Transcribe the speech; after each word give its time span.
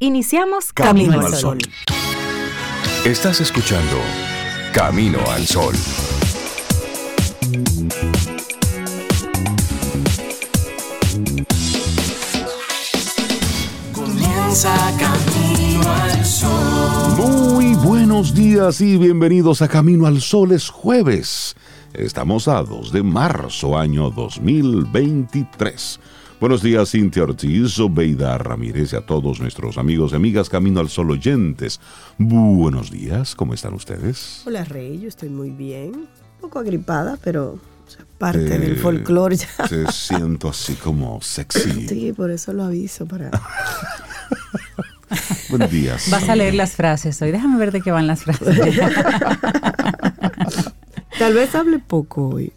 Iniciamos 0.00 0.72
Camino, 0.72 1.20
al 1.20 1.34
Sol. 1.34 1.58
Estás 3.04 3.40
escuchando 3.40 3.96
Camino 4.72 5.18
al 5.28 5.44
Sol. 5.44 5.74
Comienza 13.92 14.72
Camino 15.00 15.92
al 15.92 16.24
Sol. 16.24 17.16
Muy 17.16 17.74
buenos 17.74 18.32
días 18.32 18.80
y 18.80 18.98
bienvenidos 18.98 19.62
a 19.62 19.68
Camino 19.68 20.06
al 20.06 20.20
Sol. 20.20 20.52
Es 20.52 20.68
jueves. 20.68 21.56
Estamos 21.92 22.46
a 22.46 22.62
2 22.62 22.92
de 22.92 23.02
marzo, 23.02 23.76
año 23.76 24.12
2023. 24.12 25.98
Buenos 26.40 26.62
días, 26.62 26.90
Cintia 26.92 27.24
Ortiz, 27.24 27.78
Obeida 27.80 28.38
Ramírez 28.38 28.92
y 28.92 28.96
a 28.96 29.00
todos 29.00 29.40
nuestros 29.40 29.76
amigos 29.76 30.12
y 30.12 30.16
amigas 30.16 30.48
Camino 30.48 30.78
al 30.80 30.88
Sol 30.88 31.10
oyentes. 31.10 31.80
Buenos 32.16 32.92
días, 32.92 33.34
¿cómo 33.34 33.54
están 33.54 33.74
ustedes? 33.74 34.42
Hola, 34.46 34.64
Rey, 34.64 35.00
yo 35.00 35.08
estoy 35.08 35.30
muy 35.30 35.50
bien. 35.50 35.92
Un 35.94 36.08
poco 36.40 36.60
agripada, 36.60 37.18
pero 37.24 37.54
o 37.86 37.90
sea, 37.90 38.04
parte 38.18 38.54
Eh, 38.54 38.58
del 38.58 38.76
folclore 38.76 39.36
ya. 39.36 39.48
Te 39.68 39.90
siento 39.90 40.48
así 40.48 40.74
como 40.74 41.20
sexy. 41.20 41.86
Sí, 41.88 42.12
por 42.12 42.30
eso 42.30 42.52
lo 42.52 42.62
aviso 42.64 43.04
para. 43.06 43.30
Buen 45.50 45.68
día. 45.70 45.96
Vas 46.10 46.28
a 46.28 46.36
leer 46.36 46.54
las 46.54 46.72
frases 46.72 47.20
hoy. 47.20 47.32
Déjame 47.32 47.58
ver 47.58 47.72
de 47.72 47.80
qué 47.80 47.90
van 47.90 48.06
las 48.06 48.22
frases. 48.22 48.78
Tal 51.18 51.34
vez 51.34 51.54
hable 51.54 51.78
poco 51.78 52.28
hoy. 52.28 52.52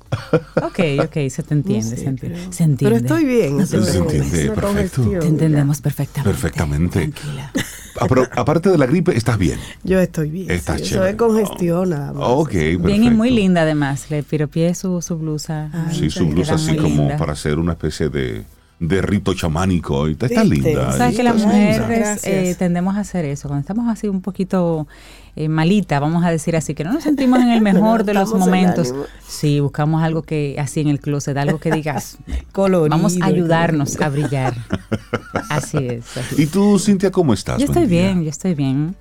ok, 0.62 0.80
ok, 1.04 1.14
se 1.30 1.44
te 1.44 1.54
entiende, 1.54 1.84
No 1.90 1.90
sé, 1.90 1.98
se 1.98 2.06
entiende. 2.06 2.38
pero- 2.40 2.54
se 2.54 2.64
entiende. 2.64 2.78
Pero 2.84 2.96
estoy 2.98 3.26
bien. 3.26 3.58
Se 3.68 3.78
estoy 3.78 3.92
bien. 3.92 4.04
entiende 4.04 4.44
Es 4.46 4.52
perfecto. 4.52 5.02
Te 5.20 5.28
entendemos 5.28 5.82
perfectamente. 5.82 6.30
Perfectamente. 6.32 7.00
Tranquila. 7.08 7.52
Ah, 8.00 8.06
pero 8.08 8.28
aparte 8.36 8.70
de 8.70 8.78
la 8.78 8.86
gripe, 8.86 9.16
estás 9.18 9.38
bien. 9.38 9.60
Yo 9.84 10.00
estoy 10.00 10.30
bien. 10.30 10.50
Estás 10.50 10.78
sí, 10.78 10.84
Eso 10.84 10.94
chévere. 10.96 11.12
es 11.12 11.16
congestión 11.18 11.90
nada 11.90 12.14
más. 12.14 12.24
Ok, 12.26 12.52
Bien 12.80 13.04
y 13.04 13.10
muy 13.10 13.30
linda 13.32 13.62
además. 13.64 14.10
Le 14.10 14.24
piropié 14.24 14.74
su, 14.76 15.02
su 15.02 15.18
blusa. 15.18 15.70
Ay, 15.74 15.96
Sí, 16.00 16.10
su 16.10 16.28
blusa 16.28 16.56
así 16.56 16.76
como 16.78 16.88
linda. 17.04 17.18
para 17.18 17.34
hacer 17.34 17.60
una 17.60 17.74
especie 17.74 18.10
de, 18.10 18.44
de 18.82 19.00
rito 19.02 19.36
chamánico. 19.36 20.08
Está, 20.08 20.26
está 20.26 20.44
¿Viste? 20.44 20.70
linda. 20.70 20.92
Sabes 20.94 21.16
que 21.16 21.24
las 21.24 21.36
mujeres 21.38 22.26
eh, 22.26 22.56
tendemos 22.58 22.98
a 22.98 23.02
hacer 23.02 23.26
eso. 23.26 23.48
Cuando 23.48 23.62
estamos 23.62 23.88
así 23.88 24.08
un 24.08 24.22
poquito 24.22 24.88
eh, 25.36 25.48
malita, 25.48 26.00
vamos 26.00 26.26
a 26.26 26.32
decir 26.32 26.56
así, 26.56 26.74
que 26.74 26.84
no 26.84 26.92
nos 26.92 27.04
sentimos 27.04 27.40
en 27.40 27.52
el 27.52 27.62
mejor 27.62 28.04
de 28.04 28.16
los 28.16 28.34
momentos. 28.34 28.92
Sí, 29.26 29.60
buscamos 29.60 30.02
algo 30.02 30.24
que 30.24 30.56
así 30.60 30.80
en 30.82 30.88
el 30.88 31.00
closet, 31.00 31.38
algo 31.38 31.60
que 31.60 31.72
digas, 31.72 32.18
Colorido. 32.52 32.90
vamos 32.90 33.22
a 33.22 33.26
ayudarnos 33.26 34.02
a 34.02 34.10
brillar. 34.10 34.56
Así 35.50 35.78
es. 35.78 36.18
así 36.18 36.44
¿Y 36.44 36.46
tú, 36.46 36.80
Cintia, 36.80 37.12
cómo 37.12 37.34
estás? 37.34 37.60
Yo 37.60 37.66
estoy 37.66 37.86
bien, 37.86 38.24
yo 38.24 38.30
estoy 38.30 38.54
bien. 38.54 38.96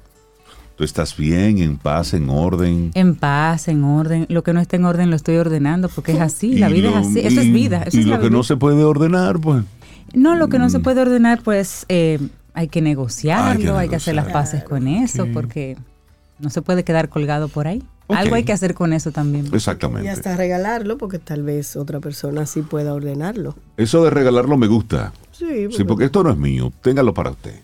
¿Tú 0.81 0.85
estás 0.85 1.15
bien, 1.15 1.59
en 1.59 1.77
paz, 1.77 2.15
en 2.15 2.31
orden? 2.31 2.91
En 2.95 3.15
paz, 3.15 3.69
en 3.69 3.85
orden. 3.85 4.25
Lo 4.31 4.43
que 4.43 4.55
no 4.55 4.61
está 4.61 4.77
en 4.77 4.87
orden 4.87 5.11
lo 5.11 5.17
estoy 5.17 5.37
ordenando 5.37 5.91
porque 5.91 6.13
es 6.13 6.21
así, 6.23 6.55
la 6.57 6.71
vida 6.71 6.91
lo- 6.91 7.01
es 7.01 7.07
así. 7.09 7.19
Eso 7.21 7.43
y- 7.43 7.49
es 7.49 7.53
vida. 7.53 7.83
Eso 7.83 7.99
y 7.99 8.01
es 8.01 8.07
lo 8.07 8.13
la 8.13 8.17
que 8.21 8.29
vida. 8.29 8.37
no 8.39 8.43
se 8.45 8.57
puede 8.57 8.83
ordenar, 8.83 9.39
pues. 9.41 9.63
No, 10.15 10.37
lo 10.37 10.49
que 10.49 10.59
no 10.59 10.71
se 10.71 10.79
Mm. 10.79 10.83
puede 10.83 11.03
ordenar, 11.03 11.43
pues 11.43 11.85
eh, 11.91 12.19
hay 12.55 12.69
que 12.69 12.81
negociarlo, 12.81 13.77
Hay 13.77 13.83
hay 13.83 13.89
que 13.91 13.97
hacer 13.97 14.15
las 14.15 14.33
paces 14.33 14.65
con 14.65 14.89
eso 14.89 15.27
porque 15.35 15.77
no 16.39 16.49
se 16.49 16.63
puede 16.63 16.83
quedar 16.83 17.11
colgado 17.11 17.49
por 17.49 17.67
ahí. 17.67 17.83
Algo 18.09 18.35
hay 18.37 18.45
que 18.45 18.55
hacer 18.55 18.73
con 18.73 18.95
eso 18.95 19.11
también. 19.13 19.49
Exactamente. 19.53 20.07
Y 20.07 20.09
hasta 20.09 20.35
regalarlo, 20.35 20.97
porque 20.97 21.19
tal 21.19 21.43
vez 21.43 21.77
otra 21.77 22.01
persona 22.01 22.47
sí 22.47 22.63
pueda 22.63 22.95
ordenarlo. 22.95 23.55
Eso 23.77 24.03
de 24.03 24.09
regalarlo 24.09 24.57
me 24.57 24.67
gusta. 24.67 25.13
Sí, 25.33 25.67
Sí, 25.77 25.85
porque 25.85 26.07
esto 26.07 26.23
no 26.25 26.31
es 26.31 26.39
mío. 26.39 26.73
Téngalo 26.81 27.13
para 27.13 27.33
usted. 27.33 27.57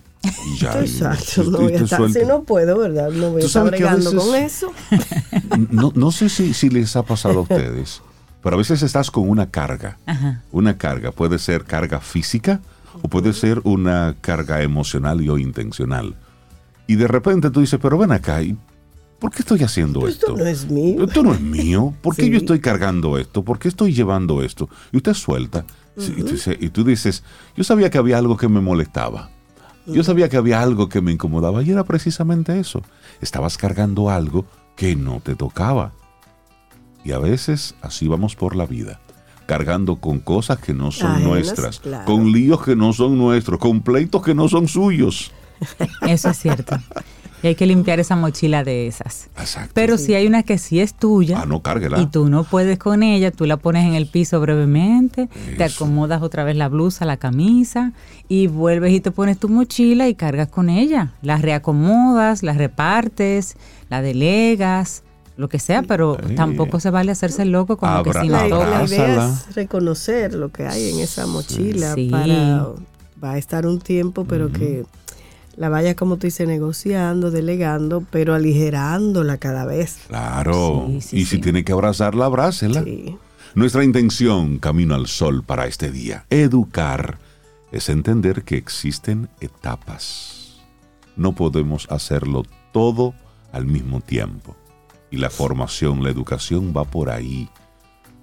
Y 0.47 0.59
ya. 0.59 0.81
Exacto, 0.81 1.43
y- 1.45 1.49
no 1.51 1.59
voy 1.59 1.73
a 1.75 1.77
estar, 1.79 2.11
si 2.11 2.25
no 2.25 2.43
puedo, 2.43 2.79
¿verdad? 2.79 3.11
No 3.11 3.31
voy 3.31 3.43
a 3.43 3.47
estar 3.47 3.65
bregando 3.67 4.11
veces- 4.13 4.25
con 4.27 4.35
eso. 4.37 4.73
No, 5.71 5.93
no 5.95 6.11
sé 6.13 6.29
si, 6.29 6.53
si 6.55 6.69
les 6.71 6.97
ha 6.97 7.03
pasado 7.03 7.39
a 7.39 7.43
ustedes, 7.43 8.03
pero 8.43 8.57
a 8.57 8.59
veces 8.59 8.83
estás 8.83 9.11
con 9.11 9.29
una 9.29 9.51
carga. 9.51 9.99
Ajá. 10.07 10.43
Una 10.53 10.77
carga 10.79 11.13
puede 11.13 11.39
ser 11.39 11.65
carga 11.65 12.01
física 12.01 12.61
o 13.03 13.09
puede 13.09 13.33
ser 13.33 13.61
una 13.65 14.15
carga 14.21 14.63
emocional 14.63 15.21
y 15.23 15.29
o 15.29 15.39
intencional. 15.39 16.15
Y 16.87 16.97
de 16.97 17.09
repente 17.09 17.51
tú 17.51 17.61
dices, 17.61 17.79
pero 17.83 17.99
ven 17.99 18.13
acá, 18.13 18.43
¿y 18.43 18.57
¿por 19.19 19.31
qué 19.33 19.41
estoy 19.41 19.63
haciendo 19.63 20.07
esto? 20.07 20.29
esto 20.29 20.37
no 20.45 20.47
es 20.49 20.71
mío. 20.71 21.05
Esto 21.05 21.23
no 21.23 21.35
es 21.35 21.41
mío. 21.41 21.95
¿Por 22.03 22.15
qué 22.15 22.23
Sí. 22.27 22.31
yo 22.31 22.37
estoy 22.39 22.61
cargando 22.61 23.19
esto? 23.19 23.43
¿Por 23.43 23.59
qué 23.59 23.69
estoy 23.69 23.93
llevando 23.95 24.43
esto? 24.43 24.69
Y 24.93 24.99
usted 24.99 25.15
suelta. 25.15 25.65
Sí, 25.99 26.13
y, 26.17 26.23
tú, 26.23 26.33
dices- 26.33 26.59
y 26.61 26.69
tú 26.69 26.85
dices, 26.85 27.23
yo 27.57 27.65
sabía 27.65 27.89
que 27.91 27.97
había 27.99 28.19
algo 28.19 28.37
que 28.37 28.49
me 28.49 28.61
molestaba. 28.61 29.31
Yo 29.87 30.03
sabía 30.03 30.29
que 30.29 30.37
había 30.37 30.61
algo 30.61 30.89
que 30.89 31.01
me 31.01 31.13
incomodaba 31.13 31.63
y 31.63 31.71
era 31.71 31.85
precisamente 31.85 32.59
eso. 32.59 32.83
Estabas 33.21 33.57
cargando 33.57 34.11
algo 34.11 34.45
que 34.75 34.97
no 34.97 35.21
te 35.21 35.35
tocaba. 35.35 35.93
Y 37.05 37.13
a 37.13 37.19
veces 37.19 37.75
así 37.83 38.09
vamos 38.09 38.35
por 38.35 38.57
la 38.57 38.67
vida, 38.67 39.01
cargando 39.47 39.97
con 39.97 40.19
cosas 40.19 40.59
que 40.59 40.75
no 40.75 40.91
son 40.91 41.23
nuestras, 41.23 41.79
claro. 41.79 42.05
con 42.05 42.33
líos 42.33 42.65
que 42.65 42.75
no 42.75 42.93
son 42.93 43.17
nuestros, 43.17 43.61
con 43.61 43.81
pleitos 43.81 44.23
que 44.23 44.35
no 44.35 44.49
son 44.49 44.67
suyos. 44.67 45.31
Eso 46.03 46.31
es 46.31 46.39
cierto. 46.39 46.77
Y 47.47 47.51
hay 47.51 47.55
que 47.55 47.65
limpiar 47.67 48.01
esa 48.01 48.17
mochila 48.17 48.65
de 48.65 48.89
esas. 48.89 49.29
Exacto. 49.39 49.71
Pero 49.73 49.99
si 49.99 50.15
hay 50.15 50.27
una 50.27 50.43
que 50.43 50.59
sí 50.59 50.81
es 50.81 50.95
tuya 50.95 51.43
ah, 51.43 51.47
no, 51.47 51.63
cárguela. 51.63 52.01
y 52.01 52.07
tú 52.07 52.29
no 52.29 52.43
puedes 52.43 52.77
con 52.77 53.05
ella, 53.05 53.31
tú 53.31 53.47
la 53.47 53.57
pones 53.57 53.85
en 53.87 53.95
el 53.95 54.09
piso 54.09 54.41
brevemente, 54.41 55.29
te 55.57 55.63
acomodas 55.63 56.23
otra 56.23 56.43
vez 56.43 56.57
la 56.57 56.69
blusa, 56.69 57.05
la 57.05 57.19
camisa 57.19 57.93
y 58.27 58.49
vuelves 58.49 58.93
y 58.93 59.01
te 59.01 59.13
pones 59.13 59.39
tu 59.39 59.49
mochila 59.49 60.09
y 60.09 60.17
cargas 60.17 60.49
con 60.49 60.69
ella. 60.69 61.13
La 61.23 61.37
reacomodas, 61.37 62.43
la 62.43 62.53
repartes, 62.55 63.57
la 63.91 64.03
delegas, 64.03 65.05
lo 65.37 65.49
que 65.49 65.61
sea, 65.61 65.83
pero 65.85 66.17
Sí. 66.29 66.35
tampoco 66.35 66.81
se 66.81 66.91
vale 66.91 67.13
hacerse 67.13 67.45
loco 67.45 67.77
como 67.77 67.93
Abra- 67.93 68.13
que 68.13 68.21
si 68.23 68.29
La, 68.29 68.49
no 68.49 68.65
la 68.65 68.85
idea 68.85 69.29
es 69.29 69.55
reconocer 69.55 70.35
lo 70.35 70.51
que 70.51 70.67
hay 70.67 70.91
en 70.91 70.99
esa 70.99 71.27
mochila 71.29 71.95
Sí. 71.95 72.09
para 72.11 72.71
va 73.23 73.33
a 73.33 73.39
estar 73.39 73.67
un 73.67 73.79
tiempo, 73.79 74.25
pero 74.25 74.51
que 74.51 74.85
la 75.57 75.69
vaya 75.69 75.97
como 75.97 76.17
tú 76.17 76.27
dices 76.27 76.47
negociando, 76.47 77.31
delegando, 77.31 78.05
pero 78.11 78.35
aligerándola 78.35 79.39
cada 79.39 79.65
vez. 79.65 79.99
Claro. 80.09 80.87
Sí, 80.89 81.01
sí, 81.01 81.17
y 81.19 81.25
si 81.25 81.37
sí. 81.37 81.43
tiene 81.43 81.65
que 81.65 81.73
abrazarla, 81.73 82.27
abrácela. 82.27 82.83
Sí. 82.83 83.17
Nuestra 83.55 83.85
intención, 83.85 84.59
Camino 84.59 84.95
al 84.95 85.07
Sol, 85.07 85.43
para 85.43 85.67
este 85.67 85.91
día, 85.91 86.27
educar, 86.29 87.19
es 87.73 87.89
entender 87.89 88.43
que 88.43 88.57
existen 88.57 89.29
etapas. 89.41 90.59
No 91.17 91.33
podemos 91.33 91.87
hacerlo 91.91 92.43
todo 92.73 93.15
al 93.53 93.65
mismo 93.65 94.03
tiempo. 94.03 94.55
Y 95.11 95.17
la 95.17 95.31
formación, 95.31 96.05
la 96.05 96.11
educación 96.11 96.75
va 96.77 96.85
por 96.85 97.09
ahí. 97.09 97.49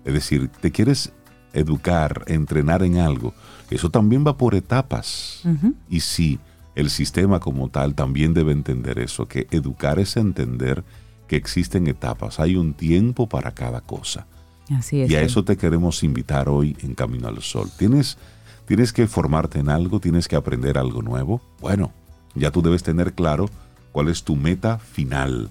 Es 0.06 0.14
decir, 0.14 0.50
te 0.62 0.72
quieres 0.72 1.12
educar, 1.54 2.24
entrenar 2.28 2.84
en 2.84 2.98
algo, 2.98 3.34
eso 3.70 3.90
también 3.90 4.24
va 4.26 4.38
por 4.38 4.54
etapas. 4.54 5.42
Y 5.90 6.02
sí, 6.02 6.40
el 6.76 6.90
sistema 6.90 7.40
como 7.40 7.70
tal 7.70 7.94
también 7.96 8.34
debe 8.34 8.52
entender 8.52 9.00
eso, 9.00 9.28
que 9.28 9.48
educar 9.52 10.00
es 10.00 10.18
entender 10.18 10.84
que 11.28 11.36
existen 11.36 11.88
etapas, 11.88 12.40
hay 12.40 12.56
un 12.56 12.74
tiempo 12.74 13.28
para 13.28 13.52
cada 13.52 13.82
cosa. 13.82 14.28
Así 14.70 15.02
es. 15.02 15.12
Y 15.12 15.16
a 15.16 15.20
sí. 15.20 15.26
eso 15.26 15.44
te 15.44 15.58
queremos 15.58 16.04
invitar 16.04 16.50
hoy 16.50 16.76
en 16.82 16.96
Camino 16.96 17.28
al 17.28 17.42
Sol. 17.42 17.70
¿Tienes, 17.78 18.18
tienes 18.66 18.94
que 18.94 19.08
formarte 19.08 19.60
en 19.60 19.70
algo, 19.70 20.00
tienes 20.00 20.28
que 20.28 20.36
aprender 20.36 20.78
algo 20.78 21.02
nuevo. 21.02 21.42
Bueno, 21.60 21.92
ya 22.36 22.50
tú 22.52 22.62
debes 22.62 22.82
tener 22.84 23.14
claro 23.14 23.50
cuál 23.92 24.10
es 24.10 24.24
tu 24.24 24.36
meta 24.36 24.80
final. 24.80 25.50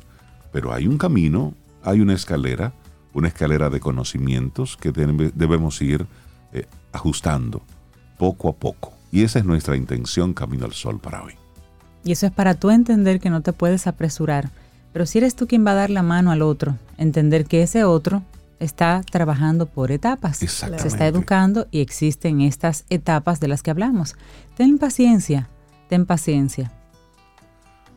Pero 0.52 0.72
hay 0.72 0.86
un 0.86 0.98
camino, 0.98 1.54
hay 1.82 2.00
una 2.00 2.14
escalera, 2.14 2.72
una 3.12 3.28
escalera 3.28 3.70
de 3.70 3.80
conocimientos 3.80 4.76
que 4.76 4.92
debe- 4.92 5.32
debemos 5.34 5.80
ir 5.82 6.06
eh, 6.52 6.66
ajustando 6.92 7.62
poco 8.18 8.48
a 8.48 8.52
poco. 8.54 8.92
Y 9.12 9.22
esa 9.22 9.38
es 9.38 9.44
nuestra 9.44 9.76
intención 9.76 10.34
Camino 10.34 10.64
al 10.64 10.72
Sol 10.72 10.98
para 10.98 11.22
hoy. 11.22 11.34
Y 12.02 12.10
eso 12.12 12.26
es 12.26 12.32
para 12.32 12.54
tú 12.54 12.70
entender 12.70 13.20
que 13.20 13.30
no 13.30 13.42
te 13.42 13.52
puedes 13.52 13.86
apresurar. 13.86 14.50
Pero 14.92 15.06
si 15.06 15.18
eres 15.18 15.36
tú 15.36 15.46
quien 15.46 15.64
va 15.64 15.70
a 15.72 15.74
dar 15.74 15.90
la 15.90 16.02
mano 16.02 16.32
al 16.32 16.42
otro, 16.42 16.76
entender 16.98 17.44
que 17.46 17.62
ese 17.62 17.84
otro 17.84 18.22
está 18.58 19.02
trabajando 19.10 19.66
por 19.66 19.92
etapas. 19.92 20.38
Se 20.38 20.46
está 20.88 21.06
educando 21.06 21.66
y 21.70 21.80
existen 21.80 22.40
estas 22.40 22.84
etapas 22.90 23.38
de 23.38 23.48
las 23.48 23.62
que 23.62 23.70
hablamos. 23.70 24.16
Ten 24.56 24.78
paciencia, 24.78 25.48
ten 25.88 26.06
paciencia. 26.06 26.72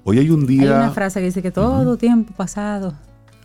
Hoy 0.03 0.19
hay 0.19 0.29
un 0.29 0.41
Hay 0.41 0.47
día... 0.47 0.75
una 0.75 0.91
frase 0.91 1.19
que 1.19 1.25
dice 1.25 1.41
que 1.41 1.51
todo 1.51 1.97
tiempo 1.97 2.33
pasado 2.35 2.93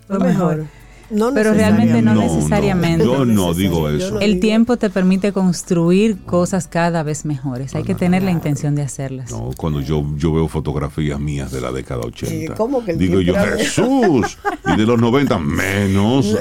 Lo 0.08 0.18
mejor. 0.18 0.56
mejor. 0.58 0.66
No 1.10 1.32
Pero 1.34 1.52
realmente 1.52 2.02
no 2.02 2.14
No, 2.14 2.20
necesariamente. 2.22 3.04
no, 3.04 3.18
yo 3.18 3.24
no 3.24 3.52
digo 3.54 3.88
eso. 3.88 4.20
El 4.20 4.38
tiempo 4.40 4.76
te 4.76 4.90
permite 4.90 5.32
construir 5.32 6.18
cosas 6.24 6.68
cada 6.68 7.02
vez 7.02 7.24
mejores. 7.24 7.74
Hay 7.74 7.82
que 7.82 7.94
tener 7.94 8.22
la 8.22 8.30
intención 8.30 8.74
de 8.74 8.82
hacerlas. 8.82 9.30
No, 9.30 9.50
cuando 9.56 9.80
yo, 9.80 10.04
yo 10.16 10.32
veo 10.32 10.46
fotografías 10.48 11.18
mías 11.18 11.50
de 11.50 11.60
la 11.60 11.72
década 11.72 12.02
80. 12.02 12.54
¿cómo 12.54 12.84
que 12.84 12.92
el 12.92 12.98
Digo 12.98 13.20
yo, 13.20 13.34
Jesús. 13.34 14.38
Y 14.66 14.76
de 14.76 14.86
los 14.86 15.00
90 15.00 15.38
menos. 15.38 16.36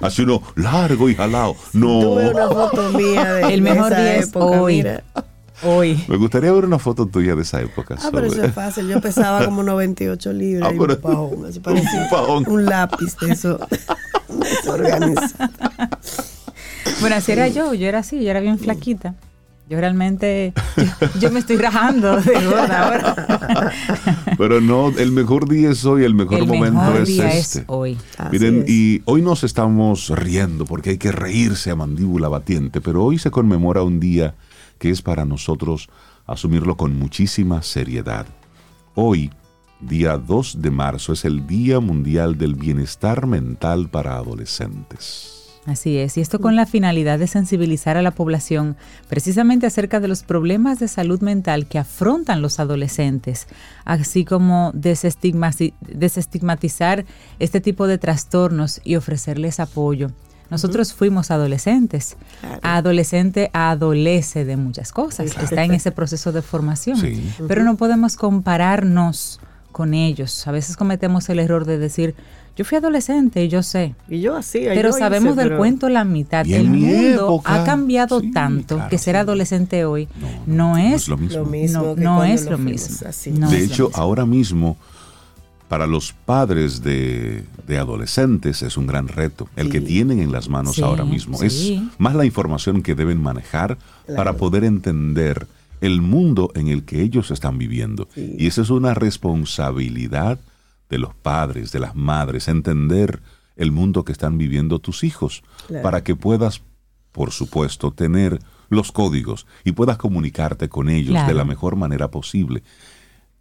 Así 0.00 0.22
uno 0.22 0.42
largo 0.56 1.08
y 1.08 1.14
jalado. 1.14 1.54
No. 1.72 2.00
Tuve 2.00 2.30
una 2.30 2.48
foto 2.48 2.90
mía 2.90 3.32
de 3.34 3.54
El 3.54 3.62
mejor 3.62 3.92
esa 3.92 4.00
día 4.02 4.16
es 4.16 4.28
época, 4.28 4.60
hoy. 4.60 4.76
mira. 4.76 5.04
Hoy. 5.64 6.02
Me 6.08 6.16
gustaría 6.16 6.50
ver 6.52 6.64
una 6.64 6.78
foto 6.78 7.06
tuya 7.06 7.34
de 7.36 7.42
esa 7.42 7.60
época. 7.60 7.96
Ah, 8.02 8.10
pero 8.12 8.26
eso 8.26 8.42
es 8.44 8.52
fácil. 8.52 8.88
Yo 8.88 9.00
pesaba 9.00 9.44
como 9.44 9.62
98 9.64 10.32
libras 10.32 10.68
Ah, 10.70 10.74
y 10.74 10.78
pero- 10.78 10.94
un 10.94 11.00
pajón. 11.00 11.46
Eso 11.48 11.62
parecía 11.62 12.02
Un 12.04 12.10
pajón. 12.10 12.44
un 12.48 12.64
lápiz 12.64 13.16
de 13.20 13.32
eso. 13.32 13.58
desorganizado. 14.28 15.50
Bueno, 17.00 17.16
así 17.16 17.32
era 17.32 17.48
yo, 17.48 17.74
yo 17.74 17.86
era 17.86 18.00
así, 18.00 18.22
yo 18.22 18.30
era 18.30 18.40
bien 18.40 18.58
flaquita. 18.58 19.14
Yo 19.70 19.78
realmente, 19.80 20.52
yo, 20.76 20.84
yo 21.20 21.30
me 21.30 21.38
estoy 21.38 21.56
rajando 21.56 22.20
de 22.20 22.34
gorda 22.44 22.84
ahora. 22.84 23.72
Pero 24.38 24.60
no, 24.60 24.90
el 24.90 25.12
mejor 25.12 25.48
día 25.48 25.70
es 25.70 25.84
hoy, 25.86 26.04
el 26.04 26.14
mejor 26.14 26.40
El 26.40 26.46
momento 26.46 26.78
mejor 26.80 27.00
es 27.02 27.08
día 27.08 27.30
este. 27.32 27.58
es 27.60 27.64
hoy. 27.68 27.96
Así 28.18 28.28
Miren, 28.32 28.62
es. 28.64 28.68
y 28.70 29.02
hoy 29.06 29.22
nos 29.22 29.44
estamos 29.44 30.10
riendo 30.10 30.66
porque 30.66 30.90
hay 30.90 30.98
que 30.98 31.12
reírse 31.12 31.70
a 31.70 31.76
mandíbula 31.76 32.28
batiente, 32.28 32.80
pero 32.82 33.02
hoy 33.04 33.18
se 33.18 33.30
conmemora 33.30 33.82
un 33.82 33.98
día 33.98 34.34
que 34.82 34.90
es 34.90 35.00
para 35.00 35.24
nosotros 35.24 35.88
asumirlo 36.26 36.76
con 36.76 36.98
muchísima 36.98 37.62
seriedad. 37.62 38.26
Hoy, 38.96 39.30
día 39.78 40.18
2 40.18 40.60
de 40.60 40.72
marzo, 40.72 41.12
es 41.12 41.24
el 41.24 41.46
Día 41.46 41.78
Mundial 41.78 42.36
del 42.36 42.56
Bienestar 42.56 43.28
Mental 43.28 43.88
para 43.90 44.16
Adolescentes. 44.16 45.60
Así 45.66 45.98
es, 45.98 46.16
y 46.16 46.20
esto 46.20 46.40
con 46.40 46.56
la 46.56 46.66
finalidad 46.66 47.20
de 47.20 47.28
sensibilizar 47.28 47.96
a 47.96 48.02
la 48.02 48.10
población 48.10 48.76
precisamente 49.08 49.66
acerca 49.66 50.00
de 50.00 50.08
los 50.08 50.24
problemas 50.24 50.80
de 50.80 50.88
salud 50.88 51.20
mental 51.20 51.66
que 51.66 51.78
afrontan 51.78 52.42
los 52.42 52.58
adolescentes, 52.58 53.46
así 53.84 54.24
como 54.24 54.72
desestigmati- 54.72 55.74
desestigmatizar 55.80 57.04
este 57.38 57.60
tipo 57.60 57.86
de 57.86 57.98
trastornos 57.98 58.80
y 58.82 58.96
ofrecerles 58.96 59.60
apoyo. 59.60 60.10
Nosotros 60.52 60.92
fuimos 60.92 61.30
adolescentes. 61.32 62.16
Claro. 62.40 62.60
Adolescente 62.62 63.50
adolece 63.52 64.44
de 64.44 64.56
muchas 64.56 64.92
cosas, 64.92 65.34
está 65.42 65.64
en 65.64 65.72
ese 65.74 65.90
proceso 65.90 66.30
de 66.30 66.42
formación, 66.42 66.98
Sí. 66.98 67.20
pero 67.48 67.64
no 67.64 67.76
podemos 67.76 68.16
compararnos 68.16 69.40
con 69.72 69.94
ellos. 69.94 70.46
A 70.46 70.52
veces 70.52 70.76
cometemos 70.76 71.28
el 71.30 71.38
error 71.38 71.64
de 71.64 71.78
decir, 71.78 72.14
yo 72.54 72.66
fui 72.66 72.76
adolescente 72.76 73.42
y 73.42 73.48
yo 73.48 73.62
sé, 73.62 73.94
Y 74.10 74.20
yo 74.20 74.36
hacía. 74.36 74.74
pero 74.74 74.90
yo 74.90 74.98
sabemos 74.98 75.30
hice, 75.32 75.40
del 75.40 75.48
pero- 75.48 75.58
cuento 75.58 75.88
la 75.88 76.04
mitad. 76.04 76.46
El 76.46 76.68
mundo 76.68 77.24
época, 77.38 77.62
ha 77.62 77.64
cambiado 77.64 78.20
sí, 78.20 78.30
tanto 78.30 78.74
claro, 78.74 78.90
que 78.90 78.98
ser 78.98 79.14
sí. 79.14 79.18
adolescente 79.20 79.86
hoy 79.86 80.06
no, 80.46 80.76
es 80.76 81.08
lo 81.08 81.16
mismo. 81.16 81.38
Lo 81.38 81.46
mismo 81.46 81.94
No, 81.96 82.22
es 82.24 82.44
lo 82.44 82.58
mismo. 82.58 83.08
así. 83.08 83.30
No 83.30 83.48
de 83.50 83.58
lo 83.58 83.64
hecho, 83.64 83.86
mismo. 83.88 84.02
ahora 84.02 84.26
mismo, 84.26 84.76
para 85.72 85.86
los 85.86 86.12
padres 86.12 86.82
de, 86.82 87.44
de 87.66 87.78
adolescentes 87.78 88.60
es 88.60 88.76
un 88.76 88.86
gran 88.86 89.08
reto, 89.08 89.48
el 89.56 89.70
que 89.70 89.80
tienen 89.80 90.20
en 90.20 90.30
las 90.30 90.50
manos 90.50 90.74
Sí, 90.74 90.82
ahora 90.82 91.06
mismo. 91.06 91.38
sí. 91.38 91.46
Es 91.46 91.98
más 91.98 92.14
la 92.14 92.26
información 92.26 92.82
que 92.82 92.94
deben 92.94 93.22
manejar 93.22 93.78
para 94.14 94.34
poder 94.36 94.64
entender 94.64 95.46
el 95.80 96.02
mundo 96.02 96.50
en 96.56 96.68
el 96.68 96.84
que 96.84 97.00
ellos 97.00 97.30
están 97.30 97.56
viviendo. 97.56 98.06
Y 98.14 98.48
esa 98.48 98.60
es 98.60 98.68
una 98.68 98.92
responsabilidad 98.92 100.38
de 100.90 100.98
los 100.98 101.14
padres, 101.14 101.72
de 101.72 101.80
las 101.80 101.94
madres, 101.96 102.48
entender 102.48 103.22
el 103.56 103.72
mundo 103.72 104.04
que 104.04 104.12
están 104.12 104.36
viviendo 104.36 104.78
tus 104.78 105.02
hijos, 105.04 105.42
Claro. 105.68 105.82
para 105.82 106.04
que 106.04 106.14
puedas, 106.14 106.60
por 107.12 107.30
supuesto, 107.30 107.92
tener 107.92 108.40
los 108.68 108.92
códigos 108.92 109.46
y 109.64 109.72
puedas 109.72 109.96
comunicarte 109.96 110.68
con 110.68 110.90
ellos 110.90 111.26
de 111.26 111.32
la 111.32 111.46
mejor 111.46 111.76
manera 111.76 112.10
posible. 112.10 112.62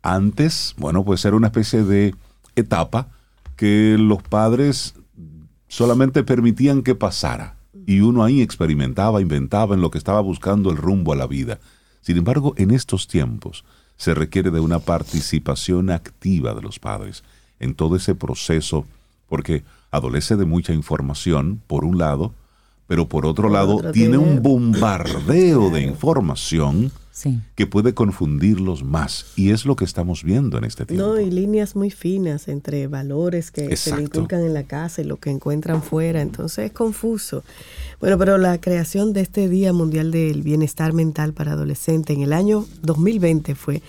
Antes, 0.04 0.76
bueno, 0.78 1.04
pues 1.04 1.24
era 1.26 1.36
una 1.36 1.48
especie 1.48 1.84
de 1.84 2.16
etapa 2.56 3.10
que 3.56 3.96
los 4.00 4.22
padres 4.24 4.96
solamente 5.68 6.24
permitían 6.24 6.82
que 6.82 6.96
pasara 6.96 7.58
y 7.86 8.02
uno 8.02 8.24
ahí 8.24 8.42
experimentaba, 8.42 9.22
inventaba 9.22 9.76
en 9.76 9.82
lo 9.82 9.92
que 9.92 9.98
estaba 9.98 10.22
buscando 10.22 10.72
el 10.72 10.78
rumbo 10.78 11.14
a 11.14 11.16
la 11.16 11.28
vida. 11.28 11.60
Sin 12.02 12.18
embargo, 12.18 12.54
en 12.58 12.72
estos 12.72 13.08
tiempos 13.08 13.64
se 13.96 14.14
requiere 14.14 14.50
de 14.50 14.60
una 14.60 14.80
participación 14.80 15.92
activa 15.92 16.54
de 16.54 16.62
los 16.62 16.80
padres 16.80 17.24
en 17.60 17.76
todo 17.76 17.96
ese 17.96 18.16
proceso, 18.16 18.86
porque 19.30 19.64
adolece 19.92 20.36
de 20.36 20.46
mucha 20.46 20.74
información, 20.74 21.62
por 21.68 21.86
un 21.86 22.00
lado, 22.00 22.34
pero 22.92 23.08
por 23.08 23.26
otro 23.26 23.44
Por 23.44 23.54
lado 23.54 23.76
otro 23.78 23.94
tiene 23.94 24.18
un 24.18 24.44
bombardeo 24.44 25.70
de 25.70 25.82
información 25.94 26.92
Sí. 27.14 27.40
que 27.56 27.66
puede 27.66 27.94
confundirlos 27.94 28.84
más. 28.84 29.28
Y 29.38 29.52
es 29.52 29.66
lo 29.66 29.78
que 29.78 29.86
estamos 29.86 30.26
viendo 30.26 30.58
en 30.58 30.66
este 30.66 30.86
tiempo. 30.86 31.06
No, 31.08 31.18
y 31.18 31.32
líneas 31.32 31.74
muy 31.78 31.90
finas 31.90 32.50
entre 32.50 32.88
valores 32.88 33.50
que 33.50 33.78
se 33.78 33.96
le 33.96 34.02
inculcan 34.04 34.42
en 34.42 34.54
la 34.54 34.64
casa 34.64 35.02
y 35.02 35.06
lo 35.06 35.22
que 35.22 35.30
encuentran 35.30 35.82
fuera, 35.82 36.22
entonces 36.22 36.66
es 36.66 36.72
confuso. 36.74 37.46
Bueno, 38.02 38.18
pero 38.18 38.38
la 38.38 38.60
creación 38.60 39.14
de 39.14 39.22
este 39.22 39.48
Día 39.48 39.72
Mundial 39.72 40.12
del 40.12 40.42
Bienestar 40.42 40.92
Mental 40.92 41.32
para 41.32 41.54
Adolescentes 41.54 42.14
en 42.14 42.24
el 42.24 42.34
año 42.34 42.66
2020 42.82 43.56
fue 43.56 43.82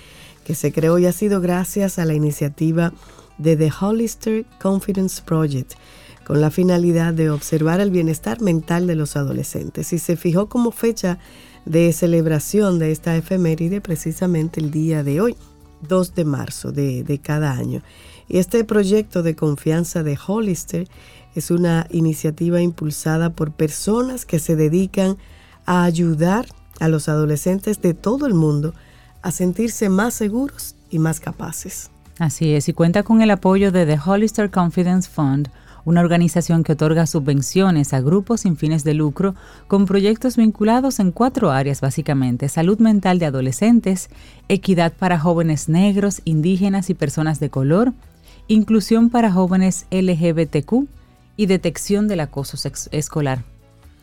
que 0.45 0.55
se 0.55 0.71
creó 0.73 0.97
y 1.01 1.07
ha 1.07 1.13
sido 1.13 1.41
gracias 1.41 1.99
a 1.99 2.05
la 2.05 2.15
iniciativa 2.15 2.93
de 3.39 3.57
The 3.57 3.73
Hollister 3.81 4.45
Confidence 4.61 5.21
Project 5.25 5.73
con 6.25 6.41
la 6.41 6.51
finalidad 6.51 7.15
de 7.15 7.31
observar 7.31 7.81
el 7.81 7.91
bienestar 7.91 8.41
mental 8.41 8.87
de 8.87 8.95
los 8.95 9.17
adolescentes 9.17 9.93
y 9.93 9.99
se 9.99 10.17
fijó 10.17 10.49
como 10.49 10.71
fecha 10.71 11.19
de 11.65 11.93
celebración 11.93 12.79
de 12.79 12.93
esta 12.93 13.17
efeméride 13.17 13.81
precisamente 13.81 14.61
el 14.61 14.71
día 14.71 15.03
de 15.03 15.21
hoy, 15.21 15.37
2 15.89 16.15
de 16.15 16.25
marzo 16.25 16.73
de, 16.73 17.03
de 17.05 17.19
cada 17.19 17.53
año. 17.53 17.83
Y 18.29 18.39
este 18.39 18.65
proyecto 18.65 19.23
de 19.23 19.37
confianza 19.37 20.03
de 20.03 20.19
Hollister 20.27 20.89
es 21.35 21.51
una 21.51 21.87
iniciativa 21.91 22.61
impulsada 22.61 23.31
por 23.31 23.53
personas 23.53 24.27
que 24.27 24.39
se 24.39 24.57
dedican 24.57 25.17
a 25.67 25.85
ayudar 25.85 26.47
a 26.81 26.89
los 26.89 27.09
adolescentes 27.09 27.81
de 27.81 27.95
todo 27.95 28.27
el 28.27 28.35
mundo 28.35 28.75
a 29.23 29.31
sentirse 29.31 29.89
más 29.89 30.15
seguros 30.15 30.75
y 30.91 30.99
más 30.99 31.21
capaces. 31.21 31.91
Así 32.19 32.53
es, 32.53 32.69
y 32.69 32.73
cuenta 32.73 33.03
con 33.03 33.23
el 33.23 33.31
apoyo 33.31 33.73
de 33.73 33.87
The 33.87 33.99
Hollister 34.05 34.51
Confidence 34.51 35.09
Fund, 35.09 35.49
una 35.85 36.01
organización 36.01 36.65
que 36.65 36.73
otorga 36.73 37.07
subvenciones 37.07 37.93
a 37.93 38.01
grupos 38.01 38.43
sin 38.43 38.57
fines 38.57 38.85
de 38.85 38.95
lucro 38.95 39.35
con 39.69 39.87
proyectos 39.87 40.37
vinculados 40.37 41.01
en 41.01 41.13
cuatro 41.13 41.51
áreas 41.51 41.81
básicamente, 41.81 42.49
salud 42.49 42.79
mental 42.79 43.19
de 43.19 43.27
adolescentes, 43.27 44.09
equidad 44.49 44.93
para 44.93 45.19
jóvenes 45.19 45.69
negros, 45.69 46.23
indígenas 46.25 46.91
y 46.91 46.95
personas 46.95 47.41
de 47.41 47.51
color, 47.51 47.93
inclusión 48.49 49.11
para 49.11 49.33
jóvenes 49.33 49.87
LGBTQ 49.91 50.87
y 51.37 51.47
detección 51.47 52.09
del 52.09 52.21
acoso 52.21 52.57
escolar. 52.91 53.45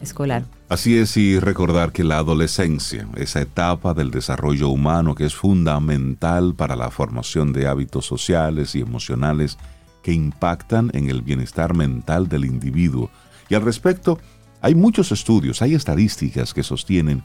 escolar. 0.02 0.44
Así 0.70 0.98
es, 0.98 1.18
y 1.18 1.40
recordar 1.40 1.92
que 1.92 2.04
la 2.04 2.18
adolescencia, 2.18 3.08
esa 3.16 3.42
etapa 3.42 3.94
del 3.94 4.12
desarrollo 4.12 4.70
humano 4.70 5.16
que 5.16 5.26
es 5.26 5.36
fundamental 5.36 6.54
para 6.56 6.76
la 6.76 6.92
formación 6.92 7.54
de 7.54 7.68
hábitos 7.68 8.06
sociales 8.06 8.76
y 8.76 8.82
emocionales 8.82 9.58
que 10.04 10.14
impactan 10.14 10.92
en 10.94 11.10
el 11.10 11.22
bienestar 11.22 11.74
mental 11.74 12.28
del 12.28 12.46
individuo. 12.46 13.10
Y 13.50 13.56
al 13.56 13.64
respecto, 13.64 14.20
hay 14.62 14.76
muchos 14.76 15.12
estudios, 15.12 15.62
hay 15.62 15.76
estadísticas 15.76 16.54
que 16.54 16.64
sostienen 16.64 17.24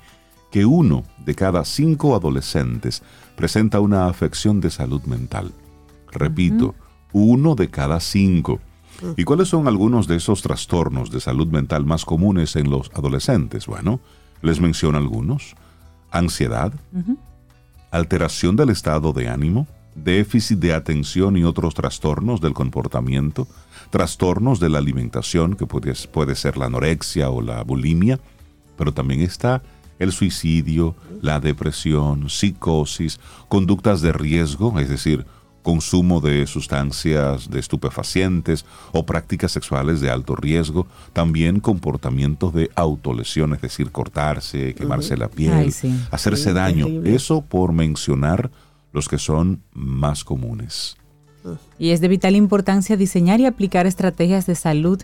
que 0.51 0.65
uno 0.65 1.05
de 1.25 1.35
cada 1.35 1.65
cinco 1.65 2.15
adolescentes 2.15 3.03
presenta 3.37 3.81
una 3.81 4.07
afección 4.07 4.61
de 4.61 4.71
salud 4.71 5.03
mental. 5.03 5.53
Repito, 6.13 6.77
uno 7.13 7.55
de 7.57 7.71
cada 7.71 7.99
cinco. 7.99 8.61
¿Y 9.17 9.25
cuáles 9.25 9.49
son 9.49 9.67
algunos 9.67 10.07
de 10.07 10.17
esos 10.17 10.43
trastornos 10.43 11.11
de 11.11 11.21
salud 11.21 11.49
mental 11.49 11.85
más 11.85 12.05
comunes 12.05 12.55
en 12.55 12.71
los 12.71 12.91
adolescentes? 12.95 13.67
Bueno, 13.67 13.99
les 14.43 14.61
menciono 14.61 14.99
algunos. 14.99 15.57
Ansiedad, 16.13 16.73
alteración 17.91 18.55
del 18.55 18.71
estado 18.71 19.13
de 19.13 19.29
ánimo, 19.29 19.67
déficit 19.95 20.59
de 20.59 20.75
atención 20.75 21.37
y 21.37 21.45
otros 21.45 21.75
trastornos 21.75 22.41
del 22.41 22.55
comportamiento, 22.55 23.47
trastornos 23.91 24.61
de 24.61 24.69
la 24.69 24.79
alimentación, 24.79 25.57
que 25.57 25.67
puede, 25.67 25.93
puede 26.13 26.35
ser 26.35 26.57
la 26.57 26.67
anorexia 26.67 27.31
o 27.31 27.43
la 27.43 27.63
bulimia, 27.63 28.19
pero 28.77 28.93
también 28.93 29.21
está 29.21 29.63
el 29.99 30.13
suicidio, 30.13 30.97
la 31.23 31.41
depresión, 31.41 32.29
psicosis, 32.29 33.21
conductas 33.49 34.01
de 34.01 34.13
riesgo, 34.13 34.79
es 34.81 34.89
decir, 34.89 35.25
consumo 35.65 36.21
de 36.21 36.47
sustancias 36.47 37.51
de 37.51 37.59
estupefacientes 37.59 38.67
o 38.93 39.07
prácticas 39.07 39.51
sexuales 39.51 40.01
de 40.01 40.11
alto 40.11 40.37
riesgo, 40.37 40.87
también 41.15 41.59
comportamientos 41.59 42.53
de 42.53 42.71
autolesión, 42.75 43.55
es 43.55 43.63
decir, 43.63 43.91
cortarse, 43.91 44.75
quemarse 44.75 45.17
la 45.17 45.29
piel, 45.29 45.55
Ay, 45.55 45.71
sí. 45.73 45.99
hacerse 46.11 46.51
Sí, 46.51 46.55
daño. 46.55 46.87
Eso 47.05 47.41
por 47.41 47.73
mencionar 47.73 48.51
los 48.95 49.09
que 49.09 49.19
son 49.19 49.63
más 49.75 50.25
comunes. 50.25 50.97
Y 51.79 51.91
es 51.91 52.01
de 52.01 52.09
vital 52.09 52.37
importancia 52.37 52.97
diseñar 52.97 53.41
y 53.41 53.45
aplicar 53.45 53.87
estrategias 53.87 54.47
de 54.47 54.55
salud 54.55 55.03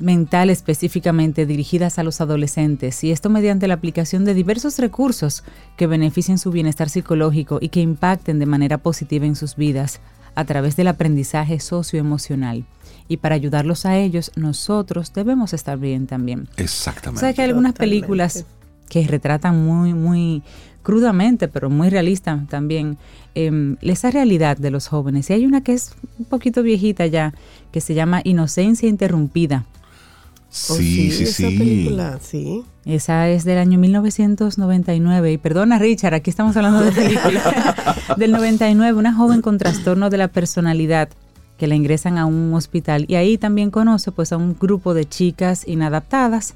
mental 0.00 0.48
específicamente 0.48 1.44
dirigidas 1.44 1.98
a 1.98 2.02
los 2.02 2.20
adolescentes 2.20 3.04
y 3.04 3.12
esto 3.12 3.30
mediante 3.30 3.68
la 3.68 3.74
aplicación 3.74 4.24
de 4.24 4.34
diversos 4.34 4.78
recursos 4.78 5.44
que 5.76 5.86
beneficien 5.86 6.38
su 6.38 6.50
bienestar 6.50 6.88
psicológico 6.88 7.58
y 7.60 7.68
que 7.68 7.80
impacten 7.80 8.38
de 8.38 8.46
manera 8.46 8.78
positiva 8.78 9.26
en 9.26 9.36
sus 9.36 9.56
vidas 9.56 10.00
a 10.34 10.44
través 10.44 10.74
del 10.76 10.88
aprendizaje 10.88 11.60
socioemocional. 11.60 12.64
Y 13.06 13.18
para 13.18 13.34
ayudarlos 13.34 13.84
a 13.84 13.98
ellos, 13.98 14.32
nosotros 14.36 15.12
debemos 15.12 15.52
estar 15.52 15.78
bien 15.78 16.06
también. 16.06 16.48
O 16.58 16.62
Exactamente. 16.62 17.20
sea 17.20 17.34
que 17.34 17.42
hay 17.42 17.48
algunas 17.48 17.74
Totalmente. 17.74 18.00
películas 18.00 18.46
que 18.88 19.06
retratan 19.06 19.64
muy, 19.64 19.94
muy 19.94 20.42
crudamente, 20.82 21.48
pero 21.48 21.70
muy 21.70 21.88
realista 21.90 22.44
también, 22.48 22.98
em, 23.34 23.76
esa 23.82 24.10
realidad 24.10 24.56
de 24.56 24.70
los 24.70 24.88
jóvenes. 24.88 25.30
Y 25.30 25.32
hay 25.34 25.46
una 25.46 25.62
que 25.62 25.72
es 25.74 25.92
un 26.18 26.24
poquito 26.26 26.62
viejita 26.62 27.06
ya, 27.06 27.34
que 27.72 27.80
se 27.80 27.94
llama 27.94 28.20
Inocencia 28.24 28.88
Interrumpida. 28.88 29.64
Oh, 30.70 30.76
Sí, 30.76 31.10
sí, 31.10 31.24
esa 31.24 31.48
sí. 31.48 31.58
película, 31.58 32.18
sí. 32.22 32.62
Esa 32.84 33.28
es 33.28 33.44
del 33.44 33.58
año 33.58 33.78
1999. 33.78 35.32
Y 35.32 35.38
perdona, 35.38 35.78
Richard, 35.78 36.14
aquí 36.14 36.30
estamos 36.30 36.56
hablando 36.56 36.80
de 36.84 36.92
película. 36.92 37.74
del 38.16 38.32
99, 38.32 38.96
una 38.98 39.12
joven 39.14 39.40
con 39.42 39.58
trastorno 39.58 40.10
de 40.10 40.18
la 40.18 40.28
personalidad 40.28 41.08
que 41.58 41.66
la 41.66 41.74
ingresan 41.74 42.18
a 42.18 42.26
un 42.26 42.52
hospital. 42.54 43.04
Y 43.08 43.14
ahí 43.16 43.38
también 43.38 43.70
conoce 43.70 44.12
pues 44.12 44.32
a 44.32 44.36
un 44.36 44.56
grupo 44.58 44.94
de 44.94 45.06
chicas 45.06 45.66
inadaptadas. 45.66 46.54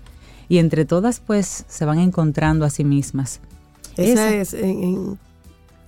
Y 0.48 0.58
entre 0.58 0.84
todas 0.84 1.20
pues 1.20 1.64
se 1.68 1.84
van 1.84 1.98
encontrando 1.98 2.64
a 2.64 2.70
sí 2.70 2.84
mismas. 2.84 3.40
Esa, 3.96 4.28
Esa- 4.28 4.34
es 4.34 4.54
en, 4.54 4.82
en- 4.82 5.18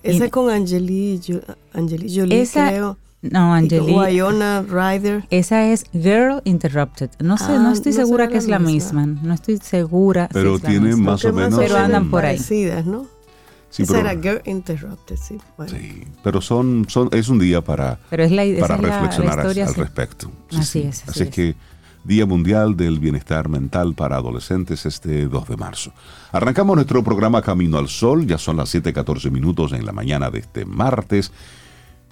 esa 0.03 0.25
Y- 0.25 0.27
es 0.27 0.31
con 0.31 0.51
Angeli, 0.51 1.21
Jo- 1.27 1.41
Angeli 1.75 2.15
Jolie, 2.15 2.41
Esa- 2.43 2.69
creo. 2.69 2.97
No, 3.23 3.53
Angelique. 3.55 3.93
Ryder. 4.69 5.25
Esa 5.29 5.67
es 5.67 5.85
Girl 5.93 6.41
Interrupted. 6.45 7.11
No 7.19 7.37
sé, 7.37 7.45
Ah, 7.51 7.59
no 7.59 7.71
estoy 7.73 7.93
no 7.93 7.99
segura 7.99 8.29
que 8.29 8.39
es 8.39 8.47
la 8.49 8.59
la 8.59 8.65
misma. 8.65 9.05
misma. 9.07 9.23
No 9.29 9.35
estoy 9.35 9.59
segura. 9.59 10.29
si 10.29 10.33
Pero 10.35 10.55
la 10.55 10.69
tiene 10.69 10.97
más 10.97 11.25
o 11.27 11.33
menos, 11.33 11.59
Pero 11.59 11.77
andan 11.77 12.11
por 12.11 12.25
ahí. 12.25 12.37
Parecidas, 12.37 12.87
¿no? 12.87 13.07
Sí, 13.69 13.83
esa 13.85 13.93
pero, 13.93 14.09
era 14.11 14.21
Girl 14.21 14.43
Interrupted, 14.47 15.17
sí. 15.17 15.37
Bueno. 15.57 15.71
sí, 15.79 16.03
pero 16.25 16.41
son, 16.41 16.87
son, 16.89 17.09
es 17.13 17.29
un 17.29 17.39
día 17.39 17.61
para, 17.61 18.01
Pero 18.11 18.25
es 18.25 18.31
la, 18.33 18.43
para 18.59 18.77
es 18.77 18.83
la- 18.83 18.89
la 18.89 18.95
reflexionar 19.01 19.33
al- 19.39 19.47
historia, 19.47 19.67
al, 19.67 19.75
sí. 19.75 19.81
respecto. 19.81 20.33
Así 20.57 20.79
es, 20.81 21.03
así 21.03 21.11
Así 21.11 21.21
es 21.23 21.29
es. 21.29 21.35
que 21.35 21.55
Día 22.05 22.25
Mundial 22.27 22.77
del 22.77 22.99
Bienestar 22.99 23.49
Mental 23.49 23.95
para 23.95 24.17
Adolescentes 24.17 24.87
este 24.87 25.27
2 25.27 25.49
de 25.49 25.57
marzo. 25.57 25.93
Arrancamos 26.33 26.75
nuestro 26.77 27.05
programa 27.05 27.43
Camino 27.43 27.77
al 27.79 27.89
Sol, 27.89 28.27
ya 28.27 28.39
son 28.39 28.57
las 28.57 28.75
7:14 28.75 29.31
minutos 29.31 29.73
en 29.73 29.85
la 29.85 29.93
mañana 29.93 30.31
de 30.31 30.39
este 30.41 30.65
martes. 30.65 31.31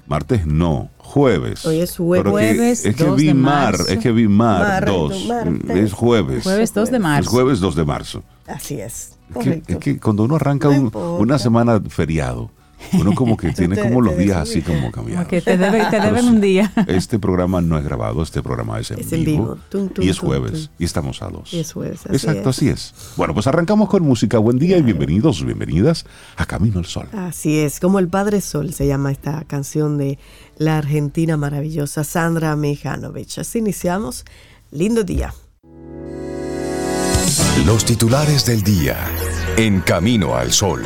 Martes 0.06 0.46
no, 0.46 0.88
jueves. 0.98 1.66
Hoy 1.66 1.80
es 1.80 1.98
jue- 1.98 2.18
Pero 2.18 2.24
que- 2.24 2.30
Jueves 2.54 2.84
es 2.86 2.96
que 2.96 3.04
2 3.04 3.16
vi 3.16 3.26
de 3.26 3.34
mar, 3.34 3.72
marzo. 3.78 3.88
es 3.92 3.98
que 3.98 4.12
vi 4.12 4.26
mar 4.28 4.60
Mar, 4.66 4.84
2. 4.86 5.26
martes. 5.26 5.70
Es 5.76 5.92
jueves. 5.92 6.42
Jueves 6.44 6.72
2 6.74 6.90
de 6.90 6.98
marzo. 6.98 7.20
Es 7.22 7.28
jueves 7.28 7.60
2 7.60 7.74
de 7.76 7.84
marzo. 7.84 8.22
Así 8.46 8.80
es. 8.80 9.10
Es 9.10 9.16
que, 9.28 9.34
Correcto. 9.34 9.72
es 9.74 9.78
que 9.78 10.00
cuando 10.00 10.22
uno 10.24 10.36
arranca 10.36 10.68
No 10.68 10.74
un- 10.74 10.80
importa. 10.86 11.22
una 11.22 11.38
semana 11.38 11.78
feriado, 11.88 12.50
uno 12.92 13.14
como 13.14 13.36
que 13.36 13.52
tiene 13.52 13.76
Te- 13.76 13.82
como 13.82 14.00
los 14.00 14.14
te 14.16 14.22
días 14.22 14.36
así 14.38 14.62
como 14.62 14.90
cambiados. 14.92 15.26
Como 15.26 15.28
que 15.30 15.40
te, 15.42 15.58
debe- 15.58 15.84
te 15.90 15.90
Pero 15.90 16.04
deben 16.04 16.24
un 16.28 16.40
día. 16.40 16.72
Este 16.86 17.18
programa 17.18 17.60
no 17.60 17.76
es 17.78 17.84
grabado, 17.84 18.22
este 18.22 18.42
programa 18.42 18.78
es 18.80 18.90
en 18.90 19.00
Es 19.00 19.12
en 19.12 19.24
vivo. 19.24 19.42
vivo. 19.44 19.58
Tum, 19.68 19.88
tum, 19.88 20.04
y 20.04 20.08
es 20.08 20.18
jueves. 20.18 20.52
tum. 20.52 20.74
Y 20.78 20.84
estamos 20.84 21.20
a 21.22 21.28
dos. 21.28 21.52
Y 21.52 21.58
es 21.60 21.72
jueves, 21.72 22.00
así 22.06 22.14
Exacto, 22.14 22.50
es. 22.50 22.56
así 22.56 22.68
es. 22.68 22.94
Bueno, 23.16 23.34
pues 23.34 23.46
arrancamos 23.46 23.88
con 23.88 24.02
música. 24.02 24.38
Buen 24.38 24.58
día 24.58 24.78
y 24.78 24.82
bienvenidos, 24.82 25.44
bienvenidas 25.44 26.06
a 26.36 26.46
Camino 26.46 26.78
al 26.78 26.86
Sol. 26.86 27.08
Así 27.12 27.58
es, 27.58 27.80
como 27.80 27.98
el 27.98 28.08
Padre 28.08 28.40
Sol 28.40 28.72
se 28.72 28.86
llama 28.86 29.10
esta 29.12 29.44
canción 29.46 29.98
de 29.98 30.18
la 30.56 30.78
argentina 30.78 31.36
maravillosa 31.36 32.04
Sandra 32.04 32.54
Mijanovich. 32.56 33.38
Así 33.38 33.58
iniciamos. 33.58 34.24
Lindo 34.70 35.02
día. 35.04 35.32
Los 37.66 37.84
titulares 37.84 38.46
del 38.46 38.62
día 38.62 38.96
en 39.56 39.80
Camino 39.80 40.34
al 40.36 40.52
Sol. 40.52 40.82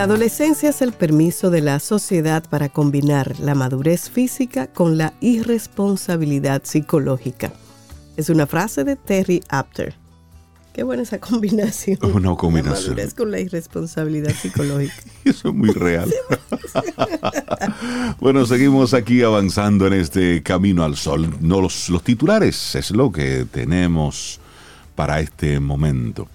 La 0.00 0.04
adolescencia 0.04 0.70
es 0.70 0.80
el 0.80 0.92
permiso 0.94 1.50
de 1.50 1.60
la 1.60 1.78
sociedad 1.78 2.42
para 2.48 2.70
combinar 2.70 3.38
la 3.38 3.54
madurez 3.54 4.08
física 4.08 4.66
con 4.66 4.96
la 4.96 5.12
irresponsabilidad 5.20 6.62
psicológica. 6.64 7.52
Es 8.16 8.30
una 8.30 8.46
frase 8.46 8.82
de 8.84 8.96
Terry 8.96 9.42
Apter. 9.50 9.94
Qué 10.72 10.84
buena 10.84 11.02
esa 11.02 11.20
combinación. 11.20 11.98
Una 12.14 12.34
combinación. 12.34 12.96
La 12.96 13.02
madurez 13.02 13.12
con 13.12 13.30
la 13.30 13.40
irresponsabilidad 13.40 14.32
psicológica. 14.32 14.94
Eso 15.26 15.48
es 15.50 15.54
muy 15.54 15.68
real. 15.68 16.10
bueno, 18.20 18.46
seguimos 18.46 18.94
aquí 18.94 19.20
avanzando 19.22 19.86
en 19.86 19.92
este 19.92 20.42
Camino 20.42 20.82
al 20.82 20.96
Sol. 20.96 21.28
No, 21.42 21.60
los, 21.60 21.90
los 21.90 22.02
titulares 22.02 22.74
es 22.74 22.90
lo 22.90 23.12
que 23.12 23.44
tenemos 23.44 24.40
para 24.94 25.20
este 25.20 25.60
momento. 25.60 26.26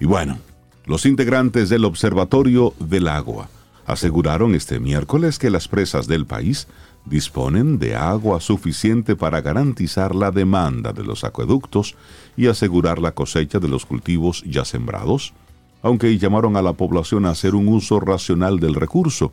Y 0.00 0.06
bueno, 0.06 0.38
los 0.86 1.06
integrantes 1.06 1.70
del 1.70 1.84
Observatorio 1.84 2.74
del 2.78 3.08
Agua 3.08 3.48
aseguraron 3.86 4.54
este 4.54 4.80
miércoles 4.80 5.38
que 5.38 5.50
las 5.50 5.68
presas 5.68 6.06
del 6.06 6.26
país 6.26 6.68
disponen 7.04 7.78
de 7.78 7.96
agua 7.96 8.40
suficiente 8.40 9.14
para 9.16 9.40
garantizar 9.40 10.14
la 10.14 10.30
demanda 10.30 10.92
de 10.92 11.04
los 11.04 11.24
acueductos 11.24 11.94
y 12.36 12.46
asegurar 12.46 12.98
la 12.98 13.12
cosecha 13.12 13.58
de 13.58 13.68
los 13.68 13.84
cultivos 13.84 14.42
ya 14.46 14.64
sembrados, 14.64 15.34
aunque 15.82 16.18
llamaron 16.18 16.56
a 16.56 16.62
la 16.62 16.72
población 16.72 17.26
a 17.26 17.30
hacer 17.30 17.54
un 17.54 17.68
uso 17.68 18.00
racional 18.00 18.58
del 18.58 18.74
recurso 18.74 19.32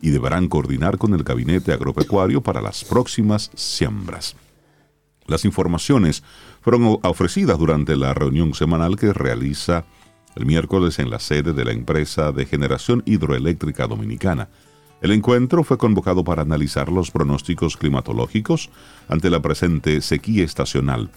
y 0.00 0.10
deberán 0.10 0.48
coordinar 0.48 0.98
con 0.98 1.14
el 1.14 1.22
gabinete 1.22 1.72
agropecuario 1.72 2.42
para 2.42 2.60
las 2.60 2.84
próximas 2.84 3.52
siembras. 3.54 4.34
Las 5.26 5.44
informaciones 5.44 6.24
fueron 6.60 6.98
ofrecidas 7.02 7.56
durante 7.56 7.96
la 7.96 8.14
reunión 8.14 8.54
semanal 8.54 8.96
que 8.96 9.12
realiza 9.12 9.84
el 10.34 10.46
miércoles 10.46 10.98
en 10.98 11.10
la 11.10 11.18
sede 11.18 11.52
de 11.52 11.64
la 11.64 11.72
empresa 11.72 12.32
de 12.32 12.46
generación 12.46 13.02
hidroeléctrica 13.06 13.86
dominicana. 13.86 14.48
El 15.00 15.10
encuentro 15.10 15.64
fue 15.64 15.78
convocado 15.78 16.22
para 16.22 16.42
analizar 16.42 16.90
los 16.90 17.10
pronósticos 17.10 17.76
climatológicos 17.76 18.70
ante 19.08 19.30
la 19.30 19.42
presente 19.42 20.00
sequía 20.00 20.44
estacional, 20.44 21.10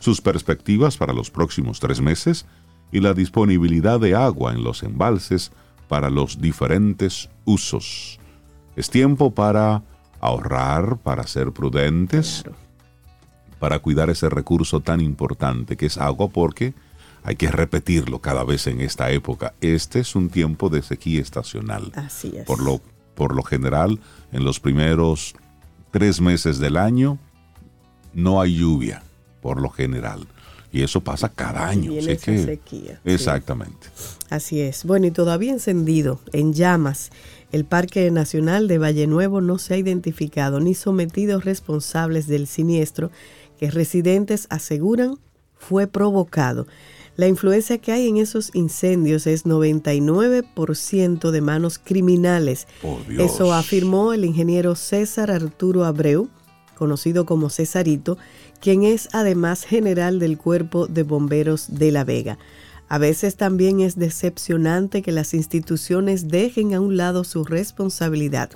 sus 0.00 0.20
perspectivas 0.20 0.96
para 0.96 1.12
los 1.12 1.30
próximos 1.30 1.78
tres 1.78 2.00
meses 2.00 2.46
y 2.92 3.00
la 3.00 3.14
disponibilidad 3.14 4.00
de 4.00 4.14
agua 4.14 4.52
en 4.52 4.64
los 4.64 4.82
embalses 4.82 5.52
para 5.88 6.10
los 6.10 6.40
diferentes 6.40 7.28
usos. 7.44 8.18
Es 8.74 8.90
tiempo 8.90 9.34
para 9.34 9.82
ahorrar, 10.20 10.98
para 10.98 11.26
ser 11.26 11.52
prudentes, 11.52 12.44
para 13.58 13.78
cuidar 13.78 14.10
ese 14.10 14.28
recurso 14.28 14.80
tan 14.80 15.00
importante 15.00 15.76
que 15.76 15.86
es 15.86 15.98
agua, 15.98 16.28
porque 16.28 16.74
hay 17.26 17.34
que 17.34 17.50
repetirlo 17.50 18.20
cada 18.20 18.44
vez 18.44 18.68
en 18.68 18.80
esta 18.80 19.10
época. 19.10 19.52
Este 19.60 19.98
es 19.98 20.14
un 20.14 20.30
tiempo 20.30 20.68
de 20.68 20.80
sequía 20.80 21.20
estacional. 21.20 21.90
Así 21.96 22.32
es. 22.36 22.44
Por 22.44 22.62
lo, 22.62 22.80
por 23.16 23.34
lo 23.34 23.42
general, 23.42 23.98
en 24.30 24.44
los 24.44 24.60
primeros 24.60 25.34
tres 25.90 26.20
meses 26.20 26.60
del 26.60 26.76
año 26.76 27.18
no 28.14 28.40
hay 28.40 28.58
lluvia, 28.58 29.02
por 29.42 29.60
lo 29.60 29.70
general. 29.70 30.28
Y 30.70 30.82
eso 30.82 31.00
pasa 31.00 31.28
cada 31.28 31.66
año. 31.66 31.90
Así 31.98 32.16
que- 32.16 32.44
sequía, 32.44 33.00
sí. 33.04 33.10
Exactamente. 33.10 33.88
Así 34.30 34.60
es. 34.60 34.84
Bueno, 34.84 35.06
y 35.06 35.10
todavía 35.10 35.50
encendido, 35.52 36.20
en 36.32 36.52
llamas, 36.52 37.10
el 37.50 37.64
Parque 37.64 38.08
Nacional 38.12 38.68
de 38.68 38.78
Valle 38.78 39.08
Nuevo 39.08 39.40
no 39.40 39.58
se 39.58 39.74
ha 39.74 39.78
identificado 39.78 40.60
ni 40.60 40.74
sometido 40.74 41.40
responsables 41.40 42.28
del 42.28 42.46
siniestro 42.46 43.10
que 43.58 43.68
residentes 43.68 44.46
aseguran 44.48 45.18
fue 45.58 45.88
provocado. 45.88 46.68
La 47.16 47.26
influencia 47.26 47.78
que 47.78 47.92
hay 47.92 48.08
en 48.08 48.18
esos 48.18 48.50
incendios 48.54 49.26
es 49.26 49.46
99% 49.46 51.30
de 51.30 51.40
manos 51.40 51.80
criminales. 51.82 52.68
Eso 53.18 53.54
afirmó 53.54 54.12
el 54.12 54.26
ingeniero 54.26 54.74
César 54.74 55.30
Arturo 55.30 55.86
Abreu, 55.86 56.28
conocido 56.76 57.24
como 57.24 57.48
Cesarito, 57.48 58.18
quien 58.60 58.84
es 58.84 59.08
además 59.12 59.64
general 59.64 60.18
del 60.18 60.36
Cuerpo 60.36 60.86
de 60.86 61.04
Bomberos 61.04 61.66
de 61.70 61.90
La 61.90 62.04
Vega. 62.04 62.38
A 62.88 62.98
veces 62.98 63.36
también 63.36 63.80
es 63.80 63.96
decepcionante 63.96 65.00
que 65.00 65.10
las 65.10 65.32
instituciones 65.32 66.28
dejen 66.28 66.74
a 66.74 66.80
un 66.80 66.98
lado 66.98 67.24
su 67.24 67.44
responsabilidad. 67.44 68.50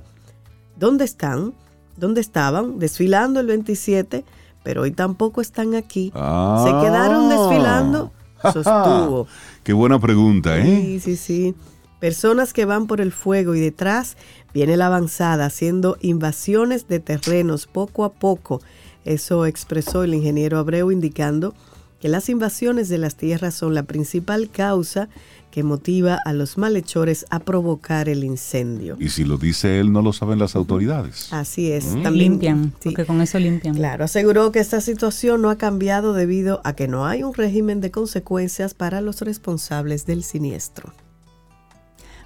¿Dónde 0.77 1.05
están? 1.05 1.55
¿Dónde 1.97 2.21
estaban? 2.21 2.79
Desfilando 2.79 3.41
el 3.41 3.47
27, 3.47 4.25
pero 4.63 4.83
hoy 4.83 4.93
tampoco 4.93 5.41
están 5.41 5.75
aquí. 5.75 6.13
Ah. 6.15 6.63
¿Se 6.65 6.87
quedaron 6.87 7.29
desfilando? 7.29 8.13
Sostuvo. 8.53 9.27
Qué 9.63 9.73
buena 9.73 9.99
pregunta, 9.99 10.59
¿eh? 10.59 10.65
Sí, 10.65 11.01
sí, 11.01 11.17
sí. 11.17 11.55
Personas 11.99 12.53
que 12.53 12.65
van 12.65 12.87
por 12.87 13.01
el 13.01 13.13
fuego 13.13 13.55
y 13.55 13.61
detrás 13.61 14.17
viene 14.55 14.77
la 14.77 14.87
avanzada 14.87 15.47
haciendo 15.47 15.99
invasiones 16.01 16.89
de 16.89 16.99
terrenos 16.99 17.67
poco 17.67 18.05
a 18.05 18.13
poco. 18.13 18.63
Eso 19.05 19.45
expresó 19.47 20.03
el 20.03 20.15
ingeniero 20.15 20.59
Abreu 20.59 20.91
indicando 20.91 21.55
que 22.01 22.09
las 22.09 22.31
invasiones 22.31 22.89
de 22.89 22.99
las 22.99 23.17
tierras 23.17 23.55
son 23.55 23.75
la 23.75 23.83
principal 23.83 24.49
causa 24.51 25.11
que 25.51 25.63
motiva 25.63 26.19
a 26.25 26.33
los 26.33 26.59
malhechores 26.59 27.27
a 27.31 27.41
provocar 27.41 28.09
el 28.09 28.25
incendio. 28.25 28.97
Y 28.99 29.09
si 29.09 29.25
lo 29.25 29.37
dice 29.37 29.81
él, 29.81 29.93
no 29.93 30.03
lo 30.03 30.13
saben 30.13 30.39
las 30.39 30.57
autoridades. 30.57 31.33
Así 31.33 31.71
es. 31.73 31.87
Mm. 31.87 32.03
También 32.03 32.33
limpian, 32.33 32.73
sí. 32.81 32.91
porque 32.91 33.05
con 33.05 33.21
eso 33.21 33.39
limpian. 33.39 33.75
Claro, 33.75 34.05
aseguró 34.05 34.53
que 34.53 34.61
esta 34.61 34.81
situación 34.81 35.43
no 35.43 35.51
ha 35.51 35.57
cambiado 35.57 36.13
debido 36.13 36.61
a 36.65 36.75
que 36.75 36.89
no 36.89 37.07
hay 37.07 37.23
un 37.23 37.35
régimen 37.35 37.81
de 37.81 37.91
consecuencias 37.91 38.75
para 38.75 39.01
los 39.01 39.21
responsables 39.21 40.07
del 40.07 40.23
siniestro. 40.23 40.93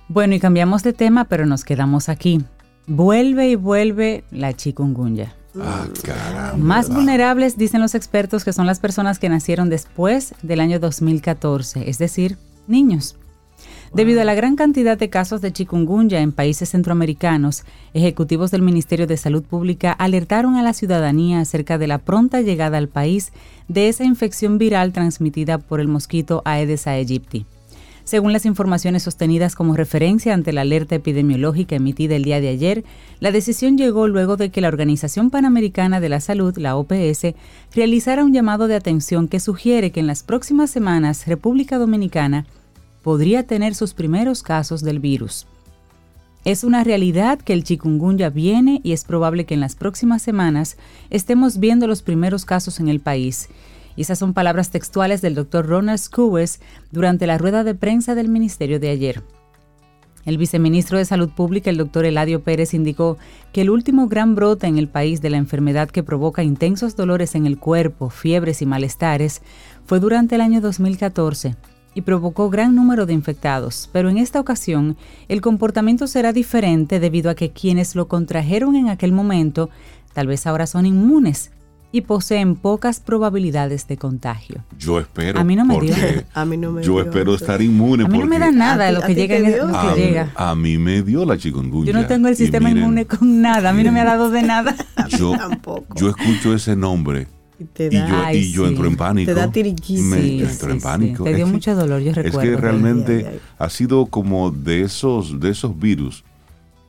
Bueno, 0.08 0.34
y 0.34 0.40
cambiamos 0.40 0.82
de 0.82 0.92
tema, 0.92 1.24
pero 1.24 1.46
nos 1.46 1.64
quedamos 1.64 2.08
aquí. 2.08 2.44
Vuelve 2.86 3.48
y 3.48 3.54
vuelve 3.54 4.24
la 4.30 4.52
chikungunya. 4.52 5.34
Ah, 5.58 5.86
caramba. 6.02 6.56
Más 6.56 6.88
vulnerables, 6.90 7.56
dicen 7.56 7.80
los 7.80 7.94
expertos, 7.94 8.44
que 8.44 8.52
son 8.52 8.66
las 8.66 8.80
personas 8.80 9.18
que 9.18 9.28
nacieron 9.28 9.70
después 9.70 10.34
del 10.42 10.60
año 10.60 10.80
2014, 10.80 11.88
es 11.88 11.98
decir, 11.98 12.36
niños. 12.66 13.16
Debido 13.94 14.20
a 14.20 14.24
la 14.24 14.34
gran 14.34 14.56
cantidad 14.56 14.98
de 14.98 15.08
casos 15.08 15.40
de 15.40 15.52
chikungunya 15.52 16.20
en 16.20 16.32
países 16.32 16.70
centroamericanos, 16.70 17.64
ejecutivos 17.92 18.50
del 18.50 18.62
Ministerio 18.62 19.06
de 19.06 19.16
Salud 19.16 19.44
Pública 19.44 19.92
alertaron 19.92 20.56
a 20.56 20.64
la 20.64 20.72
ciudadanía 20.72 21.40
acerca 21.40 21.78
de 21.78 21.86
la 21.86 21.98
pronta 21.98 22.40
llegada 22.40 22.78
al 22.78 22.88
país 22.88 23.32
de 23.68 23.88
esa 23.88 24.04
infección 24.04 24.58
viral 24.58 24.92
transmitida 24.92 25.58
por 25.58 25.78
el 25.78 25.86
mosquito 25.86 26.42
Aedes 26.44 26.88
aegypti. 26.88 27.46
Según 28.04 28.34
las 28.34 28.44
informaciones 28.44 29.02
sostenidas 29.02 29.54
como 29.54 29.74
referencia 29.74 30.34
ante 30.34 30.52
la 30.52 30.60
alerta 30.60 30.94
epidemiológica 30.94 31.76
emitida 31.76 32.16
el 32.16 32.24
día 32.24 32.38
de 32.38 32.48
ayer, 32.48 32.84
la 33.18 33.32
decisión 33.32 33.78
llegó 33.78 34.08
luego 34.08 34.36
de 34.36 34.50
que 34.50 34.60
la 34.60 34.68
Organización 34.68 35.30
Panamericana 35.30 36.00
de 36.00 36.10
la 36.10 36.20
Salud, 36.20 36.54
la 36.58 36.76
OPS, 36.76 37.34
realizara 37.74 38.22
un 38.22 38.34
llamado 38.34 38.68
de 38.68 38.76
atención 38.76 39.26
que 39.26 39.40
sugiere 39.40 39.90
que 39.90 40.00
en 40.00 40.06
las 40.06 40.22
próximas 40.22 40.70
semanas 40.70 41.26
República 41.26 41.78
Dominicana 41.78 42.44
podría 43.02 43.46
tener 43.46 43.74
sus 43.74 43.94
primeros 43.94 44.42
casos 44.42 44.82
del 44.82 44.98
virus. 44.98 45.46
Es 46.44 46.62
una 46.62 46.84
realidad 46.84 47.38
que 47.38 47.54
el 47.54 47.64
chikungunya 47.64 48.28
viene 48.28 48.82
y 48.84 48.92
es 48.92 49.04
probable 49.04 49.46
que 49.46 49.54
en 49.54 49.60
las 49.60 49.76
próximas 49.76 50.20
semanas 50.20 50.76
estemos 51.08 51.58
viendo 51.58 51.86
los 51.86 52.02
primeros 52.02 52.44
casos 52.44 52.80
en 52.80 52.88
el 52.88 53.00
país. 53.00 53.48
Y 53.96 54.02
esas 54.02 54.18
son 54.18 54.34
palabras 54.34 54.70
textuales 54.70 55.20
del 55.22 55.34
doctor 55.34 55.66
Ronald 55.66 55.98
Skewes 55.98 56.60
durante 56.90 57.26
la 57.26 57.38
rueda 57.38 57.64
de 57.64 57.74
prensa 57.74 58.14
del 58.14 58.28
ministerio 58.28 58.80
de 58.80 58.90
ayer. 58.90 59.22
El 60.24 60.38
viceministro 60.38 60.96
de 60.96 61.04
Salud 61.04 61.28
Pública, 61.28 61.68
el 61.68 61.76
doctor 61.76 62.06
Eladio 62.06 62.42
Pérez, 62.42 62.72
indicó 62.72 63.18
que 63.52 63.60
el 63.60 63.70
último 63.70 64.08
gran 64.08 64.34
brote 64.34 64.66
en 64.66 64.78
el 64.78 64.88
país 64.88 65.20
de 65.20 65.28
la 65.28 65.36
enfermedad 65.36 65.90
que 65.90 66.02
provoca 66.02 66.42
intensos 66.42 66.96
dolores 66.96 67.34
en 67.34 67.44
el 67.46 67.58
cuerpo, 67.58 68.08
fiebres 68.08 68.62
y 68.62 68.66
malestares 68.66 69.42
fue 69.84 70.00
durante 70.00 70.36
el 70.36 70.40
año 70.40 70.62
2014 70.62 71.56
y 71.94 72.00
provocó 72.00 72.48
gran 72.50 72.74
número 72.74 73.06
de 73.06 73.12
infectados, 73.12 73.88
pero 73.92 74.08
en 74.08 74.18
esta 74.18 74.40
ocasión 74.40 74.96
el 75.28 75.42
comportamiento 75.42 76.06
será 76.06 76.32
diferente 76.32 77.00
debido 77.00 77.30
a 77.30 77.34
que 77.34 77.52
quienes 77.52 77.94
lo 77.94 78.08
contrajeron 78.08 78.76
en 78.76 78.88
aquel 78.88 79.12
momento 79.12 79.70
tal 80.12 80.26
vez 80.26 80.46
ahora 80.46 80.66
son 80.66 80.86
inmunes 80.86 81.50
y 81.94 82.00
poseen 82.00 82.56
pocas 82.56 82.98
probabilidades 82.98 83.86
de 83.86 83.96
contagio. 83.96 84.64
Yo 84.80 84.98
espero. 84.98 85.38
A 85.38 85.44
mí 85.44 85.54
no 85.54 85.64
me 85.64 85.78
dio. 85.80 85.94
A 86.34 86.44
mí 86.44 86.56
no 86.56 86.72
me 86.72 86.82
Yo 86.82 86.94
dio, 86.94 87.02
espero 87.04 87.34
estar 87.36 87.62
inmune. 87.62 88.04
A 88.04 88.08
mí 88.08 88.18
no 88.18 88.26
me 88.26 88.40
da 88.40 88.50
nada 88.50 88.84
¿A 88.84 88.86
de 88.88 88.92
lo 88.94 89.00
que 89.02 89.14
llega 89.14 89.36
en 89.36 89.44
lo 89.58 89.68
que 89.68 89.76
a, 89.76 89.94
llega. 89.94 90.32
a 90.34 90.54
mí 90.56 90.76
me 90.76 91.02
dio 91.02 91.24
la 91.24 91.38
chikungunya. 91.38 91.92
Yo 91.92 91.98
no 92.00 92.04
tengo 92.06 92.26
el 92.26 92.34
Y 92.34 92.36
sistema 92.36 92.68
miren, 92.68 92.82
inmune 92.82 93.06
con 93.06 93.40
nada, 93.40 93.70
a 93.70 93.72
mí 93.72 93.84
no 93.84 93.92
me 93.92 94.00
ha 94.00 94.04
dado 94.04 94.28
de 94.30 94.42
nada. 94.54 94.74
Yo, 95.16 95.32
Tampoco. 95.38 95.94
yo 95.94 96.08
escucho 96.08 96.52
ese 96.52 96.74
nombre 96.74 97.28
Y 97.60 97.64
te 97.66 97.86
y 97.86 97.90
da- 97.90 98.08
yo, 98.08 98.16
Ay, 98.24 98.38
y 98.38 98.50
yo 98.52 98.64
sí. 98.64 98.70
entro 98.70 98.86
en 98.88 98.96
pánico. 98.96 99.32
Te 99.32 99.34
da 99.38 99.52
tiriquís. 99.52 100.00
Me 100.00 100.20
Sí, 100.20 100.40
entro 100.42 100.66
sí, 100.66 100.72
en 100.72 100.80
sí. 100.80 100.84
pánico. 100.84 101.22
Te 101.22 101.30
Es 101.30 101.36
dio 101.36 101.46
que- 101.46 101.52
mucho 101.52 101.74
dolor, 101.76 102.00
yo 102.02 102.10
Es 102.10 102.16
recuerdo. 102.16 102.40
que 102.40 102.56
realmente 102.60 103.12
Ay, 103.18 103.24
ay, 103.24 103.30
ay. 103.34 103.40
ha 103.58 103.70
sido 103.70 104.06
como 104.06 104.50
de 104.50 104.82
esos, 104.82 105.38
de 105.38 105.50
esos 105.50 105.78
virus 105.78 106.24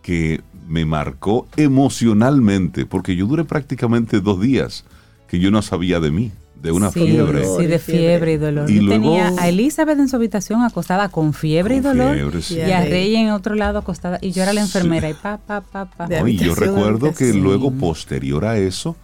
que 0.02 0.42
me 0.68 0.84
marcó 0.84 1.48
emocionalmente, 1.58 2.86
porque 2.88 3.16
yo 3.16 3.28
duré 3.28 3.44
prácticamente 3.44 4.20
dos 4.20 4.42
días 4.42 4.84
que 5.28 5.40
yo 5.40 5.52
no 5.52 5.62
sabía 5.62 6.00
de 6.00 6.12
mí, 6.12 6.32
de 6.62 6.72
una 6.72 6.92
sí, 6.92 7.02
fiebre. 7.06 7.44
Sí, 7.46 7.66
de 7.68 7.80
fiebre 7.80 8.34
y 8.34 8.38
dolor. 8.38 8.70
Y 8.70 8.76
Yo 8.76 8.82
luego- 8.84 9.02
tenía 9.04 9.34
a 9.38 9.48
Elizabeth 9.50 10.00
en 10.00 10.08
su 10.08 10.16
habitación 10.16 10.64
acostada 10.64 11.10
con 11.10 11.34
fiebre 11.34 11.76
y 11.76 11.80
dolor. 11.80 12.14
fiebre, 12.16 12.42
sí. 12.42 12.56
Y 12.58 12.72
a 12.72 12.82
Rey 12.82 13.16
en 13.16 13.30
otro 13.32 13.56
lado 13.56 13.80
acostada. 13.80 14.18
Y 14.22 14.32
yo 14.32 14.44
era 14.44 14.54
la 14.54 14.62
enfermera. 14.62 15.10
Y 15.10 15.14
pa, 15.14 15.38
pa, 15.38 15.62
pa, 15.62 15.86
pa. 15.86 16.08
No, 16.08 16.28
y 16.28 16.38
yo 16.38 16.56
recuerdo 16.56 17.14
que 17.14 17.34
luego, 17.34 17.72
posterior 17.72 18.46
a 18.46 18.58
eso, 18.58 18.96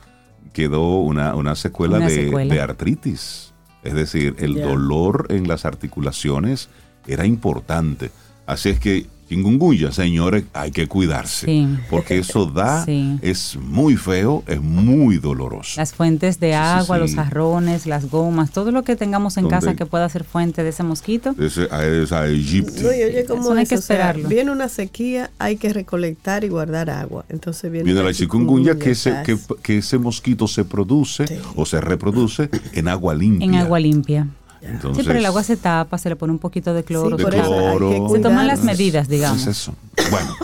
quedó 0.53 0.99
una, 0.99 1.35
una 1.35 1.55
secuela, 1.55 1.97
Una 1.97 2.07
de, 2.07 2.15
secuela. 2.25 2.53
de 2.53 2.61
artritis. 2.61 3.53
Es 3.83 3.93
decir, 3.93 4.35
el 4.39 4.61
dolor 4.61 5.27
en 5.29 5.47
las 5.47 5.65
articulaciones 5.65 6.69
era 7.07 7.25
importante. 7.25 8.11
Así 8.51 8.69
es 8.69 8.79
que, 8.79 9.05
chikungunya, 9.29 9.93
señores, 9.93 10.43
hay 10.53 10.71
que 10.71 10.87
cuidarse. 10.87 11.45
Sí. 11.45 11.65
Porque 11.89 12.17
eso 12.19 12.45
da, 12.47 12.83
Sí. 12.85 13.17
es 13.21 13.57
muy 13.61 13.95
feo, 13.95 14.43
es 14.45 14.59
muy 14.61 15.19
doloroso. 15.19 15.75
Las 15.79 15.93
fuentes 15.93 16.41
de 16.41 16.53
agua, 16.53 16.97
sí. 16.97 17.01
los 17.01 17.15
jarrones, 17.15 17.85
las 17.85 18.09
gomas, 18.09 18.51
todo 18.51 18.71
lo 18.73 18.83
que 18.83 18.97
tengamos 18.97 19.37
en 19.37 19.47
casa 19.47 19.73
que 19.75 19.85
pueda 19.85 20.09
ser 20.09 20.25
fuente 20.25 20.63
de 20.63 20.69
ese 20.71 20.83
mosquito. 20.83 21.33
Ese, 21.39 21.69
a 21.71 21.85
esa 21.85 22.27
Egipto. 22.27 22.81
No, 22.81 22.91
y 22.93 23.03
oye, 23.03 23.23
¿cómo 23.25 23.41
Eso 23.43 23.53
no 23.53 23.57
hay 23.59 23.63
es? 23.63 23.69
que 23.69 23.75
O 23.75 23.81
sea, 23.81 23.95
esperarlo. 24.09 24.27
viene 24.27 24.51
una 24.51 24.67
sequía, 24.67 25.31
hay 25.39 25.55
que 25.55 25.71
recolectar 25.71 26.43
y 26.43 26.49
guardar 26.49 26.89
agua. 26.89 27.23
Entonces 27.29 27.71
viene, 27.71 27.85
Viene 27.85 28.03
la 28.03 28.13
chikungunya, 28.13 28.75
que, 28.77 28.91
ese, 28.91 29.15
que, 29.25 29.37
que 29.63 29.77
ese 29.77 29.97
mosquito 29.97 30.45
se 30.49 30.65
produce 30.65 31.25
Sí. 31.27 31.35
o 31.55 31.65
se 31.65 31.79
reproduce 31.79 32.49
en 32.73 32.89
agua 32.89 33.13
limpia. 33.15 33.45
En 33.47 33.55
agua 33.55 33.79
limpia. 33.79 34.27
Entonces, 34.61 35.03
sí, 35.03 35.07
pero 35.07 35.19
el 35.19 35.25
agua 35.25 35.43
se 35.43 35.57
tapa, 35.57 35.97
se 35.97 36.09
le 36.09 36.15
pone 36.15 36.33
un 36.33 36.39
poquito 36.39 36.73
de 36.73 36.83
cloro. 36.83 37.17
Sí, 37.17 37.23
de. 37.23 38.09
Se 38.11 38.19
toman 38.19 38.47
las 38.47 38.63
medidas, 38.63 39.07
digamos. 39.07 39.41
Es 39.41 39.47
eso. 39.47 39.75
Bueno, 40.11 40.35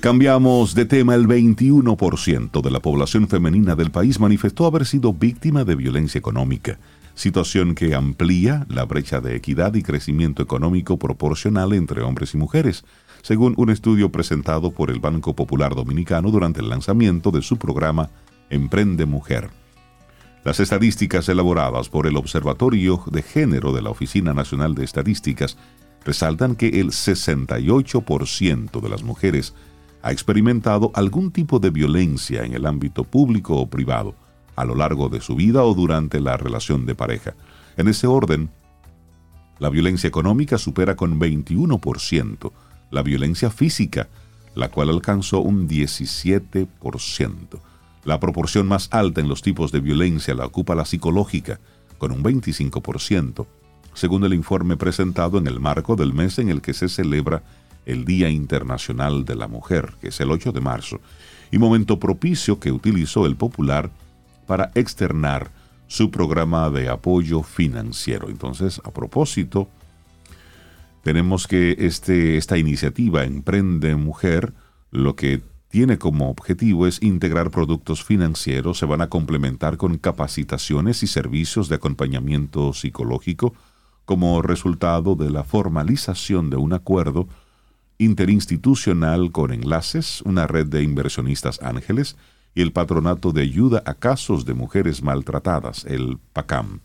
cambiamos 0.00 0.74
de 0.74 0.84
tema. 0.84 1.14
El 1.14 1.28
21% 1.28 2.60
de 2.60 2.70
la 2.70 2.80
población 2.80 3.28
femenina 3.28 3.74
del 3.74 3.90
país 3.90 4.18
manifestó 4.18 4.66
haber 4.66 4.84
sido 4.84 5.12
víctima 5.12 5.64
de 5.64 5.76
violencia 5.76 6.18
económica, 6.18 6.78
situación 7.14 7.74
que 7.74 7.94
amplía 7.94 8.66
la 8.68 8.84
brecha 8.84 9.20
de 9.20 9.36
equidad 9.36 9.74
y 9.74 9.82
crecimiento 9.82 10.42
económico 10.42 10.98
proporcional 10.98 11.72
entre 11.72 12.02
hombres 12.02 12.34
y 12.34 12.38
mujeres, 12.38 12.84
según 13.22 13.54
un 13.56 13.70
estudio 13.70 14.10
presentado 14.10 14.70
por 14.70 14.90
el 14.90 15.00
Banco 15.00 15.34
Popular 15.34 15.74
Dominicano 15.74 16.30
durante 16.30 16.60
el 16.60 16.68
lanzamiento 16.68 17.30
de 17.30 17.42
su 17.42 17.56
programa 17.56 18.10
Emprende 18.50 19.06
Mujer. 19.06 19.50
Las 20.46 20.60
estadísticas 20.60 21.28
elaboradas 21.28 21.88
por 21.88 22.06
el 22.06 22.16
Observatorio 22.16 23.02
de 23.10 23.22
Género 23.22 23.72
de 23.72 23.82
la 23.82 23.90
Oficina 23.90 24.32
Nacional 24.32 24.76
de 24.76 24.84
Estadísticas 24.84 25.56
resaltan 26.04 26.54
que 26.54 26.68
el 26.68 26.90
68% 26.92 28.80
de 28.80 28.88
las 28.88 29.02
mujeres 29.02 29.54
ha 30.02 30.12
experimentado 30.12 30.92
algún 30.94 31.32
tipo 31.32 31.58
de 31.58 31.70
violencia 31.70 32.44
en 32.44 32.54
el 32.54 32.64
ámbito 32.64 33.02
público 33.02 33.56
o 33.56 33.68
privado 33.68 34.14
a 34.54 34.64
lo 34.64 34.76
largo 34.76 35.08
de 35.08 35.20
su 35.20 35.34
vida 35.34 35.64
o 35.64 35.74
durante 35.74 36.20
la 36.20 36.36
relación 36.36 36.86
de 36.86 36.94
pareja. 36.94 37.34
En 37.76 37.88
ese 37.88 38.06
orden, 38.06 38.48
la 39.58 39.68
violencia 39.68 40.06
económica 40.06 40.58
supera 40.58 40.94
con 40.94 41.18
21% 41.18 42.52
la 42.92 43.02
violencia 43.02 43.50
física, 43.50 44.06
la 44.54 44.68
cual 44.68 44.90
alcanzó 44.90 45.40
un 45.40 45.68
17%. 45.68 46.68
La 48.06 48.20
proporción 48.20 48.68
más 48.68 48.88
alta 48.92 49.20
en 49.20 49.28
los 49.28 49.42
tipos 49.42 49.72
de 49.72 49.80
violencia 49.80 50.32
la 50.32 50.46
ocupa 50.46 50.76
la 50.76 50.84
psicológica, 50.84 51.58
con 51.98 52.12
un 52.12 52.22
25%, 52.22 53.46
según 53.94 54.22
el 54.22 54.32
informe 54.32 54.76
presentado 54.76 55.38
en 55.38 55.48
el 55.48 55.58
marco 55.58 55.96
del 55.96 56.14
mes 56.14 56.38
en 56.38 56.48
el 56.48 56.62
que 56.62 56.72
se 56.72 56.88
celebra 56.88 57.42
el 57.84 58.04
Día 58.04 58.30
Internacional 58.30 59.24
de 59.24 59.34
la 59.34 59.48
Mujer, 59.48 59.94
que 60.00 60.08
es 60.08 60.20
el 60.20 60.30
8 60.30 60.52
de 60.52 60.60
marzo, 60.60 61.00
y 61.50 61.58
momento 61.58 61.98
propicio 61.98 62.60
que 62.60 62.70
utilizó 62.70 63.26
el 63.26 63.34
Popular 63.34 63.90
para 64.46 64.70
externar 64.76 65.50
su 65.88 66.12
programa 66.12 66.70
de 66.70 66.88
apoyo 66.88 67.42
financiero. 67.42 68.28
Entonces, 68.28 68.80
a 68.84 68.92
propósito, 68.92 69.68
tenemos 71.02 71.48
que 71.48 71.74
este, 71.80 72.36
esta 72.36 72.56
iniciativa 72.56 73.24
Emprende 73.24 73.96
Mujer 73.96 74.52
lo 74.92 75.16
que 75.16 75.42
tiene 75.76 75.98
como 75.98 76.30
objetivo 76.30 76.86
es 76.86 77.02
integrar 77.02 77.50
productos 77.50 78.02
financieros, 78.02 78.78
se 78.78 78.86
van 78.86 79.02
a 79.02 79.10
complementar 79.10 79.76
con 79.76 79.98
capacitaciones 79.98 81.02
y 81.02 81.06
servicios 81.06 81.68
de 81.68 81.74
acompañamiento 81.74 82.72
psicológico 82.72 83.52
como 84.06 84.40
resultado 84.40 85.16
de 85.16 85.28
la 85.28 85.44
formalización 85.44 86.48
de 86.48 86.56
un 86.56 86.72
acuerdo 86.72 87.28
interinstitucional 87.98 89.32
con 89.32 89.52
enlaces, 89.52 90.22
una 90.22 90.46
red 90.46 90.64
de 90.66 90.82
inversionistas 90.82 91.60
ángeles 91.60 92.16
y 92.54 92.62
el 92.62 92.72
Patronato 92.72 93.32
de 93.32 93.42
Ayuda 93.42 93.82
a 93.84 93.92
Casos 93.92 94.46
de 94.46 94.54
Mujeres 94.54 95.02
Maltratadas, 95.02 95.84
el 95.84 96.16
PACAM. 96.32 96.80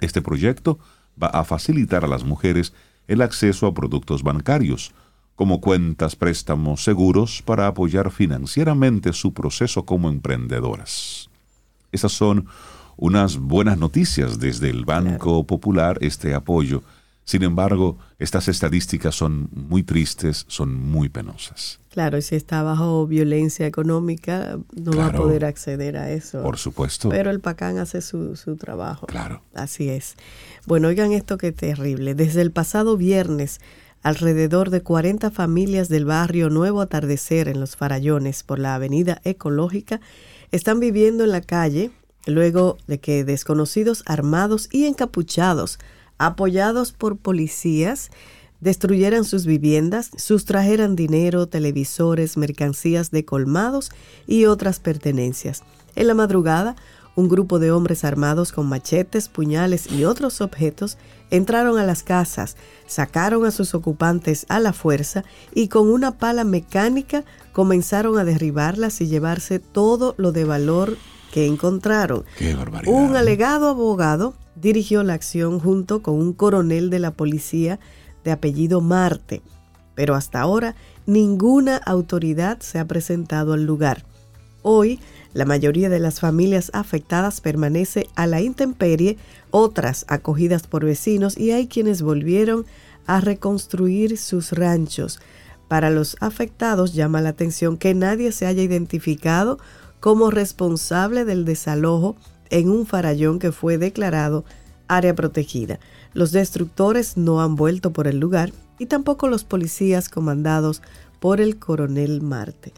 Este 0.00 0.22
proyecto 0.22 0.80
va 1.22 1.28
a 1.28 1.44
facilitar 1.44 2.04
a 2.04 2.08
las 2.08 2.24
mujeres 2.24 2.72
el 3.06 3.22
acceso 3.22 3.68
a 3.68 3.74
productos 3.74 4.24
bancarios, 4.24 4.92
como 5.38 5.60
cuentas, 5.60 6.16
préstamos, 6.16 6.82
seguros, 6.82 7.42
para 7.42 7.68
apoyar 7.68 8.10
financieramente 8.10 9.12
su 9.12 9.32
proceso 9.32 9.84
como 9.84 10.08
emprendedoras. 10.08 11.30
Esas 11.92 12.10
son 12.10 12.46
unas 12.96 13.36
buenas 13.36 13.78
noticias 13.78 14.40
desde 14.40 14.68
el 14.68 14.84
Banco 14.84 15.46
Popular, 15.46 15.96
este 16.00 16.34
apoyo. 16.34 16.82
Sin 17.22 17.44
embargo, 17.44 17.98
estas 18.18 18.48
estadísticas 18.48 19.14
son 19.14 19.48
muy 19.52 19.84
tristes, 19.84 20.44
son 20.48 20.74
muy 20.74 21.08
penosas. 21.08 21.78
Claro, 21.90 22.18
y 22.18 22.22
si 22.22 22.34
está 22.34 22.64
bajo 22.64 23.06
violencia 23.06 23.64
económica, 23.64 24.58
no 24.74 24.96
va 24.96 25.06
a 25.06 25.12
poder 25.12 25.44
acceder 25.44 25.98
a 25.98 26.10
eso. 26.10 26.42
Por 26.42 26.58
supuesto. 26.58 27.10
Pero 27.10 27.30
el 27.30 27.38
PACAN 27.38 27.78
hace 27.78 28.00
su, 28.00 28.34
su 28.34 28.56
trabajo. 28.56 29.06
Claro. 29.06 29.42
Así 29.54 29.88
es. 29.88 30.16
Bueno, 30.66 30.88
oigan 30.88 31.12
esto 31.12 31.38
que 31.38 31.52
terrible. 31.52 32.16
Desde 32.16 32.42
el 32.42 32.50
pasado 32.50 32.96
viernes, 32.96 33.60
alrededor 34.02 34.70
de 34.70 34.82
40 34.82 35.30
familias 35.30 35.88
del 35.88 36.04
barrio 36.04 36.50
Nuevo 36.50 36.80
Atardecer 36.80 37.48
en 37.48 37.60
Los 37.60 37.76
Farallones 37.76 38.42
por 38.42 38.58
la 38.58 38.74
Avenida 38.74 39.20
Ecológica 39.24 40.00
están 40.52 40.80
viviendo 40.80 41.24
en 41.24 41.30
la 41.30 41.40
calle 41.40 41.90
luego 42.26 42.76
de 42.86 43.00
que 43.00 43.24
desconocidos 43.24 44.02
armados 44.06 44.68
y 44.70 44.86
encapuchados, 44.86 45.78
apoyados 46.18 46.92
por 46.92 47.16
policías, 47.16 48.10
destruyeran 48.60 49.24
sus 49.24 49.46
viviendas, 49.46 50.10
sustrajeran 50.16 50.96
dinero, 50.96 51.46
televisores, 51.46 52.36
mercancías 52.36 53.10
de 53.10 53.24
colmados 53.24 53.90
y 54.26 54.46
otras 54.46 54.80
pertenencias. 54.80 55.62
En 55.94 56.06
la 56.06 56.14
madrugada, 56.14 56.76
un 57.18 57.28
grupo 57.28 57.58
de 57.58 57.72
hombres 57.72 58.04
armados 58.04 58.52
con 58.52 58.68
machetes, 58.68 59.28
puñales 59.28 59.90
y 59.90 60.04
otros 60.04 60.40
objetos 60.40 60.98
entraron 61.30 61.76
a 61.76 61.82
las 61.82 62.04
casas, 62.04 62.56
sacaron 62.86 63.44
a 63.44 63.50
sus 63.50 63.74
ocupantes 63.74 64.46
a 64.48 64.60
la 64.60 64.72
fuerza 64.72 65.24
y 65.52 65.66
con 65.66 65.90
una 65.90 66.16
pala 66.16 66.44
mecánica 66.44 67.24
comenzaron 67.52 68.18
a 68.18 68.24
derribarlas 68.24 69.00
y 69.00 69.08
llevarse 69.08 69.58
todo 69.58 70.14
lo 70.16 70.30
de 70.30 70.44
valor 70.44 70.96
que 71.32 71.46
encontraron. 71.46 72.22
Qué 72.38 72.54
barbaridad. 72.54 72.94
Un 72.94 73.16
alegado 73.16 73.66
abogado 73.66 74.34
dirigió 74.54 75.02
la 75.02 75.14
acción 75.14 75.58
junto 75.58 76.04
con 76.04 76.14
un 76.14 76.32
coronel 76.32 76.88
de 76.88 77.00
la 77.00 77.10
policía 77.10 77.80
de 78.22 78.30
apellido 78.30 78.80
Marte, 78.80 79.42
pero 79.96 80.14
hasta 80.14 80.40
ahora 80.40 80.76
ninguna 81.04 81.78
autoridad 81.78 82.60
se 82.60 82.78
ha 82.78 82.84
presentado 82.84 83.54
al 83.54 83.64
lugar. 83.64 84.04
Hoy, 84.62 85.00
la 85.34 85.44
mayoría 85.44 85.88
de 85.88 85.98
las 85.98 86.20
familias 86.20 86.70
afectadas 86.72 87.40
permanece 87.40 88.08
a 88.14 88.26
la 88.26 88.40
intemperie, 88.40 89.18
otras 89.50 90.04
acogidas 90.08 90.66
por 90.66 90.84
vecinos 90.84 91.36
y 91.36 91.52
hay 91.52 91.66
quienes 91.66 92.02
volvieron 92.02 92.66
a 93.06 93.20
reconstruir 93.20 94.18
sus 94.18 94.52
ranchos. 94.52 95.20
Para 95.68 95.90
los 95.90 96.16
afectados 96.20 96.94
llama 96.94 97.20
la 97.20 97.30
atención 97.30 97.76
que 97.76 97.94
nadie 97.94 98.32
se 98.32 98.46
haya 98.46 98.62
identificado 98.62 99.58
como 100.00 100.30
responsable 100.30 101.24
del 101.24 101.44
desalojo 101.44 102.16
en 102.50 102.70
un 102.70 102.86
farallón 102.86 103.38
que 103.38 103.52
fue 103.52 103.76
declarado 103.76 104.44
área 104.88 105.14
protegida. 105.14 105.78
Los 106.14 106.32
destructores 106.32 107.16
no 107.16 107.42
han 107.42 107.56
vuelto 107.56 107.92
por 107.92 108.06
el 108.06 108.18
lugar 108.18 108.52
y 108.78 108.86
tampoco 108.86 109.28
los 109.28 109.44
policías 109.44 110.08
comandados 110.08 110.82
por 111.20 111.40
el 111.40 111.58
coronel 111.58 112.22
Marte. 112.22 112.72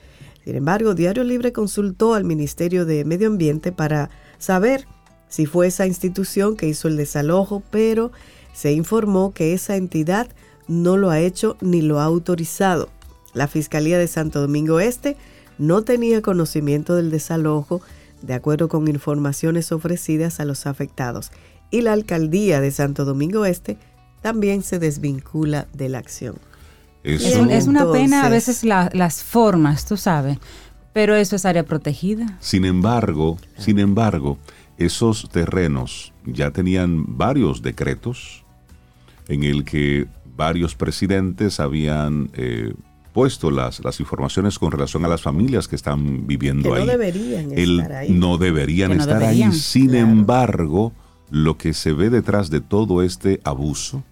Sin 0.45 0.57
embargo, 0.57 0.95
Diario 0.95 1.25
Libre 1.25 1.53
consultó 1.53 2.15
al 2.15 2.25
Ministerio 2.25 2.87
de 2.87 3.05
Medio 3.05 3.29
Ambiente 3.29 3.73
para 3.73 4.11
saber 4.39 4.87
si 5.29 5.47
fue 5.47 5.67
esa 5.67 5.87
institución 5.87 6.57
que 6.57 6.67
hizo 6.67 6.89
el 6.89 6.97
desalojo, 6.97 7.63
pero 7.71 8.11
se 8.53 8.73
informó 8.73 9.33
que 9.33 9.53
esa 9.53 9.77
entidad 9.77 10.29
no 10.67 10.97
lo 10.97 11.11
ha 11.11 11.21
hecho 11.21 11.57
ni 11.61 11.83
lo 11.83 12.01
ha 12.01 12.05
autorizado. 12.05 12.89
La 13.33 13.49
Fiscalía 13.49 13.99
de 13.99 14.09
Santo 14.09 14.41
Domingo 14.41 14.81
Este 14.81 15.17
no 15.59 15.83
tenía 15.83 16.23
conocimiento 16.23 16.97
del 16.97 17.11
desalojo, 17.11 17.81
de 18.23 18.35
acuerdo 18.35 18.69
con 18.69 18.89
informaciones 18.89 19.73
ofrecidas 19.73 20.41
a 20.41 20.45
los 20.45 20.67
afectados, 20.67 21.31
y 21.71 21.83
la 21.83 21.93
Alcaldía 21.93 22.61
de 22.61 22.71
Santo 22.71 23.05
Domingo 23.05 23.45
Este 23.45 23.77
también 24.23 24.63
se 24.63 24.79
desvincula 24.79 25.69
de 25.73 25.89
la 25.89 25.99
acción. 25.99 26.37
Es, 27.03 27.25
Eso- 27.25 27.45
es 27.47 27.67
una 27.67 27.91
pena 27.91 28.27
a 28.27 28.29
veces 28.29 28.63
la- 28.65 28.91
las 28.93 29.23
formas, 29.23 29.87
tú 29.87 29.97
sabes, 29.97 30.39
pero 30.93 31.17
eso 31.17 31.37
es 31.37 31.45
área 31.47 31.65
protegida. 31.65 32.37
Sin 32.41 32.65
embargo, 32.65 33.39
sin 33.57 33.79
embargo, 33.79 34.39
esos 34.77 35.29
terrenos 35.31 36.13
ya 36.27 36.51
tenían 36.51 37.05
varios 37.17 37.63
decretos 37.63 38.45
en 39.29 39.45
el 39.45 39.65
que 39.65 40.07
varios 40.37 40.75
presidentes 40.75 41.61
habían 41.61 42.31
eh, 42.35 42.73
puesto 43.13 43.51
las, 43.51 43.83
las 43.85 44.01
informaciones 44.01 44.59
con 44.59 44.71
relación 44.73 45.05
a 45.05 45.09
las 45.09 45.21
familias 45.23 45.69
que 45.69 45.77
están 45.77 46.27
viviendo 46.27 46.73
Que 46.73 46.79
ahí. 46.81 46.87
no 46.87 46.91
deberían 46.93 47.53
El- 47.59 47.81
estar 47.81 47.93
ahí. 47.97 48.11
No 48.13 48.39
deberían 48.39 48.91
Que 48.91 48.97
no 48.97 49.03
estar 49.03 49.19
deberían, 49.21 49.51
ahí. 49.53 49.57
Sin 49.59 49.89
claro. 49.91 50.07
embargo, 50.09 50.93
lo 51.31 51.57
que 51.59 51.75
se 51.75 51.93
ve 51.93 52.11
detrás 52.11 52.51
de 52.51 52.61
todo 52.61 53.03
este 53.03 53.41
abuso, 53.45 54.03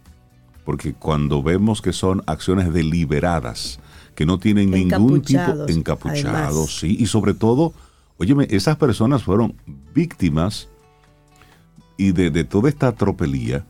porque 0.68 0.92
cuando 0.92 1.42
vemos 1.42 1.80
que 1.80 1.94
son 1.94 2.22
acciones 2.26 2.70
deliberadas, 2.74 3.80
que 4.14 4.26
no 4.26 4.38
tienen 4.38 4.70
ningún 4.70 5.22
tipo 5.22 5.64
Encapuchados, 5.66 6.80
sí, 6.80 6.94
y 7.00 7.06
sobre 7.06 7.32
todo, 7.32 7.72
óyeme, 8.18 8.46
esas 8.50 8.76
personas 8.76 9.22
fueron 9.22 9.54
víctimas 9.94 10.68
y 11.96 12.12
de, 12.12 12.30
de 12.30 12.44
toda 12.44 12.68
esta 12.68 12.92
tropelía 12.92 13.64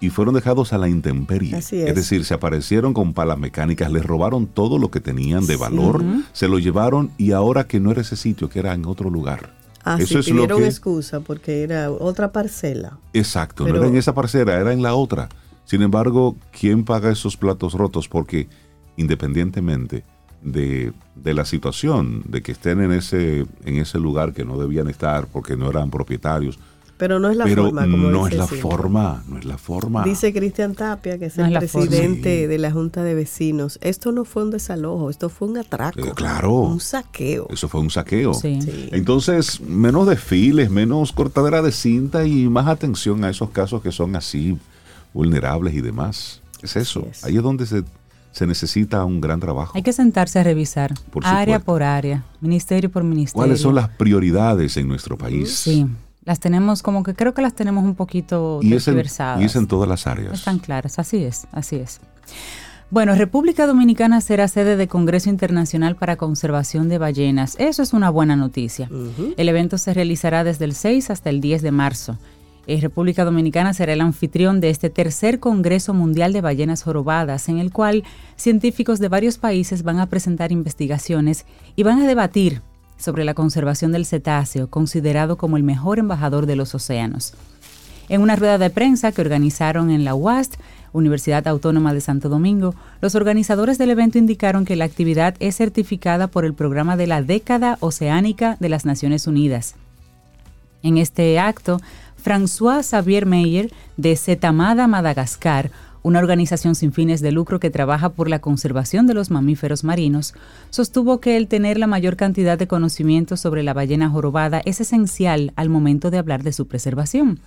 y 0.00 0.10
fueron 0.10 0.34
dejados 0.36 0.72
a 0.72 0.78
la 0.78 0.88
intemperie. 0.88 1.56
Así 1.56 1.80
es. 1.82 1.92
decir, 1.92 2.24
se 2.24 2.34
aparecieron 2.34 2.94
con 2.94 3.14
palas 3.14 3.36
mecánicas, 3.36 3.90
les 3.90 4.06
robaron 4.06 4.46
todo 4.46 4.78
lo 4.78 4.92
que 4.92 5.00
tenían 5.00 5.44
de 5.46 5.54
Sí. 5.54 5.60
valor, 5.60 6.04
se 6.32 6.46
lo 6.46 6.60
llevaron 6.60 7.10
y 7.18 7.32
ahora 7.32 7.66
que 7.66 7.80
no 7.80 7.90
era 7.90 8.02
ese 8.02 8.14
sitio, 8.14 8.48
que 8.48 8.60
era 8.60 8.74
en 8.74 8.86
otro 8.86 9.10
lugar. 9.10 9.56
Ah, 9.82 9.96
sí, 9.96 10.04
Eso 10.04 10.20
es 10.20 10.28
lo 10.28 10.34
pidieron 10.34 10.60
que- 10.60 10.68
excusa 10.68 11.18
porque 11.18 11.64
era 11.64 11.90
otra 11.90 12.30
parcela. 12.30 12.98
Exacto, 13.12 13.64
Pero- 13.64 13.78
no 13.78 13.82
era 13.82 13.90
en 13.90 13.96
esa 13.96 14.14
parcera, 14.14 14.60
era 14.60 14.72
en 14.72 14.82
la 14.82 14.94
otra. 14.94 15.28
Sin 15.64 15.82
embargo, 15.82 16.36
¿quién 16.58 16.84
paga 16.84 17.10
esos 17.10 17.36
platos 17.36 17.74
rotos? 17.74 18.08
Porque 18.08 18.48
independientemente 18.96 20.04
de, 20.42 20.92
de 21.14 21.34
la 21.34 21.44
situación, 21.44 22.22
de 22.26 22.42
que 22.42 22.52
estén 22.52 22.80
en 22.82 22.92
ese, 22.92 23.46
en 23.64 23.76
ese 23.76 23.98
lugar 23.98 24.32
que 24.32 24.44
no 24.44 24.58
debían 24.58 24.88
estar 24.88 25.26
porque 25.26 25.56
no 25.56 25.70
eran 25.70 25.90
propietarios, 25.90 26.58
Pero 26.98 27.18
no 27.18 27.30
es 27.30 27.36
la 27.36 27.44
pero 27.44 27.64
forma, 27.64 27.82
como 27.82 28.10
no 28.10 28.24
dice 28.26 28.34
es 28.34 28.38
la 28.38 28.46
forma, 28.46 29.24
no 29.28 29.38
es 29.38 29.44
la 29.44 29.56
forma. 29.58 30.04
Dice 30.04 30.32
Cristian 30.32 30.74
Tapia, 30.74 31.18
que 31.18 31.26
es 31.26 31.36
No 31.38 31.46
el 31.46 31.56
es 31.56 31.58
presidente 31.72 32.42
Sí. 32.42 32.46
de 32.46 32.58
la 32.58 32.70
Junta 32.70 33.02
de 33.02 33.14
Vecinos. 33.14 33.78
Esto 33.82 34.12
no 34.12 34.24
fue 34.24 34.42
un 34.44 34.50
desalojo, 34.50 35.10
esto 35.10 35.28
fue 35.28 35.48
un 35.48 35.58
atraco. 35.58 35.98
Eh, 36.00 36.12
claro. 36.14 36.52
Un 36.60 36.80
saqueo. 36.80 37.46
Eso 37.50 37.68
fue 37.68 37.80
un 37.80 37.90
saqueo. 37.90 38.34
Sí. 38.34 38.60
Sí. 38.62 38.88
Entonces, 38.92 39.60
menos 39.60 40.06
desfiles, 40.06 40.70
menos 40.70 41.12
cortadera 41.12 41.62
de 41.62 41.72
cinta 41.72 42.24
y 42.26 42.48
más 42.48 42.66
atención 42.68 43.24
a 43.24 43.30
esos 43.30 43.50
casos 43.50 43.80
que 43.82 43.90
son 43.92 44.14
así 44.16 44.56
vulnerables 45.12 45.74
y 45.74 45.80
demás. 45.80 46.40
Es 46.62 46.76
eso. 46.76 47.06
Es. 47.10 47.24
Ahí 47.24 47.36
es 47.36 47.42
donde 47.42 47.66
se, 47.66 47.82
se 48.32 48.46
necesita 48.46 49.04
un 49.04 49.20
gran 49.20 49.40
trabajo. 49.40 49.72
Hay 49.74 49.82
que 49.82 49.92
sentarse 49.92 50.38
a 50.38 50.42
revisar 50.42 50.94
Por 51.10 51.26
área 51.26 51.58
por 51.60 51.82
área, 51.82 52.24
ministerio 52.40 52.90
por 52.90 53.04
ministerio. 53.04 53.34
¿Cuáles 53.44 53.60
son 53.60 53.74
las 53.74 53.88
prioridades 53.90 54.76
en 54.76 54.88
nuestro 54.88 55.18
país? 55.18 55.52
Sí, 55.54 55.86
las 56.24 56.40
tenemos 56.40 56.82
como 56.82 57.02
que 57.02 57.14
creo 57.14 57.34
que 57.34 57.42
las 57.42 57.54
tenemos 57.54 57.84
un 57.84 57.94
poquito 57.94 58.60
Y 58.62 58.74
es, 58.74 58.86
en, 58.86 58.94
tergiversadas. 58.94 59.42
y 59.42 59.44
es 59.44 59.56
en 59.56 59.66
todas 59.66 59.88
las 59.88 60.06
áreas. 60.06 60.32
Están 60.34 60.58
claras, 60.58 60.98
así 60.98 61.24
es, 61.24 61.46
así 61.52 61.76
es. 61.76 62.00
Bueno, 62.90 63.14
República 63.14 63.66
Dominicana 63.66 64.20
será 64.20 64.48
sede 64.48 64.76
de 64.76 64.86
Congreso 64.86 65.30
Internacional 65.30 65.96
para 65.96 66.16
Conservación 66.16 66.90
de 66.90 66.98
Ballenas. 66.98 67.56
Eso 67.58 67.82
es 67.82 67.94
una 67.94 68.10
buena 68.10 68.36
noticia. 68.36 68.90
El 69.38 69.48
evento 69.48 69.78
se 69.78 69.94
realizará 69.94 70.44
desde 70.44 70.66
el 70.66 70.74
6 70.74 71.08
hasta 71.08 71.30
el 71.30 71.40
10 71.40 71.62
de 71.62 71.70
marzo. 71.72 72.18
República 72.66 73.24
Dominicana 73.24 73.74
será 73.74 73.92
el 73.92 74.00
anfitrión 74.00 74.60
de 74.60 74.70
este 74.70 74.88
tercer 74.88 75.40
Congreso 75.40 75.94
Mundial 75.94 76.32
de 76.32 76.40
Ballenas 76.40 76.82
Jorobadas, 76.82 77.48
en 77.48 77.58
el 77.58 77.72
cual 77.72 78.04
científicos 78.36 78.98
de 78.98 79.08
varios 79.08 79.38
países 79.38 79.82
van 79.82 79.98
a 79.98 80.06
presentar 80.06 80.52
investigaciones 80.52 81.44
y 81.74 81.82
van 81.82 82.00
a 82.00 82.06
debatir 82.06 82.62
sobre 82.98 83.24
la 83.24 83.34
conservación 83.34 83.92
del 83.92 84.06
cetáceo, 84.06 84.68
considerado 84.70 85.36
como 85.36 85.56
el 85.56 85.64
mejor 85.64 85.98
embajador 85.98 86.46
de 86.46 86.56
los 86.56 86.74
océanos. 86.74 87.34
En 88.08 88.20
una 88.20 88.36
rueda 88.36 88.58
de 88.58 88.70
prensa 88.70 89.10
que 89.12 89.20
organizaron 89.20 89.90
en 89.90 90.04
la 90.04 90.14
UAST, 90.14 90.54
Universidad 90.92 91.48
Autónoma 91.48 91.94
de 91.94 92.00
Santo 92.00 92.28
Domingo, 92.28 92.74
los 93.00 93.14
organizadores 93.14 93.78
del 93.78 93.90
evento 93.90 94.18
indicaron 94.18 94.64
que 94.64 94.76
la 94.76 94.84
actividad 94.84 95.34
es 95.40 95.56
certificada 95.56 96.26
por 96.26 96.44
el 96.44 96.54
programa 96.54 96.96
de 96.96 97.06
la 97.06 97.22
década 97.22 97.78
oceánica 97.80 98.56
de 98.60 98.68
las 98.68 98.84
Naciones 98.84 99.26
Unidas. 99.26 99.74
En 100.82 100.98
este 100.98 101.38
acto, 101.38 101.80
François 102.22 102.82
Xavier 102.82 103.26
Meyer, 103.26 103.72
de 103.96 104.16
Zetamada, 104.16 104.86
Madagascar, 104.86 105.70
una 106.02 106.18
organización 106.18 106.74
sin 106.74 106.92
fines 106.92 107.20
de 107.20 107.32
lucro 107.32 107.60
que 107.60 107.70
trabaja 107.70 108.10
por 108.10 108.28
la 108.28 108.40
conservación 108.40 109.06
de 109.06 109.14
los 109.14 109.30
mamíferos 109.30 109.84
marinos, 109.84 110.34
sostuvo 110.70 111.20
que 111.20 111.36
el 111.36 111.48
tener 111.48 111.78
la 111.78 111.86
mayor 111.86 112.16
cantidad 112.16 112.58
de 112.58 112.66
conocimiento 112.66 113.36
sobre 113.36 113.62
la 113.62 113.72
ballena 113.72 114.10
jorobada 114.10 114.60
es 114.64 114.80
esencial 114.80 115.52
al 115.56 115.68
momento 115.68 116.10
de 116.10 116.18
hablar 116.18 116.42
de 116.42 116.52
su 116.52 116.66
preservación. 116.66 117.40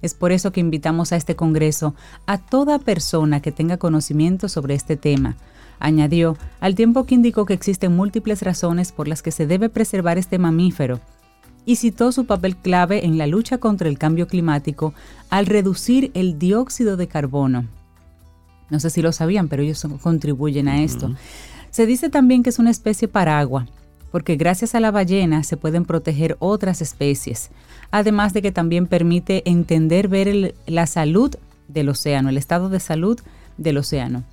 Es 0.00 0.14
por 0.14 0.32
eso 0.32 0.52
que 0.52 0.60
invitamos 0.60 1.12
a 1.12 1.16
este 1.16 1.36
Congreso 1.36 1.94
a 2.26 2.38
toda 2.38 2.78
persona 2.78 3.40
que 3.40 3.52
tenga 3.52 3.78
conocimiento 3.78 4.48
sobre 4.48 4.74
este 4.74 4.96
tema. 4.96 5.36
Añadió, 5.80 6.36
al 6.60 6.74
tiempo 6.74 7.04
que 7.04 7.14
indicó 7.14 7.46
que 7.46 7.54
existen 7.54 7.94
múltiples 7.94 8.42
razones 8.42 8.92
por 8.92 9.06
las 9.06 9.22
que 9.22 9.32
se 9.32 9.46
debe 9.46 9.68
preservar 9.68 10.18
este 10.18 10.38
mamífero, 10.38 11.00
y 11.68 11.76
citó 11.76 12.12
su 12.12 12.24
papel 12.24 12.56
clave 12.56 13.04
en 13.04 13.18
la 13.18 13.26
lucha 13.26 13.58
contra 13.58 13.90
el 13.90 13.98
cambio 13.98 14.26
climático 14.26 14.94
al 15.28 15.44
reducir 15.44 16.10
el 16.14 16.38
dióxido 16.38 16.96
de 16.96 17.08
carbono. 17.08 17.66
No 18.70 18.80
sé 18.80 18.88
si 18.88 19.02
lo 19.02 19.12
sabían, 19.12 19.48
pero 19.48 19.62
ellos 19.62 19.86
contribuyen 20.00 20.66
a 20.66 20.82
esto. 20.82 21.14
Se 21.70 21.84
dice 21.84 22.08
también 22.08 22.42
que 22.42 22.48
es 22.48 22.58
una 22.58 22.70
especie 22.70 23.06
paragua, 23.06 23.66
porque 24.10 24.36
gracias 24.36 24.74
a 24.74 24.80
la 24.80 24.90
ballena 24.90 25.42
se 25.42 25.58
pueden 25.58 25.84
proteger 25.84 26.38
otras 26.38 26.80
especies, 26.80 27.50
además 27.90 28.32
de 28.32 28.40
que 28.40 28.50
también 28.50 28.86
permite 28.86 29.42
entender 29.44 30.08
ver 30.08 30.26
el- 30.26 30.54
la 30.66 30.86
salud 30.86 31.36
del 31.68 31.90
océano, 31.90 32.30
el 32.30 32.38
estado 32.38 32.70
de 32.70 32.80
salud 32.80 33.20
del 33.58 33.76
océano. 33.76 34.24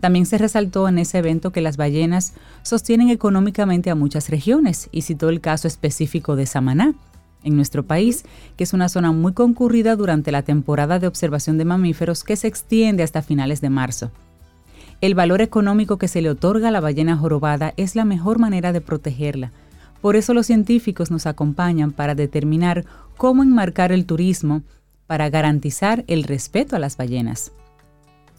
También 0.00 0.26
se 0.26 0.38
resaltó 0.38 0.88
en 0.88 0.98
ese 0.98 1.18
evento 1.18 1.52
que 1.52 1.60
las 1.60 1.76
ballenas 1.76 2.34
sostienen 2.62 3.10
económicamente 3.10 3.90
a 3.90 3.94
muchas 3.94 4.30
regiones 4.30 4.88
y 4.92 5.02
citó 5.02 5.28
el 5.28 5.40
caso 5.40 5.68
específico 5.68 6.36
de 6.36 6.46
Samaná, 6.46 6.94
en 7.42 7.56
nuestro 7.56 7.84
país, 7.84 8.24
que 8.56 8.64
es 8.64 8.72
una 8.72 8.88
zona 8.88 9.12
muy 9.12 9.32
concurrida 9.32 9.96
durante 9.96 10.32
la 10.32 10.42
temporada 10.42 10.98
de 10.98 11.06
observación 11.06 11.58
de 11.58 11.64
mamíferos 11.64 12.24
que 12.24 12.36
se 12.36 12.48
extiende 12.48 13.02
hasta 13.02 13.22
finales 13.22 13.60
de 13.60 13.70
marzo. 13.70 14.10
El 15.00 15.14
valor 15.14 15.40
económico 15.40 15.96
que 15.96 16.08
se 16.08 16.20
le 16.20 16.30
otorga 16.30 16.68
a 16.68 16.70
la 16.70 16.80
ballena 16.80 17.16
jorobada 17.16 17.72
es 17.76 17.96
la 17.96 18.04
mejor 18.04 18.38
manera 18.38 18.72
de 18.72 18.82
protegerla. 18.82 19.52
Por 20.02 20.16
eso 20.16 20.34
los 20.34 20.46
científicos 20.46 21.10
nos 21.10 21.26
acompañan 21.26 21.92
para 21.92 22.14
determinar 22.14 22.84
cómo 23.16 23.42
enmarcar 23.42 23.92
el 23.92 24.04
turismo 24.04 24.62
para 25.06 25.28
garantizar 25.30 26.04
el 26.06 26.24
respeto 26.24 26.76
a 26.76 26.78
las 26.78 26.96
ballenas. 26.96 27.52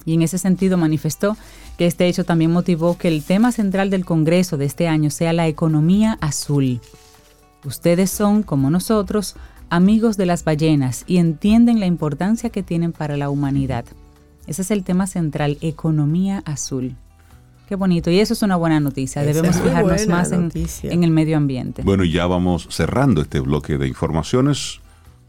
Y 0.06 0.14
en 0.14 0.22
ese 0.22 0.38
sentido 0.38 0.78
manifestó 0.78 1.38
que 1.78 1.86
este 1.86 2.08
hecho 2.08 2.24
también 2.24 2.52
motivó 2.52 2.98
que 2.98 3.08
el 3.08 3.24
tema 3.24 3.52
central 3.52 3.90
del 3.90 4.06
Congreso 4.06 4.58
de 4.58 4.66
este 4.66 4.88
año 4.88 5.10
sea 5.10 5.34
la 5.34 5.48
economía 5.48 6.18
azul. 6.22 6.80
Ustedes 7.64 8.10
son, 8.10 8.44
como 8.44 8.70
nosotros, 8.70 9.36
amigos 9.70 10.18
de 10.18 10.26
las 10.26 10.44
ballenas 10.44 11.04
y 11.08 11.18
entienden 11.18 11.80
la 11.80 11.86
importancia 11.86 12.50
que 12.50 12.64
tienen 12.64 12.92
para 12.92 13.18
la 13.18 13.30
humanidad. 13.30 13.86
Ese 14.48 14.64
es 14.64 14.72
el 14.72 14.84
tema 14.84 15.08
central, 15.08 15.58
economía 15.62 16.42
azul. 16.46 16.96
Qué 17.70 17.76
bonito. 17.76 18.12
Y 18.12 18.20
eso 18.20 18.34
es 18.34 18.42
una 18.42 18.58
buena 18.58 18.82
noticia. 18.82 19.24
Debemos 19.24 19.62
fijarnos 19.62 20.06
más 20.08 20.34
en, 20.34 20.52
en, 20.84 21.04
el 21.06 21.12
medio 21.12 21.38
ambiente. 21.38 21.84
Bueno, 21.84 22.04
ya 22.04 22.26
vamos 22.28 22.68
cerrando 22.70 23.22
este 23.22 23.40
bloque 23.40 23.78
de 23.78 23.88
informaciones 23.88 24.82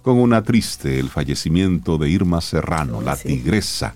con 0.03 0.19
una 0.19 0.43
triste, 0.43 0.99
el 0.99 1.09
fallecimiento 1.09 1.99
de 1.99 2.11
Irma 2.11 2.41
Serrano, 2.41 3.01
la 3.01 3.17
tigresa, 3.17 3.95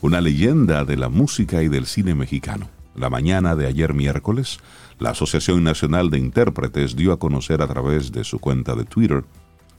una 0.00 0.20
leyenda 0.20 0.84
de 0.84 0.96
la 0.96 1.08
música 1.08 1.62
y 1.62 1.68
del 1.68 1.86
cine 1.86 2.14
mexicano. 2.14 2.68
La 2.94 3.10
mañana 3.10 3.56
de 3.56 3.66
ayer 3.66 3.94
miércoles, 3.94 4.58
la 5.00 5.10
Asociación 5.10 5.64
Nacional 5.64 6.10
de 6.10 6.18
Intérpretes 6.18 6.94
dio 6.94 7.12
a 7.12 7.18
conocer 7.18 7.62
a 7.62 7.66
través 7.66 8.12
de 8.12 8.22
su 8.22 8.38
cuenta 8.38 8.74
de 8.74 8.84
Twitter 8.84 9.24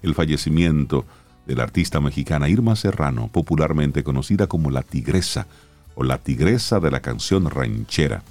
el 0.01 0.13
fallecimiento 0.13 1.05
de 1.45 1.55
la 1.55 1.63
artista 1.63 2.01
mexicana 2.01 2.49
Irma 2.49 2.75
Serrano, 2.75 3.29
popularmente 3.31 4.03
conocida 4.03 4.47
como 4.47 4.71
la 4.71 4.83
Tigresa 4.83 5.47
o 5.95 6.03
la 6.03 6.17
Tigresa 6.17 6.79
de 6.79 6.91
la 6.91 6.99
canción 6.99 7.49
ranchera. 7.49 8.23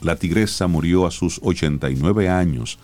La 0.00 0.16
Tigresa 0.16 0.68
murió 0.68 1.06
a 1.06 1.10
sus 1.10 1.40
89 1.42 2.28
años 2.28 2.78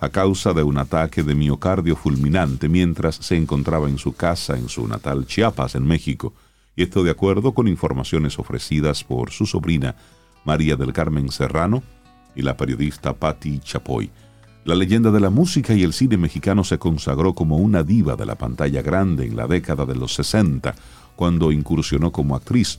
a 0.00 0.08
causa 0.08 0.54
de 0.54 0.62
un 0.62 0.78
ataque 0.78 1.22
de 1.22 1.34
miocardio 1.34 1.94
fulminante 1.94 2.70
mientras 2.70 3.16
se 3.16 3.36
encontraba 3.36 3.88
en 3.88 3.98
su 3.98 4.14
casa 4.14 4.56
en 4.56 4.70
su 4.70 4.88
natal 4.88 5.26
Chiapas, 5.26 5.74
en 5.74 5.86
México, 5.86 6.32
esto 6.82 7.02
de 7.02 7.10
acuerdo 7.10 7.52
con 7.52 7.68
informaciones 7.68 8.38
ofrecidas 8.38 9.04
por 9.04 9.30
su 9.30 9.46
sobrina 9.46 9.96
María 10.44 10.76
del 10.76 10.92
Carmen 10.92 11.30
Serrano, 11.30 11.82
y 12.34 12.42
la 12.42 12.56
periodista 12.56 13.14
Patti 13.14 13.58
Chapoy. 13.60 14.10
La 14.64 14.74
leyenda 14.74 15.10
de 15.10 15.20
la 15.20 15.30
música 15.30 15.74
y 15.74 15.82
el 15.82 15.92
cine 15.92 16.16
mexicano 16.16 16.64
se 16.64 16.78
consagró 16.78 17.34
como 17.34 17.56
una 17.56 17.82
diva 17.82 18.16
de 18.16 18.26
la 18.26 18.34
pantalla 18.34 18.82
grande 18.82 19.26
en 19.26 19.36
la 19.36 19.46
década 19.46 19.86
de 19.86 19.94
los 19.94 20.14
60, 20.14 20.74
cuando 21.16 21.50
incursionó 21.50 22.12
como 22.12 22.36
actriz. 22.36 22.78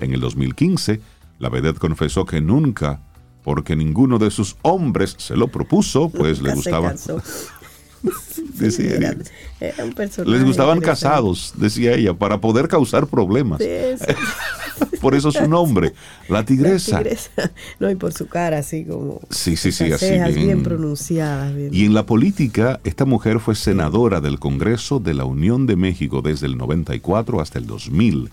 En 0.00 0.12
el 0.12 0.20
2015, 0.20 1.00
la 1.38 1.48
vedette 1.48 1.78
confesó 1.78 2.26
que 2.26 2.40
nunca, 2.40 3.00
porque 3.44 3.76
ninguno 3.76 4.18
de 4.18 4.30
sus 4.30 4.56
hombres 4.62 5.14
se 5.18 5.36
lo 5.36 5.48
propuso, 5.48 6.08
pues 6.08 6.42
le 6.42 6.54
gustaba. 6.54 6.94
decía 8.54 8.96
ella. 8.96 9.16
Les 10.26 10.44
gustaban 10.44 10.80
casados, 10.80 11.54
decía 11.56 11.94
ella, 11.94 12.14
para 12.14 12.40
poder 12.40 12.68
causar 12.68 13.06
problemas. 13.06 13.60
por 15.00 15.14
eso 15.14 15.30
su 15.32 15.48
nombre, 15.48 15.94
la 16.28 16.44
tigresa. 16.44 16.98
la 16.98 17.02
tigresa. 17.02 17.30
No, 17.80 17.90
y 17.90 17.96
por 17.96 18.12
su 18.12 18.26
cara 18.26 18.58
así 18.58 18.84
como. 18.84 19.20
Sí, 19.30 19.56
sí, 19.56 19.72
sí, 19.72 19.92
así 19.92 20.10
bien, 20.10 20.34
bien 20.34 20.62
pronunciadas. 20.62 21.52
Y 21.70 21.84
en 21.84 21.94
la 21.94 22.06
política, 22.06 22.80
esta 22.84 23.04
mujer 23.04 23.40
fue 23.40 23.54
senadora 23.54 24.20
del 24.20 24.38
Congreso 24.38 25.00
de 25.00 25.14
la 25.14 25.24
Unión 25.24 25.66
de 25.66 25.76
México 25.76 26.22
desde 26.22 26.46
el 26.46 26.56
94 26.56 27.40
hasta 27.40 27.58
el 27.58 27.66
2000 27.66 28.30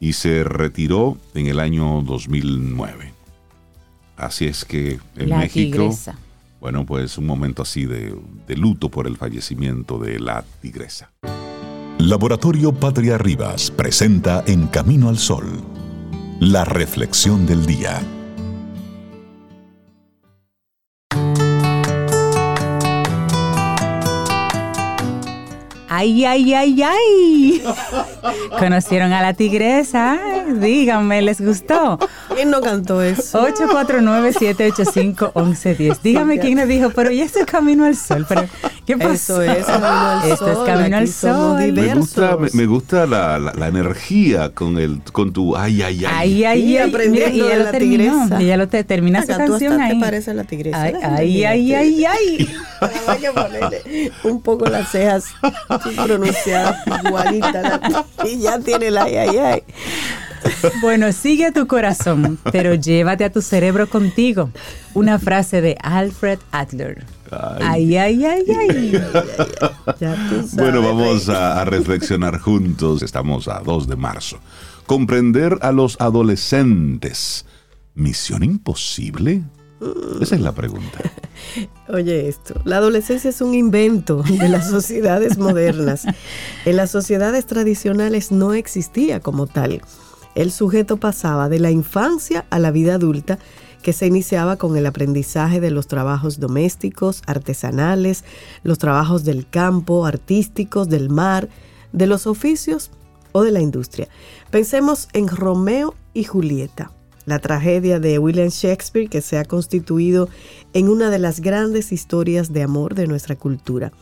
y 0.00 0.14
se 0.14 0.42
retiró 0.42 1.16
en 1.34 1.46
el 1.46 1.60
año 1.60 2.02
2009. 2.02 3.12
Así 4.16 4.46
es 4.46 4.64
que 4.64 4.98
en 5.16 5.28
México. 5.28 5.96
Bueno, 6.62 6.86
pues 6.86 7.18
un 7.18 7.26
momento 7.26 7.62
así 7.62 7.86
de, 7.86 8.14
de 8.46 8.56
luto 8.56 8.88
por 8.88 9.08
el 9.08 9.16
fallecimiento 9.16 9.98
de 9.98 10.20
la 10.20 10.44
tigresa. 10.60 11.10
Laboratorio 11.98 12.72
Patria 12.72 13.18
Rivas 13.18 13.72
presenta 13.72 14.44
En 14.46 14.68
Camino 14.68 15.08
al 15.08 15.18
Sol, 15.18 15.60
la 16.38 16.64
reflexión 16.64 17.46
del 17.46 17.66
día. 17.66 18.00
Ay, 25.88 26.24
ay, 26.24 26.54
ay, 26.54 26.82
ay. 26.82 27.62
Conocieron 28.58 29.12
a 29.12 29.20
la 29.20 29.34
tigresa. 29.34 30.18
Díganme, 30.60 31.22
¿les 31.22 31.40
gustó? 31.40 31.98
¿Quién 32.34 32.50
no 32.50 32.60
cantó 32.60 33.00
eso? 33.02 33.46
849-785-1110. 33.48 35.98
Dígame 36.02 36.38
quién 36.38 36.56
nos 36.56 36.68
dijo, 36.68 36.90
pero 36.90 37.10
ya 37.10 37.24
es 37.24 37.32
Camino 37.46 37.84
al 37.84 37.96
Sol. 37.96 38.24
Pero, 38.28 38.44
¿Qué 38.86 38.96
pasó? 38.96 39.42
Eso 39.42 39.60
es 39.60 39.66
Camino 39.66 39.86
al 39.86 40.22
Sol. 40.22 40.32
Esto 40.32 40.50
es 40.50 40.58
Camino 40.58 40.96
al 40.96 41.08
Sol. 41.08 41.72
Me 41.72 41.94
gusta, 41.94 42.36
me, 42.52 42.66
gusta 42.66 43.06
la, 43.06 43.38
la, 43.38 43.68
energía 43.68 44.52
con 44.54 44.78
el 44.78 45.00
con 45.12 45.32
tu 45.32 45.56
ay, 45.56 45.82
ay, 45.82 46.04
ay. 46.04 46.12
Ay, 46.12 46.44
ay, 46.44 46.76
ay. 46.76 46.88
Aprendiendo 46.88 47.36
y 47.36 47.40
ella 47.40 47.58
lo 47.58 47.70
terminó. 47.70 48.40
Y 48.40 48.44
ella 48.44 48.56
lo 48.56 48.68
te, 48.68 48.82
termina 48.84 49.22
su 49.22 49.28
canción 49.28 49.80
ahí. 49.80 49.98
te 49.98 50.04
parece 50.04 50.34
la 50.34 50.44
tigresa. 50.44 50.82
Ay, 50.82 50.94
ay, 51.02 51.44
ay, 51.44 51.74
ay, 51.74 52.04
ay. 52.04 52.48
Hay 53.06 53.20
que 53.20 53.30
ponerle 53.30 54.10
un 54.24 54.42
poco 54.42 54.66
las 54.66 54.90
cejas 54.90 55.26
pronunciada 55.96 56.82
igualita. 57.04 57.80
y 58.24 58.40
ya 58.40 58.58
tiene 58.58 58.90
la 58.90 59.04
ay, 59.04 59.16
ay, 59.16 59.38
ay. 59.38 59.62
Bueno, 60.80 61.12
sigue 61.12 61.46
a 61.46 61.52
tu 61.52 61.66
corazón, 61.66 62.38
pero 62.50 62.74
llévate 62.74 63.24
a 63.24 63.32
tu 63.32 63.42
cerebro 63.42 63.88
contigo. 63.88 64.50
Una 64.94 65.18
frase 65.18 65.60
de 65.60 65.76
Alfred 65.82 66.38
Adler. 66.50 67.04
Ay, 67.60 67.96
ay, 67.96 68.24
ay, 68.24 68.44
ay. 68.58 69.02
bueno, 70.52 70.82
vamos 70.82 71.28
a, 71.28 71.60
a 71.60 71.64
reflexionar 71.64 72.38
juntos. 72.38 73.02
Estamos 73.02 73.48
a 73.48 73.60
2 73.60 73.88
de 73.88 73.96
marzo. 73.96 74.38
Comprender 74.86 75.58
a 75.62 75.72
los 75.72 76.00
adolescentes. 76.00 77.46
¿Misión 77.94 78.42
imposible? 78.42 79.42
Esa 80.20 80.36
es 80.36 80.40
la 80.40 80.52
pregunta. 80.52 80.98
Oye 81.88 82.28
esto, 82.28 82.60
la 82.64 82.76
adolescencia 82.76 83.30
es 83.30 83.40
un 83.40 83.54
invento 83.54 84.22
de 84.22 84.48
las 84.48 84.70
sociedades 84.70 85.38
modernas. 85.38 86.04
En 86.64 86.76
las 86.76 86.90
sociedades 86.90 87.46
tradicionales 87.46 88.30
no 88.30 88.54
existía 88.54 89.20
como 89.20 89.46
tal. 89.46 89.82
El 90.34 90.50
sujeto 90.50 90.96
pasaba 90.96 91.48
de 91.48 91.58
la 91.58 91.70
infancia 91.70 92.46
a 92.50 92.58
la 92.58 92.70
vida 92.70 92.94
adulta 92.94 93.38
que 93.82 93.92
se 93.92 94.06
iniciaba 94.06 94.56
con 94.56 94.76
el 94.76 94.86
aprendizaje 94.86 95.60
de 95.60 95.70
los 95.70 95.88
trabajos 95.88 96.38
domésticos, 96.38 97.22
artesanales, 97.26 98.24
los 98.62 98.78
trabajos 98.78 99.24
del 99.24 99.48
campo, 99.48 100.06
artísticos, 100.06 100.88
del 100.88 101.10
mar, 101.10 101.48
de 101.92 102.06
los 102.06 102.26
oficios 102.26 102.90
o 103.32 103.42
de 103.42 103.50
la 103.50 103.60
industria. 103.60 104.08
Pensemos 104.50 105.08
en 105.12 105.28
Romeo 105.28 105.94
y 106.14 106.24
Julieta 106.24 106.92
la 107.24 107.38
tragedia 107.38 108.00
de 108.00 108.18
William 108.18 108.48
Shakespeare 108.48 109.08
que 109.08 109.20
se 109.20 109.38
ha 109.38 109.44
constituido 109.44 110.28
en 110.72 110.88
una 110.88 111.10
de 111.10 111.18
las 111.18 111.40
grandes 111.40 111.92
historias 111.92 112.52
de 112.52 112.62
amor 112.62 112.94
de 112.94 113.06
nuestra 113.06 113.36
cultura. 113.36 113.92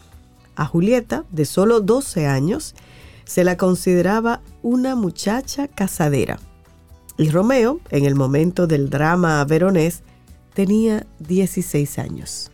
A 0.57 0.67
Julieta, 0.67 1.25
de 1.31 1.45
solo 1.45 1.81
12 1.81 2.27
años, 2.27 2.75
se 3.31 3.45
la 3.45 3.57
consideraba 3.57 4.41
una 4.61 4.97
muchacha 4.97 5.69
casadera. 5.69 6.41
Y 7.17 7.31
Romeo, 7.31 7.79
en 7.91 8.05
el 8.05 8.17
momento 8.17 8.67
del 8.67 8.91
drama 8.91 9.45
veronés, 9.45 10.03
tenía 10.53 11.07
16 11.21 12.01
años. 12.01 12.51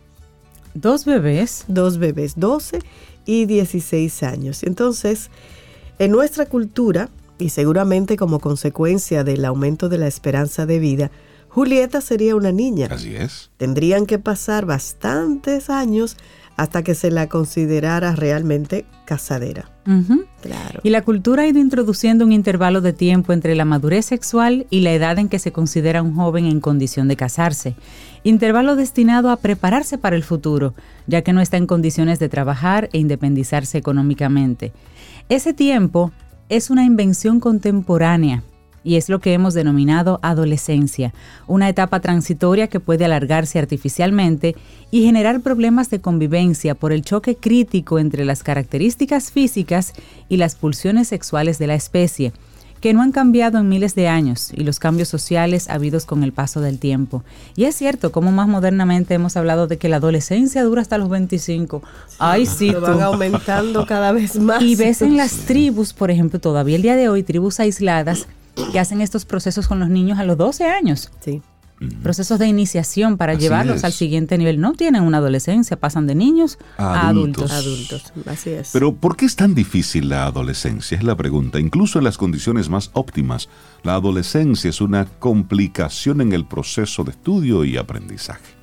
¿Dos 0.75 1.05
bebés? 1.05 1.65
Dos 1.67 1.97
bebés, 1.97 2.33
12 2.35 2.77
y 3.25 3.47
16 3.47 4.21
años. 4.21 4.61
Entonces, 4.61 5.31
en 5.97 6.11
nuestra 6.11 6.45
cultura, 6.45 7.09
y 7.39 7.49
seguramente 7.49 8.15
como 8.15 8.39
consecuencia 8.39 9.23
del 9.23 9.45
aumento 9.45 9.89
de 9.89 9.97
la 9.97 10.05
esperanza 10.05 10.67
de 10.67 10.77
vida, 10.77 11.09
Julieta 11.49 12.01
sería 12.01 12.35
una 12.35 12.51
niña. 12.51 12.89
Así 12.91 13.15
es. 13.15 13.49
Tendrían 13.57 14.05
que 14.05 14.19
pasar 14.19 14.67
bastantes 14.67 15.71
años 15.71 16.17
hasta 16.57 16.83
que 16.83 16.95
se 16.95 17.11
la 17.11 17.29
considerara 17.29 18.15
realmente 18.15 18.85
casadera. 19.05 19.69
Claro. 20.41 20.81
Y 20.83 20.89
la 20.89 21.01
cultura 21.03 21.43
ha 21.43 21.47
ido 21.47 21.59
introduciendo 21.59 22.25
un 22.25 22.33
intervalo 22.33 22.81
de 22.81 22.91
tiempo 22.91 23.31
entre 23.31 23.55
la 23.55 23.63
madurez 23.63 24.05
sexual 24.07 24.67
y 24.69 24.81
la 24.81 24.91
edad 24.91 25.17
en 25.17 25.29
que 25.29 25.39
se 25.39 25.53
considera 25.53 26.01
un 26.01 26.15
joven 26.15 26.45
en 26.45 26.59
condición 26.59 27.07
de 27.07 27.15
casarse. 27.15 27.75
Intervalo 28.23 28.75
destinado 28.75 29.29
a 29.29 29.37
prepararse 29.37 29.97
para 29.97 30.17
el 30.17 30.23
futuro, 30.23 30.73
ya 31.05 31.21
que 31.21 31.31
no 31.31 31.39
está 31.39 31.55
en 31.55 31.67
condiciones 31.67 32.19
de 32.19 32.27
trabajar 32.27 32.89
e 32.91 32.97
independizarse 32.97 33.77
económicamente. 33.77 34.73
Ese 35.29 35.53
tiempo 35.53 36.11
es 36.49 36.69
una 36.69 36.83
invención 36.83 37.39
contemporánea 37.39 38.43
y 38.87 38.95
es 38.95 39.09
lo 39.09 39.19
que 39.19 39.33
hemos 39.33 39.53
denominado 39.53 40.17
adolescencia, 40.21 41.13
una 41.45 41.67
etapa 41.67 41.99
transitoria 41.99 42.67
que 42.67 42.79
puede 42.79 43.03
alargarse 43.03 43.59
artificialmente 43.59 44.55
y 44.91 45.03
generar 45.03 45.41
problemas 45.41 45.89
de 45.89 45.99
convivencia 45.99 46.73
por 46.73 46.93
el 46.93 47.01
choque 47.01 47.35
crítico 47.35 47.99
entre 47.99 48.23
las 48.23 48.43
características 48.43 49.29
físicas 49.29 49.91
y 50.29 50.37
las 50.37 50.55
pulsiones 50.55 51.09
sexuales 51.09 51.59
de 51.59 51.67
la 51.67 51.75
especie, 51.75 52.31
que 52.79 52.93
no 52.93 53.01
han 53.01 53.11
cambiado 53.11 53.57
en 53.57 53.67
miles 53.67 53.93
de 53.93 54.07
años 54.07 54.51
y 54.53 54.63
los 54.63 54.79
cambios 54.79 55.09
sociales 55.09 55.69
habidos 55.69 56.05
con 56.05 56.23
el 56.23 56.31
paso 56.31 56.61
del 56.61 56.79
tiempo. 56.79 57.25
Y 57.57 57.65
es 57.65 57.75
cierto, 57.75 58.13
como 58.13 58.31
más 58.31 58.47
modernamente 58.47 59.15
hemos 59.15 59.35
hablado 59.35 59.67
de 59.67 59.77
que 59.77 59.89
la 59.89 59.97
adolescencia 59.97 60.63
dura 60.63 60.81
hasta 60.81 60.97
los 60.97 61.09
25. 61.09 61.83
Ay, 62.19 62.45
sí, 62.45 62.71
Lo 62.71 62.79
van 62.79 63.01
aumentando 63.01 63.85
cada 63.85 64.13
vez 64.13 64.39
más. 64.39 64.61
y 64.61 64.77
ves 64.77 65.01
en 65.01 65.17
las 65.17 65.33
tribus, 65.39 65.91
por 65.91 66.09
ejemplo, 66.09 66.39
todavía 66.39 66.77
el 66.77 66.83
día 66.83 66.95
de 66.95 67.09
hoy, 67.09 67.23
tribus 67.23 67.59
aisladas 67.59 68.27
que 68.71 68.79
hacen 68.79 69.01
estos 69.01 69.25
procesos 69.25 69.67
con 69.67 69.79
los 69.79 69.89
niños 69.89 70.19
a 70.19 70.23
los 70.23 70.37
12 70.37 70.65
años. 70.65 71.11
Sí. 71.19 71.41
Procesos 72.01 72.39
de 72.39 72.47
iniciación 72.47 73.17
para 73.17 73.33
Así 73.33 73.41
llevarlos 73.43 73.77
es. 73.77 73.83
al 73.83 73.91
siguiente 73.93 74.35
nivel. 74.39 74.59
No 74.59 74.73
tienen 74.73 75.03
una 75.03 75.19
adolescencia, 75.19 75.79
pasan 75.79 76.07
de 76.07 76.15
niños 76.15 76.57
a 76.77 77.07
Adultos. 77.07 77.51
adultos. 77.51 78.03
Adultos, 78.07 78.27
así 78.27 78.49
es. 78.49 78.71
Pero 78.73 78.95
¿por 78.95 79.15
qué 79.15 79.25
es 79.25 79.35
tan 79.35 79.53
difícil 79.53 80.09
la 80.09 80.25
adolescencia? 80.25 80.97
Es 80.97 81.03
la 81.03 81.15
pregunta. 81.15 81.59
Incluso 81.59 81.99
en 81.99 82.05
las 82.05 82.17
condiciones 82.17 82.67
más 82.69 82.89
óptimas, 82.93 83.47
la 83.83 83.93
adolescencia 83.93 84.71
es 84.71 84.81
una 84.81 85.05
complicación 85.05 86.19
en 86.21 86.33
el 86.33 86.45
proceso 86.47 87.03
de 87.03 87.11
estudio 87.11 87.63
y 87.63 87.77
aprendizaje. 87.77 88.57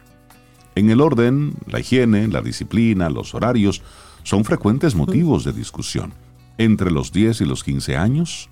En 0.74 0.90
el 0.90 1.00
orden, 1.00 1.54
la 1.68 1.78
higiene, 1.78 2.26
la 2.26 2.42
disciplina, 2.42 3.10
los 3.10 3.32
horarios 3.32 3.80
son 4.24 4.44
frecuentes 4.44 4.96
motivos 4.96 5.44
de 5.44 5.52
discusión. 5.52 6.12
Entre 6.58 6.90
los 6.90 7.12
10 7.12 7.42
y 7.42 7.44
los 7.44 7.62
15 7.62 7.96
años, 7.96 8.48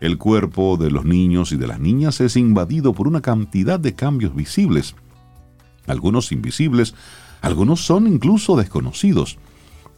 el 0.00 0.18
cuerpo 0.18 0.76
de 0.76 0.90
los 0.90 1.04
niños 1.04 1.52
y 1.52 1.56
de 1.56 1.66
las 1.66 1.80
niñas 1.80 2.20
es 2.20 2.36
invadido 2.36 2.92
por 2.92 3.08
una 3.08 3.22
cantidad 3.22 3.80
de 3.80 3.94
cambios 3.94 4.34
visibles, 4.34 4.94
algunos 5.86 6.32
invisibles, 6.32 6.94
algunos 7.40 7.80
son 7.80 8.06
incluso 8.06 8.56
desconocidos. 8.56 9.38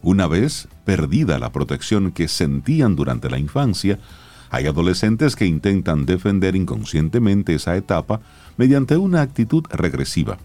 Una 0.01 0.27
vez 0.27 0.67
perdida 0.85 1.39
la 1.39 1.51
protección 1.51 2.11
que 2.11 2.27
sentían 2.27 2.95
durante 2.95 3.29
la 3.29 3.39
infancia, 3.39 3.99
hay 4.49 4.65
adolescentes 4.65 5.35
que 5.35 5.45
intentan 5.45 6.05
defender 6.05 6.55
inconscientemente 6.55 7.53
esa 7.53 7.75
etapa 7.75 8.21
mediante 8.57 8.97
una 8.97 9.21
actitud 9.21 9.63
regresiva, 9.69 10.37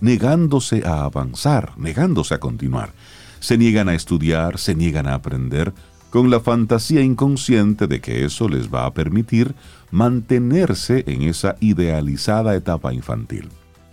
negándose 0.00 0.86
a 0.86 1.04
avanzar, 1.04 1.72
negándose 1.76 2.34
a 2.34 2.40
continuar. 2.40 2.92
Se 3.40 3.56
niegan 3.56 3.88
a 3.88 3.94
estudiar, 3.94 4.58
se 4.58 4.74
niegan 4.74 5.06
a 5.06 5.14
aprender, 5.14 5.72
con 6.10 6.30
la 6.30 6.40
fantasía 6.40 7.02
inconsciente 7.02 7.86
de 7.86 8.00
que 8.00 8.24
eso 8.24 8.48
les 8.48 8.72
va 8.72 8.86
a 8.86 8.94
permitir 8.94 9.54
mantenerse 9.90 11.04
en 11.06 11.22
esa 11.22 11.56
idealizada 11.60 12.54
etapa 12.54 12.92
infantil. 12.92 13.48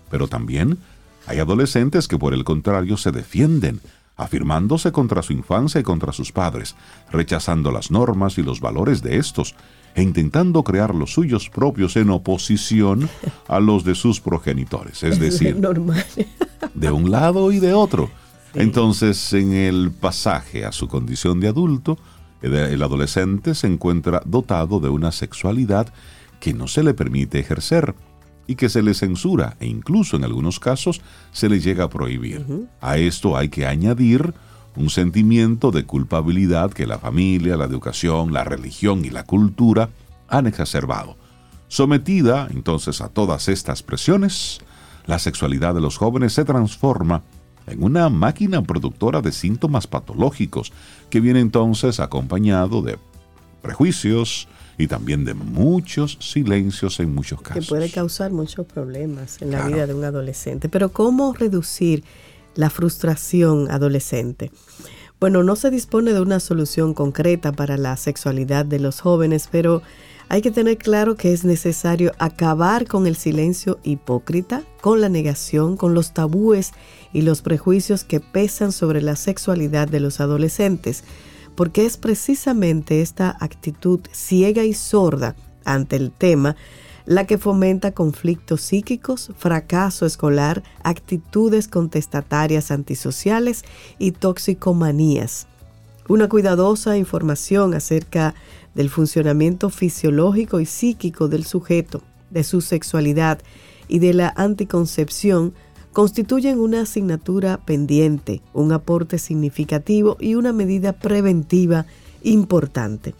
Pero 0.09 0.27
también 0.27 0.77
hay 1.27 1.39
adolescentes 1.39 2.07
que 2.07 2.17
por 2.17 2.33
el 2.33 2.43
contrario 2.43 2.97
se 2.97 3.11
defienden, 3.11 3.81
afirmándose 4.15 4.91
contra 4.91 5.21
su 5.21 5.33
infancia 5.33 5.81
y 5.81 5.83
contra 5.83 6.13
sus 6.13 6.31
padres, 6.31 6.75
rechazando 7.11 7.71
las 7.71 7.91
normas 7.91 8.37
y 8.37 8.43
los 8.43 8.61
valores 8.61 9.01
de 9.01 9.17
estos, 9.17 9.55
e 9.95 10.03
intentando 10.03 10.63
crear 10.63 10.93
los 10.93 11.13
suyos 11.13 11.49
propios 11.49 11.95
en 11.95 12.09
oposición 12.09 13.09
a 13.47 13.59
los 13.59 13.83
de 13.85 13.95
sus 13.95 14.19
progenitores, 14.19 15.03
es 15.03 15.19
decir, 15.21 15.57
normal. 15.57 16.05
de 16.73 16.91
un 16.91 17.11
lado 17.11 17.51
y 17.51 17.59
de 17.59 17.73
otro. 17.73 18.09
Entonces, 18.55 19.33
en 19.33 19.53
el 19.53 19.91
pasaje 19.91 20.65
a 20.65 20.71
su 20.71 20.87
condición 20.87 21.39
de 21.39 21.49
adulto, 21.49 21.97
el 22.41 22.81
adolescente 22.83 23.55
se 23.55 23.67
encuentra 23.67 24.21
dotado 24.25 24.79
de 24.79 24.89
una 24.89 25.11
sexualidad 25.11 25.91
que 26.39 26.53
no 26.53 26.67
se 26.67 26.83
le 26.83 26.93
permite 26.93 27.39
ejercer 27.39 27.95
y 28.47 28.55
que 28.55 28.69
se 28.69 28.83
le 28.83 28.93
censura 28.93 29.57
e 29.59 29.67
incluso 29.67 30.15
en 30.15 30.23
algunos 30.23 30.59
casos 30.59 31.01
se 31.31 31.49
le 31.49 31.59
llega 31.59 31.85
a 31.85 31.89
prohibir. 31.89 32.45
A 32.81 32.97
esto 32.97 33.35
hay 33.35 33.49
que 33.49 33.65
añadir 33.65 34.33
un 34.75 34.89
sentimiento 34.89 35.71
de 35.71 35.85
culpabilidad 35.85 36.71
que 36.71 36.85
la 36.85 36.99
familia, 36.99 37.57
la 37.57 37.65
educación, 37.65 38.33
la 38.33 38.43
religión 38.43 39.05
y 39.05 39.09
la 39.09 39.23
cultura 39.23 39.89
han 40.27 40.47
exacerbado. 40.47 41.17
Sometida 41.67 42.47
entonces 42.51 43.01
a 43.01 43.09
todas 43.09 43.47
estas 43.47 43.81
presiones, 43.81 44.59
la 45.07 45.17
sexualidad 45.17 45.73
de 45.73 45.81
los 45.81 45.97
jóvenes 45.97 46.33
se 46.33 46.45
transforma 46.45 47.23
en 47.67 47.83
una 47.83 48.09
máquina 48.09 48.61
productora 48.61 49.21
de 49.21 49.31
síntomas 49.31 49.87
patológicos 49.87 50.71
que 51.09 51.19
viene 51.19 51.39
entonces 51.39 51.99
acompañado 51.99 52.81
de 52.81 52.97
prejuicios 53.61 54.47
y 54.77 54.87
también 54.87 55.25
de 55.25 55.33
muchos 55.33 56.17
silencios 56.19 56.99
en 56.99 57.13
muchos 57.15 57.39
que 57.41 57.45
casos. 57.49 57.67
puede 57.67 57.89
causar 57.89 58.31
muchos 58.31 58.65
problemas 58.65 59.41
en 59.41 59.51
la 59.51 59.57
Claro. 59.59 59.73
vida 59.73 59.87
de 59.87 59.93
un 59.93 60.03
adolescente. 60.03 60.69
Pero 60.69 60.89
¿cómo 60.89 61.33
reducir 61.33 62.03
la 62.55 62.69
frustración 62.69 63.71
adolescente? 63.71 64.51
Bueno, 65.19 65.43
no 65.43 65.55
se 65.55 65.71
dispone 65.71 66.11
de 66.13 66.19
una 66.19 66.41
solución 66.41 66.93
concreta 66.93 67.53
para 67.53 67.77
la 67.77 67.95
sexualidad 67.95 68.65
de 68.65 68.79
los 68.79 68.99
jóvenes, 68.99 69.47
pero 69.49 69.81
hay 70.27 70.41
que 70.41 70.51
tener 70.51 70.77
claro 70.77 71.15
que 71.15 71.33
es 71.33 71.45
necesario 71.45 72.11
acabar 72.17 72.87
con 72.87 73.05
el 73.07 73.15
silencio 73.15 73.79
hipócrita, 73.83 74.63
con 74.81 75.01
la 75.01 75.09
negación, 75.09 75.77
con 75.77 75.93
los 75.93 76.13
tabúes 76.13 76.71
y 77.13 77.21
los 77.21 77.41
prejuicios 77.41 78.03
que 78.03 78.19
pesan 78.19 78.71
sobre 78.71 79.01
la 79.01 79.15
sexualidad 79.15 79.87
de 79.87 79.99
los 79.99 80.19
adolescentes, 80.19 81.03
porque 81.55 81.85
es 81.85 81.97
precisamente 81.97 83.01
esta 83.01 83.37
actitud 83.39 83.99
ciega 84.11 84.63
y 84.63 84.73
sorda 84.73 85.35
ante 85.63 85.95
el 85.95 86.11
tema 86.11 86.55
la 87.05 87.27
que 87.27 87.37
fomenta 87.37 87.91
conflictos 87.91 88.61
psíquicos, 88.61 89.31
fracaso 89.37 90.05
escolar, 90.05 90.63
actitudes 90.83 91.67
contestatarias 91.67 92.71
antisociales 92.71 93.63
y 93.99 94.11
toxicomanías. 94.11 95.47
Una 96.07 96.29
cuidadosa 96.29 96.97
información 96.97 97.73
acerca 97.73 98.35
del 98.75 98.89
funcionamiento 98.89 99.69
fisiológico 99.69 100.59
y 100.59 100.65
psíquico 100.65 101.27
del 101.27 101.45
sujeto, 101.45 102.03
de 102.29 102.43
su 102.43 102.61
sexualidad 102.61 103.39
y 103.87 103.99
de 103.99 104.13
la 104.13 104.33
anticoncepción 104.35 105.53
constituyen 105.93 106.59
una 106.59 106.81
asignatura 106.81 107.57
pendiente, 107.57 108.41
un 108.53 108.73
aporte 108.73 109.17
significativo 109.17 110.17
y 110.19 110.35
una 110.35 110.51
medida 110.51 110.91
preventiva 110.91 111.85
importante. 112.21 113.15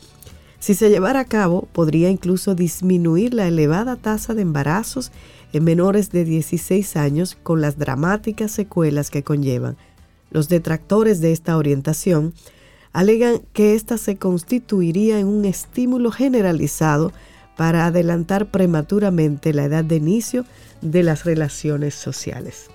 Si 0.60 0.74
se 0.74 0.90
llevara 0.90 1.22
a 1.22 1.26
cabo, 1.26 1.70
podría 1.72 2.10
incluso 2.10 2.54
disminuir 2.54 3.34
la 3.34 3.48
elevada 3.48 3.96
tasa 3.96 4.34
de 4.34 4.42
embarazos 4.42 5.12
en 5.54 5.64
menores 5.64 6.12
de 6.12 6.26
16 6.26 6.98
años 6.98 7.38
con 7.44 7.62
las 7.62 7.78
dramáticas 7.78 8.52
secuelas 8.52 9.10
que 9.10 9.24
conllevan. 9.24 9.78
Los 10.32 10.50
detractores 10.50 11.22
de 11.22 11.32
esta 11.32 11.56
orientación 11.56 12.34
alegan 12.96 13.42
que 13.52 13.76
ésta 13.76 13.98
se 13.98 14.16
constituiría 14.16 15.20
en 15.20 15.28
un 15.28 15.44
estímulo 15.44 16.12
generalizado 16.12 17.12
para 17.58 17.86
adelantar 17.86 18.46
prematuramente 18.46 19.54
la 19.54 19.66
edad 19.66 19.84
de 19.84 19.98
inicio 19.98 20.46
de 20.82 21.04
las 21.04 21.26
relaciones 21.26 21.94
sociales. 21.94 22.70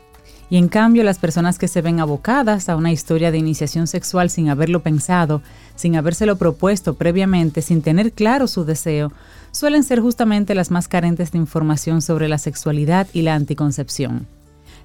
Y 0.50 0.59
en 0.59 0.68
cambio, 0.68 1.04
las 1.04 1.18
personas 1.18 1.59
que 1.59 1.68
se 1.68 1.80
ven 1.80 2.00
abocadas 2.00 2.68
a 2.68 2.76
una 2.76 2.92
historia 2.92 3.30
de 3.30 3.38
iniciación 3.38 3.87
sexual 3.87 4.28
sin 4.28 4.50
haberlo 4.50 4.83
pensado, 4.83 5.40
sin 5.74 5.96
habérselo 5.96 6.37
propuesto 6.37 6.94
previamente, 6.94 7.62
sin 7.62 7.80
tener 7.80 8.12
claro 8.12 8.46
su 8.46 8.66
deseo, 8.66 9.12
suelen 9.52 9.85
ser 9.85 10.00
justamente 10.00 10.54
las 10.54 10.70
más 10.70 10.87
carentes 10.87 11.33
de 11.33 11.38
información 11.38 12.02
sobre 12.02 12.28
la 12.28 12.37
sexualidad 12.37 13.06
y 13.14 13.22
la 13.22 13.37
anticoncepción. 13.37 14.26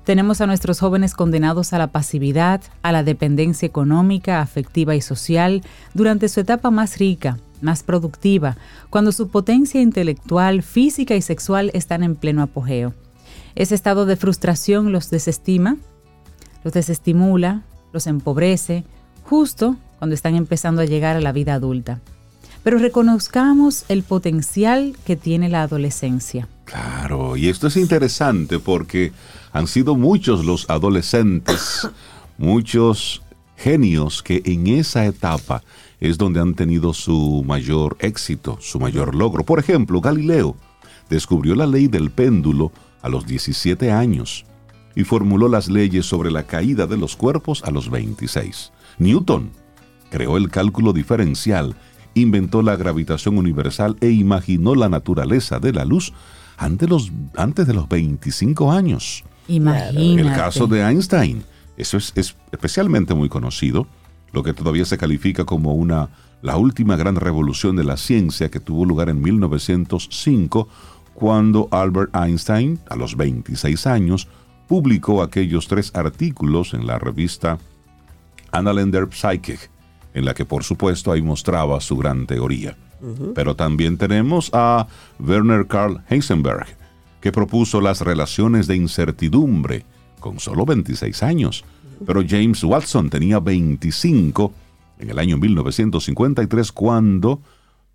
Tenemos 0.06 0.40
a 0.40 0.46
nuestros 0.46 0.80
jóvenes 0.80 1.16
condenados 1.16 1.74
a 1.74 1.80
la 1.80 1.88
pasividad, 1.88 2.62
a 2.84 2.92
la 2.92 3.04
dependencia 3.04 3.66
económica, 3.66 4.40
afectiva 4.40 4.96
y 4.96 5.02
social 5.02 5.64
durante 5.96 6.30
su 6.30 6.42
etapa 6.42 6.70
más 6.70 7.00
rica, 7.00 7.40
más 7.62 7.82
productiva, 7.82 8.56
cuando 8.92 9.12
su 9.12 9.30
potencia 9.30 9.82
intelectual, 9.82 10.62
física 10.62 11.16
y 11.16 11.24
sexual 11.24 11.72
están 11.74 12.04
en 12.04 12.16
pleno 12.16 12.44
apogeo. 12.44 12.94
Ese 13.56 13.74
estado 13.74 14.06
de 14.06 14.16
frustración 14.16 14.92
los 14.92 15.10
desestima, 15.10 15.78
los 16.64 16.74
desestimula, 16.74 17.64
los 17.92 18.06
empobrece, 18.06 18.84
justo 19.24 19.76
cuando 19.98 20.14
están 20.14 20.36
empezando 20.36 20.84
a 20.84 20.86
llegar 20.86 21.16
a 21.16 21.22
la 21.22 21.32
vida 21.32 21.56
adulta. 21.56 22.00
Pero 22.62 22.78
reconozcamos 22.78 23.86
el 23.90 24.04
potencial 24.04 24.96
que 25.04 25.16
tiene 25.16 25.50
la 25.50 25.64
adolescencia. 25.64 26.48
Claro, 26.66 27.38
y 27.38 27.48
esto 27.48 27.68
es 27.68 27.78
interesante 27.78 28.60
porque 28.60 29.12
han 29.56 29.68
sido 29.68 29.96
muchos 29.96 30.44
los 30.44 30.70
adolescentes, 30.70 31.88
muchos 32.38 33.22
genios 33.56 34.22
que 34.22 34.42
en 34.44 34.68
esa 34.68 35.06
etapa 35.06 35.64
es 36.02 36.18
donde 36.18 36.42
han 36.42 36.56
tenido 36.56 36.94
su 36.94 37.42
mayor 37.48 37.96
éxito, 38.02 38.58
su 38.60 38.82
mayor 38.82 39.16
logro. 39.16 39.46
Por 39.46 39.60
ejemplo, 39.60 40.02
Galileo 40.02 40.58
descubrió 41.10 41.56
la 41.56 41.68
ley 41.68 41.88
del 41.88 42.12
péndulo 42.12 42.74
a 43.02 43.08
los 43.08 43.26
17 43.26 43.94
años 43.94 44.46
y 44.94 45.06
formuló 45.06 45.48
las 45.48 45.70
leyes 45.70 46.06
sobre 46.06 46.32
la 46.32 46.44
caída 46.44 46.86
de 46.86 46.98
los 46.98 47.16
cuerpos 47.16 47.64
a 47.64 47.72
los 47.72 47.90
26. 47.90 48.74
Newton 49.00 49.52
creó 50.10 50.36
el 50.36 50.50
cálculo 50.50 50.92
diferencial 50.92 51.78
inventó 52.14 52.62
la 52.62 52.76
gravitación 52.76 53.38
universal 53.38 53.96
e 54.02 54.10
imaginó 54.10 54.76
la 54.76 54.90
naturaleza 54.90 55.60
de 55.60 55.72
la 55.72 55.86
luz 55.86 56.12
antes, 56.58 56.90
los, 56.90 57.12
antes 57.38 57.68
de 57.68 57.74
los 57.74 57.88
25 57.88 58.74
años. 58.74 59.24
Imagínate. 59.48 60.30
El 60.30 60.36
caso 60.36 60.68
de 60.68 60.82
Einstein, 60.82 61.44
eso 61.78 61.98
es, 61.98 62.12
es 62.16 62.36
especialmente 62.52 63.14
muy 63.14 63.30
conocido, 63.30 63.88
lo 64.32 64.44
que 64.44 64.54
todavía 64.54 64.86
se 64.86 64.98
califica 64.98 65.46
como 65.46 65.74
una 65.74 66.10
la 66.42 66.58
última 66.58 66.96
gran 66.96 67.16
revolución 67.16 67.76
de 67.76 67.84
la 67.84 67.98
ciencia 67.98 68.52
que 68.52 68.60
tuvo 68.60 68.86
lugar 68.86 69.10
en 69.10 69.20
1905, 69.20 70.68
cuando 71.16 71.68
Albert 71.72 72.16
Einstein, 72.16 72.80
a 72.88 72.96
los 72.96 73.18
26 73.18 73.88
años, 73.88 74.28
publicó 74.68 75.24
aquellos 75.24 75.68
tres 75.68 75.92
artículos 75.96 76.74
en 76.74 76.86
la 76.86 77.00
revista 77.00 77.58
Annalender 78.52 79.08
Psychic, 79.12 79.72
en 80.14 80.26
la 80.26 80.36
que 80.36 80.46
por 80.46 80.64
supuesto 80.64 81.12
ahí 81.12 81.22
mostraba 81.22 81.82
su 81.82 81.98
gran 81.98 82.28
teoría. 82.28 82.78
Pero 83.34 83.56
también 83.56 83.98
tenemos 83.98 84.50
a 84.54 84.88
Werner 85.20 85.68
Karl 85.68 86.02
Heisenberg, 86.10 86.66
que 87.26 87.32
propuso 87.32 87.82
las 87.82 88.02
relaciones 88.02 88.68
de 88.68 88.76
incertidumbre 88.76 89.84
con 90.20 90.40
solo 90.40 90.64
26 90.64 91.24
años. 91.24 91.66
Pero 92.06 92.22
James 92.24 92.64
Watson 92.64 93.10
tenía 93.10 93.40
25 93.40 94.54
en 95.00 95.10
el 95.10 95.18
año 95.18 95.36
1953 95.40 96.72
cuando 96.72 97.42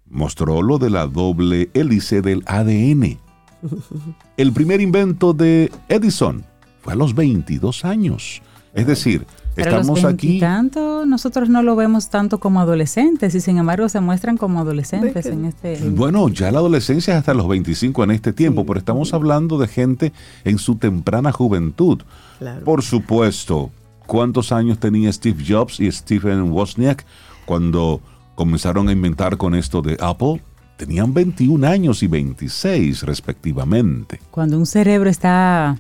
mostró 0.09 0.63
lo 0.63 0.79
de 0.79 0.91
la 0.91 1.07
doble 1.07 1.71
hélice 1.75 2.23
del 2.23 2.43
ADN. 2.45 3.21
El 4.37 4.53
primer 4.53 4.81
invento 4.81 5.33
de 5.33 5.71
Edison 5.89 6.45
fue 6.83 6.95
a 6.95 6.97
los 6.97 7.15
22 7.15 7.85
años. 7.85 8.43
Es 8.75 8.89
decir, 8.89 9.29
Pero 9.65 9.81
estamos 9.81 10.03
los 10.03 10.13
aquí... 10.13 10.41
tanto 10.41 11.07
nosotros 11.07 11.49
no 11.49 11.63
lo 11.63 11.77
vemos 11.77 12.09
tanto 12.09 12.39
como 12.39 12.61
adolescentes 12.61 13.35
y 13.35 13.41
sin 13.41 13.59
embargo 13.59 13.89
se 13.89 14.01
muestran 14.01 14.37
como 14.37 14.61
adolescentes 14.61 15.27
en 15.27 15.45
este... 15.45 15.79
Bueno, 15.91 16.29
ya 16.29 16.51
la 16.51 16.59
adolescencia 16.59 17.15
es 17.15 17.19
hasta 17.19 17.35
los 17.35 17.49
25 17.49 18.05
en 18.05 18.11
este 18.13 18.33
tiempo, 18.33 18.65
pero 18.65 18.79
estamos 18.79 19.13
hablando 19.13 19.59
de 19.59 19.69
gente 19.69 20.13
en 20.45 20.59
su 20.59 20.77
temprana 20.77 21.33
juventud. 21.33 22.03
Claro. 22.39 22.65
Por 22.65 22.83
supuesto, 22.83 23.71
¿cuántos 24.07 24.53
años 24.53 24.79
tenía 24.79 25.13
Steve 25.13 25.45
Jobs 25.47 25.81
y 25.81 25.91
Stephen 25.91 26.51
Wozniak 26.51 27.05
cuando 27.45 28.01
comenzaron 28.35 28.89
a 28.89 28.93
inventar 28.93 29.37
con 29.37 29.55
esto 29.55 29.83
de 29.83 29.97
Apple? 30.01 30.43
Tenían 30.77 31.13
21 31.13 31.67
años 31.67 32.03
y 32.03 32.07
26 32.07 33.03
respectivamente. 33.03 34.19
Cuando 34.31 34.57
un 34.57 34.65
cerebro 34.65 35.11
está, 35.11 35.79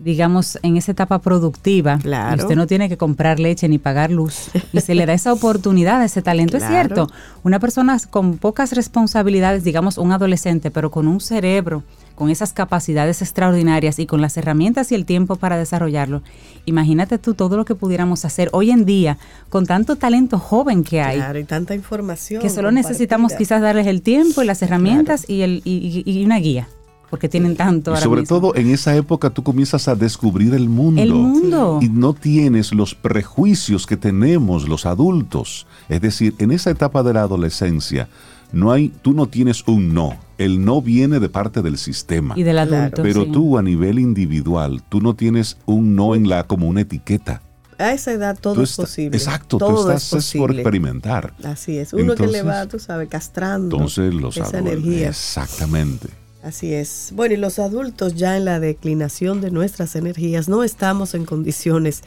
digamos, 0.00 0.58
en 0.62 0.76
esa 0.76 0.92
etapa 0.92 1.18
productiva, 1.18 1.98
Claro. 1.98 2.36
y 2.36 2.40
usted 2.42 2.54
no 2.56 2.66
tiene 2.66 2.88
que 2.88 2.96
comprar 2.96 3.40
leche 3.40 3.68
ni 3.68 3.78
pagar 3.78 4.10
luz, 4.10 4.50
y 4.72 4.80
se 4.80 4.94
le 4.94 5.06
da 5.06 5.12
esa 5.12 5.32
oportunidad, 5.32 6.02
ese 6.04 6.22
talento, 6.22 6.56
es 6.56 6.64
cierto. 6.66 7.08
Una 7.42 7.58
persona 7.58 7.98
con 8.10 8.38
pocas 8.38 8.72
responsabilidades, 8.72 9.64
digamos, 9.64 9.98
un 9.98 10.12
adolescente, 10.12 10.70
pero 10.70 10.90
con 10.90 11.08
un 11.08 11.20
cerebro, 11.20 11.82
con 12.14 12.30
esas 12.30 12.52
capacidades 12.52 13.22
extraordinarias 13.22 13.98
y 14.00 14.06
con 14.06 14.20
las 14.20 14.36
herramientas 14.36 14.90
y 14.90 14.96
el 14.96 15.04
tiempo 15.04 15.36
para 15.36 15.56
desarrollarlo, 15.56 16.22
imagínate 16.64 17.18
tú 17.18 17.34
todo 17.34 17.56
lo 17.56 17.64
que 17.64 17.74
pudiéramos 17.76 18.24
hacer 18.24 18.48
hoy 18.52 18.70
en 18.72 18.84
día 18.84 19.18
con 19.50 19.66
tanto 19.66 19.96
talento 19.96 20.38
joven 20.38 20.82
que 20.82 21.00
hay. 21.00 21.18
Claro, 21.18 21.38
y 21.38 21.44
tanta 21.44 21.74
información. 21.76 22.42
que 22.42 22.50
solo 22.50 22.72
necesitamos 22.72 23.34
quizás 23.34 23.62
darles 23.62 23.86
el 23.86 24.02
tiempo 24.02 24.42
y 24.42 24.46
las 24.46 24.62
herramientas 24.62 25.28
y, 25.28 25.42
el, 25.42 25.62
y, 25.64 26.02
y- 26.04 26.10
y 26.20 26.24
una 26.24 26.38
guía, 26.38 26.68
porque 27.10 27.28
tienen 27.28 27.56
tanto 27.56 27.90
Y 27.90 27.94
ahora 27.94 28.04
sobre 28.04 28.20
mismo. 28.22 28.36
todo 28.40 28.54
en 28.54 28.70
esa 28.70 28.94
época 28.96 29.30
tú 29.30 29.42
comienzas 29.42 29.88
a 29.88 29.94
descubrir 29.94 30.54
el 30.54 30.68
mundo. 30.68 31.02
El 31.02 31.12
mundo. 31.14 31.78
Y 31.82 31.88
no 31.88 32.12
tienes 32.14 32.72
los 32.74 32.94
prejuicios 32.94 33.86
que 33.86 33.96
tenemos 33.96 34.68
los 34.68 34.84
adultos. 34.86 35.66
Es 35.88 36.00
decir, 36.00 36.34
en 36.38 36.50
esa 36.50 36.70
etapa 36.70 37.02
de 37.02 37.14
la 37.14 37.22
adolescencia, 37.22 38.08
no 38.52 38.72
hay, 38.72 38.90
tú 39.02 39.12
no 39.12 39.26
tienes 39.26 39.62
un 39.66 39.94
no. 39.94 40.16
El 40.38 40.64
no 40.64 40.80
viene 40.82 41.18
de 41.18 41.28
parte 41.28 41.62
del 41.62 41.78
sistema. 41.78 42.34
y 42.36 42.42
del 42.44 42.54
Claro. 42.56 42.76
adulto. 42.76 43.02
Pero 43.02 43.24
sí. 43.24 43.32
tú 43.32 43.58
a 43.58 43.62
nivel 43.62 43.98
individual, 43.98 44.82
tú 44.88 45.00
no 45.00 45.14
tienes 45.14 45.56
un 45.66 45.96
no 45.96 46.14
en 46.14 46.28
la 46.28 46.44
como 46.44 46.68
una 46.68 46.82
etiqueta. 46.82 47.42
A 47.78 47.92
esa 47.92 48.12
edad 48.12 48.36
todo 48.40 48.54
Tú 48.54 48.62
es 48.62 48.70
está- 48.70 48.82
posible. 48.82 49.16
Exacto, 49.16 49.56
todo 49.58 49.84
tú 49.84 49.90
es 49.90 50.02
estás 50.02 50.02
es 50.02 50.32
por 50.32 50.48
posible. 50.48 50.62
experimentar. 50.62 51.32
Así 51.44 51.78
es. 51.78 51.92
Uno 51.92 52.14
que 52.16 52.26
le 52.26 52.38
Entonces- 52.40 52.46
va, 52.46 52.66
tú 52.66 52.78
sabes, 52.80 53.08
castrando 53.08 53.76
Entonces 53.76 54.12
los 54.14 54.36
esa 54.36 54.46
adultos. 54.48 54.72
energía. 54.72 55.08
Exactamente. 55.08 56.08
Así 56.48 56.72
es. 56.72 57.12
Bueno, 57.14 57.34
y 57.34 57.36
los 57.36 57.58
adultos 57.58 58.14
ya 58.14 58.38
en 58.38 58.46
la 58.46 58.58
declinación 58.58 59.42
de 59.42 59.50
nuestras 59.50 59.94
energías 59.96 60.48
no 60.48 60.64
estamos 60.64 61.12
en 61.12 61.26
condiciones 61.26 62.02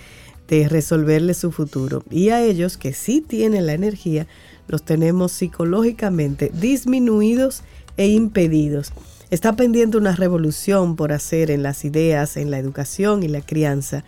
de 0.48 0.68
resolverles 0.68 1.38
su 1.38 1.52
futuro. 1.52 2.04
Y 2.10 2.30
a 2.30 2.42
ellos 2.42 2.76
que 2.76 2.92
sí 2.94 3.22
tienen 3.22 3.68
la 3.68 3.74
energía, 3.74 4.26
los 4.68 4.84
tenemos 4.84 5.32
psicológicamente 5.32 6.52
disminuidos 6.56 7.62
e 7.98 8.08
impedidos. 8.08 8.94
Está 9.30 9.56
pendiente 9.56 9.98
una 9.98 10.16
revolución 10.16 10.96
por 10.96 11.12
hacer 11.12 11.52
en 11.52 11.62
las 11.62 11.86
ideas, 11.86 12.36
en 12.36 12.50
la 12.50 12.58
educación 12.58 13.22
y 13.22 13.28
la 13.28 13.42
crianza. 13.42 14.04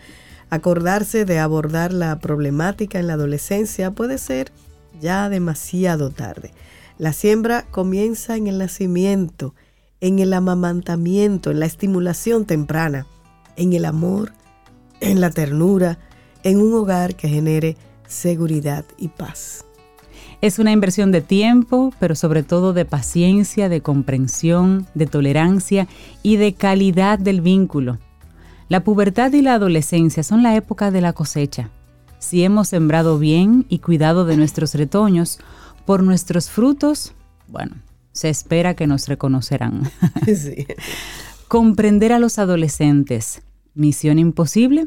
Acordarse 0.50 1.24
de 1.24 1.38
abordar 1.38 1.92
la 1.92 2.18
problemática 2.18 2.98
en 2.98 3.06
la 3.06 3.12
adolescencia 3.12 3.92
puede 3.92 4.18
ser 4.18 4.50
ya 5.00 5.28
demasiado 5.28 6.10
tarde. 6.10 6.50
La 6.98 7.12
siembra 7.12 7.66
comienza 7.70 8.36
en 8.36 8.48
el 8.48 8.58
nacimiento, 8.58 9.54
en 10.00 10.18
el 10.18 10.32
amamantamiento, 10.32 11.50
en 11.50 11.60
la 11.60 11.66
estimulación 11.66 12.44
temprana, 12.44 13.06
en 13.56 13.72
el 13.72 13.84
amor, 13.84 14.32
en 15.00 15.20
la 15.20 15.30
ternura, 15.30 15.98
en 16.42 16.60
un 16.60 16.74
hogar 16.74 17.16
que 17.16 17.28
genere 17.28 17.76
seguridad 18.06 18.84
y 18.98 19.08
paz. 19.08 19.64
Es 20.40 20.58
una 20.58 20.72
inversión 20.72 21.10
de 21.10 21.22
tiempo, 21.22 21.92
pero 21.98 22.14
sobre 22.14 22.42
todo 22.42 22.72
de 22.72 22.84
paciencia, 22.84 23.68
de 23.68 23.80
comprensión, 23.80 24.86
de 24.94 25.06
tolerancia 25.06 25.88
y 26.22 26.36
de 26.36 26.52
calidad 26.52 27.18
del 27.18 27.40
vínculo. 27.40 27.98
La 28.68 28.84
pubertad 28.84 29.32
y 29.32 29.42
la 29.42 29.54
adolescencia 29.54 30.22
son 30.22 30.42
la 30.42 30.54
época 30.56 30.90
de 30.90 31.00
la 31.00 31.12
cosecha. 31.12 31.70
Si 32.18 32.44
hemos 32.44 32.68
sembrado 32.68 33.18
bien 33.18 33.66
y 33.68 33.78
cuidado 33.78 34.24
de 34.24 34.36
nuestros 34.36 34.74
retoños, 34.74 35.38
por 35.84 36.02
nuestros 36.02 36.50
frutos, 36.50 37.12
bueno, 37.48 37.76
se 38.14 38.30
espera 38.30 38.74
que 38.74 38.86
nos 38.86 39.08
reconocerán. 39.08 39.90
Sí. 40.26 40.66
Comprender 41.48 42.12
a 42.14 42.18
los 42.18 42.38
adolescentes. 42.38 43.42
Misión 43.74 44.18
imposible. 44.18 44.86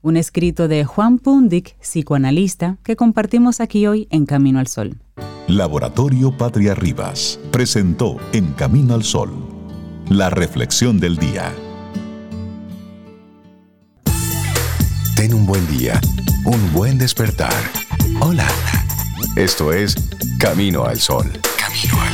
Un 0.00 0.16
escrito 0.16 0.68
de 0.68 0.84
Juan 0.84 1.18
Pundic, 1.18 1.76
psicoanalista, 1.80 2.78
que 2.84 2.94
compartimos 2.94 3.60
aquí 3.60 3.88
hoy 3.88 4.06
en 4.10 4.26
Camino 4.26 4.60
al 4.60 4.68
Sol. 4.68 4.98
Laboratorio 5.48 6.36
Patria 6.36 6.76
Rivas 6.76 7.40
presentó 7.50 8.18
En 8.32 8.52
Camino 8.52 8.94
al 8.94 9.02
Sol, 9.02 9.32
la 10.08 10.30
reflexión 10.30 11.00
del 11.00 11.16
día. 11.16 11.52
Ten 15.16 15.34
un 15.34 15.44
buen 15.44 15.66
día, 15.66 16.00
un 16.44 16.72
buen 16.72 16.96
despertar. 16.96 17.52
Hola. 18.20 18.46
Esto 19.36 19.72
es 19.72 19.96
Camino 20.38 20.84
al 20.84 20.98
Sol. 20.98 21.30
Al. 21.82 22.10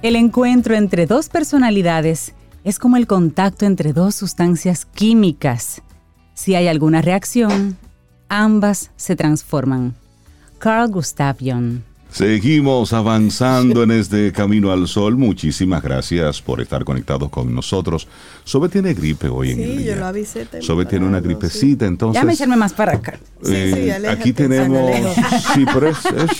El 0.00 0.16
encuentro 0.16 0.74
entre 0.74 1.06
dos 1.06 1.28
personalidades 1.28 2.32
es 2.62 2.78
como 2.78 2.96
el 2.96 3.06
contacto 3.06 3.66
entre 3.66 3.92
dos 3.92 4.14
sustancias 4.14 4.86
químicas. 4.86 5.82
Si 6.32 6.54
hay 6.54 6.68
alguna 6.68 7.02
reacción, 7.02 7.76
ambas 8.28 8.90
se 8.96 9.16
transforman. 9.16 9.94
Carl 10.58 10.90
Gustav 10.90 11.36
Jung. 11.40 11.80
Seguimos 12.18 12.92
avanzando 12.92 13.82
en 13.82 13.90
este 13.90 14.30
camino 14.30 14.70
al 14.70 14.86
sol. 14.86 15.16
Muchísimas 15.16 15.82
gracias 15.82 16.40
por 16.40 16.60
estar 16.60 16.84
conectados 16.84 17.28
con 17.28 17.52
nosotros. 17.52 18.06
Sobe 18.44 18.68
tiene 18.68 18.94
gripe 18.94 19.26
hoy 19.28 19.50
en 19.50 19.60
el 19.60 19.70
Sí, 19.72 19.76
día. 19.78 19.94
yo 19.94 20.00
lo 20.00 20.06
avisé 20.06 20.38
temprano. 20.42 20.64
Sobe 20.64 20.86
tiene 20.86 21.06
una 21.06 21.18
sí. 21.18 21.24
gripecita, 21.24 21.86
entonces. 21.86 22.14
Déjame 22.14 22.34
echarme 22.34 22.54
más 22.56 22.72
para 22.72 22.92
acá. 22.92 23.18
Sí, 23.42 23.50
sí, 23.52 23.54
eh, 23.80 23.92
aléjate, 23.94 24.20
aquí 24.20 24.32
tenemos. 24.32 24.92
Sí, 25.54 25.64
pero 25.74 25.88
es, 25.88 25.98
es- 26.06 26.30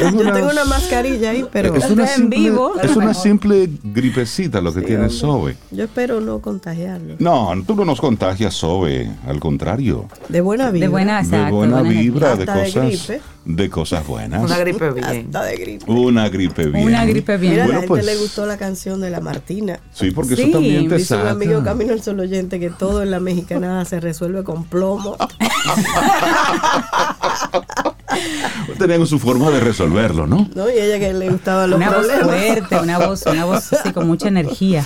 es 0.00 0.12
Yo 0.14 0.32
tengo 0.32 0.50
una 0.50 0.64
mascarilla 0.64 1.30
ahí, 1.32 1.44
pero 1.52 1.74
es 1.74 1.90
una 1.90 2.04
en 2.04 2.08
simple, 2.08 2.38
vivo. 2.38 2.72
es 2.82 2.96
una 2.96 3.12
simple 3.12 3.68
gripecita 3.84 4.62
lo 4.62 4.72
que 4.72 4.80
tiene 4.80 5.10
Sobe. 5.10 5.56
yo 5.70 5.84
espero 5.84 6.22
no 6.22 6.38
contagiarlo. 6.40 7.16
No, 7.18 7.52
tú 7.66 7.76
no 7.76 7.84
nos 7.84 8.00
contagias, 8.00 8.54
Sobe. 8.54 9.10
Al 9.26 9.38
contrario. 9.40 10.06
De 10.30 10.40
buena 10.40 10.70
vida. 10.70 10.86
De 10.86 10.88
buena, 10.88 11.16
de 11.18 11.24
exacto, 11.24 11.54
buena 11.54 11.80
buena 11.80 12.00
vibra, 12.00 12.34
de 12.34 12.46
de 12.46 12.52
cosas, 12.64 12.86
gripe. 12.86 13.20
de 13.44 13.68
cosas 13.70 14.06
buenas. 14.06 14.42
Una 14.42 14.56
gripe 14.58 14.90
bien. 14.92 15.17
Hasta 15.26 15.44
de 15.44 15.56
gripe. 15.56 15.90
Una 15.90 16.28
gripe 16.28 16.66
bien. 16.66 16.84
Una 16.86 17.04
gripe 17.04 17.36
bien. 17.36 17.52
Mira, 17.52 17.64
a 17.64 17.66
Bueno, 17.66 17.80
la 17.80 17.86
gente 17.86 17.88
pues- 17.88 18.06
le 18.06 18.16
gustó 18.16 18.46
la 18.46 18.56
canción 18.56 19.00
de 19.00 19.10
la 19.10 19.20
Martina. 19.20 19.80
Sí, 19.92 20.10
porque 20.10 20.36
Sí, 20.36 20.42
eso 20.42 20.52
también 20.52 20.88
te 20.88 20.96
Dice 20.96 21.14
un 21.14 21.20
saca. 21.20 21.30
amigo 21.32 21.62
Camino 21.64 21.92
al 21.92 22.02
Sol 22.02 22.20
oyente 22.20 22.58
que 22.60 22.70
todo 22.70 23.02
en 23.02 23.10
la 23.10 23.20
mexicanada 23.20 23.84
se 23.84 24.00
resuelve 24.00 24.44
con 24.44 24.64
plomo. 24.64 25.16
Tenían 28.78 29.06
su 29.06 29.18
forma 29.18 29.50
de 29.50 29.60
resolverlo, 29.60 30.26
¿no? 30.26 30.48
¿No? 30.54 30.70
Y 30.70 30.78
ella 30.78 30.98
que 30.98 31.12
le 31.12 31.28
gustaba 31.30 31.66
los 31.66 31.76
Una 31.78 31.90
voz 31.90 32.06
fuerte, 32.22 32.78
una 32.80 32.98
voz, 32.98 33.24
una 33.26 33.44
voz 33.44 33.72
así 33.72 33.92
con 33.92 34.06
mucha 34.06 34.28
energía. 34.28 34.84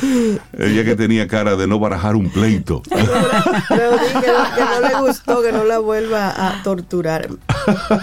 Ella 0.58 0.84
que 0.84 0.96
tenía 0.96 1.26
cara 1.28 1.56
de 1.56 1.66
no 1.66 1.78
barajar 1.78 2.16
un 2.16 2.30
pleito. 2.30 2.82
Que, 2.92 3.76
no, 3.76 4.54
que 4.54 4.64
no 4.64 4.88
le 4.88 4.94
gustó, 5.08 5.42
que 5.42 5.52
no 5.52 5.64
la 5.64 5.78
vuelva 5.78 6.28
a 6.36 6.62
torturar. 6.62 7.28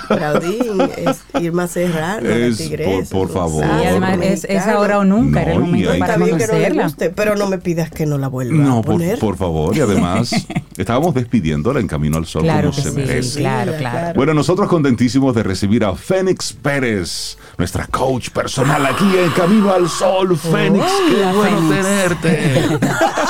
Claudine, 0.07 0.89
es 0.97 1.21
Irma 1.41 1.67
Serrano, 1.67 2.27
la 2.27 2.36
Es, 2.36 2.57
tigresa, 2.57 3.09
por- 3.09 3.27
por 3.27 3.34
favor. 3.34 3.65
Y 3.84 3.88
además 3.88 4.17
es, 4.21 4.45
ahora 4.67 4.99
o 4.99 5.05
nunca, 5.05 5.41
era 5.41 5.53
el 5.53 5.59
No, 5.59 5.65
momento 5.65 5.91
para 5.99 6.13
que 6.13 6.19
no 6.19 6.25
le 6.25 6.32
conocerla. 6.32 6.84
guste, 6.84 7.09
pero 7.09 7.36
no 7.36 7.47
me 7.47 7.57
pidas 7.57 7.89
que 7.91 8.05
no 8.05 8.17
la 8.17 8.27
vuelva 8.27 8.63
No, 8.63 8.80
a 8.80 8.82
por, 8.82 8.93
poner. 8.95 9.19
por 9.19 9.38
favor. 9.38 9.75
Y 9.75 9.82
además, 9.82 10.32
estábamos 10.77 11.13
despidiéndola 11.13 11.80
en 11.80 11.88
Camino 11.88 12.17
al 12.17 12.25
Sol 12.25 12.43
Claro 12.43 12.68
se 12.74 12.89
sí, 12.89 12.91
merece. 12.91 13.39
claro, 13.39 13.72
Sí, 13.74 13.78
claro. 13.80 13.97
claro. 13.99 14.13
Bueno, 14.15 14.34
nosotros 14.34 14.67
contentísimos 14.67 15.36
de 15.36 15.43
recibir 15.43 15.84
a 15.86 15.95
Fénix 15.95 16.53
Pérez, 16.53 17.38
nuestra 17.57 17.88
coach 17.88 18.30
personal 18.30 18.86
aquí 18.86 19.05
en 19.17 19.32
Camino 19.32 19.74
al 19.74 19.89
Sol. 19.89 20.38
Fénix, 20.38 20.86
qué 21.09 21.24
bueno 21.34 21.70
Fénix. 21.70 21.86
tenerte. 22.22 22.80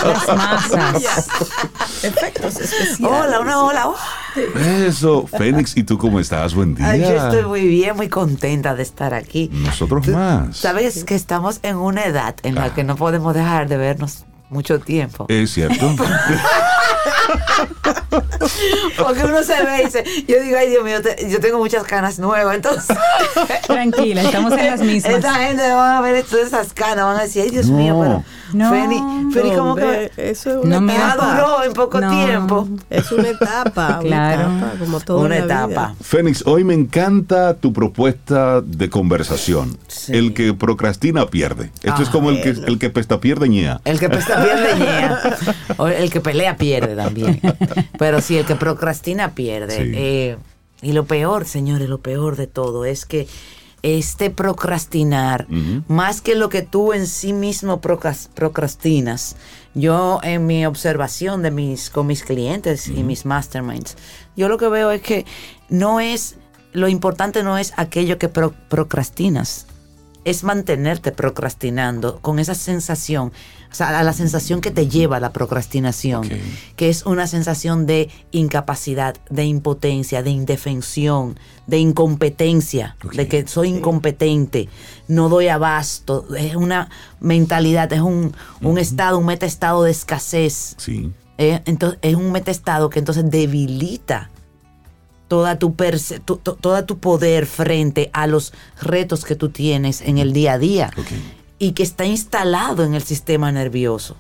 Las 0.05 0.27
masas. 0.37 1.27
Efectos 2.03 2.55
especiales. 2.59 2.99
Hola, 3.01 3.39
una 3.41 3.63
hola. 3.63 3.87
oh. 3.89 3.95
Eso, 4.57 5.25
Fénix, 5.27 5.75
¿y 5.75 5.83
tú 5.83 5.97
cómo 5.97 6.19
estás? 6.19 6.53
Buen 6.53 6.75
día. 6.75 6.89
Ay, 6.89 7.01
yo 7.01 7.09
estoy 7.09 7.43
muy 7.43 7.67
bien, 7.67 7.95
muy 7.95 8.09
contenta 8.09 8.75
de 8.75 8.83
estar 8.83 9.13
aquí. 9.13 9.49
Nosotros 9.51 10.07
más. 10.07 10.55
Sabes 10.57 11.03
que 11.03 11.15
estamos 11.15 11.59
en 11.63 11.77
una 11.77 12.03
edad 12.05 12.35
en 12.43 12.55
la 12.55 12.65
Ah. 12.65 12.73
que 12.73 12.83
no 12.83 12.95
podemos 12.95 13.33
dejar 13.33 13.67
de 13.67 13.77
vernos 13.77 14.25
mucho 14.49 14.79
tiempo. 14.79 15.25
Es 15.29 15.51
cierto. 15.53 15.95
Porque 18.97 19.23
uno 19.25 19.43
se 19.43 19.63
ve 19.63 19.81
y 19.81 19.85
dice, 19.85 20.03
yo 20.27 20.41
digo, 20.41 20.57
ay 20.57 20.69
Dios 20.69 20.83
mío, 20.83 21.01
te- 21.01 21.29
yo 21.29 21.39
tengo 21.39 21.57
muchas 21.57 21.83
canas 21.83 22.19
nuevas, 22.19 22.55
entonces 22.55 22.97
Tranquila, 23.67 24.21
estamos 24.23 24.53
en 24.53 24.65
las 24.65 24.81
mismas. 24.81 25.13
esta 25.13 25.33
gente 25.35 25.61
van 25.71 25.97
a 25.97 26.01
ver 26.01 26.23
todas 26.23 26.47
esas 26.47 26.73
canas, 26.73 27.05
van 27.05 27.17
a 27.17 27.23
decir, 27.23 27.43
ay 27.43 27.49
Dios 27.49 27.67
No. 27.67 27.77
mío, 27.77 27.97
pero 28.01 28.23
No. 28.53 28.71
Feni, 28.71 29.31
Feni 29.31 29.55
como 29.55 29.75
que 29.75 30.11
eso 30.17 30.49
es 30.49 30.65
una 30.65 30.79
No, 30.79 30.91
etapa. 30.91 31.15
maduró 31.23 31.63
en 31.63 31.73
poco 31.73 32.01
No. 32.01 32.09
tiempo. 32.09 32.67
Es 32.89 33.11
una 33.11 33.27
etapa, 33.29 33.99
Claro. 34.01 34.47
una 34.49 34.57
etapa, 34.67 34.79
como 34.79 34.99
toda 35.01 35.19
Una 35.25 35.35
vida. 35.35 35.45
etapa. 35.45 35.95
Fénix, 36.01 36.43
hoy 36.47 36.63
me 36.63 36.73
encanta 36.73 37.53
tu 37.53 37.71
propuesta 37.73 38.61
de 38.61 38.89
conversación. 38.89 39.77
Sí. 39.87 40.13
El 40.15 40.33
que 40.33 40.53
procrastina 40.55 41.27
pierde. 41.27 41.69
Esto 41.83 42.01
es 42.01 42.09
Ah, 42.09 42.11
como 42.11 42.31
el 42.31 42.41
que, 42.41 42.53
bueno. 42.53 42.67
el 42.69 42.79
que 42.79 42.89
pesta 42.89 43.19
pierde 43.19 43.49
ñea. 43.49 43.81
El 43.85 43.99
que 43.99 44.09
pesta 44.09 44.43
pierde 44.43 44.75
ñea. 44.79 45.21
O 45.77 45.87
el 45.87 46.09
que 46.09 46.19
pelea 46.19 46.57
pierde 46.57 46.95
también. 46.95 47.18
Pero 47.99 48.21
sí, 48.21 48.37
el 48.37 48.45
que 48.45 48.55
procrastina 48.55 49.33
pierde. 49.35 49.75
Sí. 49.85 49.91
Eh, 49.95 50.37
y 50.81 50.93
lo 50.93 51.05
peor, 51.05 51.45
señores, 51.45 51.89
lo 51.89 51.99
peor 51.99 52.35
de 52.37 52.47
todo 52.47 52.85
es 52.85 53.05
que 53.05 53.27
este 53.81 54.29
procrastinar, 54.29 55.47
más 55.87 56.19
que 56.21 56.35
lo 56.35 56.49
que 56.49 56.61
tú 56.63 56.91
en 56.93 57.07
sí 57.07 57.31
mismo 57.31 57.79
procras- 57.79 58.27
procrastinas, 58.33 59.35
yo 59.73 60.19
en 60.23 60.45
mi 60.47 60.65
observación 60.65 61.41
de 61.43 61.51
mis, 61.51 61.89
con 61.89 62.07
mis 62.07 62.23
clientes 62.23 62.87
y 62.89 63.03
mis 63.03 63.25
masterminds, 63.25 63.95
yo 64.35 64.49
lo 64.49 64.57
que 64.57 64.67
veo 64.67 64.91
es 64.91 65.01
que 65.01 65.25
no 65.69 65.99
es, 66.01 66.35
lo 66.73 66.89
importante 66.89 67.41
no 67.43 67.57
es 67.57 67.71
aquello 67.77 68.17
que 68.17 68.27
pro- 68.27 68.53
procrastinas, 68.69 69.65
es 70.25 70.43
mantenerte 70.43 71.13
procrastinando 71.13 72.19
con 72.19 72.39
esa 72.39 72.55
sensación, 72.55 73.31
o 73.71 73.75
sea, 73.75 73.99
a 73.99 74.03
la 74.03 74.13
sensación 74.13 74.61
que 74.61 74.71
te 74.71 74.87
lleva 74.87 75.17
a 75.17 75.19
la 75.19 75.31
procrastinación, 75.31 76.27
que 76.75 76.89
es 76.89 77.05
una 77.05 77.27
sensación 77.27 77.85
de 77.85 78.09
incapacidad, 78.31 79.15
de 79.29 79.45
impotencia, 79.45 80.23
de 80.23 80.31
indefensión, 80.31 81.37
de 81.67 81.77
incompetencia, 81.77 82.95
de 83.13 83.27
que 83.27 83.47
soy 83.47 83.69
incompetente, 83.69 84.69
no 85.07 85.29
doy 85.29 85.49
abasto, 85.49 86.25
es 86.35 86.55
una 86.55 86.89
mentalidad, 87.19 87.91
es 87.93 88.01
un, 88.01 88.33
un 88.61 88.77
estado, 88.79 89.19
un 89.19 89.25
metaestado 89.27 89.83
de 89.83 89.91
escasez. 89.91 90.73
Sí. 90.77 91.11
Eh, 91.37 91.61
entonces, 91.65 91.99
es 92.01 92.15
un 92.15 92.31
metaestado 92.31 92.89
que 92.89 92.99
entonces 92.99 93.29
debilita 93.29 94.29
toda 95.27 95.59
tu, 95.59 95.75
perce- 95.75 96.19
tu- 96.19 96.37
to- 96.37 96.55
toda 96.55 96.85
tu 96.87 96.97
poder 96.97 97.45
frente 97.45 98.09
a 98.13 98.25
los 98.25 98.51
retos 98.81 99.23
que 99.25 99.35
tú 99.35 99.49
tienes 99.49 100.01
en 100.01 100.17
el 100.17 100.33
día 100.33 100.53
a 100.53 100.57
día 100.57 100.89
Ok. 100.97 101.05
Y 101.59 101.73
que 101.73 101.83
está 101.83 102.05
instalado 102.05 102.83
en 102.83 102.93
el 102.95 103.03
sistema 103.03 103.51
nervioso. 103.51 104.15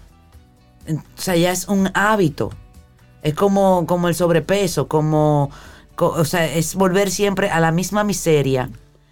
O 0.87 1.21
sea, 1.21 1.35
ya 1.35 1.51
es 1.51 1.67
un 1.67 1.89
hábito. 1.93 2.51
Es 3.21 3.33
como, 3.33 3.85
como 3.87 4.07
el 4.07 4.15
sobrepeso, 4.15 4.87
como, 4.87 5.49
co- 5.95 6.09
o 6.15 6.25
sea, 6.25 6.45
es 6.45 6.75
volver 6.75 7.09
siempre 7.11 7.49
a 7.49 7.59
la 7.59 7.71
misma 7.71 8.03
miseria. 8.03 8.69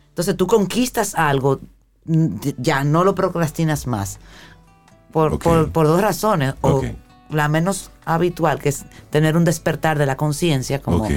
Entonces 0.09 0.35
tú 0.37 0.47
conquistas 0.47 1.15
algo, 1.15 1.59
ya 2.05 2.83
no 2.83 3.03
lo 3.03 3.15
procrastinas 3.15 3.85
más. 3.87 4.19
Por, 5.11 5.33
Ok. 5.33 5.43
por, 5.43 5.71
por 5.71 5.87
dos 5.87 6.01
razones. 6.01 6.55
O 6.61 6.69
Ok. 6.77 6.85
la 7.29 7.47
menos 7.49 7.91
habitual, 8.05 8.59
que 8.59 8.69
es 8.69 8.85
tener 9.09 9.35
un 9.37 9.43
despertar 9.45 9.97
de 9.97 10.05
la 10.05 10.15
conciencia, 10.17 10.81
como, 10.81 11.03
Ok. 11.03 11.11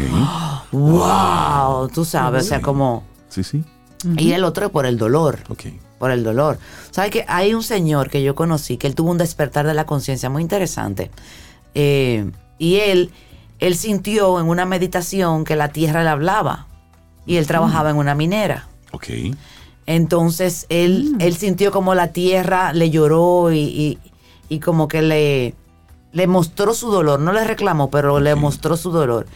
wow, 0.72 1.88
tú 1.88 2.04
sabes, 2.04 2.44
o 2.44 2.48
sea, 2.48 2.60
como... 2.60 3.04
Sí, 3.28 3.44
sí. 3.44 3.64
Y 4.16 4.32
el 4.32 4.44
otro 4.44 4.70
por 4.72 4.86
el 4.86 4.96
dolor 4.98 5.40
Ok. 5.48 5.64
Por 6.00 6.10
el 6.10 6.24
dolor. 6.24 6.58
¿Sabes 6.90 7.10
que 7.10 7.24
Hay 7.28 7.52
un 7.54 7.62
señor 7.62 8.08
que 8.08 8.22
yo 8.22 8.34
conocí 8.34 8.78
que 8.78 8.86
él 8.86 8.94
tuvo 8.94 9.10
un 9.10 9.18
despertar 9.18 9.66
de 9.66 9.74
la 9.74 9.84
conciencia 9.84 10.30
muy 10.30 10.40
interesante. 10.42 11.10
Eh, 11.74 12.28
y 12.58 12.76
él, 12.76 13.10
él 13.58 13.76
sintió 13.76 14.40
en 14.40 14.48
una 14.48 14.64
meditación 14.64 15.44
que 15.44 15.56
la 15.56 15.68
tierra 15.68 16.02
le 16.02 16.08
hablaba. 16.08 16.66
Y 17.26 17.36
él 17.36 17.46
trabajaba 17.46 17.90
en 17.90 17.96
una 17.96 18.14
minera. 18.14 18.66
Ok. 18.92 19.08
Entonces 19.86 20.66
él, 20.70 21.16
él 21.20 21.36
sintió 21.36 21.70
como 21.70 21.94
la 21.94 22.08
tierra 22.08 22.72
le 22.72 22.90
lloró 22.90 23.52
y, 23.52 23.58
y- 23.58 23.98
y 24.48 24.58
como 24.58 24.88
que 24.88 25.02
le, 25.02 25.54
le 26.12 26.26
mostró 26.26 26.72
su 26.74 26.90
dolor. 26.90 27.20
No 27.20 27.32
le 27.32 27.44
reclamó, 27.44 27.90
pero 27.90 28.20
le 28.20 28.34
mostró 28.34 28.76
su 28.76 28.90
dolor. 28.90 29.26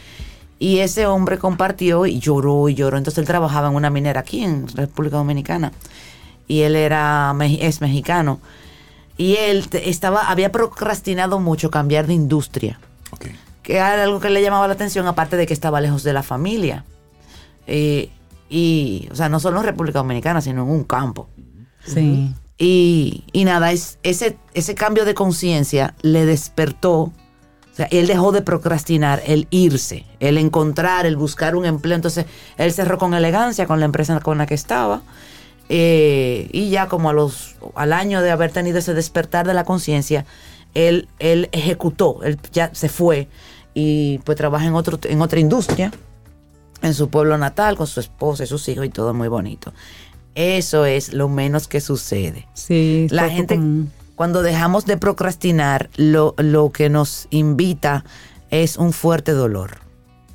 Y 0.57 0.79
ese 0.79 1.05
hombre 1.05 1.37
compartió 1.37 2.05
y 2.05 2.19
lloró 2.19 2.67
y 2.69 2.75
lloró. 2.75 2.97
Entonces 2.97 3.19
él 3.19 3.25
trabajaba 3.27 3.67
en 3.69 3.75
una 3.75 3.89
minera 3.91 4.21
aquí 4.21 4.43
en 4.43 4.67
República 4.67 5.17
Dominicana. 5.17 5.71
Y 6.47 6.61
él 6.61 6.75
era 6.75 7.35
es 7.59 7.81
mexicano. 7.81 8.39
Y 9.17 9.35
él 9.37 9.65
estaba, 9.83 10.29
había 10.29 10.51
procrastinado 10.51 11.39
mucho 11.39 11.71
cambiar 11.71 12.05
de 12.05 12.13
industria 12.13 12.79
Ok. 13.11 13.27
que 13.63 13.75
era 13.77 14.03
algo 14.03 14.19
que 14.19 14.29
le 14.29 14.41
llamaba 14.41 14.67
la 14.67 14.73
atención, 14.73 15.07
aparte 15.07 15.37
de 15.37 15.47
que 15.47 15.53
estaba 15.53 15.79
lejos 15.79 16.03
de 16.03 16.13
la 16.13 16.21
familia. 16.21 16.83
Eh, 17.65 18.09
y, 18.49 19.07
o 19.11 19.15
sea, 19.15 19.29
no 19.29 19.39
solo 19.39 19.59
en 19.59 19.65
República 19.65 19.99
Dominicana, 19.99 20.41
sino 20.41 20.63
en 20.63 20.69
un 20.69 20.83
campo. 20.83 21.29
Sí. 21.85 22.33
Y, 22.57 23.23
y 23.31 23.43
nada, 23.45 23.71
es, 23.71 23.97
ese, 24.03 24.37
ese 24.53 24.75
cambio 24.75 25.05
de 25.05 25.13
conciencia 25.13 25.93
le 26.01 26.25
despertó. 26.25 26.93
O 26.99 27.13
sea, 27.75 27.87
él 27.91 28.07
dejó 28.07 28.31
de 28.31 28.41
procrastinar, 28.41 29.21
el 29.25 29.47
irse, 29.49 30.05
el 30.19 30.37
encontrar, 30.37 31.05
el 31.05 31.17
buscar 31.17 31.55
un 31.55 31.65
empleo. 31.65 31.95
Entonces, 31.95 32.25
él 32.57 32.71
cerró 32.71 32.97
con 32.97 33.13
elegancia 33.13 33.65
con 33.65 33.79
la 33.79 33.85
empresa 33.85 34.19
con 34.19 34.37
la 34.37 34.45
que 34.45 34.53
estaba. 34.53 35.01
Eh, 35.69 36.47
y 36.51 36.69
ya 36.69 36.87
como 36.87 37.09
a 37.09 37.13
los, 37.13 37.55
al 37.73 37.93
año 37.93 38.21
de 38.21 38.31
haber 38.31 38.51
tenido 38.51 38.77
ese 38.77 38.93
despertar 38.93 39.47
de 39.47 39.53
la 39.53 39.63
conciencia, 39.63 40.25
él, 40.73 41.07
él 41.19 41.49
ejecutó, 41.51 42.19
él 42.23 42.37
ya 42.51 42.69
se 42.73 42.89
fue 42.89 43.27
y 43.73 44.19
pues 44.19 44.37
trabaja 44.37 44.65
en, 44.65 44.75
otro, 44.75 44.99
en 45.03 45.21
otra 45.21 45.39
industria, 45.39 45.91
en 46.81 46.93
su 46.93 47.09
pueblo 47.09 47.37
natal, 47.37 47.75
con 47.75 47.87
su 47.87 47.99
esposa 47.99 48.43
y 48.43 48.47
sus 48.47 48.67
hijos 48.69 48.85
y 48.85 48.89
todo 48.89 49.13
muy 49.13 49.27
bonito. 49.27 49.73
Eso 50.35 50.85
es 50.85 51.13
lo 51.13 51.29
menos 51.29 51.67
que 51.67 51.81
sucede. 51.81 52.47
Sí. 52.53 53.07
La 53.09 53.29
gente, 53.29 53.55
común. 53.55 53.91
cuando 54.15 54.43
dejamos 54.43 54.85
de 54.85 54.97
procrastinar, 54.97 55.89
lo, 55.95 56.35
lo 56.37 56.71
que 56.71 56.89
nos 56.89 57.27
invita 57.31 58.03
es 58.51 58.77
un 58.77 58.93
fuerte 58.93 59.31
dolor. 59.31 59.77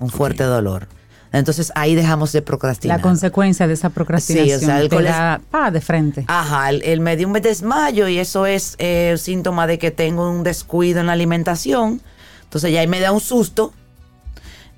Un 0.01 0.09
fuerte 0.09 0.45
dolor. 0.45 0.89
Entonces 1.33 1.71
ahí 1.77 1.95
dejamos 1.95 2.33
de 2.33 2.43
procrastinar. 2.43 2.99
La 2.99 3.03
consecuencia 3.03 3.67
de 3.69 3.75
esa 3.75 3.91
procrastinación 3.91 4.59
Sí, 4.59 4.65
o 4.65 4.69
sea, 4.69 4.81
el 4.81 4.89
te 4.89 5.03
da 5.03 5.41
pa, 5.51 5.71
de 5.71 5.81
frente. 5.81 6.25
Ajá, 6.27 6.71
el, 6.71 6.83
el 6.83 7.01
me 7.01 7.17
dio 7.17 7.29
un 7.29 7.35
desmayo 7.35 8.09
y 8.09 8.19
eso 8.19 8.47
es 8.47 8.75
eh, 8.79 9.15
síntoma 9.17 9.67
de 9.69 9.79
que 9.79 9.91
tengo 9.93 10.29
un 10.29 10.43
descuido 10.43 10.99
en 11.01 11.07
la 11.07 11.13
alimentación. 11.13 12.01
Entonces 12.43 12.73
ya 12.73 12.81
ahí 12.81 12.89
me 12.89 12.99
da 12.99 13.13
un 13.13 13.21
susto, 13.21 13.73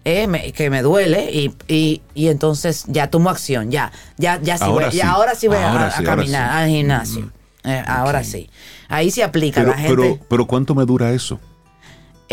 eh, 0.04 0.26
me- 0.26 0.52
que 0.52 0.68
me 0.68 0.82
duele 0.82 1.30
y, 1.32 1.54
y, 1.68 2.02
y 2.14 2.28
entonces 2.28 2.84
ya 2.88 3.08
tomo 3.08 3.30
acción, 3.30 3.70
ya, 3.70 3.90
ya, 4.18 4.38
ya 4.42 4.58
sí 4.58 4.64
Ahora 4.64 4.86
voy, 4.86 4.92
sí. 4.92 4.98
ya 4.98 5.10
ahora 5.10 5.34
sí 5.34 5.48
voy 5.48 5.56
a- 5.56 5.70
Ahora 5.72 5.86
a, 5.86 5.90
sí, 5.90 5.96
ahora 5.98 6.16
caminar 6.16 6.50
sí. 6.50 6.58
al 6.64 6.68
gimnasio. 6.68 7.32
Eh, 7.64 7.82
Ahora 7.86 8.24
sí. 8.24 8.50
Ahí 8.88 9.10
se 9.12 9.22
aplica 9.22 9.60
Pero, 9.60 9.70
la 9.72 9.78
gente. 9.78 9.94
pero, 9.96 10.18
pero 10.28 10.46
¿cuánto 10.46 10.74
me 10.74 10.84
dura 10.84 11.12
eso? 11.12 11.38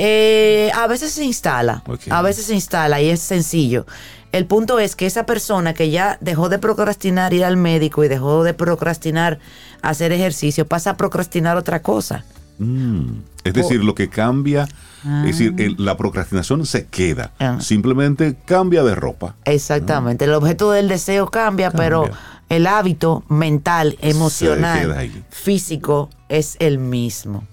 Eh, 0.01 0.71
a 0.75 0.87
veces 0.87 1.11
se 1.11 1.23
instala, 1.25 1.83
a 2.09 2.21
veces 2.21 2.45
se 2.45 2.53
instala 2.53 3.01
y 3.01 3.09
es 3.09 3.19
sencillo. 3.19 3.85
El 4.31 4.45
punto 4.45 4.79
es 4.79 4.95
que 4.95 5.05
esa 5.05 5.25
persona 5.25 5.73
que 5.73 5.89
ya 5.89 6.17
dejó 6.21 6.49
de 6.49 6.57
procrastinar 6.59 7.33
ir 7.33 7.43
al 7.43 7.57
médico 7.57 8.03
y 8.03 8.07
dejó 8.07 8.43
de 8.43 8.53
procrastinar 8.53 9.39
hacer 9.81 10.11
ejercicio, 10.11 10.65
pasa 10.67 10.91
a 10.91 10.97
procrastinar 10.97 11.57
otra 11.57 11.81
cosa. 11.81 12.23
Mm, 12.59 13.21
Es 13.43 13.53
decir, 13.53 13.83
lo 13.83 13.95
que 13.95 14.09
cambia, 14.09 14.67
es 15.03 15.23
decir, 15.23 15.53
el- 15.57 15.75
la 15.79 15.95
procrastinación 15.97 16.65
se 16.65 16.85
queda. 16.85 17.31
Ah. 17.39 17.57
Simplemente 17.61 18.35
cambia 18.45 18.83
de 18.83 18.93
ropa. 18.95 19.35
Exactamente. 19.45 20.25
El 20.25 20.33
objeto 20.33 20.71
del 20.71 20.87
deseo 20.89 21.27
cambia, 21.31 21.71
pero 21.71 22.09
el 22.49 22.67
hábito 22.67 23.23
mental, 23.29 23.97
emocional, 24.01 25.09
físico 25.29 26.09
es 26.27 26.55
el 26.59 26.77
mismo. 26.79 27.43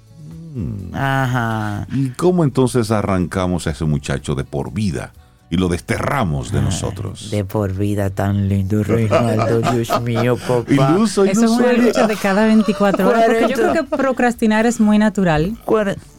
Ajá. 0.93 1.87
¿Y 1.93 2.11
cómo 2.11 2.45
entonces 2.45 2.91
arrancamos 2.91 3.67
a 3.67 3.71
ese 3.71 3.85
muchacho 3.85 4.35
de 4.35 4.45
por 4.45 4.73
vida 4.73 5.13
y 5.49 5.57
lo 5.59 5.69
desterramos 5.69 6.51
de 6.51 6.61
nosotros? 6.63 7.31
De 7.31 7.45
por 7.45 7.73
vida 7.75 8.11
tan 8.11 8.49
lindo, 8.49 8.83
Reinaldo. 8.83 9.61
Dios 9.73 10.01
mío, 10.03 10.37
papá. 10.37 10.93
Iluso, 10.93 11.25
Eso 11.25 11.45
es 11.45 11.51
una 11.51 11.73
lucha 11.73 12.07
de 12.07 12.17
cada 12.17 12.47
24 12.47 13.09
horas. 13.09 13.25
Porque 13.27 13.49
yo 13.49 13.55
creo 13.57 13.73
que 13.73 13.85
procrastinar 13.85 14.67
es 14.67 14.81
muy 14.81 14.99
natural. 14.99 15.57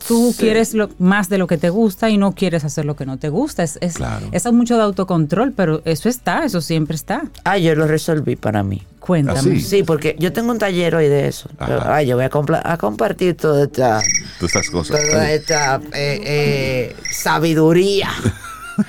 Tú 0.07 0.31
Sí. 0.31 0.37
quieres 0.39 0.73
lo, 0.73 0.89
más 0.99 1.27
de 1.27 1.37
lo 1.37 1.47
que 1.47 1.57
te 1.57 1.69
gusta 1.69 2.09
y 2.09 2.17
no 2.17 2.31
quieres 2.31 2.63
hacer 2.63 2.85
lo 2.85 2.95
que 2.95 3.05
no 3.05 3.17
te 3.17 3.27
gusta. 3.27 3.63
Es, 3.63 3.77
es, 3.81 3.95
Claro. 3.95 4.27
es 4.31 4.45
mucho 4.53 4.77
de 4.77 4.83
autocontrol, 4.83 5.51
pero 5.51 5.81
eso 5.83 6.07
está, 6.07 6.45
eso 6.45 6.61
siempre 6.61 6.95
está. 6.95 7.23
Ah, 7.43 7.57
yo 7.57 7.75
lo 7.75 7.87
resolví 7.87 8.37
para 8.37 8.63
mí. 8.63 8.83
Cuéntame. 9.07 9.39
¿Ah, 9.39 9.41
sí? 9.41 9.61
Sí, 9.61 9.83
porque 9.83 10.15
yo 10.19 10.33
tengo 10.33 10.51
un 10.51 10.59
taller 10.59 10.93
hoy 10.95 11.07
de 11.07 11.27
eso. 11.29 11.49
Ay, 11.59 12.05
yo 12.07 12.15
voy 12.17 12.25
a, 12.25 12.29
compla- 12.29 12.61
a 12.63 12.77
compartir 12.77 13.35
toda 13.37 13.63
esta, 13.63 14.01
Todas 14.37 14.55
estas 14.55 14.69
cosas. 14.69 14.99
toda 15.09 15.31
esta 15.31 15.77
eh, 15.93 16.21
eh, 16.23 16.95
sabiduría. 17.11 18.09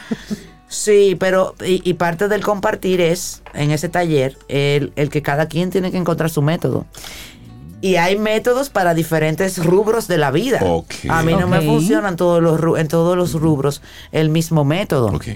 Sí, 0.71 1.17
pero 1.19 1.55
y, 1.65 1.81
y 1.89 1.95
parte 1.95 2.29
del 2.29 2.43
compartir 2.43 3.01
es, 3.01 3.43
en 3.55 3.71
ese 3.71 3.89
taller, 3.89 4.37
el, 4.49 4.93
el 4.97 5.09
que 5.09 5.23
cada 5.23 5.49
quien 5.49 5.71
tiene 5.71 5.91
que 5.91 5.97
encontrar 5.97 6.29
su 6.29 6.43
método. 6.43 6.85
Y 7.81 7.97
hay 7.97 8.19
métodos 8.19 8.69
para 8.69 8.93
diferentes 8.93 9.65
rubros 9.65 10.09
de 10.09 10.19
la 10.19 10.31
vida. 10.31 10.59
Ok. 10.63 10.93
A 11.09 11.23
mí 11.23 11.33
no 11.33 11.49
me 11.49 11.63
funcionan 11.63 12.17
todos 12.17 12.43
los, 12.43 12.61
ru- 12.61 12.79
en 12.79 12.87
todos 12.89 13.17
los 13.17 13.33
rubros 13.33 13.81
el 14.13 14.29
mismo 14.29 14.65
método. 14.65 15.07
Ok. 15.07 15.29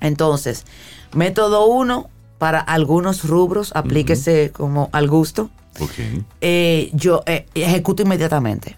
Entonces, 0.00 0.64
método 1.12 1.66
uno, 1.66 2.08
para 2.38 2.60
algunos 2.60 3.24
rubros, 3.24 3.72
aplíquese 3.74 4.50
como 4.52 4.88
al 4.92 5.08
gusto. 5.08 5.50
Ok. 5.80 5.92
Eh, 6.40 6.90
yo 6.92 7.22
eh, 7.26 7.46
ejecuto 7.54 8.02
inmediatamente. 8.02 8.76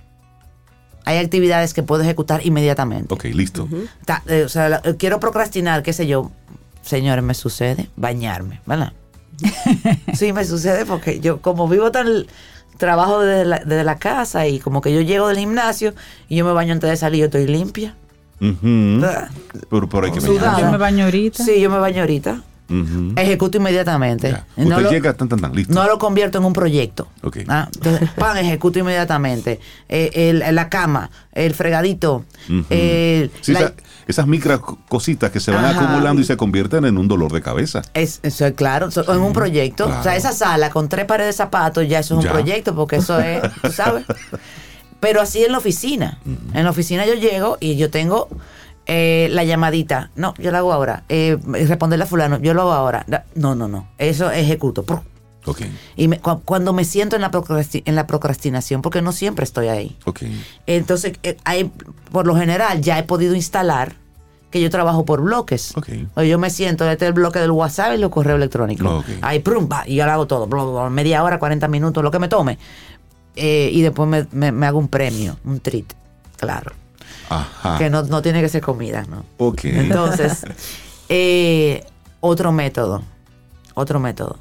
Hay 1.04 1.18
actividades 1.18 1.72
que 1.74 1.82
puedo 1.82 2.02
ejecutar 2.02 2.44
inmediatamente. 2.46 3.12
Ok, 3.12 3.24
listo. 3.32 3.68
Ta- 4.04 4.22
eh, 4.26 4.42
o 4.44 4.48
sea, 4.48 4.68
la- 4.68 4.82
eh, 4.84 4.96
quiero 4.98 5.18
procrastinar, 5.20 5.82
qué 5.82 5.92
sé 5.92 6.06
yo. 6.06 6.30
Señores, 6.82 7.22
me 7.24 7.34
sucede 7.34 7.88
bañarme, 7.96 8.60
¿verdad? 8.66 8.92
sí, 10.14 10.32
me 10.32 10.44
sucede 10.44 10.84
porque 10.86 11.20
yo, 11.20 11.40
como 11.40 11.68
vivo 11.68 11.90
tan. 11.90 12.06
Trabajo 12.78 13.20
desde 13.20 13.44
la, 13.44 13.58
desde 13.58 13.84
la 13.84 13.98
casa 13.98 14.46
y 14.46 14.58
como 14.58 14.80
que 14.80 14.90
yo 14.90 15.02
llego 15.02 15.28
del 15.28 15.36
gimnasio 15.36 15.92
y 16.30 16.36
yo 16.36 16.46
me 16.46 16.52
baño 16.52 16.72
antes 16.72 16.88
de 16.88 16.96
salir, 16.96 17.20
yo 17.20 17.24
estoy 17.26 17.46
limpia. 17.46 17.94
Ujú. 18.40 19.04
Ah, 19.04 19.28
Pero, 19.68 19.86
pero 19.86 20.06
hay 20.06 20.12
que 20.12 20.20
bañarse. 20.20 20.62
Yo 20.62 20.70
me 20.70 20.78
baño 20.78 21.04
ahorita. 21.04 21.44
Sí, 21.44 21.60
yo 21.60 21.68
me 21.68 21.78
baño 21.78 22.00
ahorita. 22.00 22.42
Ejecuto 23.16 23.58
inmediatamente. 23.58 24.30
Ya. 24.30 24.46
No 24.64 24.80
lo- 24.80 24.90
llega, 24.90 25.12
tan, 25.14 25.28
tan, 25.28 25.40
tan, 25.40 25.54
listo. 25.54 25.74
No 25.74 25.86
lo 25.86 25.98
convierto 25.98 26.38
en 26.38 26.44
un 26.44 26.52
proyecto. 26.52 27.08
Ah, 27.48 27.68
entonces, 27.74 28.10
pan, 28.16 28.36
ejecuto 28.38 28.78
inmediatamente. 28.78 29.60
Eh, 29.88 30.10
el- 30.14 30.54
la 30.54 30.68
cama, 30.68 31.10
el 31.32 31.54
fregadito. 31.54 32.24
El- 32.70 33.30
Sí, 33.40 33.52
la- 33.52 33.60
esa- 33.60 33.74
esas 34.06 34.26
micro 34.26 34.60
cositas 34.88 35.30
que 35.30 35.38
se 35.40 35.50
van 35.52 35.64
Ajá. 35.64 35.80
acumulando 35.80 36.20
y 36.20 36.24
se 36.24 36.36
convierten 36.36 36.84
en 36.84 36.98
un 36.98 37.06
dolor 37.08 37.32
de 37.32 37.42
cabeza. 37.42 37.82
es, 37.94 38.20
eso 38.22 38.46
es 38.46 38.54
claro, 38.54 38.90
so- 38.90 39.12
en 39.12 39.20
un 39.20 39.32
proyecto. 39.32 39.84
Claro. 39.86 40.00
O 40.00 40.02
sea, 40.02 40.16
esa 40.16 40.32
sala 40.32 40.70
con 40.70 40.88
tres 40.88 41.04
pares 41.06 41.26
de 41.26 41.32
zapatos 41.32 41.86
ya 41.88 42.00
eso 42.00 42.18
es 42.18 42.24
Ya. 42.24 42.30
un 42.30 42.36
proyecto 42.36 42.74
porque 42.74 42.96
eso 42.96 43.18
es, 43.20 43.40
tú 43.62 43.70
sabes. 43.72 44.04
Pero 45.00 45.20
así 45.22 45.42
en 45.44 45.52
la 45.52 45.58
oficina. 45.58 46.18
En 46.52 46.64
la 46.64 46.70
oficina 46.70 47.06
yo 47.06 47.14
llego 47.14 47.56
y 47.58 47.76
yo 47.76 47.90
tengo 47.90 48.28
eh, 48.92 49.28
la 49.30 49.44
llamadita. 49.44 50.10
No, 50.16 50.34
yo 50.38 50.50
la 50.50 50.58
hago 50.58 50.72
ahora. 50.72 51.04
Eh, 51.08 51.38
responderle 51.46 52.02
a 52.04 52.06
fulano, 52.08 52.38
yo 52.40 52.54
lo 52.54 52.62
hago 52.62 52.72
ahora. 52.72 53.06
No, 53.36 53.54
no, 53.54 53.68
no. 53.68 53.86
Eso 53.98 54.30
ejecuto. 54.32 54.82
Y 55.96 56.08
me- 56.08 56.18
cu- 56.18 56.40
cuando 56.44 56.72
me 56.72 56.84
siento 56.84 57.14
en 57.16 57.22
la, 57.22 57.30
en 57.84 57.94
la 57.94 58.06
procrastinación, 58.08 58.82
porque 58.82 59.00
no 59.00 59.12
siempre 59.12 59.44
estoy 59.44 59.68
ahí. 59.68 59.96
Entonces, 60.66 61.12
eh, 61.22 61.36
hay, 61.44 61.70
por 62.10 62.26
lo 62.26 62.34
general, 62.36 62.80
ya 62.82 62.98
he 62.98 63.04
podido 63.04 63.34
instalar 63.36 63.94
que 64.50 64.60
yo 64.60 64.68
trabajo 64.70 65.04
por 65.04 65.22
bloques. 65.22 65.76
Ok. 65.76 65.88
O 66.16 66.22
yo 66.22 66.36
me 66.40 66.50
siento, 66.50 66.84
este 66.90 67.04
es 67.04 67.08
el 67.10 67.14
bloque 67.14 67.38
del 67.38 67.52
WhatsApp 67.52 67.94
y 67.94 67.98
los 67.98 68.10
correos 68.10 68.36
electrónicos. 68.38 69.04
Ahí, 69.22 69.38
prum, 69.38 69.68
va, 69.70 69.84
y 69.86 69.94
yo 69.94 70.04
lo 70.04 70.10
hago 70.12 70.26
todo. 70.26 70.46
bla, 70.48 70.64
bla, 70.64 70.72
bla, 70.72 70.90
media 70.90 71.22
hora, 71.22 71.38
40 71.38 71.68
minutos, 71.68 72.02
lo 72.02 72.10
que 72.10 72.18
me 72.18 72.26
tome. 72.28 72.58
Eh, 73.36 73.70
y 73.72 73.80
después 73.82 74.08
me, 74.08 74.26
me- 74.32 74.50
me 74.52 74.66
hago 74.66 74.78
un 74.80 74.88
premio, 74.88 75.36
un 75.44 75.60
treat. 75.60 75.86
Claro. 76.36 76.72
Ajá. 77.30 77.78
Que 77.78 77.88
no, 77.88 78.02
no 78.02 78.20
tiene 78.22 78.40
que 78.42 78.48
ser 78.50 78.60
comida, 78.60 79.04
¿no? 79.08 79.24
Ok. 79.38 79.64
Entonces, 79.64 80.42
eh, 81.08 81.84
otro 82.20 82.52
método. 82.52 83.02
Otro 83.74 83.98
método. 84.00 84.38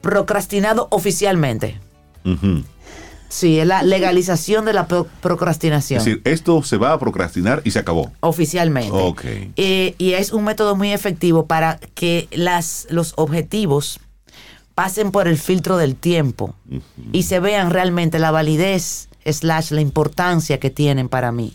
Procrastinado 0.00 0.88
oficialmente. 0.90 1.78
Sí, 3.28 3.58
es 3.60 3.66
la 3.66 3.82
legalización 3.82 4.64
de 4.64 4.72
la 4.72 4.86
pro- 4.88 5.06
procrastinación. 5.20 5.98
Es 5.98 6.04
decir, 6.04 6.22
esto 6.24 6.62
se 6.62 6.78
va 6.78 6.92
a 6.92 6.98
procrastinar 6.98 7.60
y 7.64 7.70
se 7.70 7.78
acabó. 7.78 8.10
oficialmente. 8.20 8.90
Ok. 8.92 9.24
Eh, 9.56 9.94
y 9.98 10.12
es 10.14 10.32
un 10.32 10.44
método 10.44 10.74
muy 10.74 10.92
efectivo 10.92 11.46
para 11.46 11.78
que 11.94 12.28
las, 12.32 12.86
los 12.90 13.12
objetivos 13.16 14.00
pasen 14.74 15.10
por 15.12 15.28
el 15.28 15.36
filtro 15.38 15.76
del 15.76 15.94
tiempo 15.96 16.54
y 17.12 17.24
se 17.24 17.38
vean 17.40 17.70
realmente 17.70 18.18
la 18.18 18.30
validez 18.30 19.09
slash 19.24 19.70
la 19.70 19.80
importancia 19.80 20.58
que 20.58 20.70
tienen 20.70 21.08
para 21.08 21.32
mí. 21.32 21.54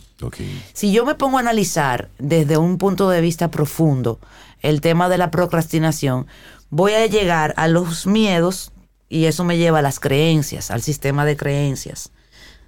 Si 0.73 0.91
yo 0.91 1.05
me 1.05 1.15
pongo 1.15 1.37
a 1.37 1.41
analizar 1.41 2.09
desde 2.17 2.57
un 2.57 2.77
punto 2.77 3.09
de 3.09 3.21
vista 3.21 3.51
profundo 3.51 4.19
el 4.61 4.81
tema 4.81 5.09
de 5.09 5.17
la 5.17 5.29
procrastinación, 5.29 6.27
voy 6.69 6.93
a 6.93 7.05
llegar 7.05 7.53
a 7.57 7.67
los 7.67 8.07
miedos 8.07 8.71
y 9.09 9.25
eso 9.25 9.43
me 9.43 9.57
lleva 9.57 9.79
a 9.79 9.81
las 9.81 9.99
creencias, 9.99 10.71
al 10.71 10.81
sistema 10.81 11.25
de 11.25 11.37
creencias. 11.37 12.11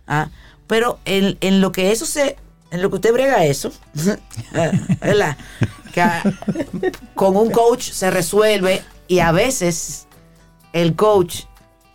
Ah, 0.07 0.29
Pero 0.67 0.99
en, 1.05 1.37
en 1.41 1.61
lo 1.61 1.71
que 1.71 1.91
eso 1.91 2.05
se, 2.05 2.37
en 2.71 2.81
lo 2.81 2.89
que 2.89 2.95
usted 2.97 3.13
brega 3.13 3.45
eso, 3.45 3.71
¿verdad? 5.01 5.37
Que 5.93 6.01
ah, 6.01 6.23
con 7.15 7.35
un 7.35 7.49
coach 7.49 7.91
se 7.91 8.11
resuelve 8.11 8.83
y 9.07 9.19
a 9.19 9.31
veces 9.31 10.07
el 10.73 10.95
coach 10.95 11.43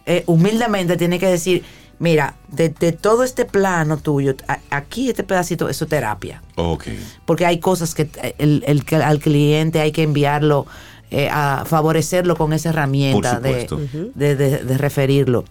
eh, 0.07 0.25
humildemente 0.27 0.97
tiene 0.97 1.19
que 1.19 1.29
decir, 1.29 1.65
mira, 2.03 2.35
de, 2.49 2.69
de 2.69 2.91
todo 2.91 3.23
este 3.23 3.45
plano 3.45 3.97
tuyo, 3.97 4.35
a- 4.49 4.59
aquí 4.71 5.09
este 5.09 5.23
pedacito, 5.23 5.69
eso 5.69 5.85
es 5.85 5.89
terapia. 5.91 6.43
Ok. 6.57 6.89
Porque 7.25 7.47
hay 7.47 7.61
cosas 7.61 7.95
que 7.95 8.11
el, 8.39 8.65
el 8.67 8.85
que 8.85 8.97
al 8.97 9.21
cliente 9.21 9.81
hay 9.81 9.93
que 9.93 10.03
enviarlo 10.03 10.67
eh, 11.13 11.29
a 11.31 11.65
favorecerlo 11.65 12.35
con 12.37 12.53
esa 12.53 12.71
herramienta 12.71 13.35
Por 13.35 13.43
de, 13.43 13.69
supuesto. 13.69 14.11
de, 14.17 14.35
de- 14.37 14.65
de 14.65 14.79
referirlo. 14.79 15.45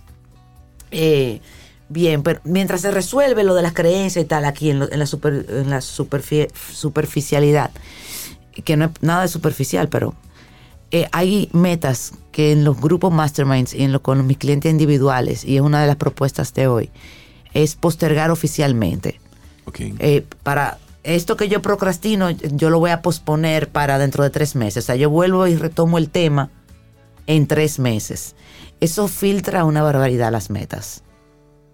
Eh, 0.92 1.40
bien, 1.88 2.22
pero 2.22 2.42
mientras 2.44 2.82
se 2.82 2.92
resuelve 2.92 3.44
lo 3.44 3.56
de 3.56 3.62
las 3.62 3.74
creencias 3.74 4.26
y 4.26 4.28
tal 4.28 4.44
aquí 4.46 4.72
en, 4.72 4.80
lo- 4.80 4.92
en 4.92 5.00
la, 5.00 5.06
super- 5.06 5.46
en 5.50 5.70
la 5.70 5.80
superfi- 5.80 6.50
superficialidad, 6.74 7.72
que 8.66 8.76
no 8.76 8.86
es 8.86 8.92
nada 9.02 9.22
de 9.22 9.28
superficial, 9.30 9.88
pero 9.88 10.14
eh, 10.92 11.08
hay 11.12 11.50
metas 11.54 12.14
que 12.32 12.52
en 12.52 12.64
los 12.64 12.80
grupos 12.80 13.14
masterminds 13.14 13.74
y 13.74 13.84
en 13.84 13.92
lo, 13.92 14.02
con 14.02 14.26
mis 14.28 14.38
clientes 14.38 14.72
individuales, 14.72 15.46
y 15.46 15.56
es 15.56 15.62
una 15.62 15.82
de 15.82 15.88
las 15.88 15.96
propuestas 15.96 16.54
de 16.54 16.68
hoy, 16.68 16.90
es 17.54 17.76
postergar 17.76 18.32
oficialmente. 18.32 19.20
Ok. 19.66 19.80
Eh, 20.00 20.26
para 20.44 20.78
esto 21.04 21.38
que 21.38 21.50
yo 21.50 21.62
procrastino, 21.62 22.30
yo 22.30 22.70
lo 22.70 22.80
voy 22.80 22.92
a 22.92 23.02
posponer 23.02 23.70
para 23.70 23.98
dentro 23.98 24.24
de 24.24 24.30
tres 24.30 24.56
meses. 24.56 24.84
O 24.84 24.88
sea, 24.88 24.96
yo 24.96 25.10
vuelvo 25.10 25.48
y 25.48 25.56
retomo 25.56 25.98
el 25.98 26.10
tema 26.10 26.50
en 27.28 27.48
tres 27.48 27.80
meses. 27.80 28.36
Eso 28.80 29.08
filtra 29.08 29.64
una 29.64 29.84
barbaridad 29.84 30.32
las 30.32 30.50
metas. 30.50 31.04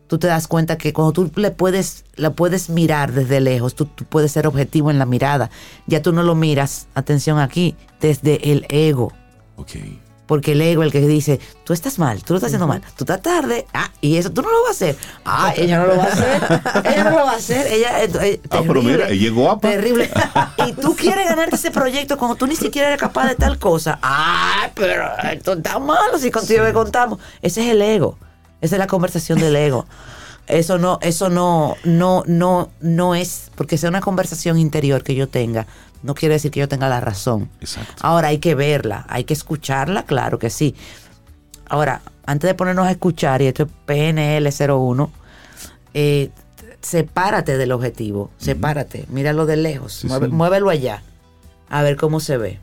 Tú 0.08 0.18
te 0.18 0.28
das 0.28 0.48
cuenta 0.48 0.78
que 0.78 0.94
cuando 0.94 1.12
tú 1.12 1.32
le 1.36 1.52
puedes, 1.52 2.06
la 2.16 2.32
puedes 2.32 2.70
mirar 2.70 3.12
desde 3.12 3.42
lejos, 3.42 3.76
tú, 3.76 3.86
tú 3.86 4.06
puedes 4.06 4.32
ser 4.32 4.48
objetivo 4.48 4.90
en 4.90 5.00
la 5.00 5.06
mirada. 5.06 5.50
Ya 5.86 6.02
tú 6.02 6.14
no 6.14 6.24
lo 6.24 6.34
miras, 6.34 6.88
atención 6.96 7.40
aquí, 7.40 7.76
desde 8.00 8.52
el 8.52 8.66
ego. 8.70 9.12
Ok. 9.58 9.72
Porque 10.28 10.52
el 10.52 10.62
ego, 10.62 10.84
el 10.84 10.92
que 10.92 11.00
dice, 11.00 11.40
tú 11.64 11.72
estás 11.72 12.00
mal, 12.00 12.22
tú 12.22 12.34
lo 12.34 12.38
estás 12.38 12.50
haciendo 12.50 12.68
mal, 12.68 12.82
tú 12.98 13.06
estás 13.06 13.22
tarde, 13.22 13.66
ah, 13.74 13.90
y 14.02 14.18
eso 14.18 14.30
tú 14.30 14.42
no 14.42 14.52
lo 14.52 14.62
vas 14.64 14.70
a 14.70 14.72
hacer. 14.72 14.98
Ah, 15.24 15.54
ella 15.58 15.80
no 15.80 15.88
lo 15.88 15.98
va 15.98 16.04
a 16.04 16.08
hacer, 16.08 16.42
ella 16.84 17.04
no 17.06 17.10
lo 17.12 17.26
va 17.26 17.32
a 17.32 17.36
hacer, 17.36 17.68
ella 17.68 18.04
es 18.04 18.40
Ah, 18.50 18.62
pero 18.68 18.82
mira, 18.82 19.08
es 19.08 19.34
guapa. 19.34 19.70
Terrible. 19.70 20.10
Y 20.68 20.74
tú 20.74 20.96
quieres 20.96 21.30
ganarte 21.30 21.56
ese 21.56 21.72
proyecto 21.72 22.18
cuando 22.18 22.36
tú 22.36 22.46
ni 22.46 22.56
siquiera 22.56 22.90
eres 22.90 23.00
capaz 23.00 23.28
de 23.30 23.36
tal 23.36 23.58
cosa. 23.58 24.00
Ah, 24.02 24.70
pero 24.74 25.06
esto 25.32 25.54
está 25.54 25.80
malo 25.80 26.18
si 26.20 26.30
contigo 26.30 26.64
le 26.64 26.74
contamos. 26.74 27.20
Ese 27.42 27.64
es 27.64 27.72
el 27.72 27.82
ego. 27.82 28.18
Esa 28.62 28.76
es 28.76 28.80
la 28.80 28.88
conversación 28.88 29.40
del 29.40 29.56
ego. 29.56 29.86
Eso 30.48 30.78
no, 30.78 30.98
eso 31.02 31.30
no, 31.30 31.76
no, 31.84 32.24
no, 32.26 32.70
no 32.80 33.16
es, 33.16 33.52
porque 33.56 33.78
sea 33.78 33.90
una 33.90 34.00
conversación 34.02 34.58
interior 34.58 35.04
que 35.04 35.14
yo 35.14 35.28
tenga, 35.28 35.68
no 36.04 36.16
quiere 36.16 36.36
decir 36.36 36.52
que 36.52 36.62
yo 36.62 36.70
tenga 36.70 36.88
la 36.88 37.02
razón. 37.02 37.50
Exacto. 37.60 37.94
Ahora 38.02 38.30
hay 38.30 38.38
que 38.38 38.56
verla, 38.56 39.06
hay 39.10 39.26
que 39.26 39.34
escucharla, 39.34 40.04
claro 40.04 40.40
que 40.40 40.50
sí. 40.50 40.74
Ahora, 41.68 42.02
antes 42.26 42.48
de 42.48 42.54
ponernos 42.54 42.88
a 42.88 42.92
escuchar, 42.92 43.42
y 43.42 43.48
esto 43.48 43.64
es 43.64 43.70
PNL 43.86 44.50
01, 44.50 45.12
eh, 45.94 46.30
sepárate 46.82 47.58
del 47.58 47.74
objetivo, 47.74 48.32
sepárate, 48.38 49.06
míralo 49.10 49.46
de 49.46 49.58
lejos, 49.58 49.94
Sí, 49.96 50.08
mueve- 50.08 50.28
sí. 50.28 50.32
muévelo 50.32 50.70
allá, 50.70 51.04
a 51.70 51.82
ver 51.82 51.98
cómo 51.98 52.22
se 52.22 52.38
ve. 52.38 52.60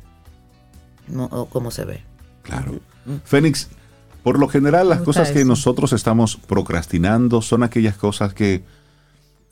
No, 1.06 1.28
cómo 1.52 1.70
se 1.70 1.84
ve. 1.84 2.02
Claro. 2.42 2.80
Fénix, 3.24 3.68
por 4.24 4.38
lo 4.38 4.48
general 4.48 4.88
las 4.88 5.02
cosas 5.02 5.30
que 5.30 5.44
nosotros 5.44 5.92
estamos 5.92 6.36
procrastinando 6.36 7.42
son 7.42 7.62
aquellas 7.62 7.96
cosas 7.96 8.32
que 8.32 8.64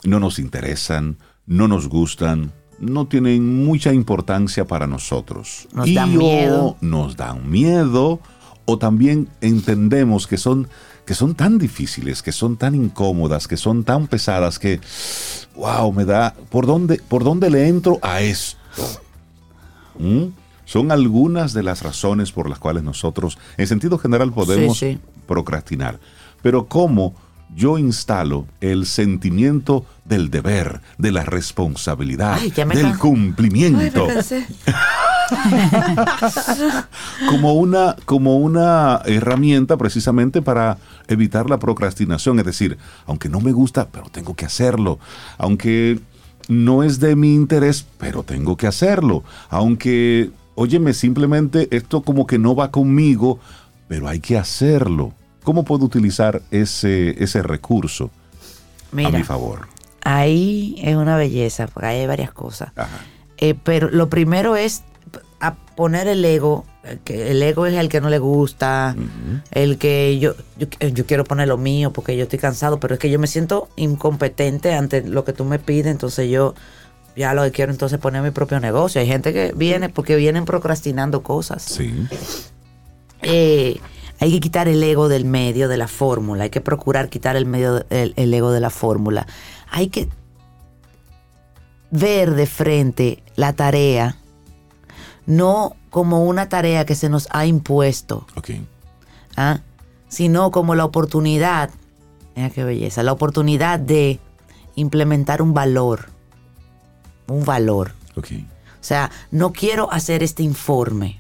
no 0.03 0.19
nos 0.19 0.39
interesan, 0.39 1.19
no 1.47 1.69
nos 1.69 1.89
gustan, 1.89 2.53
no 2.81 3.07
tienen 3.07 3.65
mucha 3.65 3.93
importancia 3.93 4.67
para 4.67 4.87
nosotros. 4.87 5.69
Nos 5.75 5.87
y 5.87 5.95
dan 5.95 6.17
o 6.17 6.19
miedo. 6.19 6.77
nos 6.81 7.17
dan 7.19 7.51
miedo 7.51 8.21
o 8.65 8.79
también 8.79 9.29
entendemos 9.43 10.27
que 10.27 10.39
son 10.39 10.69
que 11.05 11.15
son 11.15 11.35
tan 11.35 11.59
difíciles, 11.59 12.23
que 12.23 12.33
son 12.33 12.57
tan 12.57 12.75
incómodas, 12.75 13.49
que 13.49 13.59
son 13.59 13.85
tan 13.85 14.07
pesadas 14.07 14.59
que 14.59 14.81
wow, 15.55 15.93
me 15.93 16.07
da 16.07 16.35
por 16.49 16.65
dónde 16.65 16.99
por 17.09 17.25
dónde 17.25 17.51
le 17.51 17.69
entro 17.69 17.99
a 18.01 18.23
esto. 18.23 18.57
¿Mm? 19.99 20.42
Son 20.73 20.91
algunas 20.91 21.53
de 21.53 21.63
las 21.63 21.83
razones 21.83 22.33
por 22.33 22.49
las 22.49 22.59
cuales 22.59 22.83
nosotros, 22.83 23.37
en 23.59 23.67
sentido 23.67 23.99
general, 23.99 24.33
podemos 24.33 24.79
Sí, 24.79 24.95
sí. 24.95 24.99
procrastinar. 25.27 26.01
Pero 26.41 26.67
¿cómo 26.67 27.15
yo 27.55 27.77
instalo 27.77 28.47
el 28.63 28.87
sentimiento 28.87 29.85
del 30.07 30.31
deber, 30.31 30.81
de 30.97 31.13
la 31.13 31.25
responsabilidad, 31.25 32.39
Ay, 32.41 32.51
del 32.51 32.87
Ay, 32.87 32.93
cumplimiento, 32.95 34.07
como 37.29 37.53
una, 37.53 37.95
como 38.07 38.39
una 38.39 39.03
herramienta 39.05 39.77
precisamente 39.77 40.41
para 40.41 40.79
evitar 41.07 41.51
la 41.51 41.59
procrastinación? 41.59 42.39
Es 42.39 42.47
decir, 42.47 42.79
aunque 43.07 43.29
no 43.29 43.41
me 43.41 43.53
gusta, 43.53 43.89
pero 43.89 44.07
tengo 44.11 44.35
que 44.35 44.47
hacerlo. 44.47 44.99
Aunque 45.37 46.01
no 46.49 46.83
es 46.83 46.99
de 46.99 47.15
mi 47.15 47.35
interés, 47.35 47.85
pero 47.99 48.23
tengo 48.23 48.57
que 48.57 48.67
hacerlo. 48.67 49.23
Aunque, 49.51 50.31
óyeme, 50.55 50.93
simplemente 50.95 51.69
esto 51.71 52.03
como 52.03 52.27
que 52.27 52.39
no 52.39 52.55
va 52.55 52.71
conmigo, 52.71 53.39
pero 53.89 54.09
hay 54.09 54.21
que 54.21 54.39
hacerlo. 54.39 55.13
¿Cómo 55.43 55.65
puedo 55.65 55.85
utilizar 55.85 56.43
ese, 56.51 57.23
ese 57.23 57.43
recurso 57.43 58.11
a 58.93 58.97
mi 58.97 59.07
Mira, 59.07 59.25
favor? 59.25 59.69
ahí 60.05 60.77
es 60.79 60.97
una 60.97 61.17
belleza, 61.17 61.67
porque 61.67 61.87
ahí 61.89 62.01
hay 62.01 62.07
varias 62.07 62.33
cosas. 62.33 62.73
Ajá. 62.77 63.01
Eh, 63.39 63.55
pero 63.63 63.91
lo 63.91 64.09
primero 64.09 64.57
es 64.57 64.83
a 65.41 65.57
poner 65.75 66.07
el 66.07 66.25
ego, 66.25 66.65
eh, 66.85 66.99
que 67.03 67.33
el 67.33 67.43
ego 67.43 67.67
es 67.67 67.75
el 67.75 67.89
que 67.89 68.01
no 68.01 68.09
le 68.09 68.21
gusta, 68.21 68.95
el 69.51 69.79
que 69.79 70.19
yo, 70.21 70.35
yo, 70.57 70.69
eh, 70.79 70.93
yo 70.93 71.07
quiero 71.07 71.25
poner 71.25 71.49
lo 71.49 71.59
mío 71.59 71.93
porque 71.93 72.17
yo 72.17 72.23
estoy 72.23 72.39
cansado, 72.39 72.79
pero 72.79 72.95
es 72.95 73.01
que 73.01 73.11
yo 73.11 73.19
me 73.19 73.27
siento 73.27 73.69
incompetente 73.75 74.75
ante 74.75 75.03
lo 75.03 75.25
que 75.25 75.33
tú 75.33 75.45
me 75.45 75.59
pides, 75.59 75.87
entonces 75.87 76.31
yo 76.31 76.55
ya 77.17 77.35
lo 77.35 77.43
que 77.43 77.53
quiero 77.53 77.73
entonces 77.73 77.99
poner 77.99 78.23
mi 78.23 78.31
propio 78.31 78.61
negocio. 78.61 79.01
Hay 79.01 79.07
gente 79.07 79.33
que 79.33 79.53
viene 79.55 79.89
porque 79.89 80.17
vienen 80.17 80.45
procrastinando 80.45 81.23
cosas. 81.23 81.63
Sí. 81.63 82.07
Eh, 83.23 83.81
hay 84.19 84.31
que 84.31 84.41
quitar 84.41 84.69
el 84.69 84.83
ego 84.83 85.09
del 85.09 85.25
medio 85.25 85.69
de 85.69 85.77
la 85.77 85.89
fórmula, 85.89 86.45
hay 86.45 86.51
que 86.51 86.61
procurar 86.61 87.09
quitar 87.09 87.37
el, 87.37 87.47
medio, 87.47 87.85
el, 87.91 88.15
el 88.17 88.35
ego 88.35 88.53
de 88.53 88.61
la 88.61 88.71
fórmula. 88.71 89.27
Hay 89.71 89.89
que 89.89 90.09
ver 91.91 92.35
de 92.35 92.47
frente 92.47 93.23
la 93.37 93.53
tarea, 93.53 94.17
no 95.27 95.77
como 95.91 96.25
una 96.25 96.49
tarea 96.49 96.87
que 96.87 96.95
se 96.95 97.09
nos 97.09 97.29
ha 97.31 97.47
impuesto. 97.47 98.27
¿ah? 99.37 99.61
sino 100.13 100.51
como 100.51 100.75
la 100.75 100.85
oportunidad, 100.85 101.71
mira 102.37 102.51
qué 102.51 102.65
belleza, 102.65 103.03
la 103.03 103.13
oportunidad 103.13 103.81
de 103.81 104.21
implementar 104.75 105.41
un 105.41 105.55
valor, 105.55 106.11
un 107.33 107.45
valor. 107.45 107.93
O 108.17 108.23
sea, 108.81 109.11
no 109.31 109.53
quiero 109.53 109.93
hacer 109.93 110.23
este 110.23 110.43
informe. 110.43 111.19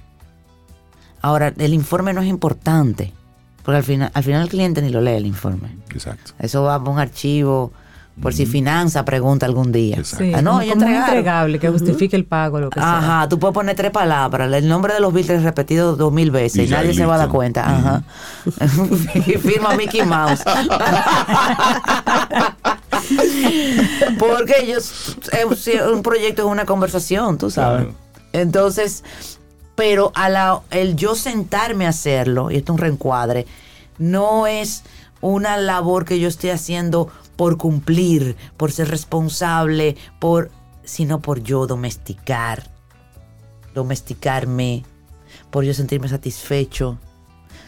Ahora, 1.20 1.52
el 1.56 1.74
informe 1.74 2.12
no 2.12 2.20
es 2.20 2.28
importante, 2.28 3.12
porque 3.62 3.76
al 3.76 3.84
final, 3.84 4.10
al 4.12 4.24
final 4.24 4.42
el 4.42 4.48
cliente 4.48 4.82
ni 4.82 4.90
lo 4.90 5.00
lee 5.00 5.12
el 5.12 5.26
informe. 5.26 5.76
Exacto. 5.90 6.32
Eso 6.38 6.64
va 6.64 6.74
a 6.74 6.78
un 6.78 6.98
archivo, 6.98 7.72
por 8.20 8.34
si 8.34 8.46
finanza 8.46 9.04
pregunta 9.04 9.46
algún 9.46 9.72
día. 9.72 10.04
Sí, 10.04 10.32
Ah, 10.34 10.42
no, 10.42 10.60
como, 10.60 10.72
como 10.74 10.86
entregable 10.86 11.58
que 11.58 11.68
justifique 11.70 12.14
el 12.14 12.24
pago, 12.26 12.60
lo 12.60 12.68
que 12.70 12.78
sea. 12.78 12.98
Ajá, 12.98 13.28
tú 13.28 13.38
puedes 13.38 13.54
poner 13.54 13.74
tres 13.74 13.90
palabras, 13.90 14.52
el 14.52 14.68
nombre 14.68 14.92
de 14.94 15.00
los 15.00 15.12
Beatles 15.12 15.42
repetido 15.42 15.96
dos 15.96 16.12
mil 16.12 16.30
veces 16.30 16.68
Y 16.68 16.72
nadie 16.72 16.94
se 16.94 17.06
va 17.06 17.14
a 17.14 17.18
dar 17.18 17.28
cuenta. 17.30 17.64
Ajá. 17.64 18.02
Y 19.26 19.32
Firma 19.38 19.74
Mickey 19.76 20.02
Mouse. 20.04 20.42
Porque 24.18 24.54
ellos, 24.62 25.16
eh, 25.32 25.46
un 25.92 26.02
proyecto 26.02 26.42
es 26.42 26.48
una 26.48 26.64
conversación, 26.66 27.38
tú 27.38 27.50
sabes. 27.50 27.84
Claro. 27.84 27.96
Entonces, 28.32 29.04
pero 29.74 30.12
a 30.14 30.28
la, 30.28 30.60
el 30.70 30.96
yo 30.96 31.14
sentarme 31.14 31.86
a 31.86 31.90
hacerlo, 31.90 32.50
y 32.50 32.56
esto 32.56 32.72
es 32.72 32.78
un 32.78 32.82
reencuadre, 32.82 33.46
no 33.98 34.46
es 34.46 34.82
una 35.20 35.56
labor 35.56 36.04
que 36.04 36.20
yo 36.20 36.28
estoy 36.28 36.50
haciendo 36.50 37.08
por 37.36 37.56
cumplir, 37.56 38.36
por 38.56 38.72
ser 38.72 38.88
responsable, 38.88 39.96
por 40.18 40.50
sino 40.84 41.20
por 41.20 41.42
yo 41.42 41.66
domesticar, 41.66 42.70
domesticarme, 43.74 44.84
por 45.50 45.64
yo 45.64 45.74
sentirme 45.74 46.08
satisfecho. 46.08 46.98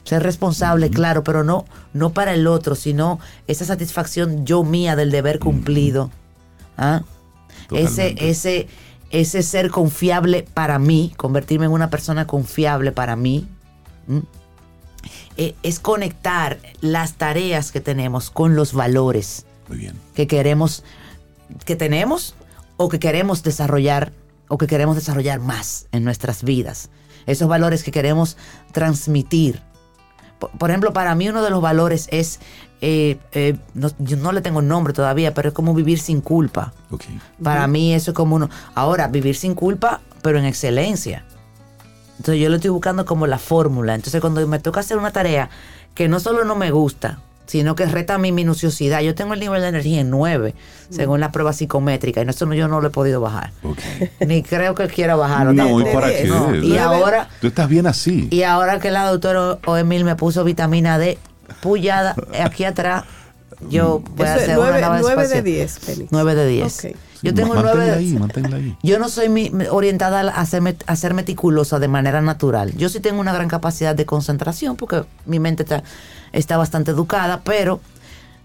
Ser 0.05 0.23
responsable, 0.23 0.91
claro, 0.91 1.25
pero 1.25 1.45
no, 1.45 1.65
no 1.95 2.11
para 2.11 2.35
el 2.35 2.47
otro, 2.47 2.75
sino 2.75 3.21
esa 3.47 3.65
satisfacción 3.65 4.45
yo 4.45 4.63
mía 4.63 4.97
del 4.97 5.11
deber 5.11 5.39
cumplido. 5.39 6.11
¿Ah? 6.77 7.03
Ese, 7.71 8.15
ese, 8.19 8.69
ese 9.11 9.43
ser 9.43 9.71
confiable 9.71 10.47
para 10.53 10.79
mí, 10.79 11.15
convertirme 11.17 11.67
en 11.67 11.73
una 11.73 11.89
persona 11.89 12.27
confiable 12.27 12.93
para 12.93 13.17
mí. 13.17 13.49
Eh, 15.37 15.55
es 15.63 15.81
conectar 15.81 16.59
las 16.81 17.15
tareas 17.15 17.73
que 17.73 17.81
tenemos 17.81 18.31
con 18.31 18.55
los 18.55 18.75
valores 18.75 19.47
Muy 19.69 19.79
bien. 19.79 19.99
que 20.15 20.27
queremos, 20.27 20.85
que 21.65 21.77
tenemos 21.77 22.35
o 22.77 22.89
que 22.89 22.99
queremos 22.99 23.43
desarrollar 23.43 24.13
o 24.49 24.59
que 24.59 24.67
queremos 24.67 24.97
desarrollar 24.97 25.41
más 25.41 25.87
en 25.93 26.05
nuestras 26.05 26.43
vidas. 26.43 26.91
Esos 27.27 27.49
valores 27.49 27.83
que 27.83 27.91
queremos 27.91 28.37
transmitir. 28.73 29.63
Por, 30.39 30.51
por 30.51 30.71
ejemplo, 30.71 30.93
para 30.93 31.15
mí 31.15 31.29
uno 31.29 31.43
de 31.43 31.51
los 31.51 31.63
valores 31.63 32.09
es, 32.11 32.41
eh, 32.81 33.19
eh, 33.33 33.57
no, 33.73 33.91
yo 33.99 34.17
no 34.17 34.33
le 34.33 34.43
tengo 34.43 34.61
nombre 34.61 34.93
todavía, 34.93 35.33
pero 35.33 35.49
es 35.49 35.55
como 35.55 35.73
vivir 35.73 35.99
sin 35.99 36.21
culpa. 36.21 36.73
Para 37.43 37.67
mí 37.67 37.95
eso 37.95 38.11
es 38.11 38.15
como 38.15 38.37
uno. 38.37 38.51
Ahora, 38.75 39.09
vivir 39.09 39.37
sin 39.37 39.55
culpa, 39.55 40.03
pero 40.23 40.39
en 40.39 40.45
excelencia. 40.45 41.25
Entonces 42.19 42.43
yo 42.43 42.49
lo 42.49 42.57
estoy 42.57 42.71
buscando 42.71 43.07
como 43.07 43.27
la 43.27 43.39
fórmula. 43.39 43.95
Entonces 43.95 44.21
cuando 44.21 44.47
me 44.47 44.59
toca 44.59 44.81
hacer 44.81 44.99
una 44.99 45.13
tarea 45.13 45.49
que 45.95 46.09
no 46.09 46.21
solo 46.21 46.45
no 46.45 46.55
me 46.57 46.71
gusta, 46.71 47.21
sino 47.47 47.75
que 47.75 47.85
reta 47.87 48.17
mi 48.19 48.33
minuciosidad. 48.33 49.01
Yo 49.01 49.15
tengo 49.15 49.35
el 49.35 49.41
nivel 49.41 49.61
de 49.63 49.69
energía 49.69 50.01
en 50.01 50.11
9, 50.11 50.55
según 50.91 51.21
las 51.21 51.31
pruebas 51.31 51.57
psicométricas, 51.57 52.25
y 52.25 52.29
eso 52.29 52.47
no- 52.47 52.55
yo 52.55 52.69
no 52.69 52.81
lo 52.81 52.89
he 52.89 52.91
podido 52.91 53.21
bajar. 53.21 53.53
Ni 54.27 54.43
creo 54.43 54.75
que 54.75 54.87
quiera 54.89 55.15
bajarlo. 55.17 55.53
No, 55.53 55.65
¿y 55.81 55.85
tampoco. 55.85 55.93
para 56.01 56.09
qué? 56.15 56.25
No, 56.25 56.55
Y 56.55 56.79
ahora, 56.79 57.29
Tú 57.41 57.49
estás 57.49 57.69
bien 57.69 57.87
así. 57.87 58.29
y 58.31 58.43
ahora 58.45 58.81
que 58.81 58.91
la 58.91 59.05
doctora 59.11 59.59
Oemil 59.67 60.05
me 60.05 60.17
puso 60.17 60.43
vitamina 60.45 60.99
D 60.99 61.19
pullada 61.61 62.15
aquí 62.43 62.65
atrás, 62.65 63.05
yo 63.71 64.03
voy 64.17 64.27
a 64.27 64.35
hacer 64.35 64.59
una 64.59 64.71
9, 64.71 64.81
nueva 64.81 64.99
9 65.01 65.17
de 65.17 65.23
espacio. 65.23 65.43
10, 65.43 65.79
Félix. 65.79 66.13
9 66.13 66.35
de 66.35 66.47
10. 66.49 66.85
Ok. 66.87 66.97
Yo 67.23 67.33
tengo 67.33 67.55
Manténla 67.55 67.75
9 67.77 67.91
de 67.91 67.97
ahí, 67.97 68.13
manténla 68.19 68.57
ahí. 68.59 68.77
yo 68.83 68.99
no 68.99 69.09
soy 69.09 69.31
mi- 69.31 69.51
orientada 69.71 70.21
a, 70.31 70.45
ser, 70.45 70.77
a 70.87 70.97
ser 70.97 71.15
meticulosa 71.15 71.79
de 71.79 71.89
manera 71.89 72.21
natural. 72.21 72.75
Yo 72.77 72.91
sí 72.91 73.01
tengo 73.01 73.19
una 73.21 73.33
gran 73.33 73.49
capacidad 73.49 73.95
de 73.95 74.05
concentración 74.05 74.77
porque 74.77 75.05
mi 75.25 75.39
mente 75.39 75.63
está, 75.63 75.83
está 76.35 76.57
bastante 76.57 76.91
educada, 76.91 77.43
pero 77.45 77.81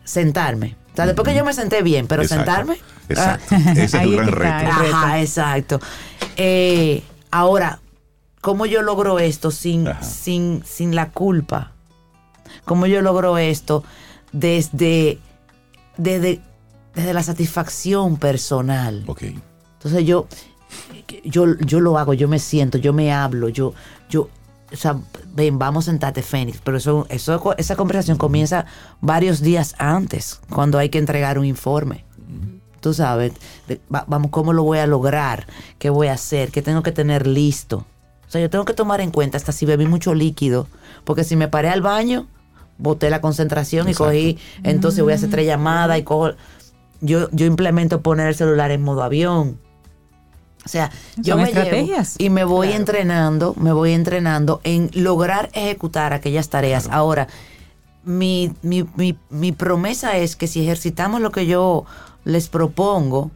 sentarme. 0.03 0.75
O 0.93 0.95
sea, 0.95 1.05
después 1.05 1.27
que 1.27 1.35
yo 1.35 1.45
me 1.45 1.53
senté 1.53 1.81
bien, 1.81 2.07
pero 2.07 2.21
Exacto. 2.23 2.45
sentarme. 2.45 2.77
Exacto. 3.09 3.55
ah, 3.55 3.71
Ese 3.71 3.83
es 3.83 3.93
el 4.03 4.15
gran 4.15 4.27
reto. 4.27 4.71
Ajá, 4.71 5.19
exacto. 5.21 5.79
Eh, 6.35 7.03
ahora, 7.31 7.79
¿cómo 8.41 8.65
yo 8.65 8.81
logro 8.81 9.19
esto 9.19 9.51
sin, 9.51 9.87
Ajá. 9.87 10.03
sin, 10.03 10.63
sin 10.65 10.95
la 10.95 11.09
culpa? 11.11 11.71
¿Cómo 12.65 12.85
yo 12.85 13.01
logro 13.01 13.37
esto 13.37 13.83
desde, 14.31 15.19
desde, 15.97 16.41
desde 16.95 17.13
la 17.13 17.23
satisfacción 17.23 18.17
personal? 18.17 19.03
Ok. 19.07 19.23
Entonces 19.73 20.05
yo, 20.05 20.27
yo, 21.23 21.57
yo 21.59 21.79
lo 21.79 21.97
hago, 21.97 22.13
yo 22.13 22.27
me 22.27 22.39
siento, 22.39 22.77
yo 22.77 22.91
me 22.93 23.13
hablo, 23.13 23.47
yo, 23.49 23.73
yo, 24.09 24.29
o 24.71 24.75
sea, 24.75 24.97
ven, 25.33 25.57
vamos 25.59 25.87
a 25.87 25.91
sentarte, 25.91 26.21
Fénix. 26.21 26.59
Pero 26.63 26.77
eso, 26.77 27.05
eso, 27.09 27.55
esa 27.57 27.75
conversación 27.75 28.17
comienza 28.17 28.65
varios 29.01 29.41
días 29.41 29.75
antes, 29.77 30.39
cuando 30.49 30.77
hay 30.77 30.89
que 30.89 30.97
entregar 30.99 31.37
un 31.39 31.45
informe. 31.45 32.05
Tú 32.81 32.93
sabes, 32.93 33.33
de- 33.67 33.81
va- 33.93 34.05
vamos, 34.07 34.31
¿cómo 34.31 34.53
lo 34.53 34.63
voy 34.63 34.77
a 34.79 34.87
lograr? 34.87 35.47
¿Qué 35.79 35.89
voy 35.89 36.07
a 36.07 36.13
hacer? 36.13 36.49
¿Qué 36.51 36.61
tengo 36.61 36.81
que 36.81 36.91
tener 36.93 37.27
listo? 37.27 37.85
O 38.27 38.31
sea, 38.31 38.39
yo 38.39 38.49
tengo 38.49 38.63
que 38.63 38.73
tomar 38.73 39.01
en 39.01 39.11
cuenta 39.11 39.37
hasta 39.37 39.51
si 39.51 39.65
bebí 39.65 39.85
mucho 39.87 40.13
líquido, 40.13 40.67
porque 41.03 41.23
si 41.25 41.35
me 41.35 41.47
paré 41.49 41.69
al 41.69 41.81
baño, 41.81 42.27
boté 42.77 43.09
la 43.09 43.19
concentración 43.21 43.89
y 43.89 43.93
cogí, 43.95 44.37
entonces 44.63 45.03
voy 45.03 45.11
a 45.11 45.15
hacer 45.17 45.29
tres 45.29 45.45
llamadas 45.45 45.97
y 45.99 46.03
cojo. 46.03 46.31
Yo, 47.01 47.27
yo 47.31 47.45
implemento 47.47 48.01
poner 48.01 48.27
el 48.27 48.35
celular 48.35 48.71
en 48.71 48.81
modo 48.81 49.03
avión. 49.03 49.59
O 50.65 50.69
sea, 50.69 50.91
yo 51.15 51.37
me 51.37 51.45
llevo 51.45 51.59
estrategias. 51.59 52.15
y 52.17 52.29
me 52.29 52.43
voy 52.43 52.73
entrenando, 52.73 53.55
me 53.57 53.71
voy 53.71 53.93
entrenando 53.93 54.61
en 54.63 54.91
lograr 54.93 55.49
ejecutar 55.53 56.13
aquellas 56.13 56.49
tareas. 56.49 56.89
Ahora, 56.91 57.27
mi, 58.03 58.53
mi, 58.61 58.85
mi, 58.95 59.17
mi 59.29 59.51
promesa 59.51 60.17
es 60.17 60.35
que 60.35 60.47
si 60.47 60.61
ejercitamos 60.61 61.21
lo 61.21 61.31
que 61.31 61.45
yo 61.45 61.85
les 62.25 62.49
propongo, 62.49 63.31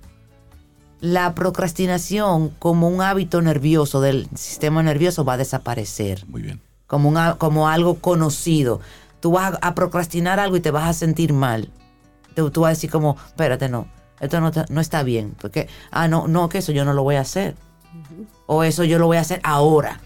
la 0.99 1.33
procrastinación 1.33 2.49
como 2.59 2.87
un 2.87 3.01
hábito 3.01 3.41
nervioso 3.41 3.99
del 3.99 4.27
sistema 4.35 4.83
nervioso 4.83 5.25
va 5.25 5.33
a 5.33 5.37
desaparecer 5.37 6.25
Muy 6.27 6.41
bien. 6.41 6.61
como, 6.87 7.09
un 7.09 7.17
como 7.37 7.67
algo 7.67 7.95
conocido. 7.95 8.79
Tú 9.19 9.31
vas 9.31 9.53
a, 9.53 9.67
a 9.67 9.75
procrastinar 9.75 10.39
algo 10.39 10.55
y 10.57 10.61
te 10.61 10.71
vas 10.71 10.89
a 10.89 10.93
sentir 10.93 11.33
mal. 11.33 11.69
Tú, 12.35 12.51
tú 12.51 12.61
vas 12.61 12.69
a 12.69 12.73
decir 12.75 12.89
como, 12.89 13.17
espérate, 13.27 13.69
no, 13.69 13.87
esto 14.23 14.39
no, 14.41 14.47
está- 14.49 14.65
no 14.69 14.81
está 14.81 15.03
bien. 15.03 15.35
Porque, 15.39 15.67
ah, 15.91 16.07
no, 16.07 16.27
no, 16.27 16.49
que 16.49 16.57
eso 16.59 16.71
yo 16.71 16.85
no 16.85 16.93
lo 16.93 17.03
voy 17.03 17.15
a 17.15 17.21
hacer. 17.21 17.55
O 18.47 18.63
eso 18.63 18.83
yo 18.83 18.97
lo 18.99 19.05
voy 19.07 19.17
a 19.17 19.21
hacer 19.21 19.39
ahora. 19.43 19.99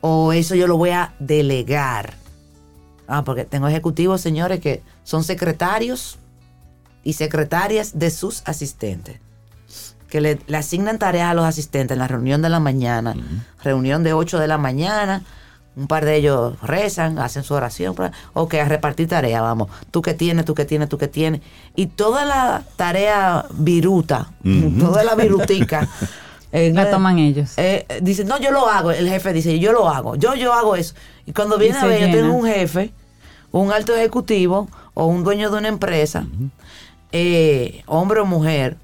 O 0.00 0.32
eso 0.32 0.54
yo 0.54 0.66
lo 0.66 0.76
voy 0.76 0.90
a 0.90 1.14
delegar. 1.18 2.14
Ah, 3.08 3.22
porque 3.24 3.44
tengo 3.44 3.68
ejecutivos, 3.68 4.20
señores, 4.20 4.60
que 4.60 4.82
son 5.04 5.22
secretarios 5.24 6.18
y 7.04 7.12
secretarias 7.12 7.98
de 7.98 8.10
sus 8.10 8.42
asistentes. 8.46 9.20
Que 10.08 10.20
le, 10.20 10.38
le 10.46 10.56
asignan 10.56 10.98
tareas 10.98 11.30
a 11.30 11.34
los 11.34 11.44
asistentes 11.44 11.94
en 11.94 11.98
la 12.00 12.08
reunión 12.08 12.42
de 12.42 12.48
la 12.48 12.60
mañana. 12.60 13.14
Reunión 13.62 14.02
de 14.02 14.12
8 14.12 14.38
de 14.38 14.48
la 14.48 14.58
mañana. 14.58 15.22
Un 15.76 15.88
par 15.88 16.06
de 16.06 16.16
ellos 16.16 16.54
rezan, 16.62 17.18
hacen 17.18 17.42
su 17.44 17.52
oración. 17.52 17.94
pra- 17.94 18.10
Ok, 18.32 18.54
a 18.54 18.64
repartir 18.64 19.08
tareas, 19.08 19.42
vamos. 19.42 19.68
Tú 19.90 20.00
que 20.00 20.14
tienes, 20.14 20.44
tú 20.46 20.54
que 20.54 20.64
tienes, 20.64 20.88
tú 20.88 20.96
que 20.96 21.06
tienes. 21.08 21.42
Y 21.74 21.86
toda 21.88 22.24
la 22.24 22.62
tarea 22.76 23.44
viruta, 23.52 24.30
toda 24.80 25.04
la 25.04 25.14
virutica. 25.14 25.86
en 26.52 26.74
La 26.76 26.90
toman 26.90 27.18
ellos. 27.18 27.52
eh, 27.58 27.84
eh, 27.90 27.98
dice, 28.00 28.24
no, 28.24 28.38
yo 28.40 28.50
lo 28.52 28.68
hago. 28.68 28.90
El 28.90 29.06
jefe 29.08 29.34
dice, 29.34 29.58
yo 29.58 29.72
lo 29.72 29.88
hago. 29.90 30.16
Yo, 30.16 30.34
yo 30.34 30.54
hago 30.54 30.76
eso. 30.76 30.94
Y 31.26 31.32
cuando 31.32 31.58
viene 31.58 31.76
Y 31.78 31.82
a 31.82 31.86
ver, 31.86 32.00
yo 32.10 32.16
tengo 32.16 32.34
un 32.34 32.46
jefe, 32.46 32.92
un 33.52 33.70
alto 33.70 33.94
ejecutivo 33.94 34.68
o 34.94 35.04
un 35.06 35.24
dueño 35.24 35.50
de 35.50 35.58
una 35.58 35.68
empresa, 35.68 36.26
eh, 37.12 37.82
hombre 37.86 38.20
o 38.20 38.24
mujer, 38.24 38.76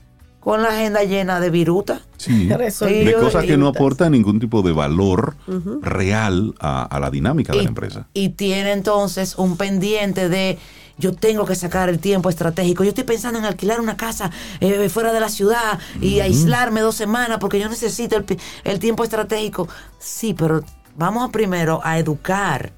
con 0.43 0.63
la 0.63 0.71
agenda 0.71 1.05
llena 1.05 1.41
de 1.41 1.51
viruta. 1.51 2.01
Sí. 2.17 2.47
De 2.49 3.15
cosas 3.19 3.45
que 3.45 3.57
no 3.57 3.69
aportan 3.69 4.13
ningún 4.13 4.41
tipo 4.41 4.63
de 4.63 4.73
valor 4.73 5.37
real 5.81 6.55
a, 6.61 6.85
a 6.85 7.01
la 7.01 7.11
dinámica 7.11 7.53
de 7.53 7.63
la 7.63 7.69
empresa. 7.69 8.07
y 8.15 8.31
tiene 8.31 8.73
entonces 8.73 9.37
un 9.37 9.57
pendiente 9.57 10.29
de 10.29 10.59
yo 10.99 11.15
tengo 11.15 11.45
que 11.47 11.55
sacar 11.55 11.89
el 11.89 11.99
tiempo 11.99 12.29
estratégico. 12.29 12.85
Yo 12.85 12.91
estoy 12.91 13.05
pensando 13.05 13.39
en 13.39 13.45
alquilar 13.45 13.81
una 13.81 13.97
casa 13.97 14.31
eh, 14.61 14.89
fuera 14.89 15.13
de 15.13 15.21
la 15.21 15.29
ciudad 15.31 15.79
y 16.01 16.21
aislarme 16.21 16.81
dos 16.81 16.95
semanas 16.95 17.39
porque 17.41 17.59
yo 17.59 17.69
necesito 17.69 18.23
el 18.65 18.79
tiempo 18.79 19.03
estratégico. 19.03 19.69
Sí, 19.99 20.35
pero 20.35 20.63
vamos 20.97 21.31
primero 21.31 21.81
a 21.83 21.99
educar, 21.99 22.73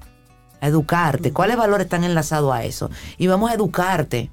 a 0.61 0.67
educarte. 0.67 1.31
¿Cuáles 1.31 1.57
valores 1.57 1.85
están 1.85 2.03
enlazados 2.03 2.53
a 2.53 2.63
eso? 2.63 2.89
Y 3.17 3.27
vamos 3.27 3.51
a 3.51 3.53
educarte 3.53 4.29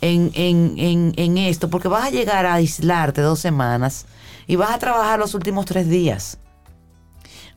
en, 0.00 0.30
en, 0.34 1.12
en 1.16 1.38
esto, 1.38 1.70
porque 1.70 1.88
vas 1.88 2.06
a 2.06 2.10
llegar 2.10 2.46
a 2.46 2.54
aislarte 2.54 3.20
dos 3.20 3.40
semanas 3.40 4.06
y 4.46 4.56
vas 4.56 4.70
a 4.70 4.78
trabajar 4.78 5.18
los 5.18 5.34
últimos 5.34 5.66
tres 5.66 5.88
días. 5.88 6.38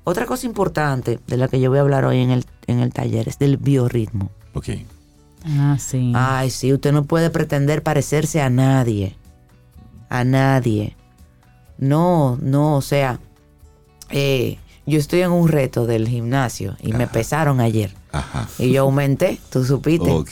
Otra 0.03 0.25
cosa 0.25 0.47
importante 0.47 1.19
de 1.27 1.37
la 1.37 1.47
que 1.47 1.59
yo 1.59 1.69
voy 1.69 1.77
a 1.77 1.81
hablar 1.81 2.05
hoy 2.05 2.19
en 2.19 2.31
el, 2.31 2.45
en 2.67 2.79
el 2.79 2.91
taller 2.91 3.29
es 3.29 3.37
del 3.37 3.57
biorritmo. 3.57 4.31
Ok. 4.53 4.69
Ah, 5.45 5.77
sí. 5.79 6.11
Ay, 6.15 6.49
sí, 6.49 6.73
usted 6.73 6.91
no 6.91 7.03
puede 7.03 7.29
pretender 7.29 7.83
parecerse 7.83 8.41
a 8.41 8.49
nadie. 8.49 9.15
A 10.09 10.23
nadie. 10.23 10.97
No, 11.77 12.37
no, 12.41 12.77
o 12.77 12.81
sea, 12.81 13.19
eh, 14.09 14.57
yo 14.91 14.99
estoy 14.99 15.21
en 15.21 15.31
un 15.31 15.47
reto 15.47 15.87
del 15.87 16.07
gimnasio 16.07 16.75
y 16.81 16.93
me 16.93 17.07
pesaron 17.07 17.59
ayer. 17.59 17.93
Ajá. 18.11 18.47
Y 18.59 18.71
yo 18.71 18.83
aumenté, 18.83 19.39
tú 19.49 19.63
supiste. 19.65 20.09
Ok. 20.11 20.29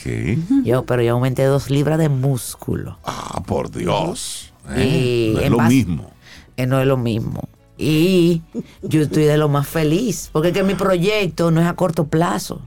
Yo, 0.64 0.86
pero 0.86 1.02
yo 1.02 1.14
aumenté 1.14 1.44
dos 1.46 1.70
libras 1.72 1.98
de 1.98 2.10
músculo. 2.10 3.00
Ah, 3.06 3.42
por 3.48 3.72
Dios. 3.72 4.54
Y 4.76 4.78
¿Eh? 4.78 5.32
No 5.34 5.40
es 5.42 5.50
lo 5.50 5.58
base- 5.58 5.76
mismo. 5.76 6.12
que 6.56 6.68
no 6.68 6.80
es 6.80 6.86
lo 6.88 6.98
mismo. 6.98 7.50
Y 7.78 8.42
yo 8.84 9.02
estoy 9.02 9.24
de 9.24 9.38
lo 9.38 9.48
más 9.50 9.68
feliz, 9.68 10.30
porque 10.34 10.50
es 10.50 10.54
que 10.54 10.64
mi 10.64 10.76
proyecto 10.76 11.50
no 11.50 11.62
es 11.62 11.68
a 11.68 11.74
corto 11.76 12.08
plazo. 12.08 12.62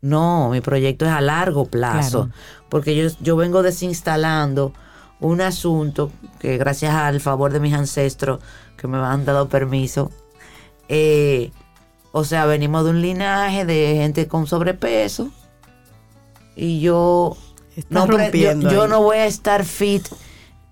No, 0.00 0.50
mi 0.50 0.60
proyecto 0.60 1.04
es 1.06 1.10
a 1.12 1.20
largo 1.20 1.66
plazo, 1.66 2.24
Claro. 2.24 2.38
porque 2.68 2.94
yo, 2.96 3.08
yo 3.20 3.36
vengo 3.36 3.62
desinstalando 3.62 4.72
un 5.20 5.40
asunto 5.40 6.10
que 6.40 6.58
gracias 6.58 6.94
al 6.94 7.20
favor 7.20 7.52
de 7.52 7.60
mis 7.60 7.72
ancestros 7.74 8.40
que 8.76 8.86
me 8.86 8.98
han 8.98 9.24
dado 9.24 9.48
permiso, 9.48 10.10
eh, 10.88 11.50
o 12.12 12.24
sea, 12.24 12.46
venimos 12.46 12.84
de 12.84 12.90
un 12.90 13.02
linaje 13.02 13.64
de 13.64 13.94
gente 13.96 14.28
con 14.28 14.46
sobrepeso 14.46 15.30
y 16.56 16.80
yo 16.80 17.36
no, 17.88 18.06
yo, 18.06 18.12
rompiendo 18.18 18.70
yo 18.70 18.86
no 18.86 19.02
voy 19.02 19.16
a 19.18 19.26
estar 19.26 19.64
fit 19.64 20.06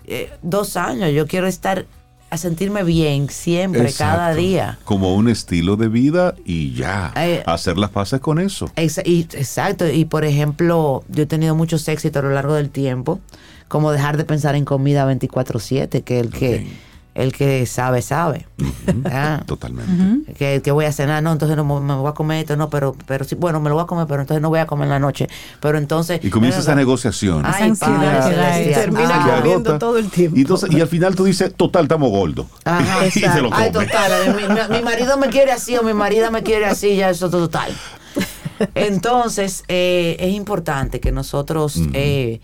eh, 0.07 0.31
dos 0.43 0.77
años. 0.77 1.11
Yo 1.13 1.27
quiero 1.27 1.47
estar 1.47 1.87
a 2.31 2.37
sentirme 2.39 2.83
bien 2.83 3.29
siempre, 3.29 3.93
cada 3.93 4.35
día. 4.35 4.79
Como 4.85 5.15
un 5.15 5.29
estilo 5.29 5.77
de 5.77 5.89
vida 5.89 6.35
y 6.47 6.73
ya. 6.75 7.13
Eh, 7.17 7.43
hacer 7.47 7.77
las 7.77 7.91
paces 7.91 8.21
con 8.21 8.39
eso. 8.39 8.71
Exa- 8.77 9.03
y- 9.05 9.23
exacto. 9.33 9.89
Y 9.91 10.05
por 10.07 10.25
ejemplo, 10.25 11.05
yo 11.09 11.25
he 11.25 11.27
tenido 11.27 11.55
muchos 11.55 11.87
éxitos 11.89 12.23
a 12.23 12.27
lo 12.27 12.33
largo 12.33 12.55
del 12.55 12.71
tiempo, 12.71 13.21
como 13.69 13.91
dejar 13.93 14.17
de 14.17 14.25
pensar 14.25 14.55
en 14.55 14.65
comida 14.65 15.05
24/7, 15.07 16.03
que 16.05 16.21
el 16.21 16.31
que. 16.31 16.67
El 17.15 17.33
que 17.33 17.67
sabe 17.67 18.03
sabe. 18.03 18.47
Ah, 19.05 19.43
Totalmente. 19.47 20.33
que, 20.35 20.61
que 20.63 20.71
voy 20.73 20.85
a 20.87 20.93
cenar, 20.93 21.23
no, 21.23 21.31
entonces 21.33 21.57
no 21.57 21.65
me 21.65 21.95
voy 21.95 22.09
a 22.09 22.13
comer 22.15 22.41
esto, 22.41 22.57
no, 22.57 22.69
pero 22.71 22.97
pero 23.07 23.25
sí, 23.25 23.35
bueno, 23.37 23.61
me 23.61 23.69
lo 23.69 23.77
voy 23.77 23.85
a 23.85 23.87
comer, 23.87 24.07
pero 24.09 24.23
entonces 24.23 24.41
no 24.43 24.49
voy 24.49 24.59
a 24.59 24.67
comer 24.67 24.85
en 24.87 24.91
la 24.91 24.99
noche. 24.99 25.29
Pero 25.61 25.79
entonces 25.79 26.21
Y 26.23 26.31
comienza 26.31 26.59
esa 26.61 26.75
negociación. 26.75 27.43
Ay, 27.47 27.69
ansiedad 27.71 28.21
Padre 28.21 28.71
eso. 28.71 28.81
Termina 28.81 29.09
Ah. 29.25 29.37
comiendo 29.41 29.71
agota. 29.71 29.79
todo 29.79 29.99
el 29.99 30.09
tiempo. 30.11 30.37
Y, 30.37 30.41
entonces, 30.43 30.71
y 30.73 30.81
al 30.81 30.89
final 30.89 31.15
tú 31.15 31.25
dices, 31.25 31.55
total, 31.55 31.85
estamos 31.85 32.11
gordos. 32.11 32.47
Ajá, 32.65 33.07
y 33.07 33.11
se 33.11 33.41
lo 33.41 33.51
come. 33.51 33.63
Ay, 33.65 33.71
total. 33.73 34.13
eh, 34.13 34.35
Mi, 34.37 34.55
mi- 34.55 34.79
mi 34.79 34.83
marido 34.85 35.17
me 35.17 35.29
quiere 35.29 35.53
así 35.53 35.77
o 35.77 35.83
mi 35.83 35.93
marida 35.95 36.31
me 36.31 36.43
quiere 36.43 36.67
así, 36.67 36.97
ya 36.97 37.11
eso 37.11 37.31
total. 37.31 37.71
Entonces, 38.75 39.65
eh, 39.69 40.17
es 40.19 40.33
importante 40.35 41.01
que 41.01 41.13
nosotros 41.13 41.77
eh, 41.95 42.41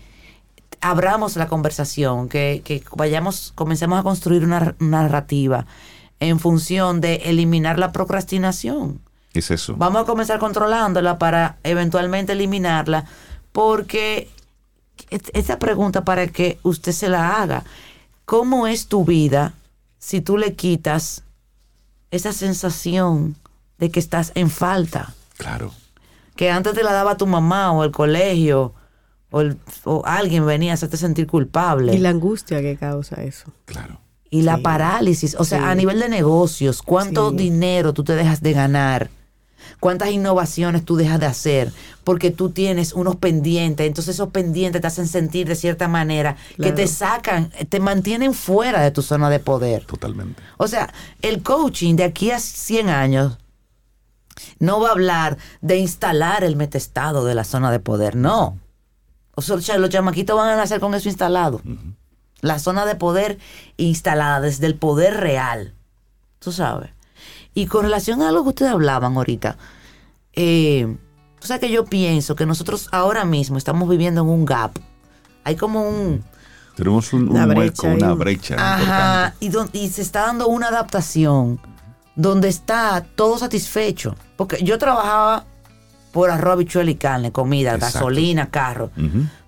abramos 0.81 1.35
la 1.35 1.47
conversación, 1.47 2.29
que, 2.29 2.61
que 2.63 2.83
vayamos, 2.95 3.51
comencemos 3.55 3.99
a 3.99 4.03
construir 4.03 4.43
una, 4.43 4.75
una 4.79 5.01
narrativa 5.03 5.65
en 6.19 6.39
función 6.39 7.01
de 7.01 7.15
eliminar 7.25 7.79
la 7.79 7.91
procrastinación. 7.91 8.99
Es 9.33 9.51
eso. 9.51 9.75
Vamos 9.77 10.01
a 10.03 10.05
comenzar 10.05 10.39
controlándola 10.39 11.17
para 11.17 11.57
eventualmente 11.63 12.33
eliminarla, 12.33 13.05
porque 13.51 14.29
es- 15.09 15.21
esta 15.33 15.59
pregunta 15.59 16.03
para 16.03 16.27
que 16.27 16.59
usted 16.63 16.91
se 16.91 17.09
la 17.09 17.41
haga. 17.41 17.63
¿Cómo 18.25 18.67
es 18.67 18.87
tu 18.87 19.05
vida 19.05 19.53
si 19.97 20.21
tú 20.21 20.37
le 20.37 20.55
quitas 20.55 21.23
esa 22.11 22.33
sensación 22.33 23.35
de 23.77 23.91
que 23.91 23.99
estás 23.99 24.31
en 24.35 24.49
falta? 24.49 25.13
Claro. 25.37 25.71
Que 26.35 26.51
antes 26.51 26.73
te 26.73 26.83
la 26.83 26.93
daba 26.93 27.17
tu 27.17 27.27
mamá 27.27 27.71
o 27.71 27.83
el 27.83 27.91
colegio 27.91 28.73
o, 29.31 29.41
el- 29.41 29.57
o 29.83 30.03
alguien 30.05 30.45
venía 30.45 30.71
a 30.71 30.73
hacerte 30.75 30.97
sentir 30.97 31.27
culpable. 31.27 31.93
Y 31.93 31.99
la 31.99 32.09
angustia 32.09 32.61
que 32.61 32.75
causa 32.77 33.21
eso. 33.23 33.51
Claro. 33.65 33.99
Y 34.31 34.43
la 34.43 34.57
parálisis, 34.59 35.35
o 35.39 35.43
sea, 35.43 35.59
Sí. 35.59 35.65
a 35.65 35.75
nivel 35.75 35.99
de 35.99 36.07
negocios, 36.09 36.81
¿cuánto 36.83 37.31
Sí. 37.31 37.37
dinero 37.37 37.93
tú 37.93 38.03
te 38.03 38.15
dejas 38.15 38.41
de 38.41 38.53
ganar? 38.53 39.09
¿Cuántas 39.79 40.09
innovaciones 40.11 40.85
tú 40.85 40.95
dejas 40.97 41.19
de 41.19 41.25
hacer? 41.25 41.71
Porque 42.03 42.31
tú 42.31 42.49
tienes 42.49 42.93
unos 42.93 43.15
pendientes, 43.17 43.85
entonces 43.87 44.15
esos 44.15 44.29
pendientes 44.29 44.81
te 44.81 44.87
hacen 44.87 45.07
sentir 45.07 45.47
de 45.47 45.55
cierta 45.55 45.87
manera 45.87 46.37
que 46.57 46.71
te 46.71 46.87
sacan, 46.87 47.49
te 47.69 47.79
mantienen 47.79 48.33
fuera 48.33 48.81
de 48.81 48.91
tu 48.91 49.01
zona 49.01 49.29
de 49.29 49.39
poder. 49.39 49.85
Totalmente. 49.85 50.41
O 50.57 50.67
sea, 50.67 50.91
el 51.21 51.41
coaching 51.43 51.95
de 51.95 52.03
aquí 52.05 52.31
a 52.31 52.39
100 52.39 52.89
años 52.89 53.37
no 54.59 54.79
va 54.79 54.89
a 54.89 54.91
hablar 54.91 55.37
de 55.61 55.77
instalar 55.77 56.43
el 56.43 56.55
metestado 56.55 57.25
de 57.25 57.35
la 57.35 57.43
zona 57.43 57.71
de 57.71 57.79
poder, 57.79 58.15
no. 58.15 58.57
O 59.49 59.61
sea, 59.61 59.77
los 59.77 59.89
chamaquitos 59.89 60.35
van 60.35 60.49
a 60.49 60.55
nacer 60.57 60.79
con 60.79 60.93
eso 60.95 61.07
instalado. 61.09 61.61
La 62.41 62.59
zona 62.59 62.85
de 62.85 62.95
poder 62.95 63.37
instalada 63.77 64.39
desde 64.41 64.65
el 64.67 64.75
poder 64.75 65.15
real. 65.17 65.73
Tú 66.39 66.51
sabes. 66.51 66.91
Y 67.53 67.65
con 67.65 67.83
relación 67.83 68.21
a 68.21 68.31
lo 68.31 68.43
que 68.43 68.49
ustedes 68.49 68.71
hablaban 68.71 69.15
ahorita, 69.17 69.57
eh, 70.33 70.97
o 71.41 71.45
sea 71.45 71.59
que 71.59 71.69
yo 71.69 71.85
pienso 71.85 72.35
que 72.35 72.45
nosotros 72.45 72.87
ahora 72.91 73.25
mismo 73.25 73.57
estamos 73.57 73.89
viviendo 73.89 74.21
en 74.21 74.27
un 74.29 74.45
gap. 74.45 74.77
Hay 75.43 75.55
como 75.55 75.87
un, 75.87 76.23
Tenemos 76.75 77.11
un, 77.13 77.23
un 77.23 77.29
Una 77.31 77.45
hueco, 77.45 77.59
brecha 77.59 77.87
ahí. 77.91 77.97
una 77.97 78.13
brecha 78.13 78.55
Ajá, 78.57 79.35
y, 79.39 79.49
don- 79.49 79.69
y 79.73 79.89
se 79.89 80.01
está 80.01 80.21
dando 80.27 80.47
una 80.47 80.67
adaptación 80.67 81.59
donde 82.15 82.47
está 82.49 83.05
todo 83.15 83.37
satisfecho. 83.37 84.15
Porque 84.37 84.63
yo 84.63 84.77
trabajaba 84.77 85.45
por 86.11 86.31
arroz, 86.31 86.53
habichuela 86.53 86.89
y 86.91 86.95
carne, 86.95 87.31
comida, 87.31 87.73
Exacto. 87.75 87.99
gasolina, 87.99 88.49
carro. 88.49 88.89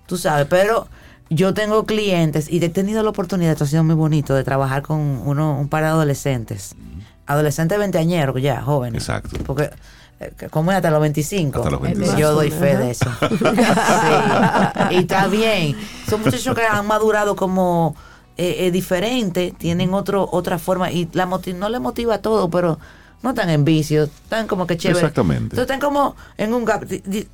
Tú 0.06 0.16
sabes, 0.16 0.46
pero 0.48 0.86
yo 1.30 1.54
tengo 1.54 1.84
clientes 1.86 2.50
y 2.50 2.62
he 2.64 2.68
tenido 2.68 3.02
la 3.02 3.10
oportunidad, 3.10 3.52
esto 3.52 3.64
ha 3.64 3.66
sido 3.66 3.84
muy 3.84 3.94
bonito, 3.94 4.34
de 4.34 4.44
trabajar 4.44 4.82
con 4.82 5.00
uno, 5.00 5.58
un 5.58 5.68
par 5.68 5.82
de 5.84 5.88
adolescentes. 5.90 6.74
Adolescentes 7.26 7.78
veinteañeros 7.78 8.40
ya, 8.42 8.60
jóvenes. 8.62 9.02
Exacto. 9.02 9.38
Porque, 9.46 9.70
eh, 10.20 10.32
como 10.50 10.70
es 10.72 10.76
hasta 10.76 10.90
los 10.90 11.00
25. 11.00 11.58
Hasta 11.60 11.70
los 11.70 11.80
25. 11.80 12.18
Yo 12.18 12.32
doy 12.32 12.50
fe 12.50 12.76
de 12.76 12.90
eso. 12.90 13.10
Sí. 13.20 14.94
Y 14.94 14.98
está 14.98 15.26
bien. 15.28 15.76
Son 16.08 16.20
muchachos 16.20 16.54
que 16.54 16.62
han 16.66 16.86
madurado 16.86 17.36
como 17.36 17.94
eh, 18.36 18.66
eh, 18.66 18.70
diferente, 18.70 19.54
tienen 19.56 19.94
otro, 19.94 20.28
otra 20.32 20.58
forma 20.58 20.90
y 20.90 21.08
la 21.12 21.26
moti- 21.26 21.54
no 21.54 21.68
les 21.68 21.80
motiva 21.80 22.18
todo, 22.18 22.50
pero 22.50 22.78
no 23.22 23.30
están 23.30 23.50
en 23.50 23.64
vicio, 23.64 24.04
están 24.04 24.46
como 24.46 24.66
que 24.66 24.76
chévere. 24.76 25.00
Exactamente. 25.00 25.56
Entonces 25.56 25.62
están 25.62 25.80
como 25.80 26.16
en 26.36 26.52
un 26.52 26.64
gap. 26.64 26.84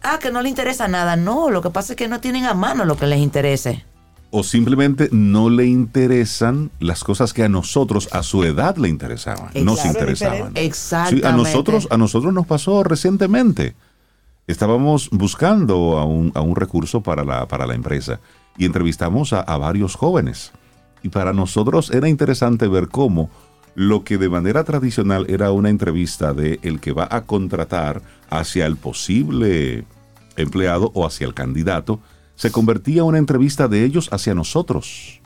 Ah, 0.03 0.19
que 0.21 0.31
no 0.31 0.43
les 0.43 0.51
interesa 0.51 0.87
nada. 0.89 1.17
No, 1.17 1.51
lo 1.51 1.63
que 1.63 1.71
pasa 1.71 1.95
es 1.95 1.97
que 1.97 2.09
no 2.09 2.21
tienen 2.21 2.45
a 2.45 2.55
mano 2.55 2.85
lo 2.85 2.97
que 2.97 3.07
les 3.07 3.19
interese. 3.19 3.85
O 4.31 4.43
simplemente 4.43 5.09
no 5.11 5.49
le 5.49 5.67
interesan 5.67 6.71
las 6.81 7.03
cosas 7.03 7.33
que 7.33 7.45
a 7.45 7.49
nosotros, 7.49 8.11
a 8.13 8.23
su 8.23 8.45
edad, 8.45 8.77
le 8.77 8.91
interesaban. 8.91 9.51
Nos 9.55 9.85
interesaban. 9.87 10.53
Exactamente. 10.55 11.27
Sí, 11.27 11.33
a 11.33 11.35
nosotros, 11.35 11.89
a 11.91 11.97
nosotros 11.97 12.35
nos 12.35 12.47
pasó 12.47 12.85
recientemente. 12.85 13.75
Estábamos 14.47 15.09
buscando 15.11 15.99
a 15.99 16.05
un, 16.05 16.33
a 16.35 16.43
un 16.43 16.57
recurso 16.57 17.03
para 17.03 17.25
la, 17.25 17.49
para 17.49 17.67
la 17.67 17.75
empresa 17.75 18.21
y 18.59 18.67
entrevistamos 18.67 19.33
a, 19.33 19.41
a 19.41 19.57
varios 19.57 19.95
jóvenes. 19.95 20.53
Y 21.03 21.09
para 21.09 21.33
nosotros 21.33 21.91
era 21.91 22.09
interesante 22.09 22.69
ver 22.69 22.89
cómo 22.89 23.31
lo 23.79 24.03
que 24.03 24.19
de 24.19 24.29
manera 24.29 24.65
tradicional 24.65 25.27
era 25.29 25.53
una 25.53 25.71
entrevista 25.71 26.35
de 26.35 26.59
el 26.63 26.81
que 26.81 26.91
va 26.91 27.07
a 27.13 27.27
contratar 27.27 28.03
hacia 28.29 28.67
el 28.67 28.77
posible 28.77 29.85
empleado 30.37 30.91
o 30.95 31.07
hacia 31.07 31.29
el 31.29 31.33
candidato, 31.33 32.01
se 32.35 32.51
convertía 32.51 33.03
en 33.03 33.07
una 33.07 33.19
entrevista 33.19 33.69
de 33.69 33.85
ellos 33.85 34.09
hacia 34.11 34.35
nosotros. 34.35 35.21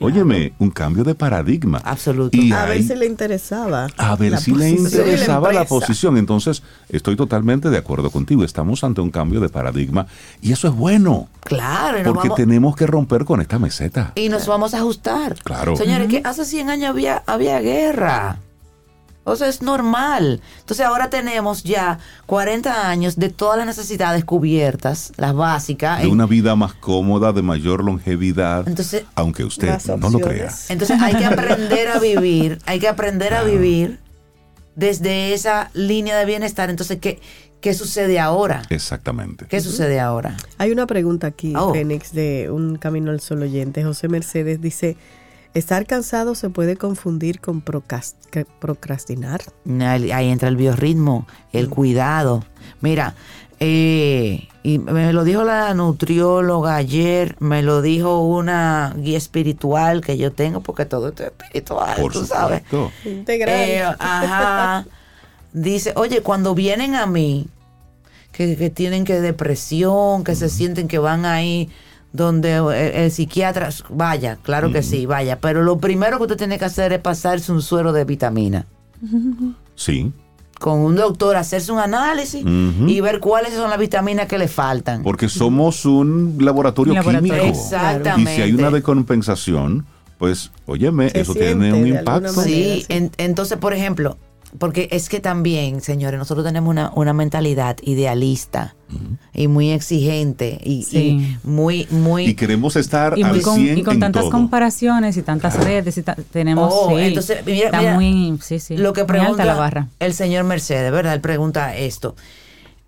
Óyeme, 0.00 0.52
un 0.58 0.70
cambio 0.70 1.04
de 1.04 1.14
paradigma. 1.14 1.80
Absoluto. 1.84 2.36
Y 2.36 2.52
A 2.52 2.64
ver 2.64 2.82
si 2.82 2.94
le 2.94 3.06
interesaba. 3.06 3.86
a 3.96 4.16
ver 4.16 4.38
si 4.38 4.50
le 4.52 4.58
la 4.58 4.68
interesaba 4.68 5.52
la, 5.52 5.64
posición. 5.64 6.16
Entonces, 6.16 6.62
estoy 6.88 7.16
totalmente 7.16 7.70
de 7.70 7.78
acuerdo 7.78 8.10
contigo. 8.10 8.44
Estamos 8.44 8.82
ante 8.82 9.00
un 9.00 9.10
cambio 9.10 9.40
de 9.40 9.48
paradigma 9.48 10.06
y 10.42 10.52
eso 10.52 10.68
es 10.68 10.74
bueno, 10.74 11.28
Claro, 11.40 11.98
porque 12.04 12.28
vamos, 12.28 12.36
tenemos 12.36 12.76
que 12.76 12.86
romper 12.86 13.24
con 13.24 13.40
esta 13.40 13.58
meseta. 13.58 14.12
y 14.14 14.28
nos 14.28 14.46
vamos 14.46 14.74
a 14.74 14.78
ajustar. 14.78 15.36
Claro. 15.44 15.76
Señores, 15.76 16.08
que 16.08 16.22
hace 16.24 16.44
100 16.44 16.70
años 16.70 16.90
había, 16.90 17.22
había 17.26 17.60
guerra. 17.60 18.38
O 19.24 19.36
sea, 19.36 19.48
es 19.48 19.62
normal. 19.62 20.40
Entonces 20.60 20.84
ahora 20.84 21.08
tenemos 21.10 21.62
ya 21.64 21.98
40 22.26 22.88
años 22.88 23.16
de 23.16 23.30
todas 23.30 23.56
las 23.56 23.66
necesidades 23.66 24.24
cubiertas, 24.24 25.12
las 25.16 25.34
básicas. 25.34 26.02
De 26.02 26.08
una 26.08 26.26
vida 26.26 26.54
más 26.56 26.74
cómoda, 26.74 27.32
de 27.32 27.42
mayor 27.42 27.82
longevidad, 27.82 28.68
Entonces, 28.68 29.04
aunque 29.14 29.44
usted 29.44 29.78
no 29.98 30.10
lo 30.10 30.18
crea. 30.20 30.50
entonces 30.68 31.00
hay 31.00 31.14
que 31.14 31.24
aprender 31.24 31.88
a 31.88 31.98
vivir, 31.98 32.58
hay 32.66 32.78
que 32.78 32.88
aprender 32.88 33.32
a 33.34 33.42
vivir 33.44 33.98
desde 34.76 35.32
esa 35.34 35.70
línea 35.74 36.18
de 36.18 36.24
bienestar. 36.24 36.68
Entonces, 36.68 36.98
¿qué, 37.00 37.20
qué 37.60 37.74
sucede 37.74 38.18
ahora? 38.18 38.62
Exactamente. 38.70 39.46
¿Qué 39.48 39.60
sucede 39.60 40.00
ahora? 40.00 40.36
Hay 40.58 40.70
una 40.72 40.86
pregunta 40.86 41.28
aquí, 41.28 41.54
Oh. 41.56 41.72
Fénix, 41.72 42.12
de 42.12 42.50
un 42.50 42.76
Camino 42.76 43.10
al 43.10 43.20
Sol 43.20 43.42
oyente. 43.42 43.84
José 43.84 44.08
Mercedes 44.08 44.60
dice, 44.60 44.96
¿estar 45.54 45.86
cansado 45.86 46.34
se 46.34 46.50
puede 46.50 46.76
confundir 46.76 47.40
con 47.40 47.62
procrastinar? 47.62 49.42
Ahí 49.80 50.28
entra 50.28 50.48
el 50.48 50.56
biorritmo, 50.56 51.26
el 51.52 51.70
cuidado. 51.70 52.44
Mira, 52.80 53.14
eh, 53.60 54.48
y 54.62 54.78
me 54.78 55.12
lo 55.12 55.24
dijo 55.24 55.44
la 55.44 55.72
nutrióloga 55.74 56.76
ayer, 56.76 57.36
me 57.38 57.62
lo 57.62 57.82
dijo 57.82 58.20
una 58.20 58.94
guía 58.96 59.16
espiritual 59.16 60.00
que 60.00 60.18
yo 60.18 60.32
tengo, 60.32 60.60
porque 60.60 60.84
todo 60.84 61.08
esto 61.08 61.22
es 61.22 61.28
espiritual, 61.30 62.00
Por 62.00 62.12
tú 62.12 62.26
sabes. 62.26 62.62
Integral. 63.04 63.54
Eh, 63.54 63.82
ajá. 63.82 64.86
Dice, 65.52 65.92
oye, 65.96 66.20
cuando 66.20 66.54
vienen 66.54 66.96
a 66.96 67.06
mí, 67.06 67.46
que, 68.32 68.56
que 68.56 68.70
tienen 68.70 69.04
que 69.04 69.20
depresión, 69.20 70.24
que 70.24 70.34
se 70.34 70.48
sienten 70.48 70.88
que 70.88 70.98
van 70.98 71.24
ahí 71.24 71.70
donde 72.14 72.54
el, 72.54 72.68
el 72.72 73.10
psiquiatra, 73.10 73.68
vaya, 73.90 74.38
claro 74.42 74.70
que 74.72 74.82
sí, 74.84 75.04
vaya, 75.04 75.40
pero 75.40 75.62
lo 75.64 75.78
primero 75.78 76.16
que 76.16 76.22
usted 76.22 76.36
tiene 76.38 76.58
que 76.60 76.64
hacer 76.64 76.92
es 76.92 77.00
pasarse 77.00 77.50
un 77.52 77.60
suero 77.60 77.92
de 77.92 78.04
vitamina 78.04 78.66
Sí, 79.74 80.12
con 80.60 80.78
un 80.78 80.94
doctor, 80.94 81.34
hacerse 81.36 81.72
un 81.72 81.80
análisis 81.80 82.42
y 82.86 83.00
ver 83.00 83.18
cuáles 83.18 83.52
son 83.54 83.68
las 83.68 83.78
vitaminas 83.78 84.28
que 84.28 84.38
le 84.38 84.46
faltan. 84.48 85.02
porque 85.02 85.28
somos 85.28 85.84
un 85.84 86.36
laboratorio, 86.40 86.94
químico. 87.02 87.34
Exactamente. 87.34 88.32
Y 88.32 88.36
si 88.36 88.42
hay 88.42 88.52
una 88.52 88.70
decompensación, 88.70 89.84
pues, 90.18 90.52
óyeme, 90.66 91.10
Se 91.10 91.20
eso 91.22 91.34
tiene 91.34 91.72
un 91.72 91.86
impacto. 91.88 92.32
manera. 92.32 92.44
Sí, 92.44 92.80
sí. 92.80 92.86
en- 92.88 93.10
entonces, 93.18 93.58
por 93.58 93.74
ejemplo, 93.74 94.16
porque 94.58 94.88
es 94.92 95.08
que 95.08 95.20
también, 95.20 95.80
señores, 95.80 96.18
nosotros 96.18 96.46
tenemos 96.46 96.70
una, 96.70 96.92
una 96.94 97.12
mentalidad 97.12 97.76
idealista 97.82 98.76
y 99.32 99.48
muy 99.48 99.70
exigente 99.72 100.60
y, 100.62 100.84
Sí. 100.84 100.98
y 100.98 101.38
muy, 101.48 101.86
muy... 101.90 102.26
Y 102.26 102.34
queremos 102.34 102.76
estar 102.76 103.18
Y, 103.18 103.24
muy 103.24 103.38
al 103.38 103.42
con, 103.42 103.56
100 103.56 103.78
y 103.78 103.82
con 103.82 103.94
en 103.94 104.00
tantas 104.00 104.22
todo. 104.22 104.30
comparaciones 104.30 105.16
y 105.16 105.22
tantas 105.22 105.62
redes 105.64 105.98
y 105.98 106.02
ta- 106.04 106.16
tenemos 106.30 106.70
Oh, 106.72 106.90
sí, 106.96 107.02
entonces, 107.02 107.44
mira, 107.44 107.66
está 107.66 107.78
mira, 107.80 107.94
muy 107.94 108.38
sí, 108.42 108.60
sí, 108.60 108.76
lo 108.76 108.92
que 108.92 109.04
pregunta 109.04 109.44
la 109.44 109.54
barra. 109.54 109.88
el 109.98 110.14
señor 110.14 110.44
Mercedes, 110.44 110.92
¿verdad? 110.92 111.14
Él 111.14 111.20
pregunta 111.20 111.76
esto. 111.76 112.14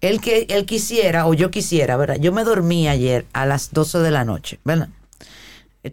Él 0.01 0.21
que 0.21 0.47
él 0.51 0.67
quisiera, 0.67 1.27
o 1.27 1.35
yo 1.35 1.51
quisiera, 1.51 1.97
¿verdad? 1.97 2.17
Yo 2.21 2.31
me 2.33 2.45
dormí 2.45 2.87
ayer 2.87 3.27
a 3.33 3.45
las 3.47 3.73
12 3.73 3.99
de 3.99 4.11
la 4.13 4.25
noche, 4.25 4.61
¿verdad? 4.65 4.89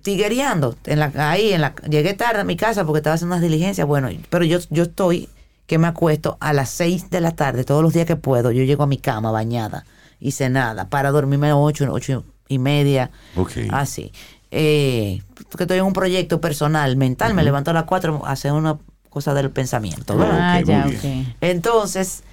Tiguereando, 0.02 0.76
en 0.86 1.00
la, 1.00 1.12
ahí, 1.18 1.54
en 1.54 1.62
la, 1.62 1.76
llegué 1.88 2.14
tarde 2.16 2.42
a 2.42 2.44
mi 2.44 2.56
casa 2.58 2.84
porque 2.84 2.98
estaba 2.98 3.14
haciendo 3.14 3.36
unas 3.36 3.44
diligencias, 3.44 3.86
bueno, 3.88 4.10
pero 4.30 4.44
yo, 4.44 4.58
yo 4.72 4.84
estoy 4.84 5.30
que 5.66 5.78
me 5.78 5.88
acuesto 5.88 6.38
a 6.40 6.54
las 6.54 6.70
6 6.70 7.10
de 7.10 7.22
la 7.22 7.32
tarde, 7.32 7.64
todos 7.64 7.82
los 7.82 7.94
días 7.94 8.06
que 8.06 8.16
puedo, 8.16 8.52
yo 8.52 8.64
llego 8.64 8.84
a 8.84 8.88
mi 8.88 8.98
cama 8.98 9.32
bañada 9.32 9.86
y 10.20 10.32
cenada 10.32 10.90
para 10.90 11.12
dormirme 11.12 11.50
a 11.50 11.56
8, 11.58 11.88
8 11.92 12.24
y 12.50 12.60
media, 12.60 13.12
Ok. 13.36 13.52
así. 13.72 14.12
Eh, 14.52 15.22
porque 15.50 15.64
estoy 15.64 15.80
en 15.80 15.86
un 15.86 15.94
proyecto 15.94 16.40
personal, 16.42 16.96
mental, 16.98 17.34
me 17.34 17.44
levanto 17.44 17.72
a 17.72 17.74
las 17.74 17.86
4 17.86 18.22
a 18.26 18.32
hacer 18.32 18.52
una 18.52 18.78
cosa 19.10 19.34
del 19.34 19.50
pensamiento, 19.52 20.18
¿verdad? 20.18 20.38
Ah, 20.42 20.62
ya. 20.62 20.88
Entonces, 21.42 22.24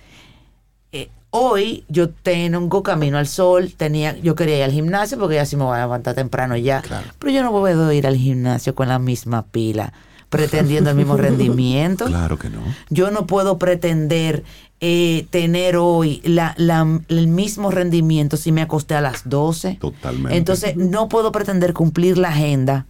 eh, 0.93 1.09
hoy 1.31 1.85
yo 1.89 2.11
tengo 2.11 2.83
camino 2.83 3.18
al 3.18 3.26
sol, 3.26 3.72
tenía, 3.76 4.16
yo 4.18 4.35
quería 4.35 4.59
ir 4.59 4.64
al 4.64 4.72
gimnasio 4.72 5.18
porque 5.18 5.37
ya 5.37 5.47
sí 5.47 5.57
me 5.57 5.64
voy 5.64 5.76
a 5.76 5.81
levantar 5.83 6.14
temprano 6.14 6.57
ya, 6.57 6.83
Claro. 6.83 7.07
pero 7.18 7.33
yo 7.33 7.43
no 7.43 7.51
puedo 7.53 7.93
ir 7.93 8.07
al 8.07 8.16
gimnasio 8.16 8.74
con 8.74 8.89
la 8.89 8.99
misma 8.99 9.47
pila, 9.47 9.93
pretendiendo 10.31 10.89
el 10.91 10.97
mismo 10.97 11.16
rendimiento. 11.16 12.07
Claro 12.07 12.39
que 12.39 12.49
no. 12.49 12.61
Yo 12.89 13.11
no 13.11 13.26
puedo 13.26 13.59
pretender 13.59 14.43
eh, 14.81 15.26
tener 15.31 15.76
hoy 15.76 16.22
la, 16.24 16.55
la- 16.57 17.01
el 17.09 17.26
mismo 17.28 17.70
rendimiento 17.70 18.37
si 18.39 18.51
me 18.53 18.62
acosté 18.62 18.95
a 18.95 19.01
las 19.03 19.28
12. 19.28 19.76
Totalmente. 19.81 20.39
Entonces, 20.39 20.76
no 20.76 21.09
puedo 21.09 21.33
pretender 21.33 21.74
cumplir 21.74 22.16
la 22.16 22.28
agenda 22.31 22.87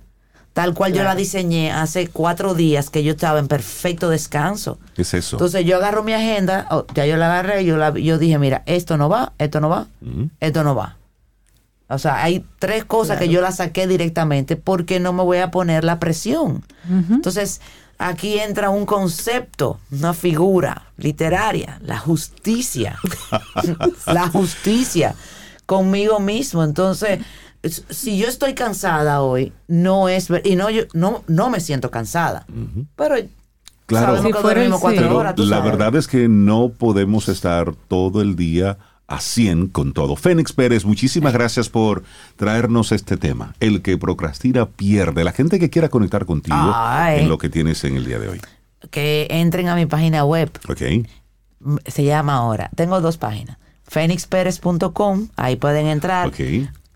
tal 0.52 0.74
cual 0.74 0.92
yo 0.92 1.04
la 1.04 1.14
diseñé 1.14 1.70
hace 1.70 2.08
cuatro 2.08 2.54
días 2.54 2.90
que 2.90 3.04
yo 3.04 3.12
estaba 3.12 3.38
en 3.38 3.46
perfecto 3.46 4.10
descanso. 4.10 4.78
Es 4.96 5.14
eso. 5.14 5.36
Entonces 5.36 5.64
yo 5.64 5.76
agarro 5.76 6.02
mi 6.02 6.12
agenda, 6.12 6.66
oh, 6.72 6.84
ya 6.92 7.06
yo 7.06 7.16
la 7.16 7.26
agarré, 7.26 7.64
yo, 7.64 7.76
la, 7.76 7.96
yo 7.96 8.18
dije, 8.18 8.36
mira, 8.36 8.64
esto 8.66 8.96
no 8.96 9.08
va, 9.08 9.32
esto 9.38 9.60
no 9.60 9.68
va, 9.68 9.86
Ujú. 10.02 10.28
esto 10.40 10.64
no 10.64 10.74
va. 10.74 10.96
O 11.90 11.98
sea, 11.98 12.22
hay 12.22 12.44
tres 12.58 12.84
cosas 12.84 13.18
que 13.18 13.28
yo 13.28 13.40
las 13.40 13.56
saqué 13.56 13.86
directamente 13.86 14.56
porque 14.56 15.00
no 15.00 15.12
me 15.12 15.22
voy 15.22 15.38
a 15.38 15.50
poner 15.50 15.84
la 15.84 15.98
presión. 15.98 16.64
Entonces, 16.88 17.60
aquí 17.98 18.38
entra 18.38 18.70
un 18.70 18.86
concepto, 18.86 19.78
una 19.90 20.14
figura 20.14 20.84
literaria, 20.96 21.78
la 21.82 21.98
justicia. 21.98 22.96
la 24.06 24.28
justicia 24.28 25.14
conmigo 25.66 26.20
mismo. 26.20 26.64
Entonces, 26.64 27.20
es- 27.62 27.84
si 27.90 28.18
yo 28.18 28.26
estoy 28.28 28.54
cansada 28.54 29.20
hoy, 29.22 29.52
no 29.68 30.08
es 30.08 30.28
y 30.44 30.56
no 30.56 30.70
yo 30.70 30.84
no 30.94 31.22
no 31.26 31.50
me 31.50 31.60
siento 31.60 31.90
cansada. 31.90 32.46
Pero 32.96 33.16
Claro. 33.86 34.22
Si 34.22 34.32
fuera 34.32 34.62
sí. 34.62 35.04
Horas, 35.04 35.34
la 35.40 35.56
sabes. 35.56 35.72
verdad 35.72 35.96
es 35.96 36.06
que 36.06 36.28
no 36.28 36.68
podemos 36.68 37.28
estar 37.28 37.74
todo 37.88 38.22
el 38.22 38.36
día 38.36 38.78
a 39.10 39.20
100 39.20 39.66
con 39.68 39.92
todo. 39.92 40.16
Fénix 40.16 40.52
Pérez, 40.52 40.84
muchísimas 40.84 41.32
gracias 41.32 41.68
por 41.68 42.04
traernos 42.36 42.92
este 42.92 43.16
tema. 43.16 43.54
El 43.60 43.82
que 43.82 43.98
procrastina 43.98 44.66
pierde. 44.66 45.24
La 45.24 45.32
gente 45.32 45.58
que 45.58 45.68
quiera 45.68 45.88
conectar 45.88 46.24
contigo 46.24 46.56
Ay. 46.74 47.20
en 47.20 47.28
lo 47.28 47.36
que 47.36 47.48
tienes 47.50 47.82
en 47.84 47.96
el 47.96 48.06
día 48.06 48.18
de 48.18 48.28
hoy. 48.28 48.40
que 48.90 49.26
entren 49.28 49.68
a 49.68 49.74
mi 49.74 49.84
página 49.86 50.24
web. 50.24 50.50
¿Ok? 50.68 50.82
Se 51.86 52.04
llama 52.04 52.34
ahora. 52.36 52.70
Tengo 52.76 53.00
dos 53.00 53.18
páginas. 53.18 53.58
Fénixpérez.com, 53.86 55.28
ahí 55.36 55.56
pueden 55.56 55.86
entrar. 55.86 56.28
Ok. 56.28 56.38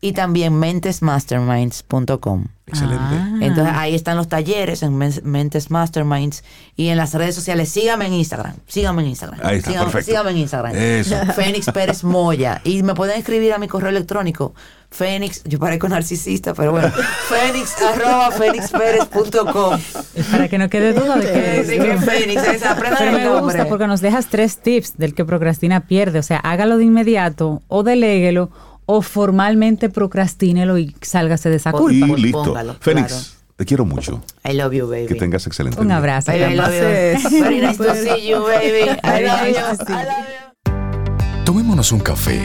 Y 0.04 0.12
también 0.12 0.52
mentesmasterminds.com. 0.58 2.44
Excelente. 2.66 3.02
Ah. 3.14 3.38
Entonces 3.40 3.74
ahí 3.76 3.94
están 3.94 4.16
los 4.18 4.28
talleres 4.28 4.82
en 4.82 4.96
Men- 4.96 5.20
Mentes 5.22 5.70
Masterminds 5.70 6.44
y 6.76 6.88
en 6.88 6.96
las 6.98 7.14
redes 7.14 7.34
sociales. 7.34 7.70
Síganme 7.70 8.06
en 8.06 8.12
Instagram. 8.14 8.54
Síganme 8.66 9.02
en 9.02 9.08
Instagram. 9.08 9.40
Ahí 9.42 9.56
está, 9.58 9.70
síganme, 9.70 9.86
perfecto. 9.92 10.10
síganme 10.10 10.30
en 10.32 10.36
Instagram. 10.38 10.72
Eso. 10.76 11.16
Fénix 11.34 11.70
Pérez 11.70 12.04
Moya. 12.04 12.60
Y 12.64 12.82
me 12.82 12.94
pueden 12.94 13.18
escribir 13.18 13.52
a 13.54 13.58
mi 13.58 13.66
correo 13.68 13.88
electrónico. 13.90 14.54
Fénix, 14.90 15.42
yo 15.44 15.58
parezco 15.58 15.88
narcisista, 15.88 16.52
pero 16.54 16.72
bueno. 16.72 16.90
Fénix 17.28 17.74
arroba 17.82 18.30
fénixpérez.com. 18.30 19.80
Es 20.14 20.26
para 20.26 20.48
que 20.48 20.58
no 20.58 20.68
quede 20.68 20.92
duda 20.92 21.16
de 21.16 21.32
que 21.32 21.64
Sí, 21.64 21.78
que 21.78 21.96
Fénix, 21.98 22.42
esa, 22.46 22.72
aprendan 22.72 22.98
Pero 22.98 23.12
me 23.12 23.24
nombre. 23.24 23.40
gusta 23.42 23.66
porque 23.68 23.86
nos 23.86 24.00
dejas 24.00 24.26
tres 24.26 24.58
tips 24.58 24.96
del 24.98 25.14
que 25.14 25.24
procrastina 25.24 25.80
pierde. 25.86 26.18
O 26.18 26.22
sea, 26.22 26.38
hágalo 26.38 26.76
de 26.76 26.84
inmediato 26.84 27.62
o 27.68 27.82
deléguelo 27.82 28.50
o 28.86 29.02
formalmente 29.02 29.88
procrastínelo 29.88 30.78
y 30.78 30.94
sálgase 31.00 31.50
de 31.50 31.56
esa 31.56 31.72
culpa. 31.72 32.06
Y 32.06 32.22
listo. 32.22 32.44
póngalo, 32.44 32.76
Fénix, 32.80 33.08
claro. 33.08 33.24
te 33.56 33.64
quiero 33.64 33.84
mucho. 33.84 34.22
I 34.44 34.52
love 34.54 34.72
you, 34.72 34.88
baby. 34.88 35.06
Que 35.06 35.14
tengas 35.14 35.46
excelente 35.46 35.80
Un 35.80 35.90
abrazo. 35.92 36.32
Baby, 36.32 36.44
I 36.52 36.56
love 36.56 36.72
you. 36.72 37.30
Very 37.42 37.60
nice 37.60 37.78
to 37.78 37.94
see 37.94 38.28
you, 38.28 38.42
baby. 38.44 38.90
I 39.02 39.22
love 39.24 39.48
you. 39.48 39.56
I 39.88 40.04
love 40.04 40.26
you. 40.28 41.44
Tomémonos 41.44 41.92
un 41.92 42.00
café. 42.00 42.40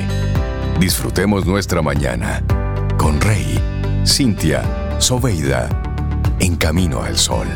Disfrutemos 0.79 1.45
nuestra 1.45 1.81
mañana 1.81 2.43
con 2.97 3.19
Rey, 3.21 3.59
Cintia, 4.05 4.63
Soveida, 4.99 5.69
en 6.39 6.55
camino 6.55 7.01
al 7.01 7.17
sol. 7.17 7.47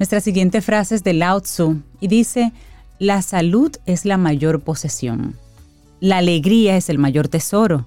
Nuestra 0.00 0.22
siguiente 0.22 0.62
frase 0.62 0.94
es 0.94 1.04
de 1.04 1.12
Lao 1.12 1.42
Tzu 1.42 1.82
y 2.00 2.08
dice, 2.08 2.54
la 2.98 3.20
salud 3.20 3.70
es 3.84 4.06
la 4.06 4.16
mayor 4.16 4.60
posesión, 4.60 5.36
la 6.00 6.16
alegría 6.16 6.78
es 6.78 6.88
el 6.88 6.96
mayor 6.96 7.28
tesoro, 7.28 7.86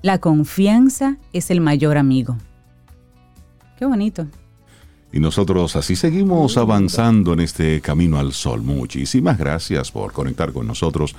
la 0.00 0.18
confianza 0.18 1.16
es 1.32 1.50
el 1.50 1.60
mayor 1.60 1.98
amigo. 1.98 2.36
Qué 3.76 3.84
bonito. 3.84 4.28
Y 5.12 5.18
nosotros 5.18 5.74
así 5.74 5.96
seguimos 5.96 6.56
avanzando 6.56 7.32
en 7.32 7.40
este 7.40 7.80
camino 7.80 8.20
al 8.20 8.32
sol. 8.32 8.62
Muchísimas 8.62 9.36
gracias 9.36 9.90
por 9.90 10.12
conectar 10.12 10.52
con 10.52 10.68
nosotros 10.68 11.16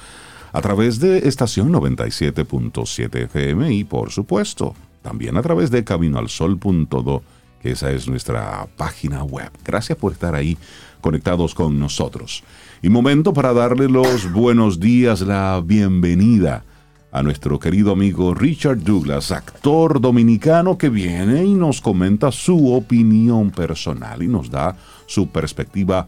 a 0.53 0.61
través 0.61 1.01
de 1.01 1.27
estación 1.27 1.73
97.7 1.73 3.23
FM 3.25 3.73
y 3.73 3.84
por 3.84 4.11
supuesto 4.11 4.75
también 5.01 5.36
a 5.36 5.41
través 5.41 5.71
de 5.71 5.84
caminoalsol.do, 5.84 7.21
que 7.62 7.72
esa 7.72 7.91
es 7.91 8.07
nuestra 8.07 8.68
página 8.78 9.24
web. 9.24 9.51
Gracias 9.64 9.97
por 9.97 10.12
estar 10.12 10.36
ahí 10.36 10.57
conectados 10.99 11.53
con 11.53 11.80
nosotros. 11.80 12.43
Y 12.82 12.89
momento 12.89 13.34
para 13.34 13.53
darle 13.53 13.88
los 13.88 14.32
buenos 14.32 14.80
días, 14.80 15.22
la 15.22 15.62
bienvenida 15.64 16.64
a 17.12 17.22
nuestro 17.22 17.59
querido 17.59 17.91
amigo 17.91 18.34
Richard 18.34 18.84
Douglas, 18.84 19.32
actor 19.32 19.99
dominicano 19.99 20.78
que 20.78 20.89
viene 20.89 21.43
y 21.43 21.53
nos 21.53 21.82
comenta 21.82 22.32
su 22.32 22.74
opinión 22.74 23.51
personal 23.51 24.24
y 24.24 24.28
nos 24.28 24.49
da 24.49 24.78
su 25.05 25.28
perspectiva 25.28 26.07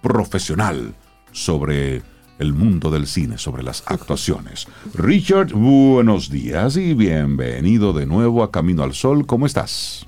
profesional 0.00 0.94
sobre 1.32 2.02
el 2.38 2.52
mundo 2.52 2.90
del 2.90 3.06
cine, 3.06 3.36
sobre 3.36 3.62
las 3.62 3.82
actuaciones. 3.86 4.66
Richard, 4.94 5.52
buenos 5.52 6.30
días 6.30 6.76
y 6.76 6.94
bienvenido 6.94 7.92
de 7.92 8.06
nuevo 8.06 8.42
a 8.42 8.50
Camino 8.50 8.82
al 8.82 8.94
Sol. 8.94 9.26
¿Cómo 9.26 9.46
estás? 9.46 10.06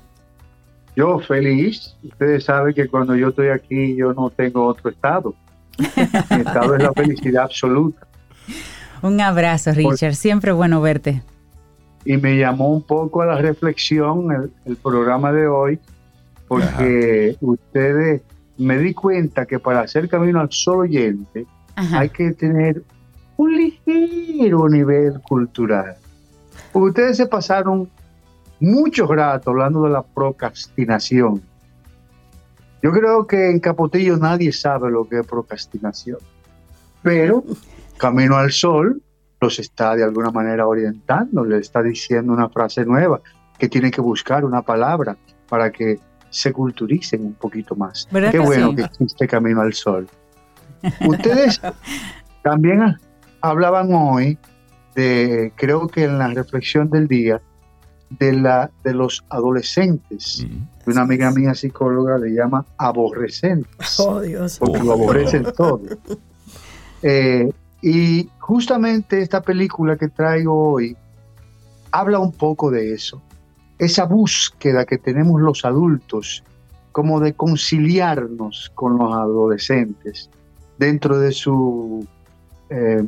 Yo 0.97 1.19
feliz. 1.19 1.95
Ustedes 2.03 2.45
saben 2.45 2.73
que 2.73 2.87
cuando 2.87 3.15
yo 3.15 3.29
estoy 3.29 3.49
aquí 3.49 3.95
yo 3.95 4.13
no 4.13 4.31
tengo 4.31 4.65
otro 4.65 4.89
estado. 4.89 5.35
Mi 5.77 6.37
estado 6.37 6.75
es 6.75 6.81
la 6.81 6.91
felicidad 6.91 7.43
absoluta. 7.43 8.07
Un 9.03 9.21
abrazo, 9.21 9.73
Richard. 9.73 10.15
Siempre 10.15 10.51
bueno 10.53 10.81
verte. 10.81 11.21
Y 12.03 12.17
me 12.17 12.35
llamó 12.35 12.73
un 12.73 12.81
poco 12.81 13.21
a 13.21 13.27
la 13.27 13.37
reflexión 13.37 14.31
el, 14.31 14.51
el 14.65 14.75
programa 14.77 15.31
de 15.31 15.45
hoy, 15.45 15.79
porque 16.47 17.37
ustedes 17.41 18.23
me 18.57 18.79
di 18.79 18.95
cuenta 18.95 19.45
que 19.45 19.59
para 19.59 19.81
hacer 19.81 20.09
camino 20.09 20.39
al 20.39 20.51
sol 20.51 20.79
oyente 20.79 21.45
Ajá. 21.75 21.99
hay 21.99 22.09
que 22.09 22.31
tener 22.31 22.81
un 23.35 23.55
ligero 23.55 24.67
nivel 24.67 25.21
cultural. 25.21 25.95
Ustedes 26.73 27.17
se 27.17 27.27
pasaron 27.27 27.87
mucho 28.59 29.07
rato 29.07 29.51
hablando 29.51 29.83
de 29.83 29.89
la 29.89 30.01
procrastinación. 30.01 31.41
Yo 32.81 32.91
creo 32.91 33.25
que 33.25 33.49
en 33.49 33.59
Capotillo 33.59 34.17
nadie 34.17 34.51
sabe 34.51 34.91
lo 34.91 35.07
que 35.07 35.19
es 35.19 35.27
procrastinación. 35.27 36.19
Pero 37.01 37.43
Camino 37.97 38.35
al 38.35 38.51
Sol 38.51 39.01
los 39.39 39.59
está 39.59 39.95
de 39.95 40.03
alguna 40.03 40.31
manera 40.31 40.67
orientando, 40.67 41.43
le 41.45 41.59
está 41.59 41.83
diciendo 41.83 42.33
una 42.33 42.49
frase 42.49 42.85
nueva, 42.85 43.21
que 43.57 43.69
tienen 43.69 43.91
que 43.91 44.01
buscar 44.01 44.45
una 44.45 44.61
palabra 44.61 45.15
para 45.47 45.71
que 45.71 45.99
se 46.29 46.51
culturicen 46.51 47.25
un 47.25 47.33
poquito 47.33 47.75
más. 47.75 48.07
¿Verdad 48.11 48.31
Qué 48.31 48.39
que 48.39 48.45
bueno 48.45 48.69
sí? 48.71 48.75
que 48.75 48.81
existe 48.83 49.27
Camino 49.27 49.61
al 49.61 49.73
Sol. 49.73 50.07
Ustedes 51.07 51.61
también 52.43 52.97
hablaban 53.41 53.93
hoy 53.93 54.37
de, 54.95 55.51
creo 55.55 55.87
que 55.87 56.03
en 56.03 56.17
la 56.17 56.27
reflexión 56.29 56.89
del 56.89 57.07
día, 57.07 57.41
de, 58.09 58.33
la, 58.33 58.69
de 58.83 58.93
los 58.93 59.23
adolescentes. 59.29 60.45
Mm. 60.49 60.89
Una 60.89 61.01
amiga 61.01 61.31
mía 61.31 61.53
psicóloga 61.53 62.17
le 62.17 62.29
llama 62.33 62.65
aborrecentes, 62.77 63.99
Oh, 63.99 64.21
Dios. 64.21 64.57
porque 64.59 64.79
lo 64.79 64.93
aborrecen 64.93 65.45
todo. 65.55 65.81
Eh, 67.03 67.51
y 67.81 68.29
justamente 68.39 69.21
esta 69.21 69.41
película 69.41 69.97
que 69.97 70.07
traigo 70.07 70.71
hoy 70.71 70.95
habla 71.91 72.19
un 72.19 72.31
poco 72.31 72.71
de 72.71 72.93
eso. 72.93 73.21
Esa 73.77 74.05
búsqueda 74.05 74.85
que 74.85 74.97
tenemos 74.97 75.39
los 75.41 75.63
adultos, 75.65 76.43
como 76.91 77.19
de 77.19 77.33
conciliarnos 77.33 78.71
con 78.73 78.97
los 78.97 79.13
adolescentes 79.13 80.29
dentro 80.79 81.19
de 81.19 81.31
su, 81.31 82.07
eh, 82.71 83.03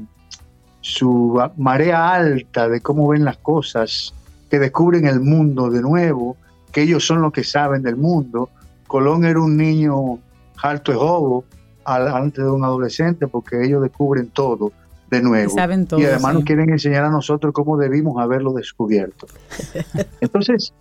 su 0.82 1.41
marea 1.58 2.14
alta 2.14 2.70
de 2.70 2.82
cómo 2.82 3.08
ven 3.08 3.26
las 3.26 3.38
cosas, 3.38 4.14
que 4.50 4.60
descubren 4.60 5.06
el 5.06 5.20
mundo 5.20 5.70
de 5.70 5.82
nuevo, 5.82 6.38
que 6.72 6.82
ellos 6.82 7.06
son 7.06 7.22
los 7.22 7.32
que 7.32 7.43
saben 7.43 7.84
del 7.84 7.95
mundo. 7.95 8.50
Colón 8.88 9.26
era 9.26 9.39
un 9.39 9.58
niño 9.58 10.20
harto 10.62 10.91
de 10.91 10.97
jobo 10.97 11.45
antes 11.86 12.43
de 12.43 12.50
un 12.50 12.64
adolescente 12.64 13.28
porque 13.28 13.64
ellos 13.64 13.82
descubren 13.82 14.30
todo 14.30 14.72
de 15.10 15.22
nuevo. 15.22 15.50
saben 15.52 15.88
todo, 15.88 16.00
y 16.00 16.06
además 16.06 16.32
sí. 16.32 16.38
nos 16.38 16.43
quieren 16.45 16.70
enseñar 16.70 17.04
a 17.06 17.10
nosotros 17.10 17.54
cómo 17.54 17.78
debimos 17.78 18.22
haberlo 18.22 18.54
descubierto. 18.54 19.28
Entonces, 20.22 20.74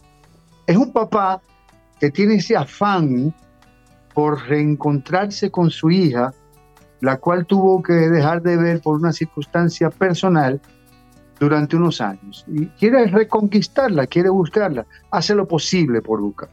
es 0.66 0.76
un 0.76 0.92
papá 0.92 1.40
que 1.98 2.10
tiene 2.10 2.34
ese 2.34 2.56
afán 2.56 3.34
por 4.14 4.46
reencontrarse 4.46 5.50
con 5.50 5.70
su 5.70 5.90
hija, 5.90 6.34
la 7.00 7.16
cual 7.16 7.46
tuvo 7.46 7.82
que 7.82 7.92
dejar 7.92 8.42
de 8.42 8.56
ver 8.56 8.80
por 8.80 8.96
una 8.96 9.12
circunstancia 9.12 9.88
personal 9.88 10.60
durante 11.38 11.76
unos 11.76 12.00
años. 12.00 12.44
Y 12.48 12.66
quiere 12.66 13.06
reconquistarla, 13.06 14.06
quiere 14.06 14.28
buscarla, 14.28 14.86
hace 15.10 15.34
lo 15.34 15.46
posible 15.46 16.02
por 16.02 16.20
buscar. 16.20 16.48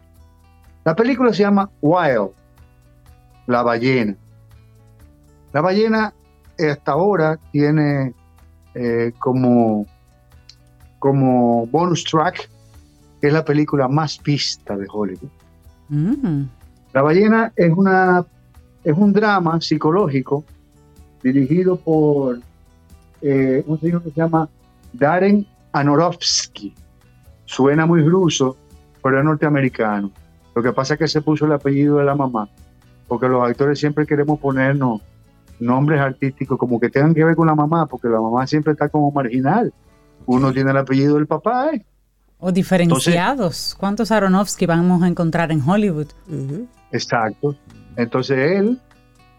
La 0.84 0.96
película 0.96 1.34
se 1.34 1.44
llama 1.44 1.70
Wild, 1.82 2.30
la 3.48 3.64
ballena. 3.64 4.16
La 5.54 5.62
ballena 5.62 6.14
hasta 6.60 6.92
ahora 6.92 7.40
tiene 7.52 8.14
eh, 8.76 9.14
como, 9.18 9.86
como 11.00 11.66
bonus 11.68 12.04
track, 12.04 12.50
que 13.20 13.28
es 13.28 13.34
la 13.34 13.44
película 13.44 13.88
más 13.88 14.22
vista 14.22 14.78
de 14.78 14.86
Hollywood. 14.92 15.30
Mm. 15.90 16.44
La 16.94 17.02
ballena 17.02 17.52
es, 17.56 17.72
una, 17.72 18.26
es 18.84 18.98
un 18.98 19.12
drama 19.12 19.60
psicológico 19.60 20.44
dirigido 21.24 21.78
por 21.78 22.40
eh, 23.22 23.64
un 23.66 23.80
señor 23.80 24.04
que 24.04 24.12
se 24.12 24.16
llama 24.16 24.48
Darren 24.98 25.46
Aronofsky. 25.74 26.74
Suena 27.46 27.86
muy 27.86 28.02
ruso, 28.02 28.58
pero 29.04 29.20
es 29.20 29.26
norteamericano. 29.26 30.12
Lo 30.56 30.64
que 30.64 30.72
pasa 30.72 30.94
es 30.94 31.00
que 31.00 31.08
se 31.08 31.22
puso 31.22 31.46
el 31.46 31.52
apellido 31.52 31.98
de 31.98 32.06
la 32.06 32.16
mamá, 32.16 32.50
porque 33.08 33.28
los 33.28 33.48
actores 33.48 33.80
siempre 33.80 34.06
queremos 34.06 34.40
ponernos 34.40 35.02
nombres 35.60 36.00
artísticos 36.00 36.58
como 36.58 36.80
que 36.80 36.90
tengan 36.90 37.14
que 37.14 37.24
ver 37.24 37.36
con 37.36 37.48
la 37.48 37.56
mamá, 37.56 37.86
porque 37.86 38.08
la 38.08 38.22
mamá 38.22 38.48
siempre 38.48 38.74
está 38.74 38.90
como 38.90 39.12
marginal. 39.12 39.74
Uno 40.26 40.52
tiene 40.54 40.72
el 40.72 40.78
apellido 40.78 41.16
del 41.16 41.28
papá, 41.28 41.72
¿eh? 41.74 41.86
O 42.40 42.52
diferenciados. 42.52 43.76
¿Cuántos 43.78 44.12
Aronofsky 44.12 44.66
vamos 44.66 45.04
a 45.04 45.08
encontrar 45.08 45.52
en 45.52 45.62
Hollywood? 45.62 46.08
Exacto. 46.92 47.56
Entonces 47.96 48.38
él 48.38 48.80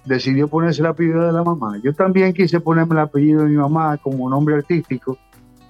decidió 0.05 0.49
ponerse 0.49 0.81
el 0.81 0.87
apellido 0.87 1.27
de 1.27 1.33
la 1.33 1.43
mamá. 1.43 1.79
Yo 1.83 1.93
también 1.93 2.33
quise 2.33 2.61
ponerme 2.61 2.95
el 2.95 3.01
apellido 3.01 3.43
de 3.43 3.49
mi 3.49 3.57
mamá 3.57 3.97
como 3.99 4.31
nombre 4.31 4.55
artístico 4.55 5.19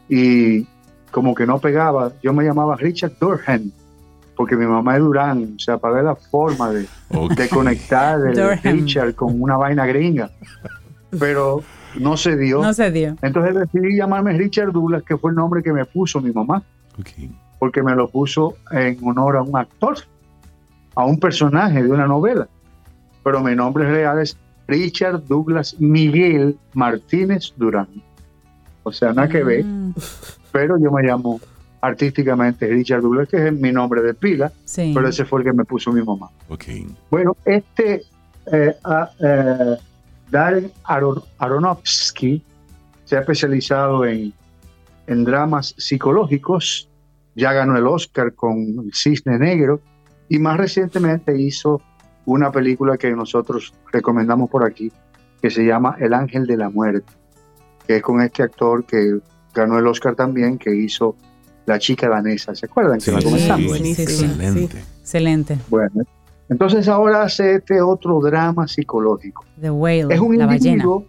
y 0.08 0.66
como 1.10 1.34
que 1.34 1.46
no 1.46 1.58
pegaba. 1.58 2.12
Yo 2.22 2.32
me 2.32 2.44
llamaba 2.44 2.76
Richard 2.76 3.12
Durham 3.20 3.70
porque 4.36 4.54
mi 4.54 4.66
mamá 4.66 4.96
es 4.96 5.02
Durán, 5.02 5.54
o 5.56 5.58
sea, 5.58 5.78
para 5.78 5.94
ver 5.94 6.04
la 6.04 6.14
forma 6.14 6.70
de, 6.70 6.86
de 7.36 7.48
conectar 7.48 8.20
el 8.20 8.34
Durham. 8.34 8.60
Richard 8.62 9.14
con 9.14 9.40
una 9.40 9.56
vaina 9.56 9.86
gringa. 9.86 10.30
Pero 11.18 11.62
no 11.98 12.16
se 12.16 12.36
dio. 12.36 12.60
No 12.60 12.74
se 12.74 12.90
dio. 12.90 13.16
Entonces 13.22 13.54
decidí 13.54 13.96
llamarme 13.96 14.34
Richard 14.34 14.72
Douglas, 14.72 15.02
que 15.04 15.16
fue 15.16 15.30
el 15.30 15.36
nombre 15.36 15.62
que 15.62 15.72
me 15.72 15.86
puso 15.86 16.20
mi 16.20 16.32
mamá, 16.32 16.62
porque 17.58 17.82
me 17.82 17.94
lo 17.94 18.08
puso 18.08 18.56
en 18.70 18.98
honor 19.02 19.36
a 19.38 19.42
un 19.42 19.56
actor, 19.56 19.96
a 20.94 21.06
un 21.06 21.18
personaje 21.18 21.82
de 21.82 21.90
una 21.90 22.06
novela. 22.06 22.46
Pero 23.24 23.42
mi 23.42 23.56
nombre 23.56 23.90
real 23.90 24.20
es 24.20 24.36
Richard 24.68 25.24
Douglas 25.26 25.76
Miguel 25.80 26.58
Martínez 26.74 27.54
Durán. 27.56 27.88
O 28.86 28.92
sea, 28.92 29.12
nada 29.12 29.28
que 29.28 29.42
ver, 29.42 29.64
Mm, 29.64 29.92
pero 30.52 30.78
yo 30.78 30.92
me 30.92 31.02
llamo 31.02 31.40
artísticamente 31.80 32.68
Richard 32.68 33.02
Douglas, 33.02 33.28
que 33.28 33.48
es 33.48 33.52
mi 33.52 33.72
nombre 33.72 34.00
de 34.00 34.14
pila, 34.14 34.52
sí. 34.64 34.92
pero 34.94 35.08
ese 35.08 35.24
fue 35.24 35.40
el 35.40 35.46
que 35.46 35.52
me 35.52 35.64
puso 35.64 35.92
mi 35.92 36.02
mamá. 36.04 36.28
Ok. 36.48 36.64
Bueno, 37.10 37.36
este 37.44 38.02
eh, 38.52 38.76
a- 38.84 39.10
eh, 39.18 39.76
Darren 40.30 40.70
Aron- 40.84 41.22
Aronofsky 41.38 42.44
se 43.04 43.16
ha 43.16 43.20
especializado 43.20 44.04
en, 44.04 44.32
en 45.08 45.24
dramas 45.24 45.74
psicológicos, 45.78 46.88
ya 47.34 47.52
ganó 47.52 47.76
el 47.76 47.86
Oscar 47.88 48.34
con 48.34 48.56
El 48.84 48.92
Cisne 48.94 49.36
Negro 49.38 49.80
y 50.28 50.38
más 50.38 50.58
recientemente 50.58 51.36
hizo 51.36 51.82
una 52.24 52.52
película 52.52 52.96
que 52.96 53.10
nosotros 53.10 53.74
recomendamos 53.92 54.48
por 54.48 54.64
aquí, 54.64 54.92
que 55.42 55.50
se 55.50 55.64
llama 55.64 55.96
El 55.98 56.14
Ángel 56.14 56.46
de 56.46 56.56
la 56.56 56.70
Muerte, 56.70 57.12
que 57.86 57.96
es 57.96 58.02
con 58.02 58.20
este 58.20 58.42
actor 58.42 58.84
que 58.84 59.18
ganó 59.54 59.78
el 59.78 59.86
Oscar 59.86 60.14
también, 60.14 60.58
que 60.58 60.74
hizo 60.74 61.16
La 61.66 61.78
chica 61.80 62.08
danesa, 62.08 62.54
¿se 62.54 62.66
acuerdan? 62.66 63.00
Que 63.00 63.10
la 63.10 63.18
Sí, 63.20 63.24
comentamos? 63.24 63.62
sí, 63.62 63.68
buenísimo, 63.68 64.06
sí. 64.08 64.24
Excelente. 64.24 64.78
Excelente. 65.00 65.58
Bueno, 65.68 66.02
entonces 66.48 66.86
ahora 66.88 67.22
hace 67.22 67.56
este 67.56 67.80
otro 67.80 68.20
drama 68.20 68.68
psicológico. 68.68 69.44
The 69.60 69.70
Whale, 69.70 70.14
Es 70.14 70.20
un 70.20 70.38
la 70.38 70.46
ballena. 70.46 70.70
individuo, 70.74 71.04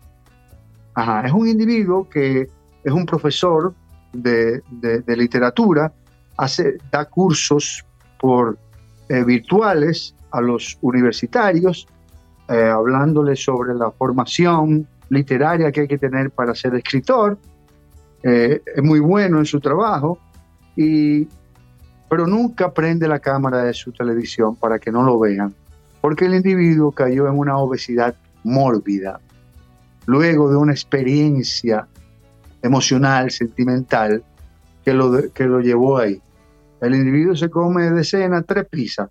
ajá, 0.96 1.28
es 1.28 1.32
un 1.32 1.48
individuo 1.48 2.10
que 2.10 2.48
es 2.84 2.92
un 2.92 3.06
profesor 3.06 3.74
de, 4.14 4.62
de- 4.72 5.02
de 5.02 5.18
literatura, 5.18 5.94
hace, 6.38 6.78
da 6.92 7.06
cursos 7.06 7.86
por 8.20 8.58
eh, 9.10 9.24
virtuales 9.24 10.16
a 10.32 10.42
los 10.42 10.78
universitarios, 10.82 11.88
eh, 12.50 12.64
hablándoles 12.74 13.44
sobre 13.44 13.76
la 13.76 13.92
formación 13.92 14.88
literaria 15.10 15.72
que 15.72 15.82
hay 15.82 15.88
que 15.88 15.98
tener 15.98 16.32
para 16.32 16.54
ser 16.56 16.76
escritor. 16.76 17.38
Eh, 18.24 18.62
es 18.76 18.84
muy 18.84 19.00
bueno 19.00 19.40
en 19.40 19.46
su 19.46 19.60
trabajo, 19.60 20.20
y, 20.76 21.28
pero 22.10 22.26
nunca 22.28 22.74
prende 22.74 23.08
la 23.08 23.20
cámara 23.20 23.64
de 23.64 23.74
su 23.74 23.92
televisión 23.92 24.56
para 24.56 24.80
que 24.80 24.92
no 24.92 25.04
lo 25.04 25.20
vean, 25.20 25.54
porque 26.02 26.26
el 26.26 26.36
individuo 26.36 26.92
cayó 26.92 27.28
en 27.28 27.38
una 27.38 27.58
obesidad 27.58 28.16
mórbida, 28.44 29.20
luego 30.06 30.50
de 30.50 30.58
una 30.58 30.72
experiencia 30.72 31.88
emocional, 32.62 33.32
sentimental, 33.32 34.24
que 34.84 34.94
lo, 34.94 35.32
que 35.34 35.46
lo 35.46 35.60
llevó 35.60 35.98
ahí. 35.98 36.22
El 36.80 36.96
individuo 36.96 37.36
se 37.36 37.50
come 37.50 37.90
de 37.92 38.04
cena 38.04 38.42
tres 38.44 38.66
pizzas 38.66 39.10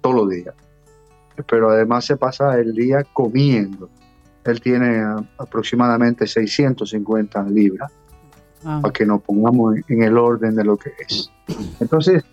todos 0.00 0.16
los 0.16 0.30
días, 0.30 0.54
pero 1.48 1.70
además 1.70 2.04
se 2.04 2.16
pasa 2.16 2.58
el 2.58 2.74
día 2.74 3.04
comiendo. 3.12 3.90
Él 4.50 4.60
tiene 4.60 4.98
ah, 5.00 5.22
aproximadamente 5.38 6.26
650 6.26 7.42
libras 7.44 7.92
Wow. 8.64 8.82
para 8.82 8.92
que 8.92 9.06
nos 9.06 9.22
pongamos 9.22 9.76
en, 9.76 9.84
en 9.88 10.02
el 10.02 10.18
orden 10.18 10.56
de 10.56 10.64
lo 10.64 10.76
que 10.76 10.90
es. 10.98 11.30
Entonces, 11.78 12.24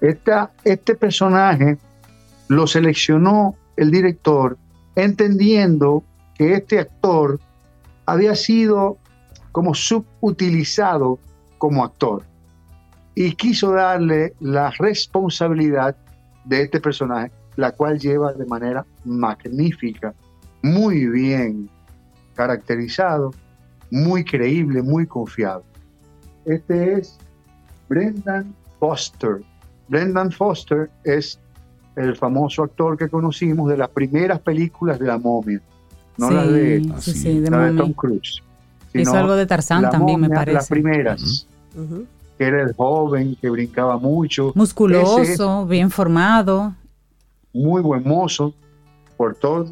esta, 0.00 0.50
este 0.64 0.94
personaje 0.94 1.76
lo 2.48 2.66
seleccionó 2.66 3.56
el 3.76 3.90
director 3.90 4.56
entendiendo 4.94 6.02
que 6.34 6.54
este 6.54 6.78
actor 6.78 7.38
había 8.06 8.34
sido 8.34 8.98
como 9.52 9.74
subutilizado 9.74 11.18
como 11.58 11.84
actor 11.84 12.22
y 13.14 13.32
quiso 13.32 13.72
darle 13.72 14.34
la 14.40 14.70
responsabilidad 14.78 15.96
de 16.44 16.62
este 16.62 16.80
personaje, 16.80 17.32
la 17.56 17.72
cual 17.72 17.98
lleva 17.98 18.32
de 18.32 18.44
manera 18.44 18.84
magnífica, 19.04 20.14
muy 20.62 21.06
bien 21.06 21.68
caracterizado, 22.34 23.32
muy 23.90 24.24
creíble, 24.24 24.82
muy 24.82 25.06
confiable. 25.06 25.64
Este 26.44 26.94
es 26.98 27.18
Brendan 27.88 28.54
Foster. 28.78 29.42
Brendan 29.88 30.30
Foster 30.32 30.90
es 31.04 31.38
el 31.94 32.14
famoso 32.16 32.64
actor 32.64 32.96
que 32.98 33.08
conocimos 33.08 33.70
de 33.70 33.76
las 33.76 33.88
primeras 33.88 34.40
películas 34.40 34.98
de 34.98 35.06
la 35.06 35.18
momia, 35.18 35.60
no 36.18 36.28
sí, 36.28 36.34
las 36.34 36.48
de, 36.52 36.92
sí, 36.98 37.12
sí, 37.12 37.40
de 37.40 37.50
la 37.50 37.70
de. 37.70 37.76
Tom 37.78 37.92
Cruise. 37.92 38.42
Hizo 38.92 39.14
algo 39.14 39.34
de 39.36 39.46
Tarzán 39.46 39.82
la 39.82 39.90
también, 39.90 40.20
me 40.20 40.28
momia, 40.28 40.40
parece. 40.40 40.54
Las 40.54 40.68
primeras, 40.68 41.46
Ujú. 41.74 42.04
que 42.38 42.44
era 42.44 42.62
el 42.62 42.74
joven 42.74 43.36
que 43.40 43.48
brincaba 43.50 43.98
mucho, 43.98 44.52
Musculoso, 44.54 45.20
Ese- 45.20 45.42
bien 45.68 45.90
formado. 45.90 46.74
muy 47.52 47.80
buen 47.82 48.02
mozo, 48.04 48.52
por 49.16 49.34
todo. 49.34 49.70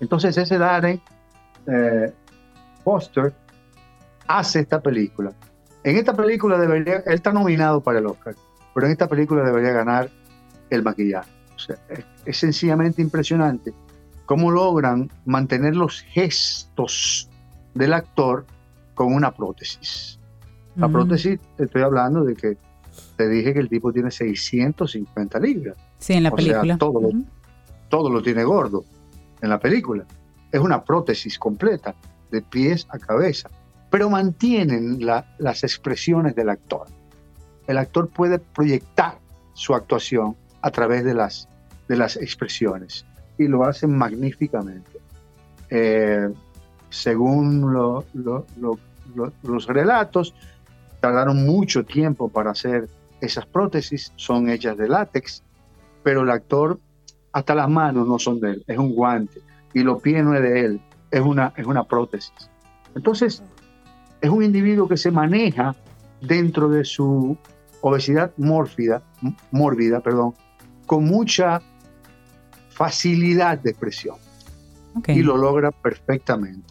Entonces 0.00 0.36
ese 0.36 0.58
Darren 0.58 1.00
eh, 1.66 2.12
Foster 2.84 3.32
hace 4.26 4.60
esta 4.60 4.80
película. 4.80 5.32
En 5.84 5.96
esta 5.96 6.14
película 6.14 6.58
debería, 6.58 6.96
él 7.06 7.14
está 7.14 7.32
nominado 7.32 7.80
para 7.80 7.98
el 7.98 8.06
Oscar, 8.06 8.34
pero 8.74 8.86
en 8.86 8.92
esta 8.92 9.06
película 9.08 9.42
debería 9.44 9.72
ganar 9.72 10.10
el 10.70 10.82
maquillaje. 10.82 11.30
O 11.54 11.58
sea, 11.58 11.76
es, 11.88 12.04
es 12.24 12.36
sencillamente 12.38 13.02
impresionante 13.02 13.72
cómo 14.26 14.50
logran 14.50 15.10
mantener 15.24 15.76
los 15.76 16.00
gestos 16.02 17.28
del 17.74 17.92
actor 17.92 18.46
con 18.94 19.12
una 19.14 19.32
prótesis. 19.32 20.18
La 20.76 20.88
prótesis, 20.88 21.38
te 21.56 21.64
estoy 21.64 21.82
hablando 21.82 22.24
de 22.24 22.34
que 22.34 22.56
te 23.16 23.28
dije 23.28 23.52
que 23.52 23.58
el 23.60 23.68
tipo 23.68 23.92
tiene 23.92 24.10
650 24.10 25.38
libras 25.40 25.76
Sí, 25.98 26.14
en 26.14 26.22
la 26.22 26.30
o 26.30 26.38
sea, 26.38 26.46
película. 26.60 26.78
todo 26.78 27.00
lo- 27.00 27.10
todo 27.88 28.08
lo 28.10 28.22
tiene 28.22 28.44
gordo 28.44 28.84
en 29.42 29.50
la 29.50 29.58
película. 29.58 30.04
Es 30.52 30.60
una 30.60 30.82
prótesis 30.84 31.38
completa, 31.38 31.94
de 32.30 32.42
pies 32.42 32.86
a 32.90 32.98
cabeza, 32.98 33.48
pero 33.90 34.08
mantienen 34.08 35.04
la- 35.04 35.34
las 35.38 35.64
expresiones 35.64 36.34
del 36.36 36.48
actor. 36.48 36.86
El 37.66 37.78
actor 37.78 38.08
puede 38.08 38.38
proyectar 38.38 39.18
su 39.54 39.74
actuación 39.74 40.36
a 40.62 40.70
través 40.70 41.04
de 41.04 41.14
las, 41.14 41.48
de 41.88 41.96
las 41.96 42.16
expresiones 42.16 43.04
y 43.38 43.48
lo 43.48 43.64
hacen 43.64 43.96
magníficamente. 43.96 45.00
Eh, 45.70 46.28
según 46.88 47.72
lo- 47.72 48.04
lo- 48.14 48.46
lo- 48.60 48.78
lo- 49.14 49.32
los 49.42 49.66
relatos, 49.66 50.34
tardaron 51.00 51.44
mucho 51.46 51.84
tiempo 51.84 52.28
para 52.28 52.50
hacer 52.50 52.88
esas 53.20 53.46
prótesis, 53.46 54.12
son 54.16 54.48
hechas 54.50 54.76
de 54.76 54.88
látex, 54.88 55.42
pero 56.02 56.22
el 56.22 56.30
actor 56.30 56.78
hasta 57.32 57.54
las 57.54 57.68
manos 57.68 58.06
no 58.06 58.18
son 58.18 58.40
de 58.40 58.52
él, 58.52 58.64
es 58.66 58.78
un 58.78 58.94
guante 58.94 59.40
y 59.72 59.80
los 59.82 60.02
pies 60.02 60.24
no 60.24 60.34
es 60.34 60.42
de 60.42 60.64
él, 60.64 60.80
es 61.10 61.20
una, 61.20 61.52
es 61.56 61.66
una 61.66 61.84
prótesis. 61.84 62.32
Entonces, 62.94 63.42
es 64.20 64.30
un 64.30 64.42
individuo 64.42 64.88
que 64.88 64.96
se 64.96 65.10
maneja 65.10 65.74
dentro 66.20 66.68
de 66.68 66.84
su 66.84 67.36
obesidad 67.80 68.32
mórbida, 68.36 69.02
mórbida, 69.52 70.00
perdón, 70.00 70.34
con 70.86 71.04
mucha 71.04 71.62
facilidad 72.70 73.58
de 73.58 73.70
expresión 73.70 74.16
y 75.14 75.22
lo 75.22 75.36
logra 75.36 75.70
perfectamente. 75.70 76.66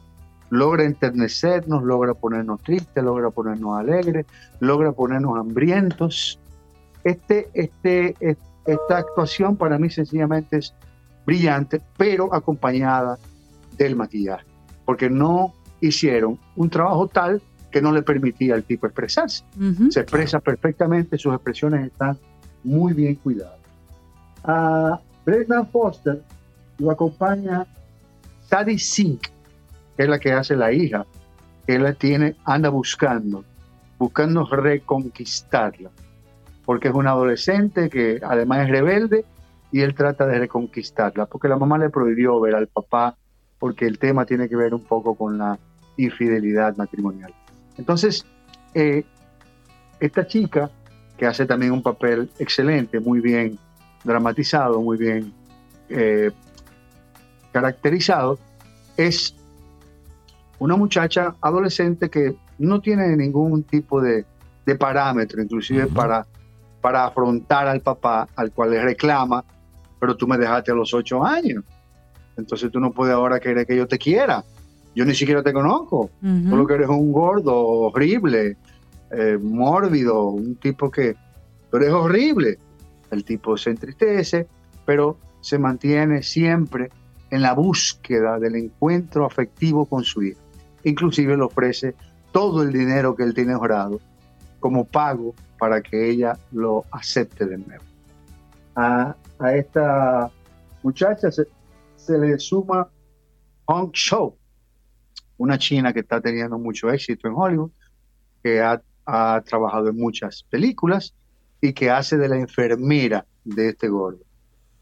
Logra 0.49 0.83
enternecernos, 0.83 1.83
logra 1.83 2.13
ponernos 2.15 2.61
tristes, 2.63 3.03
logra 3.03 3.29
ponernos 3.29 3.77
alegres, 3.79 4.25
logra 4.59 4.91
ponernos 4.91 5.37
hambrientos. 5.37 6.39
Este, 7.03 7.49
este, 7.53 8.15
es- 8.19 8.37
esta 8.65 8.97
actuación 8.97 9.55
para 9.55 9.77
mí 9.77 9.89
sencillamente 9.89 10.57
es 10.57 10.73
brillante, 11.25 11.81
pero 11.97 12.33
acompañada 12.33 13.17
del 13.77 13.95
maquillaje, 13.95 14.45
porque 14.85 15.09
no 15.09 15.53
hicieron 15.81 16.39
un 16.55 16.69
trabajo 16.69 17.07
tal 17.07 17.41
que 17.71 17.81
no 17.81 17.91
le 17.91 18.01
permitía 18.01 18.55
al 18.55 18.63
tipo 18.63 18.87
expresarse. 18.87 19.43
Se 19.89 20.01
expresa 20.01 20.39
perfectamente, 20.39 21.17
sus 21.17 21.33
expresiones 21.33 21.85
están 21.85 22.17
muy 22.63 22.93
bien 22.93 23.15
cuidadas. 23.15 23.59
A 24.43 24.99
Brendan 25.25 25.69
Foster 25.69 26.23
lo 26.79 26.91
acompaña 26.91 27.67
Sadie 28.49 28.79
Sink, 28.79 29.27
que 29.95 30.03
es 30.03 30.09
la 30.09 30.19
que 30.19 30.33
hace 30.33 30.55
la 30.55 30.71
hija, 30.71 31.05
que 31.67 31.77
la 31.77 31.93
tiene, 31.93 32.35
anda 32.45 32.69
buscando, 32.69 33.45
buscando 33.99 34.45
reconquistarla, 34.45 35.91
porque 36.69 36.89
es 36.89 36.93
una 36.93 37.09
adolescente 37.09 37.89
que 37.89 38.19
además 38.23 38.59
es 38.59 38.69
rebelde 38.69 39.25
y 39.71 39.81
él 39.81 39.95
trata 39.95 40.27
de 40.27 40.37
reconquistarla, 40.37 41.25
porque 41.25 41.47
la 41.47 41.57
mamá 41.57 41.79
le 41.79 41.89
prohibió 41.89 42.39
ver 42.39 42.53
al 42.53 42.67
papá, 42.67 43.17
porque 43.57 43.87
el 43.87 43.97
tema 43.97 44.23
tiene 44.23 44.47
que 44.47 44.55
ver 44.55 44.75
un 44.75 44.83
poco 44.83 45.15
con 45.15 45.39
la 45.39 45.57
infidelidad 45.97 46.77
matrimonial. 46.77 47.33
Entonces, 47.75 48.23
eh, 48.75 49.03
esta 49.99 50.27
chica 50.27 50.69
que 51.17 51.25
hace 51.25 51.47
también 51.47 51.71
un 51.71 51.81
papel 51.81 52.29
excelente, 52.37 52.99
muy 52.99 53.19
bien 53.19 53.57
dramatizado, 54.03 54.79
muy 54.79 54.99
bien 54.99 55.33
eh, 55.89 56.29
caracterizado, 57.51 58.37
es 58.95 59.33
una 60.59 60.75
muchacha 60.75 61.33
adolescente 61.41 62.11
que 62.11 62.35
no 62.59 62.79
tiene 62.79 63.17
ningún 63.17 63.63
tipo 63.63 63.99
de, 63.99 64.23
de 64.67 64.75
parámetro, 64.75 65.41
inclusive 65.41 65.87
para, 65.87 66.27
para 66.81 67.05
afrontar 67.05 67.67
al 67.67 67.81
papá, 67.81 68.27
al 68.35 68.51
cual 68.51 68.71
le 68.71 68.81
reclama, 68.81 69.43
pero 69.99 70.15
tú 70.15 70.27
me 70.27 70.37
dejaste 70.37 70.71
a 70.71 70.75
los 70.75 70.93
ocho 70.93 71.23
años. 71.23 71.63
Entonces 72.37 72.71
tú 72.71 72.79
no 72.79 72.91
puedes 72.91 73.13
ahora 73.13 73.39
querer 73.39 73.65
que 73.65 73.75
yo 73.75 73.87
te 73.87 73.97
quiera. 73.97 74.43
Yo 74.95 75.05
ni 75.05 75.13
siquiera 75.13 75.43
te 75.43 75.53
conozco. 75.53 76.09
Tú 76.21 76.55
lo 76.55 76.65
que 76.65 76.73
eres 76.73 76.89
un 76.89 77.11
gordo, 77.11 77.55
horrible, 77.55 78.57
eh, 79.11 79.37
mórbido, 79.41 80.29
un 80.29 80.55
tipo 80.55 80.89
que... 80.89 81.15
Pero 81.69 81.85
es 81.85 81.91
horrible. 81.91 82.57
El 83.11 83.23
tipo 83.23 83.57
se 83.57 83.71
entristece, 83.71 84.47
pero 84.85 85.17
se 85.41 85.59
mantiene 85.59 86.23
siempre 86.23 86.89
en 87.29 87.41
la 87.41 87.53
búsqueda 87.53 88.39
del 88.39 88.55
encuentro 88.55 89.25
afectivo 89.25 89.85
con 89.85 90.03
su 90.03 90.23
hijo. 90.23 90.39
Inclusive 90.83 91.37
le 91.37 91.43
ofrece 91.43 91.95
todo 92.31 92.63
el 92.63 92.71
dinero 92.71 93.15
que 93.15 93.23
él 93.23 93.33
tiene 93.33 93.53
ahorrado 93.53 93.99
como 94.59 94.85
pago 94.85 95.33
para 95.59 95.81
que 95.81 96.09
ella 96.09 96.37
lo 96.51 96.85
acepte 96.91 97.45
de 97.45 97.57
nuevo. 97.57 97.83
A, 98.75 99.15
a 99.39 99.55
esta 99.55 100.31
muchacha 100.83 101.31
se, 101.31 101.47
se 101.95 102.17
le 102.17 102.39
suma 102.39 102.87
Hong 103.65 103.91
Shou, 103.91 104.37
una 105.37 105.57
china 105.57 105.93
que 105.93 105.99
está 105.99 106.21
teniendo 106.21 106.57
mucho 106.57 106.89
éxito 106.89 107.27
en 107.27 107.33
Hollywood, 107.35 107.71
que 108.41 108.61
ha, 108.61 108.81
ha 109.05 109.41
trabajado 109.45 109.89
en 109.89 109.97
muchas 109.97 110.43
películas 110.43 111.13
y 111.61 111.73
que 111.73 111.89
hace 111.89 112.17
de 112.17 112.29
la 112.29 112.37
enfermera 112.37 113.25
de 113.43 113.69
este 113.69 113.89
gordo 113.89 114.29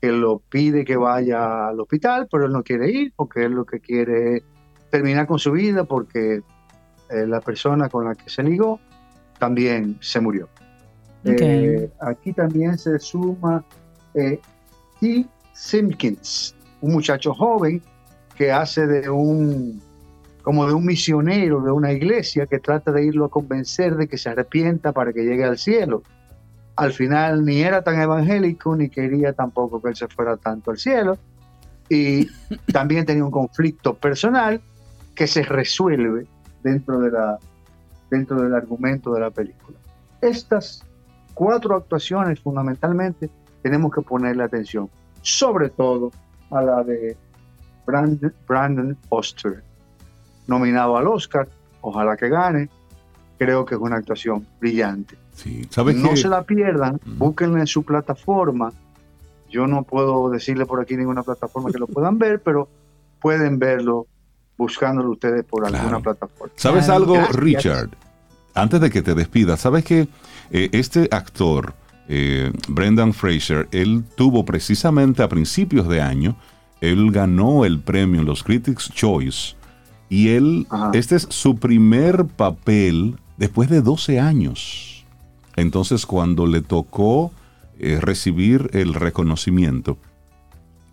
que 0.01 0.11
lo 0.11 0.39
pide 0.39 0.85
que 0.85 0.95
vaya 0.95 1.69
al 1.69 1.79
hospital, 1.79 2.27
pero 2.31 2.45
él 2.45 2.51
no 2.51 2.63
quiere 2.63 2.91
ir 2.91 3.13
porque 3.15 3.43
él 3.43 3.53
lo 3.53 3.65
que 3.65 3.79
quiere 3.79 4.43
terminar 4.91 5.27
con 5.27 5.39
su 5.39 5.51
vida 5.51 5.83
porque 5.85 6.41
eh, 7.09 7.27
la 7.27 7.41
persona 7.41 7.89
con 7.89 8.05
la 8.05 8.15
que 8.15 8.29
se 8.29 8.43
ligó 8.43 8.79
también 9.39 9.97
se 10.01 10.19
murió. 10.19 10.49
Eh, 11.23 11.89
aquí 11.99 12.31
también 12.33 12.77
se 12.77 12.99
suma 12.99 13.63
eh, 14.13 14.39
T. 14.99 15.25
Simpkins, 15.53 16.55
un 16.81 16.93
muchacho 16.93 17.33
joven 17.33 17.81
que 18.35 18.51
hace 18.51 18.85
de 18.87 19.09
un 19.09 19.81
como 20.43 20.65
de 20.65 20.73
un 20.73 20.85
misionero 20.85 21.61
de 21.61 21.71
una 21.71 21.91
iglesia 21.91 22.45
que 22.45 22.59
trata 22.59 22.91
de 22.91 23.03
irlo 23.03 23.25
a 23.25 23.29
convencer 23.29 23.95
de 23.97 24.07
que 24.07 24.17
se 24.17 24.29
arrepienta 24.29 24.93
para 24.93 25.11
que 25.11 25.23
llegue 25.23 25.43
al 25.43 25.57
cielo 25.57 26.03
al 26.77 26.93
final 26.93 27.43
ni 27.43 27.61
era 27.61 27.81
tan 27.81 27.99
evangélico 27.99 28.75
ni 28.75 28.89
quería 28.89 29.33
tampoco 29.33 29.81
que 29.81 29.89
él 29.89 29.95
se 29.95 30.07
fuera 30.07 30.37
tanto 30.37 30.71
al 30.71 30.77
cielo 30.77 31.17
y 31.89 32.27
también 32.71 33.05
tenía 33.05 33.25
un 33.25 33.31
conflicto 33.31 33.95
personal 33.95 34.61
que 35.15 35.27
se 35.27 35.43
resuelve 35.43 36.27
dentro 36.63 36.99
de 36.99 37.11
la 37.11 37.39
dentro 38.09 38.41
del 38.41 38.55
argumento 38.55 39.13
de 39.13 39.19
la 39.19 39.31
película. 39.31 39.77
Estas 40.21 40.85
cuatro 41.37 41.75
actuaciones 41.75 42.39
fundamentalmente 42.39 43.29
tenemos 43.61 43.93
que 43.93 44.01
ponerle 44.01 44.43
atención, 44.43 44.89
sobre 45.21 45.69
todo 45.69 46.11
a 46.49 46.61
la 46.63 46.83
de 46.83 47.15
Brandon, 47.85 48.33
Brandon 48.47 48.97
Foster, 49.07 49.63
nominado 50.47 50.97
al 50.97 51.07
Oscar, 51.07 51.47
ojalá 51.81 52.17
que 52.17 52.27
gane, 52.29 52.69
creo 53.37 53.65
que 53.65 53.75
es 53.75 53.81
una 53.81 53.97
actuación 53.97 54.47
brillante. 54.59 55.15
Sí, 55.35 55.67
¿sabes 55.69 55.95
no 55.95 56.09
qué? 56.09 56.17
se 56.17 56.27
la 56.27 56.41
pierdan, 56.41 56.99
búsquenla 57.05 57.59
en 57.59 57.67
su 57.67 57.83
plataforma. 57.83 58.71
Yo 59.49 59.67
no 59.67 59.83
puedo 59.83 60.29
decirle 60.31 60.65
por 60.65 60.81
aquí 60.81 60.97
ninguna 60.97 61.21
plataforma 61.21 61.69
que 61.71 61.77
lo 61.77 61.85
puedan 61.87 62.17
ver, 62.17 62.41
pero 62.43 62.67
pueden 63.21 63.59
verlo 63.59 64.07
buscándolo 64.57 65.11
ustedes 65.11 65.43
por 65.45 65.61
Claro. 65.67 65.77
alguna 65.77 65.99
plataforma. 65.99 66.51
¿Sabes 66.55 66.89
algo, 66.89 67.13
Gracias. 67.13 67.35
Richard? 67.35 67.89
Antes 68.57 68.81
de 68.81 68.89
que 68.89 69.01
te 69.01 69.13
despidas, 69.13 69.61
¿sabes 69.61 69.83
que 69.85 70.07
eh, 70.51 70.69
este 70.71 71.07
actor, 71.11 71.75
eh, 72.09 72.51
Brendan 72.67 73.13
Fraser, 73.13 73.67
él 73.71 74.03
tuvo 74.15 74.45
precisamente 74.45 75.21
a 75.21 75.29
principios 75.29 75.87
de 75.87 76.01
año, 76.01 76.35
él 76.81 77.11
ganó 77.11 77.65
el 77.65 77.79
premio 77.79 78.21
en 78.21 78.25
los 78.25 78.43
Critics' 78.43 78.91
Choice 78.91 79.55
y 80.09 80.29
él, 80.29 80.67
Ajá. 80.69 80.91
este 80.93 81.15
es 81.15 81.27
su 81.29 81.57
primer 81.57 82.25
papel 82.25 83.17
después 83.37 83.69
de 83.69 83.81
12 83.81 84.19
años. 84.19 85.05
Entonces, 85.55 86.05
cuando 86.05 86.45
le 86.45 86.61
tocó 86.61 87.31
eh, 87.79 87.99
recibir 88.01 88.69
el 88.73 88.93
reconocimiento, 88.93 89.97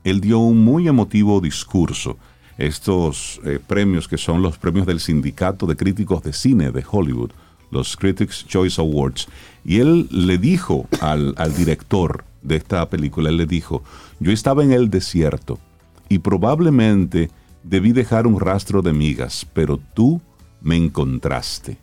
él 0.05 0.21
dio 0.21 0.39
un 0.39 0.65
muy 0.65 0.87
emotivo 0.87 1.41
discurso. 1.41 2.19
Estos 2.59 3.41
eh, 3.45 3.59
premios 3.65 4.07
que 4.07 4.19
son 4.19 4.43
los 4.43 4.59
premios 4.59 4.87
del 4.87 5.01
Sindicato 5.01 5.67
de 5.67 5.77
Críticos 5.77 6.23
de 6.23 6.33
Cine 6.33 6.71
de 6.71 6.85
Hollywood, 6.89 7.31
los 7.75 7.97
Critics 7.97 8.47
Choice 8.47 8.81
Awards. 8.81 9.29
Y 9.65 9.81
él 9.81 10.09
le 10.11 10.39
dijo 10.39 10.87
al, 11.01 11.35
al 11.37 11.55
director 11.55 12.25
de 12.43 12.57
esta 12.57 12.89
película, 12.89 13.29
él 13.31 13.37
le 13.37 13.47
dijo, 13.47 13.83
yo 14.21 14.33
estaba 14.33 14.63
en 14.65 14.73
el 14.73 14.89
desierto 14.91 15.59
y 16.09 16.19
probablemente 16.19 17.31
debí 17.63 17.93
dejar 17.93 18.27
un 18.27 18.39
rastro 18.41 18.81
de 18.83 18.93
migas, 18.93 19.47
pero 19.53 19.79
tú 19.95 20.21
me 20.63 20.77
encontraste. 20.77 21.79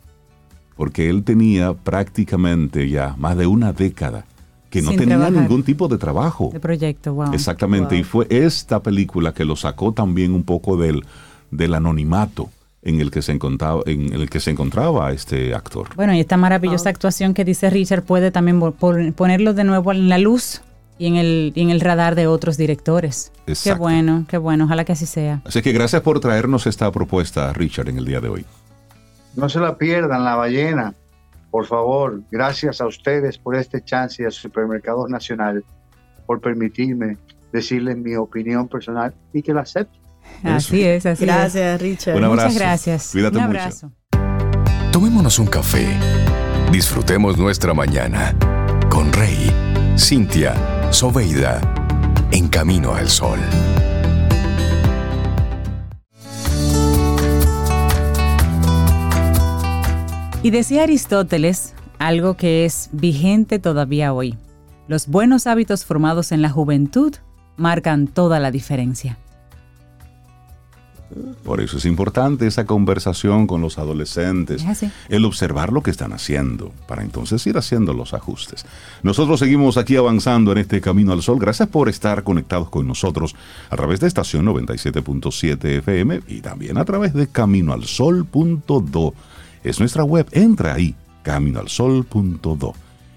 Porque 0.76 1.08
él 1.10 1.22
tenía 1.22 1.74
prácticamente 1.74 2.88
ya 2.88 3.14
más 3.18 3.36
de 3.36 3.46
una 3.46 3.72
década 3.72 4.24
que 4.70 4.80
no 4.80 4.90
Sin 4.90 5.00
tenía 5.00 5.16
trabajar. 5.18 5.42
ningún 5.42 5.62
tipo 5.64 5.86
de 5.86 5.98
trabajo. 5.98 6.50
De 6.52 6.58
proyecto, 6.60 7.12
wow. 7.14 7.34
Exactamente, 7.34 7.94
Wow. 7.94 8.00
y 8.00 8.04
fue 8.04 8.26
esta 8.30 8.82
película 8.82 9.34
que 9.34 9.44
lo 9.44 9.54
sacó 9.54 9.92
también 9.92 10.32
un 10.32 10.44
poco 10.44 10.76
del, 10.78 11.04
del 11.50 11.74
anonimato 11.74 12.48
en 12.82 13.00
el 13.00 13.10
que 13.10 13.22
se 13.22 13.32
encontraba, 13.32 13.82
en 13.86 14.12
el 14.12 14.28
que 14.28 14.40
se 14.40 14.50
encontraba 14.50 15.12
este 15.12 15.54
actor. 15.54 15.88
Bueno, 15.94 16.14
y 16.14 16.20
esta 16.20 16.36
maravillosa 16.36 16.88
Ah. 16.88 16.92
actuación 16.92 17.32
que 17.34 17.44
dice 17.44 17.70
Richard 17.70 18.02
puede 18.02 18.30
también 18.30 18.60
ponerlo 18.60 19.54
de 19.54 19.64
nuevo 19.64 19.92
en 19.92 20.08
la 20.08 20.18
luz 20.18 20.62
y 20.98 21.06
en 21.06 21.16
el, 21.16 21.52
y 21.54 21.62
en 21.62 21.70
el 21.70 21.80
radar 21.80 22.14
de 22.16 22.26
otros 22.26 22.56
directores. 22.56 23.32
Qué 23.46 23.52
Exacto. 23.52 23.78
bueno, 23.80 24.24
qué 24.28 24.36
bueno, 24.38 24.64
ojalá 24.64 24.84
que 24.84 24.92
así 24.92 25.06
sea. 25.06 25.40
Así 25.44 25.62
que 25.62 25.72
gracias 25.72 26.02
por 26.02 26.18
traernos 26.20 26.66
esta 26.66 26.90
propuesta, 26.90 27.52
Richard, 27.52 27.88
en 27.88 27.98
el 27.98 28.04
día 28.04 28.20
de 28.20 28.28
hoy. 28.28 28.44
No 29.36 29.48
se 29.48 29.60
la 29.60 29.78
pierdan, 29.78 30.24
La 30.24 30.34
Ballena. 30.34 30.94
Por 31.50 31.66
favor, 31.66 32.20
gracias 32.30 32.80
a 32.80 32.86
ustedes 32.86 33.38
por 33.38 33.54
este 33.56 33.82
chance 33.84 34.22
y 34.22 34.26
a 34.26 34.30
Supermercados 34.30 35.08
Nacional 35.08 35.64
por 36.26 36.40
permitirme 36.40 37.16
decirles 37.52 37.96
mi 37.96 38.14
opinión 38.16 38.66
personal 38.68 39.14
y 39.32 39.42
que 39.42 39.52
la 39.54 39.60
acepten. 39.62 40.00
Así 40.42 40.82
es, 40.82 41.06
así 41.06 41.24
es. 41.24 41.28
Gracias, 41.28 41.80
Richard. 41.80 42.16
Un 42.16 42.24
abrazo. 42.24 42.48
Muchas 42.48 42.58
gracias. 42.62 43.08
Cuídate 43.12 43.38
Un 43.38 43.44
mucho. 43.44 43.58
abrazo. 43.58 43.92
Tomémonos 44.92 45.38
un 45.38 45.46
café. 45.46 45.86
Disfrutemos 46.70 47.36
nuestra 47.38 47.74
mañana 47.74 48.34
con 48.90 49.12
Rey, 49.12 49.50
Cintia, 49.98 50.54
Soveida, 50.90 51.60
en 52.30 52.48
camino 52.48 52.94
al 52.94 53.08
sol. 53.08 53.38
Y 60.42 60.50
decía 60.50 60.82
Aristóteles 60.82 61.74
algo 61.98 62.34
que 62.36 62.64
es 62.64 62.88
vigente 62.92 63.58
todavía 63.60 64.12
hoy. 64.12 64.36
Los 64.88 65.06
buenos 65.06 65.46
hábitos 65.46 65.84
formados 65.84 66.32
en 66.32 66.42
la 66.42 66.50
juventud 66.50 67.14
marcan 67.56 68.08
toda 68.08 68.40
la 68.40 68.50
diferencia. 68.50 69.18
Por 71.42 71.60
eso 71.60 71.78
es 71.78 71.84
importante 71.84 72.46
esa 72.46 72.64
conversación 72.64 73.46
con 73.46 73.60
los 73.60 73.78
adolescentes, 73.78 74.64
el 75.08 75.24
observar 75.24 75.72
lo 75.72 75.82
que 75.82 75.90
están 75.90 76.12
haciendo, 76.12 76.72
para 76.86 77.02
entonces 77.02 77.46
ir 77.46 77.58
haciendo 77.58 77.92
los 77.92 78.14
ajustes. 78.14 78.64
Nosotros 79.02 79.40
seguimos 79.40 79.76
aquí 79.76 79.96
avanzando 79.96 80.52
en 80.52 80.58
este 80.58 80.80
Camino 80.80 81.12
al 81.12 81.22
Sol. 81.22 81.38
Gracias 81.38 81.68
por 81.68 81.88
estar 81.88 82.22
conectados 82.22 82.70
con 82.70 82.86
nosotros 82.86 83.34
a 83.70 83.76
través 83.76 84.00
de 84.00 84.08
estación 84.08 84.46
97.7 84.46 85.78
FM 85.78 86.20
y 86.28 86.40
también 86.40 86.78
a 86.78 86.84
través 86.84 87.12
de 87.14 87.26
caminoalsol.do. 87.26 89.14
Es 89.64 89.80
nuestra 89.80 90.04
web, 90.04 90.26
entra 90.32 90.74
ahí, 90.74 90.94
caminoalsol.do. 91.22 92.74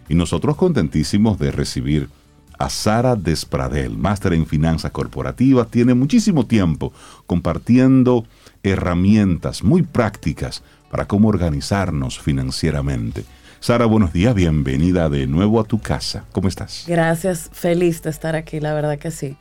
Y 0.07 0.15
nosotros 0.15 0.55
contentísimos 0.55 1.39
de 1.39 1.51
recibir 1.51 2.09
a 2.57 2.69
Sara 2.69 3.15
Despradel, 3.15 3.98
máster 3.98 4.34
en 4.34 4.45
finanzas 4.45 4.91
corporativas, 4.91 5.69
tiene 5.69 5.94
muchísimo 5.94 6.45
tiempo 6.45 6.94
compartiendo 7.26 8.26
herramientas 8.64 9.64
muy 9.64 9.84
prácticas 9.84 10.64
para 10.90 11.06
cómo 11.06 11.27
organizarnos 11.27 12.19
financieramente. 12.19 13.26
Sara, 13.65 13.86
buenos 13.86 14.14
días, 14.14 14.36
bienvenida 14.36 15.10
de 15.10 15.26
nuevo 15.26 15.60
a 15.60 15.64
tu 15.64 15.80
casa. 15.80 16.26
¿Cómo 16.34 16.48
estás? 16.48 16.84
Gracias, 16.88 17.49
feliz 17.52 18.03
de 18.03 18.11
estar 18.11 18.36
aquí, 18.36 18.60
la 18.60 18.76
verdad 18.76 18.99
que 18.99 19.10
sí. 19.10 19.38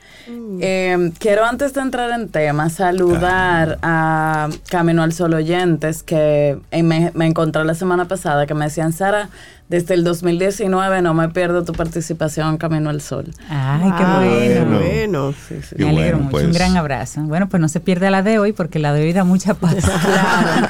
Eh, 0.61 1.13
quiero 1.19 1.45
antes 1.45 1.75
de 1.75 1.83
entrar 1.83 2.11
en 2.19 2.31
tema 2.31 2.71
saludar 2.71 3.79
a 3.83 4.49
Camino 4.71 5.03
al 5.03 5.13
Sol 5.13 5.35
oyentes 5.35 6.03
que 6.03 6.59
eh, 6.71 6.83
me, 6.83 7.11
me 7.15 7.27
encontré 7.27 7.65
la 7.65 7.75
semana 7.75 8.09
pasada 8.09 8.47
que 8.47 8.55
me 8.55 8.65
decían, 8.65 8.95
Sara, 8.95 9.29
desde 9.75 9.95
el 9.95 10.05
2019 10.05 11.03
no 11.03 11.15
me 11.15 11.29
pierdo 11.31 11.65
tu 11.65 11.73
participación 11.73 12.49
en 12.51 12.57
Camino 12.59 12.91
al 12.91 13.01
Sol. 13.01 13.27
Ay, 13.49 13.91
qué 13.97 14.05
Ah, 14.05 14.23
bueno. 14.25 14.79
bueno. 14.79 15.33
Sí, 15.33 15.57
sí. 15.69 15.75
Qué 15.77 15.85
Me 15.85 15.91
alegro 15.91 16.19
bueno, 16.19 16.31
mucho. 16.31 16.37
Un 16.37 16.43
pues. 16.45 16.57
gran 16.57 16.77
abrazo. 16.77 17.23
Bueno, 17.23 17.49
pues 17.49 17.61
no 17.61 17.69
se 17.69 17.81
pierda 17.81 18.09
la 18.11 18.23
de 18.23 18.39
hoy 18.39 18.53
porque 18.53 18.79
la 18.79 18.93
de 18.93 19.03
hoy 19.03 19.13
da 19.13 19.25
mucha 19.25 19.55
paz. 19.55 19.75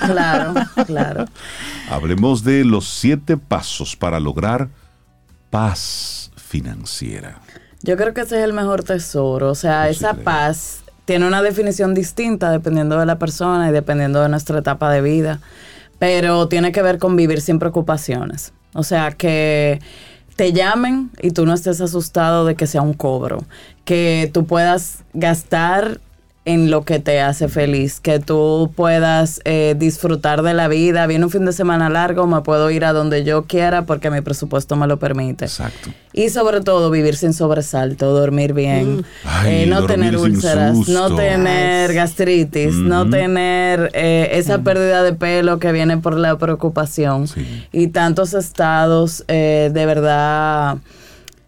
Claro, 0.05 0.55
claro, 0.55 0.55
claro. 0.86 1.24
Hablemos 1.90 2.44
de 2.44 2.64
los 2.64 2.89
siete 2.89 3.36
pasos 3.36 3.94
para 3.94 4.18
lograr 4.20 4.68
paz 5.51 6.31
financiera. 6.36 7.40
Yo 7.82 7.97
creo 7.97 8.14
que 8.14 8.22
ese 8.22 8.39
es 8.39 8.44
el 8.44 8.52
mejor 8.55 8.82
tesoro. 8.85 9.51
O 9.51 9.55
sea, 9.55 9.89
esa 9.89 10.14
paz 10.14 10.82
tiene 11.05 11.26
una 11.26 11.43
definición 11.43 11.93
distinta 11.94 12.51
dependiendo 12.51 12.98
de 12.98 13.06
la 13.06 13.18
persona 13.18 13.68
y 13.68 13.72
dependiendo 13.72 14.22
de 14.22 14.28
nuestra 14.31 14.59
etapa 14.59 14.90
de 14.90 15.02
vida. 15.02 15.40
Pero 15.98 16.48
tiene 16.48 16.72
que 16.72 16.82
ver 16.82 16.98
con 16.98 17.16
vivir 17.16 17.40
sin 17.40 17.59
preocupaciones. 17.59 18.52
O 18.75 18.83
sea, 18.83 19.13
que 19.13 19.81
te 20.37 20.53
llamen 20.53 21.11
y 21.23 21.31
tú 21.31 21.47
no 21.47 21.55
estés 21.55 21.81
asustado 21.81 22.45
de 22.45 22.55
que 22.55 22.67
sea 22.67 22.83
un 22.83 22.95
cobro. 22.95 23.45
Que 23.85 24.31
tú 24.33 24.47
puedas 24.47 25.05
gastar 25.13 26.01
en 26.47 26.71
lo 26.71 26.85
que 26.85 26.99
te 26.99 27.21
hace 27.23 27.49
feliz, 27.49 28.01
que 28.01 28.19
tú 28.19 28.71
puedas 28.77 29.41
eh, 29.45 29.75
disfrutar 29.79 30.43
de 30.43 30.53
la 30.53 30.69
vida. 30.69 31.07
Viene 31.07 31.25
un 31.25 31.31
fin 31.31 31.47
de 31.47 31.53
semana 31.55 31.89
largo, 31.89 32.27
me 32.27 32.43
puedo 32.43 32.71
ir 32.71 32.85
a 32.85 32.93
donde 32.93 33.25
yo 33.25 33.45
quiera 33.45 33.87
porque 33.87 34.11
mi 34.11 34.21
presupuesto 34.21 34.77
me 34.77 34.87
lo 34.87 34.99
permite. 34.99 35.47
Exacto. 35.47 35.91
Y 36.12 36.29
sobre 36.29 36.61
todo 36.61 36.91
vivir 36.91 37.16
sin 37.16 37.33
sobresalto, 37.33 38.12
dormir 38.12 38.53
bien, 38.53 39.05
Ay, 39.25 39.62
eh, 39.62 39.66
no 39.66 39.81
dormir 39.81 39.97
tener 39.97 40.16
úlceras, 40.19 40.87
no 40.89 41.16
tener 41.16 41.93
gastritis, 41.95 42.75
no 42.75 43.09
tener 43.09 43.91
eh, 43.95 44.29
esa 44.33 44.59
pérdida 44.59 45.03
de 45.03 45.15
pelo 45.15 45.59
que 45.59 45.73
viene 45.73 45.97
por 45.97 46.16
la 46.19 46.37
preocupación 46.37 47.27
Sí. 47.27 47.66
y 47.73 47.87
tantos 47.89 48.35
estados 48.35 49.25
eh, 49.29 49.71
de 49.73 49.87
verdad 49.87 50.77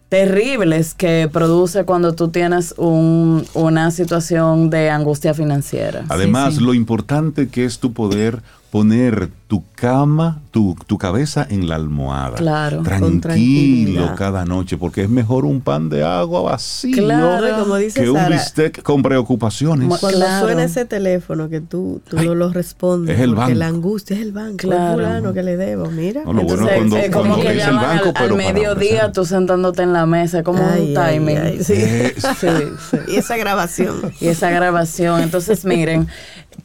terribles 0.09 0.93
que 0.93 1.29
produce 1.31 1.83
cuando 1.83 2.13
tú 2.13 2.29
tienes 2.29 2.73
un- 2.77 3.45
una 3.53 3.91
situación 3.91 4.69
de 4.69 4.89
angustia 4.89 5.33
financiera. 5.33 6.05
Además, 6.09 6.55
sí. 6.55 6.63
lo 6.63 6.73
importante 6.73 7.49
que 7.49 7.65
es 7.65 7.79
tu 7.79 7.91
poder 7.93 8.41
poner 8.77 9.29
tu 9.47 9.63
cama, 9.75 10.41
tu, 10.51 10.75
tu 10.87 10.97
cabeza 10.97 11.47
en 11.49 11.69
la 11.69 11.75
almohada. 11.75 12.35
Claro. 12.35 12.83
Tranquilo 12.83 14.13
cada 14.17 14.43
noche, 14.45 14.77
porque 14.77 15.03
es 15.03 15.09
mejor 15.09 15.45
un 15.45 15.61
pan 15.61 15.89
de 15.89 16.03
agua 16.03 16.41
vacío 16.41 16.97
Claro. 16.97 17.59
Como 17.59 17.75
dice 17.77 18.01
que 18.03 18.09
un 18.09 18.19
bistec 18.29 18.81
con 18.83 19.01
preocupaciones. 19.01 19.87
cuando 19.99 20.17
Claro. 20.19 20.45
suena 20.45 20.63
ese 20.65 20.85
teléfono 20.85 21.47
que 21.49 21.61
tú, 21.61 22.01
tú 22.09 22.17
Ay, 22.19 22.27
no 22.27 22.35
lo 22.35 22.51
respondes, 22.51 23.15
es 23.15 23.21
el 23.21 23.29
porque 23.29 23.41
banco. 23.53 23.59
la 23.59 23.67
angustia 23.67 24.15
es 24.17 24.21
el 24.21 24.31
banco, 24.31 24.57
Claro. 24.57 25.01
es 25.01 25.07
fulano 25.07 25.33
que 25.33 25.43
le 25.43 25.57
debo, 25.57 25.89
mira. 25.91 26.23
No, 26.25 26.33
lo 26.33 26.41
bueno 26.43 26.67
Entonces, 26.69 26.77
cuando- 26.77 26.97
es 26.97 27.09
como 27.11 27.27
cuando 27.35 27.45
que 27.49 27.57
es 27.57 27.67
el 27.67 27.75
banco, 27.75 28.07
al, 28.07 28.13
pero 28.13 28.25
al 28.35 28.41
para 28.41 28.53
mediodía, 28.53 29.11
tú 29.11 29.25
sentándote 29.25 29.83
en 29.83 29.93
la 29.93 30.05
mesa, 30.05 30.39
es 30.39 30.43
como 30.43 30.67
Ay, 30.67 30.89
un 30.89 30.93
timing. 30.93 31.37
ay. 31.37 31.63
Sí, 31.63 31.73
Eh, 31.75 32.15
sí, 32.39 32.47
sí. 32.91 32.97
Y 33.07 33.15
esa 33.15 33.37
grabación. 33.37 34.11
Y 34.19 34.27
esa 34.27 34.49
grabación. 34.49 35.21
Entonces, 35.21 35.63
miren, 35.65 36.07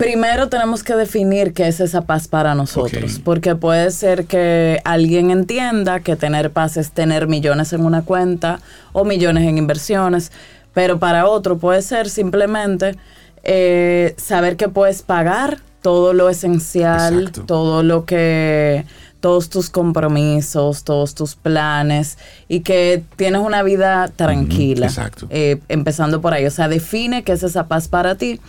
primero 0.02 0.48
tenemos 0.48 0.82
que 0.82 0.96
definir 0.96 1.52
qué 1.52 1.68
es 1.68 1.78
esa 1.78 2.00
paz 2.00 2.26
para 2.26 2.56
nosotros, 2.56 3.20
porque 3.22 3.54
puede 3.54 3.88
ser 3.92 4.24
que 4.24 4.80
alguien 4.84 5.30
entienda 5.30 6.00
que 6.00 6.16
tener 6.16 6.50
paz 6.50 6.76
es 6.76 6.90
tener 6.90 7.28
millones 7.28 7.72
en 7.72 7.84
una 7.84 8.02
cuenta 8.02 8.58
o 8.92 9.04
millones 9.04 9.44
en 9.44 9.58
inversiones, 9.58 10.32
pero 10.74 10.98
para 10.98 11.28
otro 11.28 11.56
puede 11.58 11.82
ser 11.82 12.10
simplemente 12.10 12.96
eh, 13.44 14.16
saber 14.18 14.56
que 14.56 14.68
puedes 14.68 15.02
pagar 15.02 15.60
todo 15.82 16.12
lo 16.14 16.28
esencial, 16.28 17.20
Exacto. 17.20 17.44
todo 17.44 17.84
lo 17.84 18.04
que 18.04 18.84
todos 19.20 19.50
tus 19.50 19.70
compromisos, 19.70 20.82
todos 20.82 21.14
tus 21.14 21.36
planes 21.36 22.18
y 22.48 22.60
que 22.60 23.04
tienes 23.14 23.40
una 23.40 23.62
vida 23.62 24.10
tranquila. 24.16 24.86
exacto. 24.86 25.28
Eh, 25.30 25.60
empezando 25.68 26.20
por 26.20 26.34
ahí, 26.34 26.44
o 26.44 26.50
sea, 26.50 26.66
define 26.66 27.22
qué 27.22 27.30
es 27.30 27.44
esa 27.44 27.68
paz 27.68 27.86
para 27.86 28.16
ti. 28.16 28.40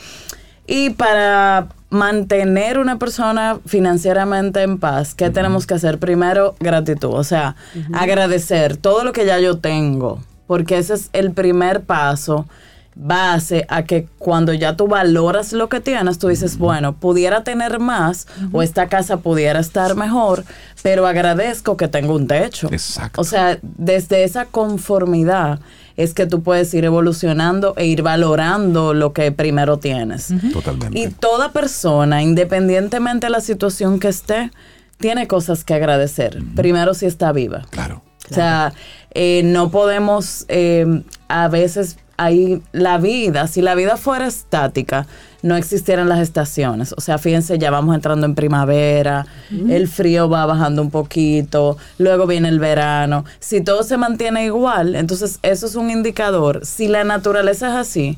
Y 0.66 0.92
para 0.92 1.68
mantener 1.90 2.80
una 2.80 2.98
persona 2.98 3.60
financieramente 3.66 4.62
en 4.62 4.80
paz, 4.80 5.14
¿qué 5.14 5.30
tenemos 5.30 5.68
que 5.68 5.76
hacer? 5.76 6.00
Primero, 6.00 6.56
gratitud, 6.60 7.14
o 7.14 7.24
sea, 7.24 7.56
agradecer 7.94 8.78
todo 8.78 9.04
lo 9.04 9.14
que 9.14 9.26
ya 9.26 9.40
yo 9.40 9.60
tengo, 9.60 10.20
porque 10.48 10.78
ese 10.78 10.96
es 10.96 11.10
el 11.14 11.32
primer 11.32 11.82
paso 11.82 12.48
base 12.96 13.66
a 13.70 13.84
que 13.84 14.08
cuando 14.18 14.54
ya 14.54 14.76
tú 14.76 14.88
valoras 14.88 15.54
lo 15.54 15.70
que 15.70 15.80
tienes, 15.80 16.20
tú 16.20 16.28
dices, 16.28 16.58
bueno, 16.58 16.94
pudiera 16.96 17.44
tener 17.44 17.80
más 17.80 18.28
o 18.52 18.62
esta 18.62 18.88
casa 18.88 19.18
pudiera 19.18 19.60
estar 19.60 19.96
mejor, 19.96 20.44
pero 20.82 21.08
agradezco 21.08 21.78
que 21.78 21.88
tengo 21.88 22.16
un 22.16 22.28
techo. 22.28 22.70
Exacto. 22.72 23.22
O 23.22 23.24
sea, 23.24 23.58
desde 23.62 24.24
esa 24.24 24.46
conformidad 24.46 25.60
es 25.98 26.14
que 26.14 26.26
tú 26.26 26.42
puedes 26.42 26.74
ir 26.74 26.86
evolucionando 26.86 27.74
e 27.78 27.86
ir 27.86 28.02
valorando 28.02 28.94
lo 28.94 29.14
que 29.14 29.32
primero 29.32 29.78
tienes. 29.78 30.34
Totalmente. 30.52 31.00
Y 31.00 31.08
toda 31.10 31.52
persona, 31.52 32.22
independientemente 32.22 33.28
de 33.28 33.32
la 33.32 33.42
situación 33.42 34.00
que 34.00 34.08
esté, 34.08 34.52
tiene 34.98 35.28
cosas 35.28 35.64
que 35.64 35.74
agradecer. 35.74 36.42
Primero 36.56 36.94
si 36.94 37.06
está 37.06 37.32
viva. 37.32 37.64
Claro. 37.70 38.02
O 38.32 38.34
sea, 38.34 38.74
eh, 39.12 39.42
no 39.44 39.70
podemos, 39.70 40.46
eh, 40.48 41.04
a 41.28 41.50
veces 41.50 41.98
hay 42.18 42.62
la 42.72 42.98
vida, 42.98 43.48
si 43.48 43.62
la 43.62 43.76
vida 43.76 43.98
fuera 43.98 44.28
estática, 44.28 45.08
no 45.42 45.56
existieran 45.56 46.08
las 46.10 46.20
estaciones. 46.20 46.94
O 46.98 47.02
sea, 47.02 47.18
fíjense, 47.18 47.58
ya 47.58 47.72
vamos 47.72 47.96
entrando 47.96 48.26
en 48.26 48.36
primavera, 48.36 49.26
el 49.70 49.88
frío 49.88 50.30
va 50.30 50.46
bajando 50.46 50.82
un 50.82 50.90
poquito, 50.90 51.78
luego 51.98 52.28
viene 52.28 52.50
el 52.50 52.60
verano. 52.60 53.26
Si 53.40 53.62
todo 53.62 53.84
se 53.84 53.98
mantiene 53.98 54.46
igual, 54.46 54.96
entonces 54.96 55.40
eso 55.42 55.66
es 55.66 55.76
un 55.76 55.90
indicador. 55.90 56.66
Si 56.66 56.88
la 56.88 57.04
naturaleza 57.04 57.70
es 57.70 57.76
así, 57.88 58.18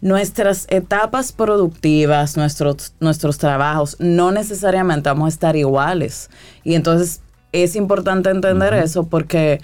nuestras 0.00 0.66
etapas 0.68 1.32
productivas, 1.32 2.36
nuestros, 2.36 2.92
nuestros 3.00 3.38
trabajos, 3.38 3.96
no 3.98 4.30
necesariamente 4.30 5.08
vamos 5.08 5.26
a 5.26 5.28
estar 5.34 5.56
iguales. 5.56 6.30
Y 6.64 6.74
entonces 6.74 7.20
es 7.52 7.76
importante 7.76 8.30
entender 8.30 8.74
eso 8.74 9.06
porque 9.06 9.60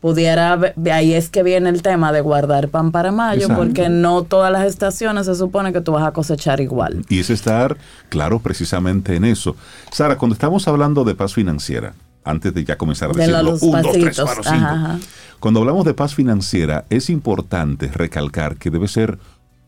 pudiera, 0.00 0.58
ahí 0.92 1.12
es 1.14 1.28
que 1.28 1.42
viene 1.42 1.68
el 1.70 1.82
tema 1.82 2.12
de 2.12 2.20
guardar 2.20 2.68
pan 2.68 2.92
para 2.92 3.10
mayo, 3.12 3.42
Exacto. 3.42 3.62
porque 3.62 3.88
no 3.88 4.22
todas 4.22 4.52
las 4.52 4.64
estaciones 4.66 5.26
se 5.26 5.34
supone 5.34 5.72
que 5.72 5.80
tú 5.80 5.92
vas 5.92 6.04
a 6.06 6.12
cosechar 6.12 6.60
igual. 6.60 7.04
Y 7.08 7.18
es 7.20 7.30
estar 7.30 7.76
claro 8.08 8.38
precisamente 8.38 9.16
en 9.16 9.24
eso. 9.24 9.56
Sara, 9.90 10.16
cuando 10.16 10.34
estamos 10.34 10.68
hablando 10.68 11.04
de 11.04 11.14
paz 11.14 11.34
financiera, 11.34 11.94
antes 12.24 12.52
de 12.54 12.64
ya 12.64 12.76
comenzar 12.76 13.10
a 13.10 13.12
De 13.14 13.20
decirlo, 13.20 13.42
los 13.42 13.62
un, 13.62 13.82
dos, 13.82 13.92
tres, 13.92 14.20
cuatro, 14.20 14.42
cinco. 14.42 14.56
ajá, 14.56 14.72
ajá. 14.74 14.98
Cuando 15.40 15.60
hablamos 15.60 15.84
de 15.84 15.94
paz 15.94 16.14
financiera, 16.14 16.84
es 16.90 17.10
importante 17.10 17.88
recalcar 17.88 18.56
que 18.56 18.70
debe 18.70 18.88
ser 18.88 19.18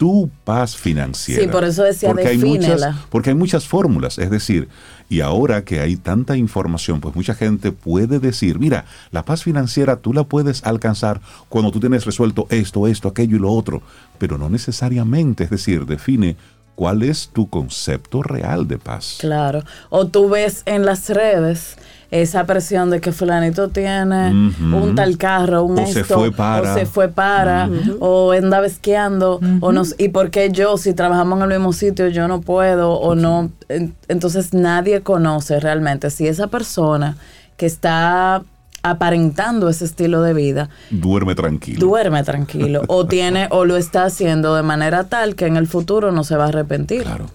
tu 0.01 0.31
paz 0.45 0.79
financiera. 0.79 1.43
Sí, 1.43 1.49
por 1.49 1.63
eso 1.63 1.83
decía, 1.83 2.09
porque 2.09 2.27
hay 2.27 2.39
muchas, 2.39 2.97
porque 3.11 3.29
hay 3.29 3.37
muchas 3.37 3.67
fórmulas, 3.67 4.17
es 4.17 4.31
decir, 4.31 4.67
y 5.11 5.21
ahora 5.21 5.63
que 5.63 5.81
hay 5.81 5.97
tanta 5.97 6.39
información, 6.39 7.03
pues 7.03 7.15
mucha 7.15 7.35
gente 7.35 7.71
puede 7.71 8.19
decir, 8.19 8.59
mira, 8.59 8.87
la 9.11 9.27
paz 9.27 9.43
financiera 9.43 9.97
tú 9.97 10.15
la 10.15 10.25
puedes 10.25 10.65
alcanzar 10.65 11.21
cuando 11.51 11.71
tú 11.71 11.81
tienes 11.81 12.07
resuelto 12.07 12.47
esto, 12.49 12.87
esto, 12.87 13.09
aquello 13.09 13.37
y 13.37 13.41
lo 13.41 13.53
otro, 13.53 13.83
pero 14.17 14.39
no 14.39 14.49
necesariamente, 14.49 15.45
es 15.45 15.51
decir, 15.51 15.85
define 15.85 16.39
cuál 16.77 17.03
es 17.03 17.29
tu 17.35 17.51
concepto 17.51 18.23
real 18.23 18.67
de 18.69 18.79
paz. 18.79 19.19
Claro. 19.21 19.65
O 19.91 20.07
tú 20.07 20.31
ves 20.31 20.63
en 20.65 20.87
las 20.87 21.11
redes 21.11 21.77
esa 22.11 22.45
presión 22.45 22.91
de 22.91 23.01
que 23.01 23.13
fulanito 23.13 23.69
tiene 23.69 24.31
un 24.33 24.95
tal 24.97 25.17
carro, 25.17 25.63
un 25.65 25.79
O 25.79 25.87
se 25.87 26.01
esto, 26.01 26.15
fue 26.19 26.33
para. 26.33 26.73
o 26.73 26.79
se 26.79 26.85
fue 26.87 27.09
para, 27.09 27.69
o 28.01 28.33
anda 28.33 28.65
esquiando, 28.67 29.41
o 29.61 29.71
no, 29.73 29.83
y 29.99 30.09
por 30.09 30.31
qué 30.31 30.51
yo, 30.51 30.77
si 30.77 30.93
trabajamos 30.93 31.39
en 31.39 31.45
el 31.45 31.59
mismo 31.59 31.73
sitio, 31.73 32.09
yo 32.09 32.27
no 32.29 32.41
puedo, 32.41 32.95
o 32.95 33.15
no. 33.15 33.51
En- 33.69 33.95
Entonces 34.09 34.53
nadie 34.55 35.03
conoce 35.03 35.61
realmente 35.61 36.11
si 36.11 36.27
esa 36.27 36.49
persona 36.49 37.17
que 37.57 37.67
está 37.67 38.43
aparentando 38.83 39.69
ese 39.69 39.85
estilo 39.85 40.23
de 40.23 40.33
vida 40.35 40.71
Duerme 40.91 41.35
tranquilo. 41.35 41.81
duerme 41.81 42.23
tranquilo 42.25 42.83
o 42.89 43.07
tiene 43.09 43.49
o 43.51 43.65
lo 43.65 43.77
está 43.77 44.05
haciendo 44.05 44.55
de 44.55 44.63
manera 44.63 45.05
tal 45.05 45.35
que 45.35 45.47
en 45.47 45.57
el 45.57 45.67
futuro 45.67 46.13
no 46.13 46.25
se 46.25 46.37
va 46.37 46.45
a 46.47 46.49
arrepentir. 46.49 47.03
Claro. 47.03 47.27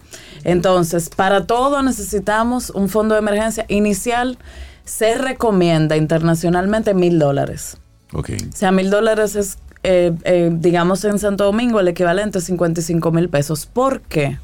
Entonces, 0.44 1.10
para 1.10 1.46
todo 1.46 1.82
necesitamos 1.82 2.70
un 2.70 2.88
fondo 2.90 3.16
de 3.16 3.20
emergencia 3.20 3.66
inicial. 3.68 4.38
Se 4.84 5.16
recomienda 5.16 5.98
internacionalmente 5.98 6.94
mil 6.94 7.18
dólares. 7.18 7.78
Ok. 8.14 8.30
O 8.54 8.56
sea, 8.56 8.72
mil 8.72 8.92
dólares 8.92 9.36
es, 9.36 9.58
eh, 9.82 10.14
eh, 10.24 10.52
digamos, 10.54 11.04
en 11.06 11.18
Santo 11.18 11.46
Domingo 11.46 11.80
el 11.80 11.88
equivalente 11.88 12.38
a 12.38 12.42
55 12.42 13.12
mil 13.12 13.28
pesos. 13.30 13.66
¿Por 13.66 14.02
qué? 14.02 14.38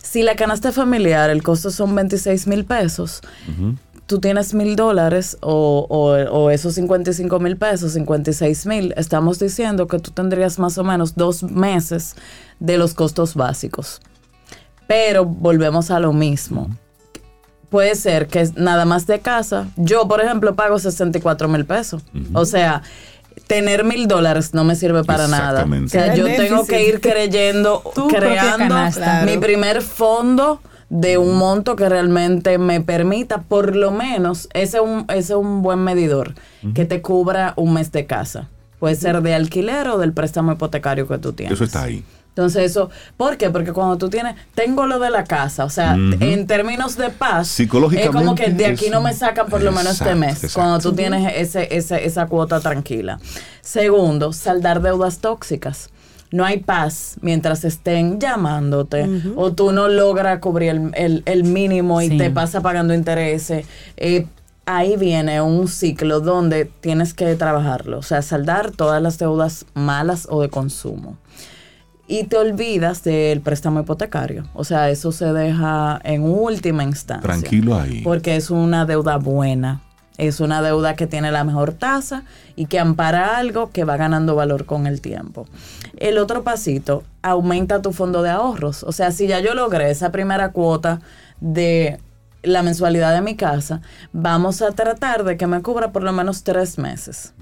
Si 0.00 0.22
la 0.22 0.36
canasta 0.36 0.70
familiar, 0.70 1.28
el 1.28 1.42
costo 1.42 1.70
son 1.72 1.94
26 1.94 2.46
mil 2.46 2.64
pesos, 2.64 3.20
tú 4.08 4.18
tienes 4.18 4.54
mil 4.54 4.74
dólares 4.74 5.36
o, 5.40 5.86
o- 5.88 6.30
o 6.36 6.50
esos 6.50 6.74
55 6.74 7.38
mil 7.38 7.56
pesos, 7.56 7.92
56 7.92 8.66
mil, 8.66 8.92
estamos 8.96 9.38
diciendo 9.38 9.86
que 9.86 10.00
tú 10.00 10.10
tendrías 10.10 10.58
más 10.58 10.76
o 10.78 10.82
menos 10.82 11.14
dos 11.14 11.44
meses 11.44 12.16
de 12.58 12.76
los 12.78 12.94
costos 12.94 13.34
básicos. 13.36 14.00
Pero 14.88 15.24
volvemos 15.24 15.90
a 15.92 16.00
lo 16.00 16.12
mismo. 16.12 16.68
puede 17.70 17.94
ser 17.96 18.28
que 18.28 18.48
nada 18.56 18.86
más 18.86 19.06
de 19.06 19.20
casa, 19.20 19.66
yo 19.76 20.08
por 20.08 20.22
ejemplo 20.22 20.54
pago 20.56 20.78
64 20.78 21.48
mil 21.48 21.66
pesos. 21.66 22.02
O 22.32 22.46
sea, 22.46 22.82
tener 23.46 23.84
mil 23.84 24.08
dólares 24.08 24.54
no 24.54 24.64
me 24.64 24.74
sirve 24.74 25.04
para 25.04 25.28
nada. 25.28 25.66
O 25.84 25.88
sea, 25.88 26.14
yo 26.14 26.24
tengo 26.24 26.64
que 26.66 26.82
ir 26.88 27.00
creyendo, 27.02 27.82
creando 28.08 28.56
canasta. 28.68 29.22
mi 29.26 29.36
primer 29.36 29.82
fondo 29.82 30.62
de 30.90 31.18
un 31.18 31.36
monto 31.36 31.76
que 31.76 31.88
realmente 31.88 32.58
me 32.58 32.80
permita, 32.80 33.42
por 33.42 33.76
lo 33.76 33.90
menos, 33.90 34.48
ese 34.54 34.78
es 34.78 34.82
un, 34.82 35.04
ese 35.08 35.18
es 35.18 35.30
un 35.38 35.62
buen 35.62 35.80
medidor, 35.80 36.34
que 36.74 36.84
te 36.84 37.02
cubra 37.02 37.52
un 37.56 37.74
mes 37.74 37.92
de 37.92 38.06
casa. 38.06 38.48
Puede 38.78 38.94
ser 38.94 39.20
de 39.22 39.34
alquiler 39.34 39.88
o 39.88 39.98
del 39.98 40.12
préstamo 40.12 40.52
hipotecario 40.52 41.06
que 41.08 41.18
tú 41.18 41.32
tienes. 41.32 41.54
Eso 41.54 41.64
está 41.64 41.82
ahí. 41.82 42.04
Entonces 42.28 42.70
eso, 42.70 42.88
¿por 43.16 43.36
qué? 43.36 43.50
Porque 43.50 43.72
cuando 43.72 43.98
tú 43.98 44.08
tienes, 44.08 44.36
tengo 44.54 44.86
lo 44.86 45.00
de 45.00 45.10
la 45.10 45.24
casa, 45.24 45.64
o 45.64 45.70
sea, 45.70 45.94
en 45.96 46.46
términos 46.46 46.96
de 46.96 47.10
paz, 47.10 47.48
Psicológicamente 47.48 48.16
es 48.16 48.24
como 48.24 48.36
que 48.36 48.50
de 48.50 48.66
aquí 48.66 48.90
no 48.90 49.00
me 49.00 49.12
sacan 49.12 49.48
por 49.48 49.60
lo 49.60 49.72
menos 49.72 49.94
este 49.94 50.14
mes, 50.14 50.44
exacto. 50.44 50.54
cuando 50.54 50.78
tú 50.78 50.92
tienes 50.94 51.32
ese, 51.34 51.76
ese, 51.76 52.06
esa 52.06 52.26
cuota 52.26 52.60
tranquila. 52.60 53.18
Segundo, 53.60 54.32
saldar 54.32 54.80
deudas 54.82 55.18
tóxicas. 55.18 55.90
No 56.30 56.44
hay 56.44 56.58
paz 56.58 57.16
mientras 57.22 57.64
estén 57.64 58.20
llamándote 58.20 59.08
o 59.36 59.52
tú 59.52 59.72
no 59.72 59.88
logras 59.88 60.38
cubrir 60.40 60.70
el, 60.70 60.90
el- 60.94 61.22
el 61.24 61.44
mínimo 61.44 62.02
y 62.02 62.08
Sí. 62.10 62.18
te 62.18 62.30
pasa 62.30 62.60
pagando 62.60 62.92
intereses. 62.94 63.66
Eh, 63.96 64.26
ahí 64.66 64.96
viene 64.98 65.40
un 65.40 65.68
ciclo 65.68 66.20
donde 66.20 66.66
tienes 66.66 67.14
que 67.14 67.34
trabajarlo, 67.36 67.98
o 67.98 68.02
sea, 68.02 68.20
saldar 68.20 68.70
todas 68.72 69.00
las 69.02 69.18
deudas 69.18 69.64
malas 69.72 70.26
o 70.30 70.42
de 70.42 70.50
consumo 70.50 71.16
y 72.06 72.24
te 72.24 72.36
olvidas 72.36 73.02
del 73.04 73.40
préstamo 73.40 73.80
hipotecario. 73.80 74.44
O 74.54 74.64
sea, 74.64 74.90
eso 74.90 75.12
se 75.12 75.32
deja 75.32 75.98
en 76.04 76.22
última 76.22 76.82
instancia. 76.84 77.22
Tranquilo 77.22 77.78
ahí. 77.78 78.02
Porque 78.02 78.36
es 78.36 78.50
una 78.50 78.84
deuda 78.86 79.16
buena. 79.16 79.80
Es 80.18 80.40
una 80.40 80.60
deuda 80.62 80.96
que 80.96 81.06
tiene 81.06 81.32
la 81.32 81.44
mejor 81.44 81.72
tasa 81.72 82.24
y 82.56 82.66
que 82.66 82.78
ampara 82.78 83.38
algo 83.38 83.70
que 83.70 83.84
va 83.84 83.96
ganando 83.96 84.34
valor 84.34 84.66
con 84.66 84.86
el 84.86 85.00
tiempo. 85.00 85.46
El 85.96 86.18
otro 86.18 86.42
pasito, 86.42 87.04
aumenta 87.22 87.80
tu 87.80 87.92
fondo 87.92 88.22
de 88.22 88.30
ahorros. 88.30 88.82
O 88.82 88.92
sea, 88.92 89.12
si 89.12 89.26
ya 89.26 89.40
yo 89.40 89.54
logré 89.54 89.90
esa 89.90 90.10
primera 90.10 90.50
cuota 90.50 91.00
de 91.40 91.98
la 92.42 92.62
mensualidad 92.62 93.14
de 93.14 93.20
mi 93.20 93.36
casa, 93.36 93.80
vamos 94.12 94.62
a 94.62 94.72
tratar 94.72 95.24
de 95.24 95.36
que 95.36 95.46
me 95.46 95.60
cubra 95.62 95.92
por 95.92 96.02
lo 96.02 96.12
menos 96.12 96.44
tres 96.44 96.78
meses. 96.78 97.34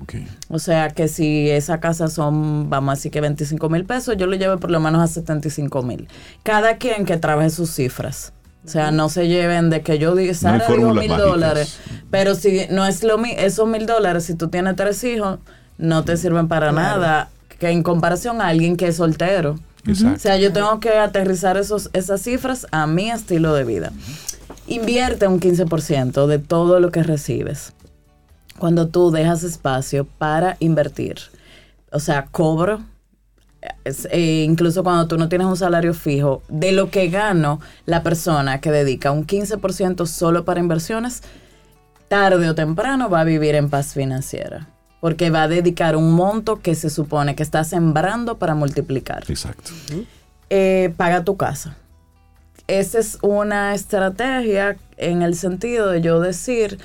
O 0.48 0.58
sea 0.58 0.90
que 0.90 1.08
si 1.08 1.50
esa 1.50 1.80
casa 1.80 2.08
son, 2.08 2.70
vamos 2.70 2.92
a 2.92 2.94
decir 2.96 3.12
que 3.12 3.20
25 3.20 3.68
mil 3.68 3.84
pesos, 3.84 4.16
yo 4.16 4.26
lo 4.26 4.36
lleve 4.36 4.56
por 4.56 4.70
lo 4.70 4.80
menos 4.80 5.02
a 5.02 5.06
75 5.06 5.82
mil. 5.82 6.08
Cada 6.42 6.76
quien 6.76 7.04
que 7.04 7.16
trabaje 7.18 7.50
sus 7.50 7.70
cifras. 7.70 8.32
O 8.66 8.68
sea, 8.68 8.90
no 8.90 9.08
se 9.08 9.28
lleven 9.28 9.70
de 9.70 9.82
que 9.82 9.98
yo 9.98 10.16
diga, 10.16 10.34
Sara 10.34 10.58
dijo 10.58 10.66
fórmulas 10.66 11.02
mil 11.02 11.08
mágicas. 11.10 11.30
dólares. 11.30 11.78
Pero 12.10 12.34
si 12.34 12.66
no 12.70 12.84
es 12.84 13.04
lo 13.04 13.16
mismo, 13.16 13.38
esos 13.38 13.68
mil 13.68 13.86
dólares, 13.86 14.24
si 14.24 14.34
tú 14.34 14.48
tienes 14.48 14.74
tres 14.74 15.02
hijos, 15.04 15.38
no 15.78 16.04
te 16.04 16.16
sirven 16.16 16.48
para 16.48 16.72
nada. 16.72 17.30
Que 17.58 17.70
en 17.70 17.82
comparación 17.82 18.40
a 18.42 18.48
alguien 18.48 18.76
que 18.76 18.88
es 18.88 18.96
soltero. 18.96 19.58
Exacto. 19.86 20.16
O 20.16 20.18
sea, 20.18 20.36
yo 20.36 20.52
tengo 20.52 20.80
que 20.80 20.90
aterrizar 20.90 21.56
esos, 21.56 21.90
esas 21.92 22.20
cifras 22.20 22.66
a 22.72 22.86
mi 22.86 23.10
estilo 23.10 23.54
de 23.54 23.64
vida. 23.64 23.92
Invierte 24.66 25.28
un 25.28 25.40
15% 25.40 26.26
de 26.26 26.38
todo 26.40 26.80
lo 26.80 26.90
que 26.90 27.02
recibes 27.04 27.72
cuando 28.58 28.88
tú 28.88 29.10
dejas 29.10 29.42
espacio 29.42 30.06
para 30.18 30.56
invertir. 30.58 31.16
O 31.92 32.00
sea, 32.00 32.26
cobro, 32.30 32.80
eh, 33.84 34.44
incluso 34.46 34.82
cuando 34.82 35.06
tú 35.06 35.18
no 35.18 35.28
tienes 35.28 35.46
un 35.46 35.56
salario 35.56 35.94
fijo, 35.94 36.42
de 36.48 36.72
lo 36.72 36.90
que 36.90 37.08
gano 37.08 37.60
la 37.84 38.02
persona 38.02 38.60
que 38.60 38.70
dedica 38.70 39.10
un 39.10 39.26
15% 39.26 40.06
solo 40.06 40.44
para 40.44 40.60
inversiones, 40.60 41.22
tarde 42.08 42.48
o 42.48 42.54
temprano 42.54 43.08
va 43.08 43.20
a 43.20 43.24
vivir 43.24 43.54
en 43.54 43.70
paz 43.70 43.94
financiera. 43.94 44.68
Porque 45.00 45.30
va 45.30 45.42
a 45.42 45.48
dedicar 45.48 45.94
un 45.94 46.12
monto 46.12 46.60
que 46.60 46.74
se 46.74 46.90
supone 46.90 47.36
que 47.36 47.42
está 47.42 47.64
sembrando 47.64 48.38
para 48.38 48.54
multiplicar 48.54 49.24
Exacto. 49.28 49.70
eh, 50.50 50.92
paga 50.96 51.22
tu 51.22 51.36
casa. 51.36 51.76
Esa 52.66 52.98
es 52.98 53.18
una 53.22 53.74
estrategia 53.74 54.76
en 54.96 55.22
el 55.22 55.36
sentido 55.36 55.90
de 55.90 56.00
yo 56.00 56.20
decir, 56.20 56.78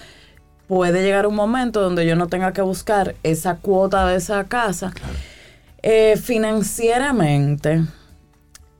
puede 0.68 1.04
llegar 1.04 1.26
un 1.26 1.36
momento 1.36 1.82
donde 1.82 2.06
yo 2.06 2.16
no 2.16 2.28
tenga 2.28 2.54
que 2.54 2.62
buscar 2.62 3.16
esa 3.24 3.56
cuota 3.56 4.06
de 4.08 4.18
esa 4.18 4.44
casa. 4.44 4.94
Eh, 5.84 6.18
financieramente, 6.18 7.84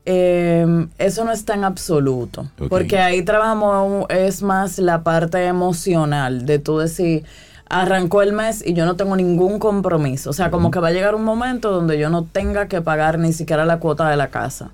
eh, 0.04 0.86
eso 0.98 1.24
no 1.24 1.32
es 1.32 1.44
tan 1.44 1.64
absoluto, 1.64 2.48
porque 2.68 2.98
ahí 2.98 3.22
trabajamos, 3.22 4.06
es 4.08 4.42
más 4.42 4.78
la 4.78 5.02
parte 5.02 5.46
emocional 5.46 6.46
de 6.46 6.58
tú 6.58 6.78
decir, 6.78 7.24
arrancó 7.72 8.20
el 8.20 8.32
mes 8.32 8.62
y 8.64 8.74
yo 8.74 8.84
no 8.84 8.96
tengo 8.96 9.16
ningún 9.16 9.58
compromiso. 9.58 10.30
O 10.30 10.32
sea, 10.32 10.50
como 10.50 10.70
que 10.70 10.78
va 10.78 10.88
a 10.88 10.92
llegar 10.92 11.14
un 11.14 11.24
momento 11.24 11.70
donde 11.70 11.98
yo 11.98 12.10
no 12.10 12.24
tenga 12.24 12.68
que 12.68 12.82
pagar 12.82 13.18
ni 13.18 13.32
siquiera 13.32 13.64
la 13.64 13.78
cuota 13.78 14.08
de 14.10 14.16
la 14.16 14.28
casa. 14.28 14.72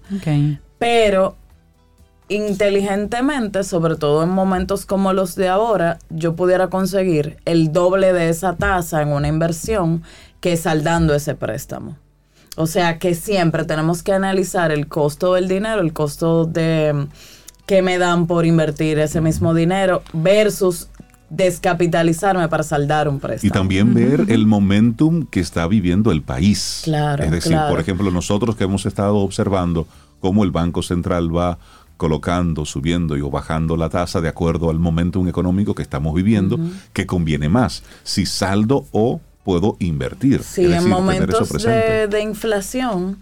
Pero 0.78 1.36
inteligentemente, 2.28 3.62
sobre 3.64 3.96
todo 3.96 4.22
en 4.22 4.30
momentos 4.30 4.84
como 4.84 5.12
los 5.12 5.34
de 5.36 5.48
ahora, 5.48 5.98
yo 6.10 6.34
pudiera 6.34 6.68
conseguir 6.68 7.38
el 7.44 7.72
doble 7.72 8.12
de 8.12 8.28
esa 8.30 8.56
tasa 8.56 9.00
en 9.00 9.08
una 9.08 9.28
inversión 9.28 10.02
que 10.40 10.56
saldando 10.56 11.14
ese 11.14 11.34
préstamo. 11.34 11.96
O 12.60 12.66
sea 12.66 12.98
que 12.98 13.14
siempre 13.14 13.64
tenemos 13.64 14.02
que 14.02 14.12
analizar 14.12 14.72
el 14.72 14.88
costo 14.88 15.34
del 15.34 15.46
dinero, 15.46 15.80
el 15.80 15.92
costo 15.92 16.44
de 16.44 17.06
que 17.66 17.82
me 17.82 17.98
dan 17.98 18.26
por 18.26 18.44
invertir 18.46 18.98
ese 18.98 19.20
mismo 19.20 19.54
dinero 19.54 20.02
versus 20.12 20.88
descapitalizarme 21.30 22.48
para 22.48 22.62
saldar 22.62 23.08
un 23.08 23.16
Y 23.16 23.20
préstamo. 23.20 23.52
también 23.52 23.94
ver 23.94 24.24
el 24.28 24.46
momentum 24.46 25.26
que 25.26 25.40
está 25.40 25.68
viviendo 25.68 26.10
el 26.10 26.22
país. 26.22 26.80
Claro, 26.84 27.22
Es 27.22 27.30
decir, 27.30 27.52
claro. 27.52 27.70
por 27.70 27.80
ejemplo, 27.80 28.10
nosotros 28.10 28.56
que 28.56 28.64
hemos 28.64 28.86
estado 28.86 29.16
observando 29.18 29.86
cómo 30.20 30.42
el 30.42 30.50
Banco 30.50 30.82
Central 30.82 31.34
va 31.34 31.58
colocando, 31.96 32.64
subiendo 32.64 33.16
y 33.16 33.20
o 33.20 33.30
bajando 33.30 33.76
la 33.76 33.88
tasa 33.88 34.20
de 34.20 34.28
acuerdo 34.28 34.70
al 34.70 34.78
momentum 34.78 35.28
económico 35.28 35.74
que 35.74 35.82
estamos 35.82 36.14
viviendo, 36.14 36.58
que 36.92 37.06
conviene 37.06 37.48
más, 37.48 37.82
si 38.04 38.24
saldo 38.26 38.86
o 38.92 39.20
puedo 39.48 39.76
invertir. 39.78 40.42
Sí, 40.42 40.62
Es 40.62 40.66
en 40.66 40.72
decir, 40.72 40.88
momentos 40.90 41.48
de, 41.62 42.06
de 42.06 42.20
inflación, 42.20 43.18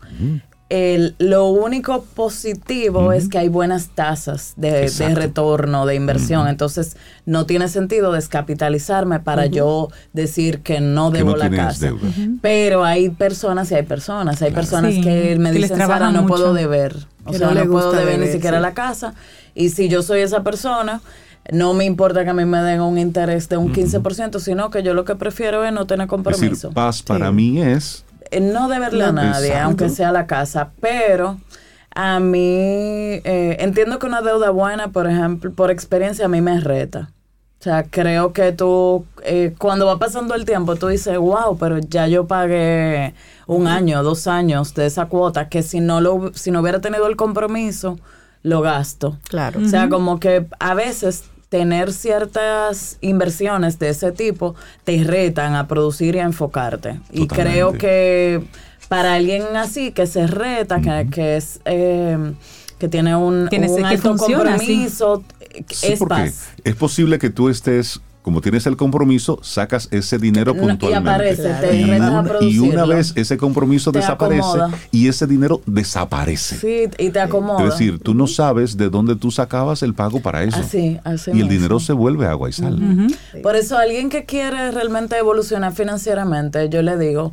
el- 0.69 1.15
lo 1.21 1.45
único 1.47 2.03
positivo 2.03 3.13
es 3.13 3.29
que 3.29 3.39
hay 3.39 3.49
buenas 3.49 3.91
tasas 3.91 4.55
de, 4.57 4.89
retorno, 5.15 5.87
de 5.87 5.95
inversión. 5.95 6.49
Entonces, 6.49 6.97
no 7.25 7.47
tiene 7.47 7.69
sentido 7.69 8.11
descapitalizarme 8.11 9.21
para 9.21 9.47
yo 9.47 9.89
decir 10.13 10.63
que 10.63 10.81
no 10.81 11.13
Que 11.13 11.19
debo 11.19 11.31
no 11.31 11.37
la 11.37 11.51
casa. 11.51 11.87
deuda. 11.87 12.09
Pero 12.43 12.85
hay 12.85 13.11
personas 13.11 13.71
y 13.71 13.77
hay 13.77 13.85
personas. 13.85 14.43
Hay 14.43 14.51
personas 14.51 14.95
Sí, 14.95 15.01
que 15.03 15.37
me 15.39 15.53
que 15.53 15.59
dicen, 15.59 15.77
Sara, 15.79 16.11
no 16.11 16.23
mucho. 16.23 16.35
puedo 16.35 16.55
deber. 16.55 16.97
O 17.25 17.31
Que 17.31 17.39
sea, 17.39 17.53
no 17.53 17.71
puedo 17.71 17.93
deber 17.93 18.19
ni 18.19 18.27
siquiera 18.27 18.59
sí. 18.59 18.63
la 18.63 18.75
casa. 18.75 19.15
Y 19.55 19.69
si 19.71 19.89
yo 19.89 20.03
soy 20.03 20.21
esa 20.21 20.43
persona, 20.43 21.01
no 21.53 21.75
me 21.75 21.85
importa 21.85 22.25
que 22.25 22.31
a 22.31 22.35
mí 22.35 22.45
me 22.45 22.59
den 22.63 22.81
un 22.81 22.99
interés 22.99 23.49
de 23.49 23.57
un 23.57 23.73
15%, 23.73 24.39
sino 24.41 24.71
que 24.71 24.83
yo 24.83 24.95
lo 24.95 25.05
que 25.05 25.15
prefiero 25.17 25.65
es 25.65 25.73
no 25.73 25.87
tener 25.87 26.05
Es 26.07 26.11
compromiso. 26.11 26.69
decir, 26.69 26.71
paz 26.75 27.03
para 27.03 27.31
mí 27.33 27.61
es 27.61 28.05
Eh, 28.31 28.41
no 28.41 28.69
deberle 28.69 29.05
a 29.05 29.13
nadie, 29.13 29.49
exacto. 29.49 29.65
aunque 29.67 29.89
sea 29.89 30.11
la 30.13 30.27
casa, 30.27 30.71
pero 30.81 31.39
a 31.95 32.19
mí 32.21 32.41
eh, 33.25 33.57
entiendo 33.61 33.99
que 33.99 34.07
una 34.07 34.21
deuda 34.23 34.51
buena, 34.51 34.89
por 34.89 35.07
ejemplo, 35.07 35.53
por 35.53 35.71
experiencia 35.71 36.25
a 36.27 36.29
mí 36.29 36.41
me 36.41 36.61
reta. 36.61 37.11
O 37.59 37.63
sea, 37.63 37.85
creo 37.85 38.33
que 38.33 38.53
tú, 38.53 39.07
eh, 39.25 39.55
cuando 39.59 39.87
va 39.87 39.99
pasando 39.99 40.35
el 40.35 40.45
tiempo, 40.45 40.77
tú 40.77 40.89
dices, 40.89 41.17
wow, 41.17 41.57
pero 41.59 41.79
ya 41.79 42.07
yo 42.07 42.27
pagué 42.27 43.15
un 43.47 43.67
año, 43.67 44.03
dos 44.03 44.27
años 44.27 44.75
de 44.75 44.87
esa 44.87 45.07
cuota, 45.07 45.49
que 45.49 45.63
si 45.63 45.81
no, 45.81 46.01
lo, 46.01 46.33
si 46.35 46.51
no 46.51 46.61
hubiera 46.61 46.81
tenido 46.81 47.07
el 47.07 47.17
compromiso, 47.17 47.99
lo 48.43 48.61
gasto. 48.61 49.17
Claro. 49.29 49.61
O 49.65 49.69
sea, 49.69 49.89
como 49.89 50.21
que 50.21 50.47
a 50.61 50.75
veces 50.75 51.25
tener 51.49 51.93
ciertas 51.93 52.99
inversiones 53.01 53.79
de 53.79 53.91
ese 53.91 54.13
tipo 54.13 54.55
te 54.85 55.03
retan 55.05 55.55
a 55.55 55.69
producir 55.69 56.17
y 56.17 56.19
a 56.19 56.25
enfocarte. 56.25 57.01
Y 57.13 57.27
creo 57.29 57.73
que 57.73 58.43
para 58.89 59.15
alguien 59.15 59.45
así 59.57 59.93
que 59.93 60.07
se 60.07 60.27
reta, 60.27 60.81
que, 60.81 61.09
que 61.11 61.37
es 61.37 61.61
eh, 61.65 62.35
que 62.79 62.89
tiene 62.89 63.17
un, 63.17 63.49
Tiene 63.49 63.67
alto 63.85 64.17
funciona 64.17 64.57
compromiso, 64.57 65.25
Sí, 65.71 65.93
es 65.93 65.99
porque 65.99 66.15
paz. 66.15 66.49
es 66.65 66.75
posible 66.75 67.19
que 67.19 67.31
tú 67.31 67.49
estés, 67.49 68.01
como 68.27 68.41
tienes 68.41 68.67
el 68.67 68.77
compromiso, 68.77 69.39
sacas 69.41 69.87
ese 69.93 70.19
dinero 70.19 70.53
No, 70.53 70.65
y 70.65 70.67
puntualmente. 70.67 71.11
aparece, 71.11 71.55
te 71.61 71.77
Y 71.77 71.85
retas 71.85 72.11
a 72.11 72.21
una, 72.23 72.33
y 72.41 72.59
una 72.59 72.85
vez 72.85 73.13
ese 73.15 73.37
compromiso 73.37 73.93
Te 73.93 74.01
desaparece 74.01 74.41
acomoda. 74.41 74.71
y 74.91 75.07
ese 75.07 75.29
dinero 75.29 75.61
desaparece. 75.65 76.57
Sí, 76.57 76.91
y 76.99 77.11
te 77.11 77.21
acomoda. 77.21 77.63
Es 77.65 77.71
decir, 77.71 78.01
tú 78.01 78.15
no 78.15 78.27
sabes 78.27 78.77
de 78.77 78.91
dónde 78.91 79.15
tú 79.15 79.31
sacabas 79.31 79.85
el 79.85 79.95
pago 79.95 80.19
para 80.19 80.43
eso. 80.43 80.57
así, 80.59 80.99
así 81.05 81.31
y 81.31 81.35
el 81.35 81.37
mismo. 81.45 81.51
dinero 81.53 81.79
se 81.79 81.93
vuelve 81.93 82.27
agua 82.27 82.49
y 82.49 82.53
sal. 82.53 83.07
Por 83.45 83.55
eso 83.55 83.79
alguien 83.79 84.09
que 84.11 84.25
quiere 84.25 84.73
realmente 84.73 85.17
evolucionar 85.17 85.73
financieramente, 85.73 86.69
yo 86.69 86.83
le 86.83 86.99
digo, 86.99 87.33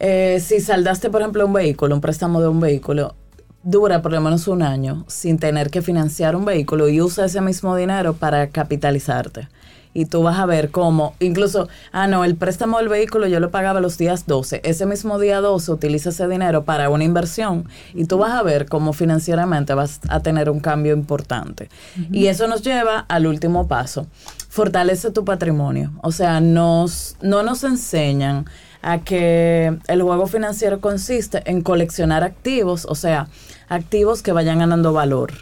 eh, 0.00 0.42
si 0.44 0.58
saldaste, 0.58 1.10
por 1.10 1.20
ejemplo, 1.20 1.46
un 1.46 1.52
vehículo, 1.52 1.94
un 1.94 2.00
préstamo 2.00 2.40
de 2.40 2.48
un 2.48 2.58
vehículo, 2.58 3.14
dura 3.62 4.02
por 4.02 4.10
lo 4.10 4.20
menos 4.20 4.48
un 4.48 4.62
año 4.62 5.04
sin 5.06 5.38
tener 5.38 5.70
que 5.70 5.80
financiar 5.80 6.34
un 6.34 6.44
vehículo 6.44 6.88
y 6.88 7.00
usa 7.00 7.26
ese 7.26 7.40
mismo 7.40 7.76
dinero 7.76 8.14
para 8.14 8.48
capitalizarte. 8.48 9.46
Y 9.94 10.06
tú 10.06 10.22
vas 10.22 10.38
a 10.38 10.46
ver 10.46 10.70
cómo, 10.70 11.14
incluso, 11.20 11.68
ah, 11.92 12.06
no, 12.06 12.24
el 12.24 12.34
préstamo 12.34 12.78
del 12.78 12.88
vehículo 12.88 13.26
yo 13.26 13.40
lo 13.40 13.50
pagaba 13.50 13.80
los 13.80 13.98
días 13.98 14.26
12. 14.26 14.62
Ese 14.64 14.86
mismo 14.86 15.18
día 15.18 15.40
12 15.40 15.70
utiliza 15.70 16.08
ese 16.10 16.26
dinero 16.28 16.64
para 16.64 16.88
una 16.88 17.04
inversión 17.04 17.68
y 17.92 18.06
tú 18.06 18.18
vas 18.18 18.32
a 18.32 18.42
ver 18.42 18.66
cómo 18.66 18.92
financieramente 18.92 19.74
vas 19.74 20.00
a 20.08 20.20
tener 20.20 20.48
un 20.48 20.60
cambio 20.60 20.94
importante. 20.94 21.68
Y 22.10 22.26
eso 22.26 22.46
nos 22.46 22.62
lleva 22.62 23.00
al 23.08 23.26
último 23.26 23.68
paso. 23.68 24.06
Fortalece 24.48 25.10
tu 25.10 25.24
patrimonio. 25.24 25.92
O 26.02 26.12
sea, 26.12 26.40
nos, 26.40 27.16
no 27.20 27.42
nos 27.42 27.62
enseñan 27.64 28.46
a 28.80 28.98
que 28.98 29.78
el 29.86 30.02
juego 30.02 30.26
financiero 30.26 30.80
consiste 30.80 31.42
en 31.50 31.62
coleccionar 31.62 32.24
activos, 32.24 32.86
o 32.88 32.94
sea, 32.94 33.28
activos 33.68 34.22
que 34.22 34.32
vayan 34.32 34.58
ganando 34.58 34.92
valor 34.92 35.32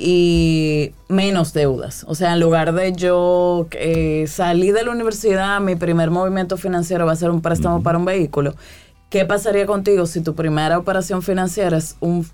y 0.00 0.92
menos 1.08 1.52
deudas. 1.52 2.04
O 2.06 2.14
sea, 2.14 2.32
en 2.34 2.40
lugar 2.40 2.72
de 2.72 2.92
yo 2.92 3.66
eh, 3.72 4.26
salir 4.28 4.72
de 4.72 4.84
la 4.84 4.92
universidad, 4.92 5.60
mi 5.60 5.74
primer 5.74 6.10
movimiento 6.10 6.56
financiero 6.56 7.04
va 7.04 7.12
a 7.12 7.16
ser 7.16 7.30
un 7.30 7.42
préstamo 7.42 7.82
para 7.82 7.98
un 7.98 8.04
vehículo. 8.04 8.54
¿Qué 9.10 9.24
pasaría 9.24 9.66
contigo 9.66 10.06
si 10.06 10.20
tu 10.20 10.36
primera 10.36 10.78
operación 10.78 11.20
financiera 11.20 11.76
es 11.76 11.96
un 11.98 12.24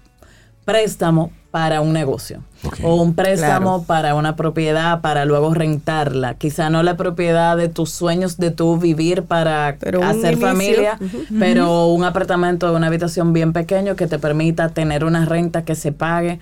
préstamo 0.67 1.33
para 1.51 1.81
un 1.81 1.95
negocio? 1.95 2.43
O 2.83 2.97
un 2.97 3.15
préstamo 3.15 3.85
para 3.85 4.15
una 4.15 4.37
propiedad 4.37 5.01
para 5.01 5.25
luego 5.25 5.55
rentarla. 5.55 6.35
Quizá 6.35 6.69
no 6.69 6.83
la 6.83 6.99
propiedad 6.99 7.57
de 7.57 7.71
tus 7.71 7.91
sueños 7.91 8.37
de 8.37 8.51
tu 8.51 8.77
vivir 8.77 9.23
para 9.23 9.69
hacer 10.03 10.37
familia, 10.37 10.99
pero 11.39 11.87
un 11.87 12.05
apartamento 12.05 12.69
de 12.69 12.77
una 12.77 12.89
habitación 12.89 13.33
bien 13.33 13.55
pequeño 13.55 13.97
que 13.97 14.07
te 14.07 14.19
permita 14.19 14.69
tener 14.69 15.03
una 15.05 15.25
renta 15.25 15.65
que 15.65 15.75
se 15.75 15.93
pague 15.93 16.41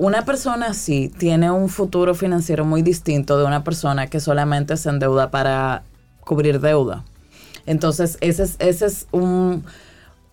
una 0.00 0.24
persona 0.24 0.68
así 0.68 1.12
tiene 1.18 1.50
un 1.50 1.68
futuro 1.68 2.14
financiero 2.14 2.64
muy 2.64 2.80
distinto 2.80 3.38
de 3.38 3.44
una 3.44 3.64
persona 3.64 4.06
que 4.06 4.18
solamente 4.18 4.78
se 4.78 4.88
endeuda 4.88 5.30
para 5.30 5.82
cubrir 6.20 6.58
deuda. 6.58 7.04
Entonces, 7.66 8.16
ese 8.22 8.44
es, 8.44 8.56
ese 8.60 8.86
es 8.86 9.06
un 9.12 9.62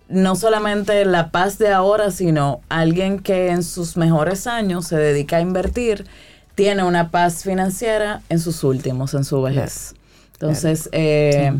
no 0.08 0.38
solamente 0.38 1.04
la 1.04 1.32
paz 1.32 1.58
de 1.58 1.74
ahora, 1.74 2.12
sino 2.12 2.62
alguien 2.70 3.20
que 3.20 3.50
en 3.50 3.62
sus 3.62 3.98
mejores 3.98 4.48
años 4.48 4.88
se 4.88 4.96
dedica 4.96 5.36
a 5.36 5.42
invertir, 5.42 6.06
tiene 6.56 6.86
una 6.86 7.12
paz 7.12 7.44
financiera 7.44 8.22
en 8.30 8.40
sus 8.40 8.64
últimos, 8.64 9.14
en 9.16 9.26
su 9.26 9.42
vejez. 9.42 9.96
Entonces, 10.36 10.88
eh, 10.94 11.52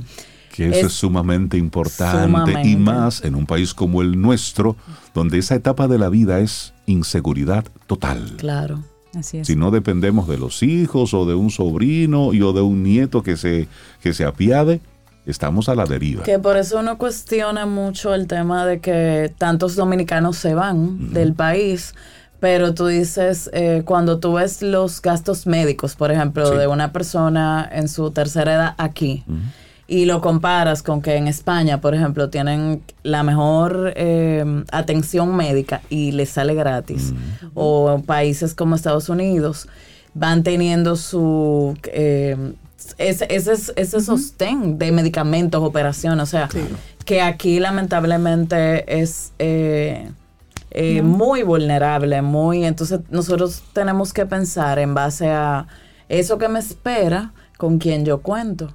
que 0.54 0.70
eso 0.70 0.88
es, 0.88 0.94
sumamente 0.94 1.58
importante 1.58 2.62
y 2.64 2.78
más 2.78 3.22
en 3.26 3.36
un 3.36 3.46
país 3.46 3.74
como 3.74 4.02
el 4.02 4.22
nuestro, 4.22 4.78
donde 5.14 5.40
esa 5.40 5.56
etapa 5.56 5.90
de 5.90 5.98
la 5.98 6.08
vida 6.08 6.40
es 6.40 6.74
inseguridad 6.88 7.66
total. 7.86 8.34
Claro. 8.38 8.84
Así 9.16 9.38
es. 9.38 9.48
Si 9.48 9.56
no 9.56 9.70
dependemos 9.72 10.28
de 10.28 10.38
los 10.38 10.64
hijos 10.64 11.14
o 11.14 11.26
de 11.26 11.36
un 11.36 11.52
sobrino 11.52 12.34
y 12.34 12.42
o 12.42 12.54
de 12.54 12.62
un 12.62 12.84
nieto 12.84 13.22
que 13.22 13.38
se, 13.38 13.68
que 14.02 14.14
se 14.14 14.26
apiade, 14.26 14.82
estamos 15.26 15.70
a 15.70 15.76
la 15.76 15.86
deriva. 15.86 16.24
Que 16.24 16.40
por 16.40 16.58
eso 16.58 16.80
uno 16.80 16.98
cuestiona 16.98 17.66
mucho 17.66 18.14
el 18.14 18.28
tema 18.28 18.66
de 18.66 18.80
que 18.80 19.34
tantos 19.38 19.76
dominicanos 19.76 20.38
se 20.38 20.56
van 20.56 21.14
del 21.14 21.34
país. 21.34 21.94
Pero 22.40 22.74
tú 22.76 22.86
dices, 22.86 23.50
eh, 23.52 23.82
cuando 23.84 24.20
tú 24.20 24.34
ves 24.34 24.62
los 24.62 25.02
gastos 25.02 25.48
médicos, 25.48 25.96
por 25.96 26.12
ejemplo, 26.12 26.52
de 26.52 26.68
una 26.68 26.92
persona 26.92 27.68
en 27.72 27.90
su 27.90 28.12
tercera 28.12 28.54
edad 28.54 28.76
aquí, 28.78 29.26
y 29.88 30.06
lo 30.06 30.20
comparas 30.20 30.84
con 30.84 31.02
que 31.02 31.16
en 31.16 31.28
España, 31.28 31.80
por 31.80 31.96
ejemplo, 31.96 32.30
tienen 32.30 32.84
la 33.04 33.24
mejor 33.24 33.94
eh, 33.96 34.64
atención 34.72 35.36
médica 35.36 35.82
y 35.90 36.12
les 36.12 36.30
sale 36.30 36.54
gratis, 36.54 37.14
mm. 37.14 37.48
o 37.54 38.04
países 38.06 38.54
como 38.54 38.76
Estados 38.76 39.08
Unidos 39.10 39.68
van 40.14 40.44
teniendo 40.44 40.96
su... 40.96 41.78
Eh, 41.86 42.54
ese, 42.98 43.28
ese, 43.30 43.54
ese 43.76 44.02
sostén 44.02 44.78
de 44.78 44.92
medicamentos, 44.92 45.62
operación, 45.62 46.20
o 46.20 46.26
sea, 46.26 46.48
que 47.06 47.22
aquí 47.22 47.60
lamentablemente 47.60 49.02
es 49.02 49.34
eh, 49.40 50.12
muy 51.04 51.44
vulnerable, 51.44 52.22
muy... 52.22 52.66
Entonces 52.66 53.02
nosotros 53.10 53.64
tenemos 53.74 54.14
que 54.14 54.26
pensar 54.26 54.80
en 54.80 54.94
base 54.94 55.30
a 55.30 55.68
eso 56.08 56.38
que 56.38 56.48
me 56.48 56.60
espera, 56.60 57.34
con 57.58 57.78
quien 57.78 58.06
yo 58.06 58.22
cuento. 58.22 58.74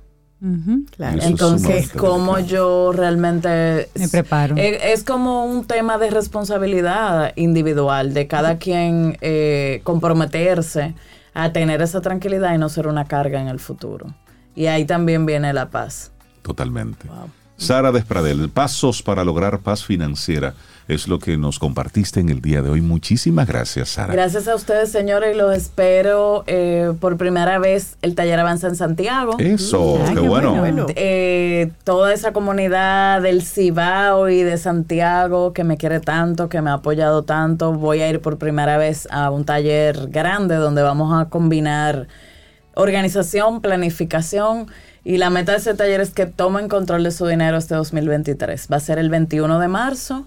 Entonces, 1.20 1.92
como 1.92 2.38
yo 2.40 2.92
realmente 2.92 3.88
me 3.94 4.08
preparo. 4.08 4.56
Es, 4.56 5.04
como 5.04 5.44
un 5.44 5.64
tema 5.64 5.98
de 5.98 6.10
responsabilidad 6.10 7.32
individual, 7.36 8.12
de 8.12 8.26
cada 8.26 8.58
quien 8.58 9.16
eh, 9.20 9.80
comprometerse 9.84 10.94
a 11.34 11.52
tener 11.52 11.80
esa 11.80 12.00
tranquilidad 12.00 12.54
y 12.54 12.58
no 12.58 12.68
ser 12.68 12.88
una 12.88 13.04
carga 13.04 13.40
en 13.40 13.48
el 13.48 13.60
futuro. 13.60 14.14
Y 14.56 14.66
ahí 14.66 14.84
también 14.84 15.26
viene 15.26 15.52
la 15.52 15.70
paz. 15.70 16.10
Totalmente. 16.42 17.08
Sara 17.56 17.92
Despradel, 17.92 18.48
pasos 18.48 19.02
para 19.02 19.22
lograr 19.22 19.60
paz 19.60 19.84
financiera 19.84 20.54
es 20.88 21.08
lo 21.08 21.18
que 21.18 21.36
nos 21.36 21.58
compartiste 21.58 22.20
en 22.20 22.28
el 22.28 22.40
día 22.40 22.62
de 22.62 22.70
hoy. 22.70 22.80
Muchísimas 22.80 23.46
gracias, 23.46 23.90
Sara. 23.90 24.12
Gracias 24.12 24.48
a 24.48 24.54
ustedes, 24.54 24.90
señores, 24.90 25.34
y 25.34 25.38
los 25.38 25.56
espero 25.56 26.44
eh, 26.46 26.92
por 27.00 27.16
primera 27.16 27.58
vez. 27.58 27.96
El 28.02 28.14
taller 28.14 28.38
avanza 28.40 28.68
en 28.68 28.76
Santiago. 28.76 29.36
Eso, 29.38 30.00
qué, 30.12 30.20
bueno. 30.20 30.86
Eh, 30.96 31.70
toda 31.84 32.12
esa 32.12 32.32
comunidad 32.32 33.22
del 33.22 33.42
Cibao 33.42 34.28
y 34.28 34.42
de 34.42 34.58
Santiago 34.58 35.52
que 35.52 35.64
me 35.64 35.76
quiere 35.76 36.00
tanto, 36.00 36.48
que 36.48 36.60
me 36.60 36.70
ha 36.70 36.74
apoyado 36.74 37.22
tanto. 37.22 37.72
Voy 37.72 38.00
a 38.00 38.08
ir 38.08 38.20
por 38.20 38.38
primera 38.38 38.76
vez 38.76 39.06
a 39.10 39.30
un 39.30 39.44
taller 39.44 40.08
grande 40.08 40.56
donde 40.56 40.82
vamos 40.82 41.18
a 41.18 41.28
combinar 41.28 42.08
organización, 42.74 43.60
planificación. 43.60 44.66
Y 45.04 45.18
la 45.18 45.30
meta 45.30 45.52
de 45.52 45.58
ese 45.58 45.74
taller 45.74 46.00
es 46.00 46.10
que 46.10 46.26
tomen 46.26 46.68
control 46.68 47.02
de 47.02 47.10
su 47.10 47.26
dinero 47.26 47.56
este 47.56 47.74
2023. 47.74 48.68
Va 48.70 48.76
a 48.76 48.80
ser 48.80 48.98
el 48.98 49.10
21 49.10 49.58
de 49.58 49.68
marzo 49.68 50.26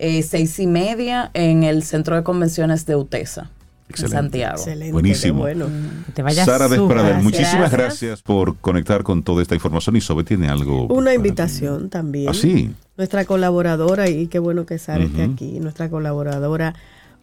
eh, 0.00 0.22
seis 0.22 0.58
y 0.58 0.66
media 0.66 1.30
en 1.34 1.62
el 1.62 1.82
Centro 1.82 2.16
de 2.16 2.22
Convenciones 2.22 2.86
de 2.86 2.96
UTESA. 2.96 3.50
En 3.90 4.08
Santiago. 4.08 4.56
Excelente, 4.56 4.92
Buenísimo. 4.92 5.40
Bueno. 5.40 5.66
te 6.14 6.22
Sara 6.32 6.68
Despradel, 6.68 7.22
muchísimas 7.22 7.72
gracias. 7.72 8.22
por 8.22 8.56
conectar 8.56 9.02
con 9.02 9.22
toda 9.24 9.42
esta 9.42 9.56
información. 9.56 9.96
Y 9.96 10.00
Sobe 10.00 10.22
tiene 10.22 10.48
algo. 10.48 10.86
Una 10.86 11.12
invitación 11.12 11.90
también. 11.90 12.28
¿Ah, 12.28 12.34
sí? 12.34 12.70
Nuestra 12.96 13.24
colaboradora, 13.24 14.08
y 14.08 14.28
qué 14.28 14.38
bueno 14.38 14.64
que 14.64 14.78
Sara 14.78 15.04
esté 15.04 15.24
aquí, 15.24 15.58
nuestra 15.58 15.90
colaboradora 15.90 16.74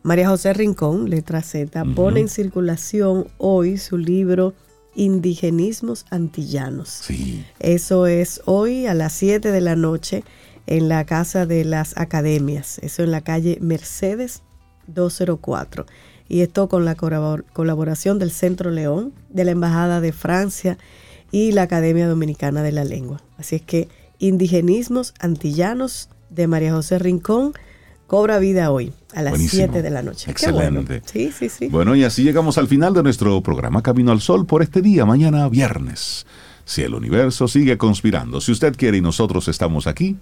María 0.04 0.30
José 0.30 0.54
Rincón, 0.54 1.10
letra 1.10 1.42
Z, 1.42 1.84
pone 1.96 2.22
en 2.22 2.30
circulación 2.30 3.28
hoy 3.38 3.78
su 3.78 3.98
libro 3.98 4.54
Indigenismos 4.96 6.06
Antillanos. 6.10 6.90
Sí. 6.90 7.44
Eso 7.60 8.08
es 8.08 8.42
hoy 8.46 8.88
a 8.88 8.94
las 8.94 9.14
7 9.14 9.52
de 9.52 9.62
la 9.62 9.76
noche 9.76 10.24
en 10.68 10.90
la 10.90 11.06
Casa 11.06 11.46
de 11.46 11.66
las 11.66 11.98
Academias, 11.98 12.80
eso 12.84 13.04
en 13.04 13.12
la 13.12 13.22
calle 13.22 13.58
Mercedes 13.62 14.44
204. 14.88 15.86
Y 16.30 16.42
esto 16.42 16.68
con 16.68 16.86
la 16.86 16.96
colaboración 16.96 18.20
del 18.20 18.32
Centro 18.32 18.70
León, 18.70 19.14
de 19.30 19.46
la 19.46 19.52
Embajada 19.52 20.02
de 20.02 20.12
Francia 20.12 20.78
y 21.32 21.54
la 21.54 21.64
Academia 21.64 22.08
Dominicana 22.08 22.64
de 22.64 22.74
la 22.74 22.84
Lengua. 22.84 23.22
Así 23.38 23.56
es 23.56 23.62
que 23.62 23.88
Indigenismos 24.20 25.14
Antillanos 25.20 26.10
de 26.30 26.48
María 26.48 26.74
José 26.74 27.00
Rincón 27.00 27.54
cobra 28.08 28.40
vida 28.40 28.72
hoy 28.72 28.94
a 29.14 29.22
las 29.22 29.40
7 29.40 29.82
de 29.82 29.90
la 29.90 30.02
noche. 30.02 30.32
Excelente. 30.32 31.02
Sí, 31.06 31.32
sí, 31.32 31.50
sí. 31.50 31.68
Bueno, 31.68 31.96
y 31.96 32.04
así 32.04 32.24
llegamos 32.24 32.58
al 32.58 32.68
final 32.68 32.94
de 32.94 33.04
nuestro 33.04 33.42
programa 33.42 33.82
Camino 33.82 34.12
al 34.12 34.22
Sol 34.22 34.46
por 34.46 34.62
este 34.62 34.82
día, 34.82 35.06
mañana 35.06 35.48
viernes. 35.48 36.26
Si 36.66 36.82
el 36.82 36.94
universo 36.94 37.48
sigue 37.48 37.78
conspirando, 37.78 38.42
si 38.42 38.52
usted 38.52 38.76
quiere 38.76 38.98
y 38.98 39.02
nosotros 39.02 39.48
estamos 39.48 39.88
aquí, 39.88 40.18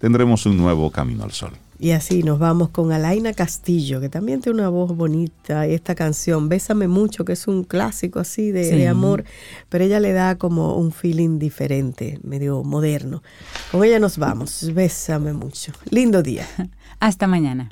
tendremos 0.00 0.46
un 0.46 0.56
nuevo 0.56 0.90
camino 0.90 1.22
al 1.22 1.32
sol. 1.32 1.52
Y 1.78 1.92
así 1.92 2.22
nos 2.22 2.38
vamos 2.38 2.68
con 2.68 2.92
Alaina 2.92 3.32
Castillo, 3.32 4.00
que 4.02 4.10
también 4.10 4.42
tiene 4.42 4.60
una 4.60 4.68
voz 4.68 4.94
bonita. 4.94 5.66
Y 5.66 5.72
esta 5.72 5.94
canción, 5.94 6.50
Bésame 6.50 6.88
mucho, 6.88 7.24
que 7.24 7.32
es 7.32 7.48
un 7.48 7.64
clásico 7.64 8.18
así 8.18 8.50
de, 8.50 8.86
amor, 8.86 9.24
pero 9.70 9.84
ella 9.84 9.98
le 9.98 10.12
da 10.12 10.36
como 10.36 10.76
un 10.76 10.92
feeling 10.92 11.38
diferente, 11.38 12.18
medio 12.22 12.62
moderno. 12.64 13.22
Con 13.72 13.82
ella 13.82 13.98
nos 13.98 14.18
vamos. 14.18 14.70
Bésame 14.74 15.32
mucho. 15.32 15.72
Lindo 15.88 16.22
día. 16.22 16.46
Hasta 17.00 17.26
mañana. 17.26 17.68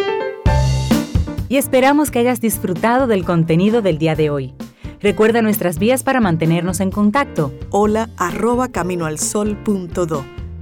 Y 1.50 1.56
esperamos 1.56 2.10
que 2.10 2.20
hayas 2.20 2.40
disfrutado 2.40 3.06
del 3.06 3.24
contenido 3.26 3.82
del 3.82 3.98
día 3.98 4.14
de 4.14 4.30
hoy. 4.30 4.54
Recuerda 5.00 5.42
nuestras 5.42 5.78
vías 5.78 6.02
para 6.02 6.20
mantenernos 6.20 6.80
en 6.80 6.90
contacto. 6.90 7.52
Hola 7.70 8.08
arroba 8.16 8.68
caminoalsol.do. 8.68 10.37